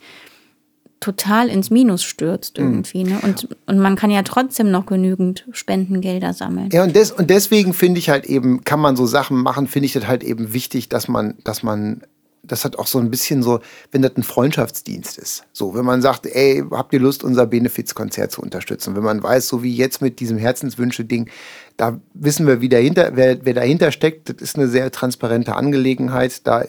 total 0.99 1.47
ins 1.49 1.69
Minus 1.69 2.03
stürzt 2.03 2.57
mhm. 2.57 2.65
irgendwie. 2.65 3.03
Ne? 3.03 3.19
Und, 3.21 3.47
und 3.67 3.79
man 3.79 3.95
kann 3.95 4.09
ja 4.09 4.23
trotzdem 4.23 4.71
noch 4.71 4.85
genügend 4.85 5.47
Spendengelder 5.51 6.33
sammeln. 6.33 6.69
Ja, 6.71 6.83
und, 6.83 6.95
des, 6.95 7.11
und 7.11 7.29
deswegen 7.29 7.73
finde 7.73 7.99
ich 7.99 8.09
halt 8.09 8.25
eben, 8.25 8.63
kann 8.63 8.79
man 8.79 8.95
so 8.95 9.05
Sachen 9.05 9.37
machen, 9.37 9.67
finde 9.67 9.85
ich 9.85 9.93
das 9.93 10.07
halt 10.07 10.23
eben 10.23 10.53
wichtig, 10.53 10.89
dass 10.89 11.07
man, 11.07 11.35
dass 11.43 11.63
man 11.63 12.01
das 12.47 12.65
hat 12.65 12.77
auch 12.79 12.87
so 12.87 12.99
ein 12.99 13.11
bisschen 13.11 13.43
so, 13.43 13.59
wenn 13.91 14.01
das 14.01 14.15
ein 14.15 14.23
Freundschaftsdienst 14.23 15.17
ist. 15.17 15.43
So, 15.53 15.75
wenn 15.75 15.85
man 15.85 16.01
sagt, 16.01 16.25
ey, 16.25 16.63
habt 16.71 16.93
ihr 16.93 16.99
Lust, 16.99 17.23
unser 17.23 17.45
Benefizkonzert 17.45 18.31
zu 18.31 18.41
unterstützen? 18.41 18.95
Wenn 18.95 19.03
man 19.03 19.21
weiß, 19.21 19.47
so 19.47 19.63
wie 19.63 19.75
jetzt 19.75 20.01
mit 20.01 20.19
diesem 20.19 20.37
Herzenswünsche-Ding, 20.37 21.29
da 21.75 21.99
wissen 22.13 22.47
wir, 22.47 22.61
wie 22.61 22.69
dahinter, 22.69 23.11
wer, 23.13 23.45
wer 23.45 23.53
dahinter 23.53 23.91
steckt. 23.91 24.29
Das 24.29 24.37
ist 24.37 24.55
eine 24.57 24.67
sehr 24.67 24.91
transparente 24.91 25.55
Angelegenheit. 25.55 26.45
Da 26.47 26.65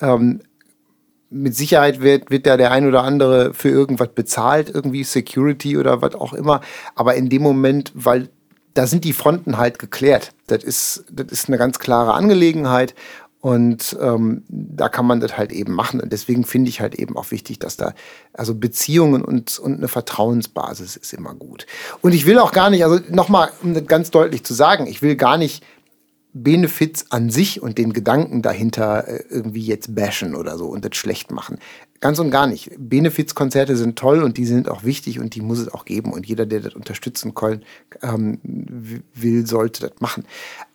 ähm, 0.00 0.40
mit 1.30 1.56
Sicherheit 1.56 2.00
wird, 2.00 2.30
wird 2.30 2.46
da 2.46 2.56
der 2.56 2.70
ein 2.70 2.86
oder 2.86 3.02
andere 3.02 3.54
für 3.54 3.68
irgendwas 3.68 4.08
bezahlt, 4.14 4.70
irgendwie 4.72 5.04
Security 5.04 5.76
oder 5.76 6.02
was 6.02 6.14
auch 6.14 6.32
immer. 6.32 6.60
Aber 6.94 7.14
in 7.14 7.28
dem 7.28 7.42
Moment, 7.42 7.92
weil 7.94 8.28
da 8.74 8.86
sind 8.86 9.04
die 9.04 9.12
Fronten 9.12 9.56
halt 9.56 9.78
geklärt. 9.78 10.32
Das 10.48 10.62
ist, 10.62 11.04
das 11.10 11.28
ist 11.28 11.48
eine 11.48 11.58
ganz 11.58 11.78
klare 11.78 12.14
Angelegenheit. 12.14 12.94
Und 13.44 13.94
ähm, 14.00 14.42
da 14.48 14.88
kann 14.88 15.04
man 15.04 15.20
das 15.20 15.36
halt 15.36 15.52
eben 15.52 15.74
machen. 15.74 16.00
Und 16.00 16.14
deswegen 16.14 16.44
finde 16.44 16.70
ich 16.70 16.80
halt 16.80 16.94
eben 16.94 17.14
auch 17.14 17.30
wichtig, 17.30 17.58
dass 17.58 17.76
da, 17.76 17.92
also 18.32 18.54
Beziehungen 18.54 19.22
und, 19.22 19.58
und 19.58 19.76
eine 19.76 19.88
Vertrauensbasis 19.88 20.96
ist 20.96 21.12
immer 21.12 21.34
gut. 21.34 21.66
Und 22.00 22.14
ich 22.14 22.24
will 22.24 22.38
auch 22.38 22.52
gar 22.52 22.70
nicht, 22.70 22.84
also 22.84 23.00
nochmal, 23.10 23.50
um 23.62 23.74
das 23.74 23.86
ganz 23.86 24.10
deutlich 24.10 24.44
zu 24.44 24.54
sagen, 24.54 24.86
ich 24.86 25.02
will 25.02 25.14
gar 25.16 25.36
nicht 25.36 25.62
Benefits 26.32 27.10
an 27.10 27.28
sich 27.28 27.62
und 27.62 27.78
den 27.78 27.92
Gedanken 27.92 28.42
dahinter 28.42 29.06
äh, 29.06 29.24
irgendwie 29.28 29.62
jetzt 29.62 29.94
bashen 29.94 30.34
oder 30.34 30.58
so 30.58 30.66
und 30.66 30.84
das 30.84 30.96
schlecht 30.96 31.30
machen. 31.30 31.58
Ganz 32.00 32.18
und 32.18 32.30
gar 32.30 32.46
nicht. 32.46 32.72
Benefizkonzerte 32.76 33.76
sind 33.76 33.96
toll 33.96 34.22
und 34.22 34.36
die 34.36 34.44
sind 34.44 34.68
auch 34.68 34.84
wichtig 34.84 35.20
und 35.20 35.34
die 35.34 35.40
muss 35.40 35.60
es 35.60 35.72
auch 35.72 35.84
geben. 35.84 36.12
Und 36.12 36.26
jeder, 36.26 36.44
der 36.44 36.60
das 36.60 36.74
unterstützen 36.74 37.34
kann, 37.34 37.62
ähm, 38.02 38.40
will, 39.14 39.46
sollte 39.46 39.88
das 39.88 40.00
machen. 40.00 40.24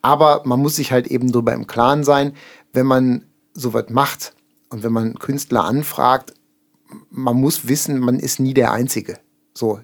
Aber 0.02 0.42
man 0.46 0.60
muss 0.60 0.78
sich 0.78 0.92
halt 0.92 1.08
eben 1.08 1.32
darüber 1.32 1.54
im 1.54 1.68
Klaren 1.68 2.04
sein, 2.04 2.34
wenn 2.74 2.86
man 2.86 3.26
sowas 3.54 3.86
macht 3.90 4.34
und 4.70 4.84
wenn 4.84 4.94
man 4.94 5.16
Künstler 5.20 5.66
anfragt, 5.66 6.34
man 7.10 7.38
muss 7.38 7.68
wissen, 7.68 8.00
man 8.00 8.20
ist 8.20 8.40
nie 8.40 8.54
der 8.54 8.72
Einzige. 8.72 9.20
So, 9.54 9.80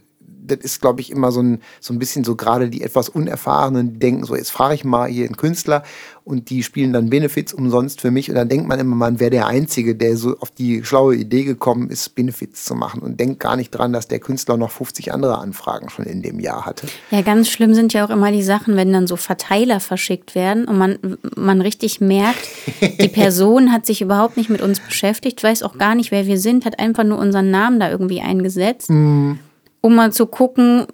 das 0.48 0.60
ist, 0.60 0.82
glaube 0.82 1.02
ich, 1.02 1.12
immer 1.12 1.32
so 1.32 1.42
ein, 1.42 1.62
so 1.80 1.94
ein 1.94 2.00
bisschen 2.00 2.24
so 2.24 2.36
gerade 2.36 2.70
die 2.70 2.82
etwas 2.82 3.10
Unerfahrenen, 3.10 3.94
die 3.94 4.00
denken 4.00 4.24
so, 4.24 4.36
jetzt 4.36 4.52
frage 4.52 4.76
ich 4.76 4.84
mal 4.84 5.10
hier 5.10 5.26
einen 5.26 5.38
Künstler 5.38 5.84
und 6.26 6.50
die 6.50 6.64
spielen 6.64 6.92
dann 6.92 7.12
Benefits 7.12 7.54
umsonst 7.54 8.02
für 8.02 8.10
mich 8.10 8.30
und 8.30 8.36
dann 8.36 8.50
denkt 8.50 8.68
man 8.68 8.80
immer, 8.80 8.96
man 8.96 9.20
wäre 9.20 9.30
der 9.30 9.48
Einzige, 9.48 9.96
der 9.96 10.18
so 10.18 10.36
auf 10.40 10.50
die 10.50 10.84
schlaue 10.84 11.16
Idee 11.16 11.44
gekommen 11.44 11.90
ist, 11.90 12.16
Benefits 12.16 12.66
zu 12.66 12.74
machen 12.74 13.02
und 13.02 13.20
denkt 13.20 13.40
gar 13.40 13.56
nicht 13.56 13.70
dran, 13.70 13.94
dass 13.94 14.08
der 14.08 14.20
Künstler 14.20 14.58
noch 14.58 14.72
50 14.72 15.14
andere 15.14 15.38
Anfragen 15.38 15.90
schon 15.90 16.06
in 16.06 16.24
dem 16.24 16.40
Jahr 16.40 16.66
hatte. 16.66 16.88
Ja, 17.12 17.22
ganz 17.22 17.50
schlimm 17.50 17.76
sind 17.76 17.94
ja 17.94 18.06
auch 18.06 18.10
immer 18.10 18.32
die 18.32 18.44
Sachen, 18.44 18.76
wenn 18.76 18.92
dann 18.92 19.06
so 19.06 19.16
Verteiler 19.16 19.80
verschickt 19.80 20.34
werden 20.34 20.66
und 20.66 20.78
man, 20.78 20.98
man 21.36 21.62
richtig 21.62 22.02
merkt, 22.02 22.48
die 22.82 23.08
Person 23.16 23.72
hat 23.72 23.86
sich 23.86 24.02
überhaupt 24.02 24.36
nicht 24.36 24.50
mit 24.50 24.62
uns 24.62 24.80
beschäftigt, 24.80 25.44
weiß 25.44 25.62
auch 25.62 25.78
gar 25.78 25.94
nicht, 25.94 26.10
wer 26.10 26.26
wir 26.26 26.40
sind, 26.40 26.66
hat 26.66 26.80
einfach 26.80 27.04
nur 27.04 27.20
unseren 27.20 27.52
Namen 27.52 27.80
da 27.80 27.92
irgendwie 27.92 28.22
eingesetzt. 28.22 28.90
Mhm 28.90 29.40
um 29.86 29.94
mal 29.94 30.12
zu 30.12 30.26
gucken, 30.26 30.88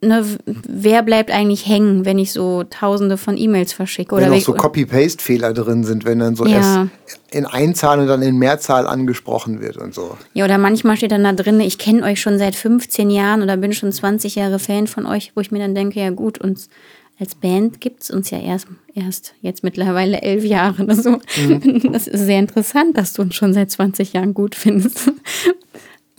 ne, 0.00 0.24
wer 0.46 1.02
bleibt 1.02 1.30
eigentlich 1.30 1.66
hängen, 1.66 2.06
wenn 2.06 2.18
ich 2.18 2.32
so 2.32 2.64
tausende 2.64 3.18
von 3.18 3.36
E-Mails 3.36 3.74
verschicke. 3.74 4.14
Oder 4.14 4.30
wenn 4.30 4.38
auch 4.38 4.40
so 4.40 4.54
Copy-Paste-Fehler 4.54 5.52
drin 5.52 5.84
sind, 5.84 6.06
wenn 6.06 6.20
dann 6.20 6.36
so 6.36 6.46
ja. 6.46 6.56
erst 6.56 7.20
in 7.32 7.44
Einzahl 7.44 8.00
und 8.00 8.06
dann 8.06 8.22
in 8.22 8.38
Mehrzahl 8.38 8.86
angesprochen 8.86 9.60
wird 9.60 9.76
und 9.76 9.92
so. 9.92 10.16
Ja, 10.32 10.46
oder 10.46 10.56
manchmal 10.56 10.96
steht 10.96 11.12
dann 11.12 11.24
da 11.24 11.34
drin, 11.34 11.60
ich 11.60 11.76
kenne 11.76 12.02
euch 12.02 12.18
schon 12.22 12.38
seit 12.38 12.54
15 12.54 13.10
Jahren 13.10 13.42
oder 13.42 13.58
bin 13.58 13.74
schon 13.74 13.92
20 13.92 14.36
Jahre 14.36 14.58
Fan 14.58 14.86
von 14.86 15.04
euch, 15.04 15.32
wo 15.34 15.42
ich 15.42 15.50
mir 15.50 15.58
dann 15.58 15.74
denke, 15.74 16.00
ja 16.00 16.08
gut, 16.08 16.38
uns 16.38 16.70
als 17.18 17.34
Band 17.34 17.82
gibt 17.82 18.04
es 18.04 18.10
uns 18.10 18.30
ja 18.30 18.38
erst, 18.38 18.68
erst 18.94 19.34
jetzt 19.42 19.62
mittlerweile 19.62 20.22
elf 20.22 20.42
Jahre 20.42 20.82
oder 20.82 20.94
so. 20.94 21.20
Mhm. 21.36 21.82
Das 21.92 22.06
ist 22.06 22.24
sehr 22.24 22.38
interessant, 22.38 22.96
dass 22.96 23.12
du 23.12 23.20
uns 23.20 23.34
schon 23.34 23.52
seit 23.52 23.70
20 23.70 24.14
Jahren 24.14 24.32
gut 24.32 24.54
findest. 24.54 25.12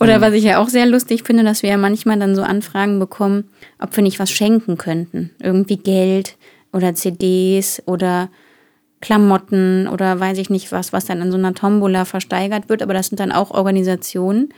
Oder 0.02 0.18
mhm. 0.18 0.22
was 0.22 0.32
ich 0.34 0.44
ja 0.44 0.58
auch 0.58 0.68
sehr 0.68 0.86
lustig 0.86 1.22
finde, 1.22 1.44
dass 1.44 1.62
wir 1.62 1.70
ja 1.70 1.76
manchmal 1.76 2.18
dann 2.18 2.34
so 2.34 2.42
Anfragen 2.42 2.98
bekommen, 2.98 3.44
ob 3.78 3.94
wir 3.96 4.02
nicht 4.02 4.18
was 4.18 4.30
schenken 4.30 4.76
könnten. 4.76 5.30
Irgendwie 5.40 5.76
Geld 5.76 6.36
oder 6.72 6.94
CDs 6.94 7.82
oder 7.86 8.28
Klamotten 9.00 9.86
oder 9.86 10.18
weiß 10.18 10.38
ich 10.38 10.50
nicht 10.50 10.72
was, 10.72 10.92
was 10.92 11.04
dann 11.04 11.20
in 11.20 11.30
so 11.30 11.38
einer 11.38 11.54
Tombola 11.54 12.04
versteigert 12.04 12.68
wird. 12.68 12.82
Aber 12.82 12.94
das 12.94 13.08
sind 13.08 13.20
dann 13.20 13.30
auch 13.30 13.52
Organisationen, 13.52 14.48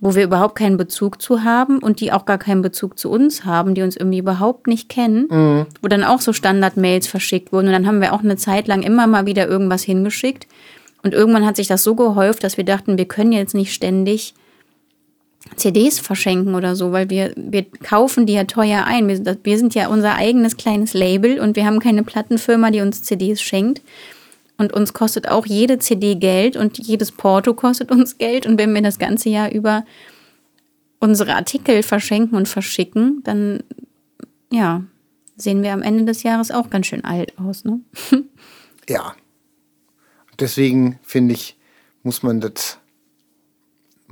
wo 0.00 0.14
wir 0.14 0.24
überhaupt 0.24 0.56
keinen 0.56 0.76
Bezug 0.76 1.22
zu 1.22 1.44
haben 1.44 1.78
und 1.78 2.00
die 2.00 2.12
auch 2.12 2.26
gar 2.26 2.38
keinen 2.38 2.60
Bezug 2.60 2.98
zu 2.98 3.08
uns 3.08 3.46
haben, 3.46 3.74
die 3.74 3.82
uns 3.82 3.96
irgendwie 3.96 4.18
überhaupt 4.18 4.66
nicht 4.66 4.88
kennen, 4.88 5.28
mhm. 5.30 5.66
wo 5.80 5.88
dann 5.88 6.04
auch 6.04 6.20
so 6.20 6.32
Standard-Mails 6.32 7.06
verschickt 7.06 7.52
wurden. 7.52 7.68
Und 7.68 7.72
dann 7.72 7.86
haben 7.86 8.00
wir 8.00 8.12
auch 8.12 8.22
eine 8.24 8.36
Zeit 8.36 8.66
lang 8.66 8.82
immer 8.82 9.06
mal 9.06 9.24
wieder 9.24 9.48
irgendwas 9.48 9.82
hingeschickt. 9.82 10.46
Und 11.02 11.14
irgendwann 11.14 11.46
hat 11.46 11.56
sich 11.56 11.68
das 11.68 11.84
so 11.84 11.94
gehäuft, 11.94 12.44
dass 12.44 12.56
wir 12.56 12.64
dachten, 12.64 12.98
wir 12.98 13.06
können 13.06 13.32
jetzt 13.32 13.54
nicht 13.54 13.72
ständig 13.72 14.34
CDs 15.56 15.98
verschenken 15.98 16.54
oder 16.54 16.76
so, 16.76 16.92
weil 16.92 17.10
wir, 17.10 17.32
wir 17.36 17.64
kaufen 17.64 18.26
die 18.26 18.34
ja 18.34 18.44
teuer 18.44 18.84
ein. 18.84 19.08
Wir, 19.08 19.38
wir 19.42 19.58
sind 19.58 19.74
ja 19.74 19.88
unser 19.88 20.14
eigenes 20.14 20.56
kleines 20.56 20.94
Label 20.94 21.40
und 21.40 21.56
wir 21.56 21.66
haben 21.66 21.80
keine 21.80 22.02
Plattenfirma, 22.02 22.70
die 22.70 22.80
uns 22.80 23.02
CDs 23.02 23.42
schenkt. 23.42 23.82
Und 24.58 24.72
uns 24.72 24.92
kostet 24.92 25.28
auch 25.28 25.46
jede 25.46 25.78
CD 25.78 26.14
Geld 26.14 26.56
und 26.56 26.78
jedes 26.78 27.10
Porto 27.10 27.54
kostet 27.54 27.90
uns 27.90 28.18
Geld. 28.18 28.46
Und 28.46 28.58
wenn 28.58 28.74
wir 28.74 28.82
das 28.82 28.98
ganze 28.98 29.28
Jahr 29.28 29.50
über 29.50 29.84
unsere 31.00 31.34
Artikel 31.34 31.82
verschenken 31.82 32.36
und 32.36 32.48
verschicken, 32.48 33.22
dann 33.24 33.64
ja, 34.52 34.84
sehen 35.36 35.62
wir 35.62 35.72
am 35.72 35.82
Ende 35.82 36.04
des 36.04 36.22
Jahres 36.22 36.50
auch 36.50 36.70
ganz 36.70 36.86
schön 36.86 37.04
alt 37.04 37.38
aus. 37.38 37.64
Ne? 37.64 37.80
Ja. 38.88 39.14
Deswegen 40.40 40.98
finde 41.02 41.34
ich, 41.34 41.56
muss 42.02 42.24
man 42.24 42.40
das 42.40 42.78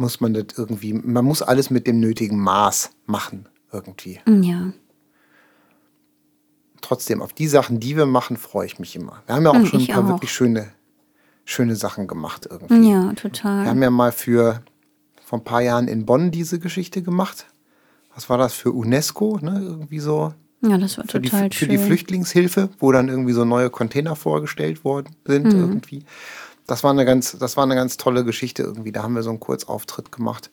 muss 0.01 0.21
man 0.21 0.33
das 0.33 0.47
irgendwie, 0.57 0.95
man 0.95 1.25
muss 1.25 1.43
alles 1.43 1.71
mit 1.71 1.87
dem 1.87 2.01
nötigen 2.01 2.39
Maß 2.39 2.91
machen, 3.07 3.47
irgendwie. 3.71 4.19
Ja. 4.27 4.73
Trotzdem, 6.81 7.21
auf 7.21 7.35
die 7.35 7.47
Sachen, 7.47 7.79
die 7.79 7.97
wir 7.97 8.07
machen, 8.07 8.39
freue 8.39 8.67
ich 8.67 8.79
mich 8.79 8.97
immer. 8.97 9.23
Wir 9.27 9.35
haben 9.35 9.45
ja 9.45 9.51
auch 9.51 9.55
hm, 9.55 9.67
schon 9.67 9.81
ein 9.83 9.87
paar 9.87 10.05
auch. 10.05 10.09
wirklich 10.09 10.33
schöne, 10.33 10.73
schöne 11.45 11.77
Sachen 11.77 12.09
gemacht 12.09 12.49
irgendwie. 12.51 12.91
Ja, 12.91 13.13
total. 13.13 13.65
Wir 13.65 13.71
haben 13.71 13.83
ja 13.83 13.91
mal 13.91 14.11
für 14.11 14.63
vor 15.23 15.39
ein 15.39 15.45
paar 15.45 15.61
Jahren 15.61 15.87
in 15.87 16.07
Bonn 16.07 16.31
diese 16.31 16.59
Geschichte 16.59 17.03
gemacht. 17.03 17.47
Was 18.15 18.31
war 18.31 18.39
das 18.39 18.55
für 18.55 18.73
UNESCO, 18.73 19.39
ne? 19.43 19.61
Irgendwie 19.63 20.01
so. 20.01 20.33
Ja, 20.63 20.79
das 20.79 20.97
war 20.97 21.05
für 21.05 21.21
total 21.21 21.51
die, 21.51 21.57
Für 21.57 21.69
die 21.69 21.79
Flüchtlingshilfe, 21.79 22.71
wo 22.79 22.91
dann 22.91 23.09
irgendwie 23.09 23.33
so 23.33 23.45
neue 23.45 23.71
Container 23.71 24.17
vorgestellt 24.17 24.83
worden 24.85 25.15
sind 25.27 25.45
mhm. 25.45 25.61
irgendwie 25.61 26.05
das 26.71 26.85
war 26.85 26.93
eine 26.93 27.05
ganz, 27.05 27.37
das 27.37 27.57
war 27.57 27.65
eine 27.65 27.75
ganz 27.75 27.97
tolle 27.97 28.25
Geschichte 28.25 28.63
irgendwie. 28.63 28.93
Da 28.93 29.03
haben 29.03 29.15
wir 29.15 29.23
so 29.23 29.31
einen 29.31 29.41
Kurzauftritt 29.41 30.13
gemacht. 30.13 30.51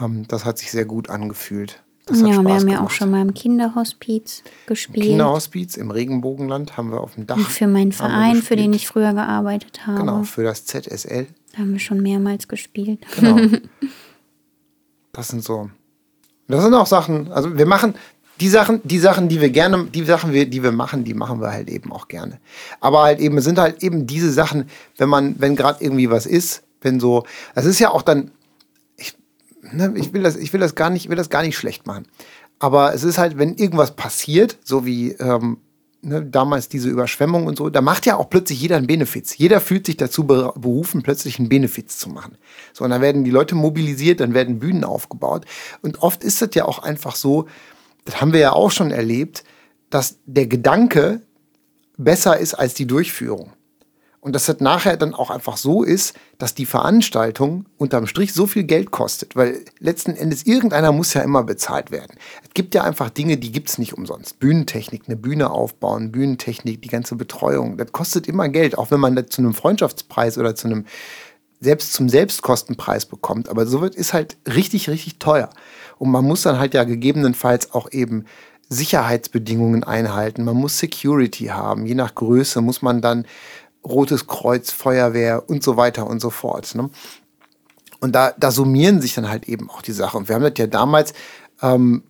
Ähm, 0.00 0.26
das 0.28 0.44
hat 0.44 0.58
sich 0.58 0.70
sehr 0.70 0.86
gut 0.86 1.10
angefühlt. 1.10 1.82
ja, 2.08 2.14
wir 2.16 2.34
haben 2.36 2.44
gemacht. 2.44 2.68
ja 2.68 2.80
auch 2.80 2.90
schon 2.90 3.10
mal 3.10 3.20
im 3.20 3.34
Kinderhospiz 3.34 4.42
gespielt. 4.66 5.04
Im 5.04 5.10
Kinderhospiz 5.10 5.76
im 5.76 5.90
Regenbogenland 5.90 6.78
haben 6.78 6.90
wir 6.90 7.00
auf 7.00 7.16
dem 7.16 7.26
Dach. 7.26 7.36
Und 7.36 7.46
für 7.46 7.66
meinen 7.66 7.92
Verein, 7.92 8.40
für 8.40 8.56
den 8.56 8.72
ich 8.72 8.88
früher 8.88 9.12
gearbeitet 9.12 9.86
habe. 9.86 10.00
Genau, 10.00 10.22
für 10.22 10.42
das 10.42 10.64
ZSL. 10.64 11.26
Da 11.52 11.58
haben 11.58 11.72
wir 11.72 11.80
schon 11.80 12.00
mehrmals 12.00 12.48
gespielt. 12.48 13.00
Genau. 13.16 13.38
Das 15.14 15.28
sind 15.28 15.44
so. 15.44 15.68
Das 16.48 16.64
sind 16.64 16.72
auch 16.72 16.86
Sachen, 16.86 17.30
also 17.30 17.58
wir 17.58 17.66
machen, 17.66 17.94
die 18.40 18.48
Sachen, 18.48 18.80
die 18.84 18.98
Sachen, 18.98 19.28
die 19.28 19.40
wir 19.40 19.50
gerne, 19.50 19.84
die 19.84 20.04
Sachen, 20.04 20.32
die 20.32 20.62
wir 20.62 20.72
machen, 20.72 21.04
die 21.04 21.14
machen 21.14 21.40
wir 21.40 21.52
halt 21.52 21.68
eben 21.68 21.92
auch 21.92 22.08
gerne. 22.08 22.40
Aber 22.80 23.02
halt 23.02 23.20
eben, 23.20 23.40
sind 23.40 23.58
halt 23.58 23.82
eben 23.82 24.06
diese 24.06 24.32
Sachen, 24.32 24.68
wenn 24.96 25.08
man, 25.08 25.36
wenn 25.38 25.56
gerade 25.56 25.82
irgendwie 25.84 26.10
was 26.10 26.26
ist, 26.26 26.62
wenn 26.80 26.98
so, 26.98 27.24
das 27.54 27.66
ist 27.66 27.78
ja 27.78 27.90
auch 27.90 28.02
dann, 28.02 28.30
ich, 28.96 29.16
ne, 29.62 29.92
ich 29.96 30.12
will 30.12 30.22
das, 30.22 30.36
ich 30.36 30.52
will 30.52 30.60
das 30.60 30.74
gar 30.74 30.90
nicht, 30.90 31.08
will 31.08 31.16
das 31.16 31.30
gar 31.30 31.42
nicht 31.42 31.56
schlecht 31.56 31.86
machen. 31.86 32.06
Aber 32.58 32.94
es 32.94 33.04
ist 33.04 33.18
halt, 33.18 33.38
wenn 33.38 33.54
irgendwas 33.56 33.96
passiert, 33.96 34.58
so 34.64 34.86
wie 34.86 35.12
ähm, 35.12 35.58
ne, 36.02 36.22
damals 36.22 36.68
diese 36.68 36.88
Überschwemmung 36.88 37.46
und 37.46 37.58
so, 37.58 37.70
da 37.70 37.80
macht 37.80 38.06
ja 38.06 38.16
auch 38.16 38.28
plötzlich 38.28 38.60
jeder 38.60 38.76
einen 38.76 38.86
Benefiz. 38.86 39.36
Jeder 39.36 39.60
fühlt 39.60 39.86
sich 39.86 39.96
dazu 39.96 40.26
berufen, 40.26 41.02
plötzlich 41.02 41.38
einen 41.38 41.48
Benefiz 41.48 41.98
zu 41.98 42.10
machen. 42.10 42.36
So, 42.72 42.84
und 42.84 42.90
dann 42.90 43.00
werden 43.00 43.24
die 43.24 43.30
Leute 43.30 43.54
mobilisiert, 43.54 44.20
dann 44.20 44.34
werden 44.34 44.58
Bühnen 44.58 44.84
aufgebaut. 44.84 45.44
Und 45.80 46.02
oft 46.02 46.22
ist 46.24 46.42
es 46.42 46.54
ja 46.54 46.64
auch 46.64 46.80
einfach 46.80 47.16
so, 47.16 47.46
das 48.04 48.20
haben 48.20 48.32
wir 48.32 48.40
ja 48.40 48.52
auch 48.52 48.70
schon 48.70 48.90
erlebt, 48.90 49.44
dass 49.90 50.18
der 50.26 50.46
Gedanke 50.46 51.20
besser 51.96 52.38
ist 52.38 52.54
als 52.54 52.74
die 52.74 52.86
Durchführung. 52.86 53.52
Und 54.20 54.36
dass 54.36 54.46
das 54.46 54.60
nachher 54.60 54.96
dann 54.96 55.14
auch 55.14 55.30
einfach 55.30 55.56
so 55.56 55.82
ist, 55.82 56.14
dass 56.38 56.54
die 56.54 56.64
Veranstaltung 56.64 57.66
unterm 57.76 58.06
Strich 58.06 58.32
so 58.32 58.46
viel 58.46 58.62
Geld 58.62 58.92
kostet, 58.92 59.34
weil 59.34 59.64
letzten 59.80 60.14
Endes 60.14 60.46
irgendeiner 60.46 60.92
muss 60.92 61.12
ja 61.12 61.22
immer 61.22 61.42
bezahlt 61.42 61.90
werden. 61.90 62.16
Es 62.44 62.54
gibt 62.54 62.76
ja 62.76 62.84
einfach 62.84 63.10
Dinge, 63.10 63.36
die 63.36 63.50
gibt 63.50 63.68
es 63.68 63.78
nicht 63.78 63.94
umsonst. 63.94 64.38
Bühnentechnik, 64.38 65.02
eine 65.08 65.16
Bühne 65.16 65.50
aufbauen, 65.50 66.12
Bühnentechnik, 66.12 66.80
die 66.82 66.88
ganze 66.88 67.16
Betreuung, 67.16 67.76
das 67.78 67.90
kostet 67.90 68.28
immer 68.28 68.48
Geld, 68.48 68.78
auch 68.78 68.92
wenn 68.92 69.00
man 69.00 69.16
das 69.16 69.26
zu 69.30 69.42
einem 69.42 69.54
Freundschaftspreis 69.54 70.38
oder 70.38 70.54
zu 70.54 70.68
einem 70.68 70.86
selbst 71.58 71.92
zum 71.92 72.08
Selbstkostenpreis 72.08 73.06
bekommt. 73.06 73.48
Aber 73.48 73.66
sowas 73.66 73.96
ist 73.96 74.12
halt 74.12 74.36
richtig, 74.46 74.88
richtig 74.88 75.18
teuer. 75.18 75.50
Und 75.98 76.10
man 76.10 76.24
muss 76.24 76.42
dann 76.42 76.58
halt 76.58 76.74
ja 76.74 76.84
gegebenenfalls 76.84 77.72
auch 77.72 77.90
eben 77.90 78.26
Sicherheitsbedingungen 78.68 79.84
einhalten. 79.84 80.44
Man 80.44 80.56
muss 80.56 80.78
Security 80.78 81.46
haben. 81.46 81.86
Je 81.86 81.94
nach 81.94 82.14
Größe 82.14 82.60
muss 82.60 82.82
man 82.82 83.00
dann 83.00 83.26
Rotes 83.84 84.26
Kreuz, 84.26 84.70
Feuerwehr 84.70 85.48
und 85.48 85.62
so 85.62 85.76
weiter 85.76 86.06
und 86.06 86.20
so 86.20 86.30
fort. 86.30 86.74
Ne? 86.74 86.90
Und 88.00 88.14
da, 88.14 88.32
da 88.38 88.50
summieren 88.50 89.00
sich 89.00 89.14
dann 89.14 89.28
halt 89.28 89.48
eben 89.48 89.70
auch 89.70 89.82
die 89.82 89.92
Sachen. 89.92 90.18
Und 90.18 90.28
wir 90.28 90.34
haben 90.34 90.42
das 90.42 90.54
ja 90.56 90.66
damals, 90.66 91.12
ähm, 91.60 92.04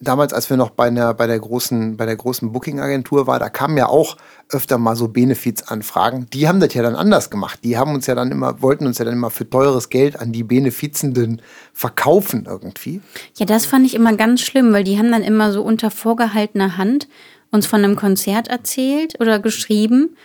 damals, 0.00 0.32
als 0.32 0.48
wir 0.50 0.56
noch 0.56 0.70
bei, 0.70 0.86
einer, 0.86 1.14
bei 1.14 1.26
der 1.26 1.38
großen, 1.38 1.96
großen 1.96 2.52
Booking-Agentur 2.52 3.26
waren, 3.26 3.40
da 3.40 3.48
kamen 3.48 3.76
ja 3.76 3.86
auch 3.86 4.16
öfter 4.48 4.78
mal 4.78 4.96
so 4.96 5.08
Benefizanfragen. 5.08 6.28
Die 6.30 6.48
haben 6.48 6.60
das 6.60 6.74
ja 6.74 6.82
dann 6.82 6.96
anders 6.96 7.30
gemacht. 7.30 7.60
Die 7.62 7.76
haben 7.76 7.94
uns 7.94 8.06
ja 8.06 8.14
dann 8.14 8.30
immer, 8.30 8.62
wollten 8.62 8.86
uns 8.86 8.98
ja 8.98 9.04
dann 9.04 9.14
immer 9.14 9.30
für 9.30 9.48
teures 9.48 9.90
Geld 9.90 10.18
an 10.18 10.32
die 10.32 10.42
Benefizenden 10.42 11.42
verkaufen 11.72 12.46
irgendwie. 12.48 13.00
Ja, 13.36 13.46
das 13.46 13.66
fand 13.66 13.86
ich 13.86 13.94
immer 13.94 14.14
ganz 14.14 14.40
schlimm, 14.40 14.72
weil 14.72 14.84
die 14.84 14.98
haben 14.98 15.12
dann 15.12 15.22
immer 15.22 15.52
so 15.52 15.62
unter 15.62 15.90
vorgehaltener 15.90 16.76
Hand 16.76 17.06
uns 17.50 17.66
von 17.66 17.84
einem 17.84 17.96
Konzert 17.96 18.48
erzählt 18.48 19.20
oder 19.20 19.38
geschrieben 19.38 20.16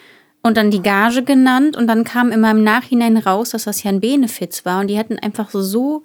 und 0.42 0.58
dann 0.58 0.70
die 0.70 0.84
Gage 0.84 1.24
genannt 1.24 1.76
und 1.76 1.88
dann 1.88 2.04
kam 2.04 2.32
immer 2.32 2.52
im 2.52 2.64
Nachhinein 2.64 3.18
raus, 3.18 3.50
dass 3.50 3.64
das 3.64 3.82
ja 3.82 3.90
ein 3.90 4.00
Benefiz 4.00 4.64
war 4.64 4.82
und 4.82 4.88
die 4.88 5.00
hatten 5.00 5.18
einfach 5.18 5.50
so 5.52 6.04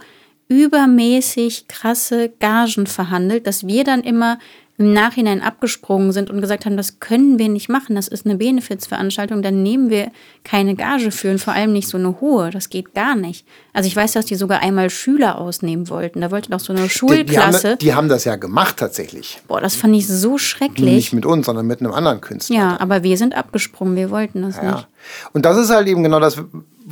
übermäßig 0.50 1.68
krasse 1.68 2.30
Gagen 2.40 2.86
verhandelt, 2.86 3.46
dass 3.46 3.66
wir 3.66 3.84
dann 3.84 4.02
immer 4.02 4.38
im 4.80 4.94
Nachhinein 4.94 5.42
abgesprungen 5.42 6.10
sind 6.10 6.30
und 6.30 6.40
gesagt 6.40 6.64
haben, 6.64 6.78
das 6.78 7.00
können 7.00 7.38
wir 7.38 7.50
nicht 7.50 7.68
machen, 7.68 7.96
das 7.96 8.08
ist 8.08 8.24
eine 8.24 8.36
Benefizveranstaltung, 8.36 9.42
dann 9.42 9.62
nehmen 9.62 9.90
wir 9.90 10.10
keine 10.42 10.74
Gage 10.74 11.10
für 11.10 11.30
und 11.30 11.38
vor 11.38 11.52
allem 11.52 11.74
nicht 11.74 11.86
so 11.86 11.98
eine 11.98 12.18
hohe, 12.22 12.48
das 12.48 12.70
geht 12.70 12.94
gar 12.94 13.14
nicht. 13.14 13.46
Also 13.74 13.88
ich 13.88 13.94
weiß, 13.94 14.12
dass 14.12 14.24
die 14.24 14.36
sogar 14.36 14.62
einmal 14.62 14.88
Schüler 14.88 15.36
ausnehmen 15.36 15.90
wollten, 15.90 16.22
da 16.22 16.30
wollte 16.30 16.50
doch 16.50 16.60
so 16.60 16.72
eine 16.72 16.88
Schulklasse. 16.88 17.26
Die, 17.26 17.28
die, 17.28 17.42
haben, 17.68 17.78
die 17.78 17.94
haben 17.94 18.08
das 18.08 18.24
ja 18.24 18.36
gemacht 18.36 18.78
tatsächlich. 18.78 19.42
Boah, 19.48 19.60
das 19.60 19.76
fand 19.76 19.94
ich 19.94 20.08
so 20.08 20.38
schrecklich. 20.38 20.94
Nicht 20.94 21.12
mit 21.12 21.26
uns, 21.26 21.44
sondern 21.44 21.66
mit 21.66 21.80
einem 21.80 21.92
anderen 21.92 22.22
Künstler. 22.22 22.56
Ja, 22.56 22.80
aber 22.80 23.02
wir 23.02 23.18
sind 23.18 23.36
abgesprungen, 23.36 23.96
wir 23.96 24.10
wollten 24.10 24.40
das 24.40 24.56
ja. 24.56 24.76
nicht. 24.76 24.88
Und 25.34 25.44
das 25.44 25.58
ist 25.58 25.68
halt 25.68 25.88
eben 25.88 26.02
genau 26.02 26.20
das, 26.20 26.42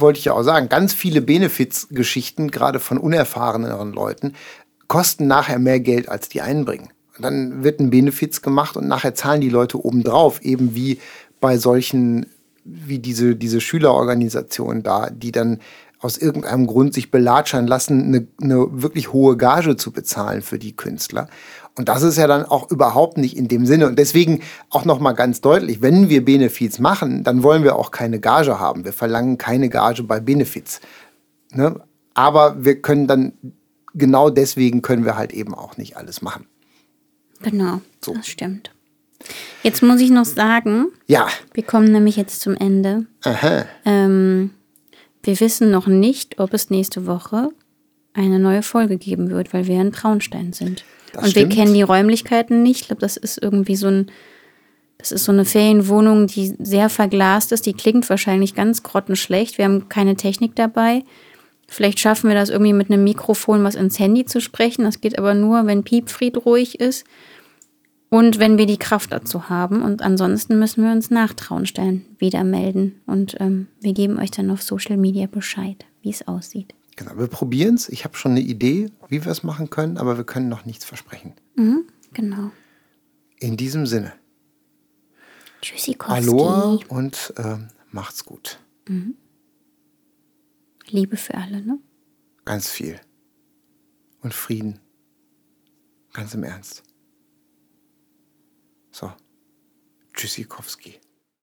wollte 0.01 0.19
ich 0.19 0.27
ja 0.27 0.33
auch 0.33 0.43
sagen, 0.43 0.69
ganz 0.69 0.95
viele 0.95 1.21
Benefizgeschichten, 1.21 2.51
gerade 2.51 2.81
von 2.81 2.99
unerfahreneren 2.99 3.93
Leuten, 3.93 4.35
kosten 4.87 5.27
nachher 5.27 5.59
mehr 5.59 5.81
Geld, 5.81 6.09
als 6.09 6.29
die 6.29 6.41
einbringen 6.41 6.91
dann 7.21 7.65
wird 7.65 7.81
ein 7.81 7.91
Benefiz 7.91 8.43
gemacht 8.43 8.77
und 8.77 8.89
nachher 8.89 9.15
zahlen 9.15 9.41
die 9.41 9.49
Leute 9.49 9.85
obendrauf, 9.85 10.43
eben 10.43 10.75
wie 10.75 10.99
bei 11.41 11.59
solchen, 11.59 12.27
wie 12.65 12.99
diese, 12.99 13.37
diese 13.37 13.61
Schülerorganisationen 13.61 14.83
da, 14.83 15.11
die 15.11 15.33
dann 15.33 15.61
aus 16.01 16.17
irgendeinem 16.17 16.67
Grund 16.67 16.95
sich 16.95 17.11
belatschern 17.11 17.67
lassen, 17.67 18.05
eine, 18.05 18.27
eine 18.41 18.83
wirklich 18.83 19.13
hohe 19.13 19.37
Gage 19.37 19.77
zu 19.77 19.91
bezahlen 19.91 20.43
für 20.43 20.59
die 20.59 20.77
Künstler. 20.77 21.29
Und 21.79 21.89
das 21.89 22.03
ist 22.03 22.19
ja 22.19 22.27
dann 22.27 22.45
auch 22.45 22.71
überhaupt 22.73 23.19
nicht 23.19 23.37
in 23.37 23.47
dem 23.47 23.65
Sinne. 23.65 23.87
Und 23.87 23.99
deswegen 23.99 24.43
auch 24.69 24.85
nochmal 24.85 25.15
ganz 25.15 25.41
deutlich, 25.41 25.81
wenn 25.81 26.09
wir 26.09 26.25
Benefiz 26.25 26.81
machen, 26.81 27.23
dann 27.23 27.45
wollen 27.45 27.63
wir 27.63 27.77
auch 27.77 27.93
keine 27.93 28.19
Gage 28.19 28.59
haben. 28.59 28.85
Wir 28.85 28.93
verlangen 28.93 29.39
keine 29.39 29.69
Gage 29.69 30.03
bei 30.03 30.19
Benefiz. 30.19 30.81
Ne? 31.53 31.81
Aber 32.15 32.65
wir 32.65 32.83
können 32.83 33.07
dann, 33.07 33.33
genau 33.95 34.29
deswegen 34.29 34.83
können 34.83 35.05
wir 35.05 35.17
halt 35.17 35.33
eben 35.33 35.55
auch 35.55 35.77
nicht 35.77 35.97
alles 35.97 36.21
machen. 36.21 36.47
Genau, 37.43 37.81
so. 38.05 38.13
das 38.13 38.27
stimmt. 38.27 38.73
Jetzt 39.63 39.81
muss 39.81 40.01
ich 40.01 40.11
noch 40.11 40.25
sagen, 40.25 40.87
ja. 41.07 41.29
wir 41.55 41.63
kommen 41.63 41.93
nämlich 41.93 42.17
jetzt 42.17 42.41
zum 42.41 42.57
Ende. 42.57 43.07
Aha. 43.23 43.67
Ähm, 43.85 44.51
wir 45.23 45.39
wissen 45.39 45.71
noch 45.71 45.87
nicht, 45.87 46.41
ob 46.41 46.55
es 46.55 46.71
nächste 46.71 47.07
Woche 47.07 47.51
eine 48.15 48.41
neue 48.41 48.63
Folge 48.63 48.97
geben 48.97 49.31
wird, 49.31 49.55
weil 49.55 49.69
wir 49.69 49.81
in 49.81 49.93
Traunstein 49.93 50.53
sind. 50.53 50.85
Das 51.19 51.25
Und 51.25 51.31
stimmt. 51.33 51.51
wir 51.51 51.57
kennen 51.57 51.75
die 51.75 51.83
Räumlichkeiten 51.83 52.63
nicht. 52.63 52.83
Ich 52.83 52.87
glaube, 52.87 53.01
das 53.01 53.17
ist 53.17 53.43
irgendwie 53.43 53.75
so 53.75 53.89
ein, 53.89 54.07
das 54.99 55.11
ist 55.11 55.25
so 55.25 55.33
eine 55.33 55.45
Ferienwohnung, 55.45 56.29
die 56.29 56.55
sehr 56.61 56.89
verglast 56.89 57.51
ist. 57.51 57.67
Die 57.67 57.73
klingt 57.73 58.09
wahrscheinlich 58.09 58.55
ganz 58.55 58.85
grottenschlecht. 58.85 59.59
Wir 59.59 59.65
haben 59.65 59.89
keine 59.89 60.15
Technik 60.15 60.55
dabei. 60.55 61.03
Vielleicht 61.67 61.99
schaffen 61.99 62.29
wir 62.29 62.37
das 62.37 62.51
irgendwie 62.51 62.73
mit 62.73 62.89
einem 62.89 63.03
Mikrofon, 63.03 63.65
was 63.65 63.75
ins 63.75 63.99
Handy 63.99 64.27
zu 64.27 64.41
sprechen. 64.41 64.85
Das 64.85 65.01
geht 65.01 65.19
aber 65.19 65.35
nur, 65.35 65.67
wenn 65.67 65.83
Piepfried 65.83 66.47
ruhig 66.47 66.79
ist 66.79 67.05
und 68.11 68.39
wenn 68.39 68.57
wir 68.57 68.67
die 68.67 68.79
Kraft 68.79 69.13
dazu 69.13 69.49
haben. 69.49 69.83
Und 69.83 70.01
ansonsten 70.03 70.61
müssen 70.61 70.85
wir 70.85 70.93
uns 70.93 71.11
nach 71.11 71.35
Traunstein 71.35 72.05
wieder 72.19 72.45
melden. 72.45 73.01
Und 73.07 73.35
ähm, 73.41 73.67
wir 73.81 73.93
geben 73.93 74.21
euch 74.21 74.31
dann 74.31 74.53
auf 74.53 74.63
Social 74.63 74.97
Media 74.97 75.27
Bescheid, 75.27 75.85
wie 76.01 76.11
es 76.11 76.29
aussieht. 76.29 76.75
Genau, 76.99 77.17
wir 77.17 77.29
probieren 77.29 77.77
es. 77.77 77.89
Ich 77.89 78.05
habe 78.05 78.17
schon 78.17 78.33
eine 78.33 78.41
Idee, 78.41 78.91
wie 79.09 79.25
wir 79.25 79.31
es 79.31 79.45
machen 79.45 79.71
können, 79.71 79.99
aber 79.99 80.17
wir 80.17 80.25
können 80.25 80.49
noch 80.49 80.65
nichts 80.65 80.85
versprechen. 80.85 81.33
Mhm, 81.55 81.85
genau. 82.13 82.51
In 83.39 83.57
diesem 83.57 83.87
Sinne. 83.87 84.15
Tschüssikowski. 85.63 86.13
Aloha 86.13 86.81
und 86.89 87.33
äh, 87.37 87.59
macht's 87.93 88.25
gut. 88.25 88.59
Mhm. 88.89 89.15
Liebe 90.89 91.17
für 91.17 91.35
alle, 91.35 91.63
ne? 91.63 91.79
Ganz 92.45 92.69
viel. 92.69 93.01
Und 94.21 94.35
Frieden. 94.35 94.81
Ganz 96.13 96.35
im 96.35 96.43
Ernst. 96.43 96.83
So. 98.91 99.13
Tschüssikowski. 100.15 100.99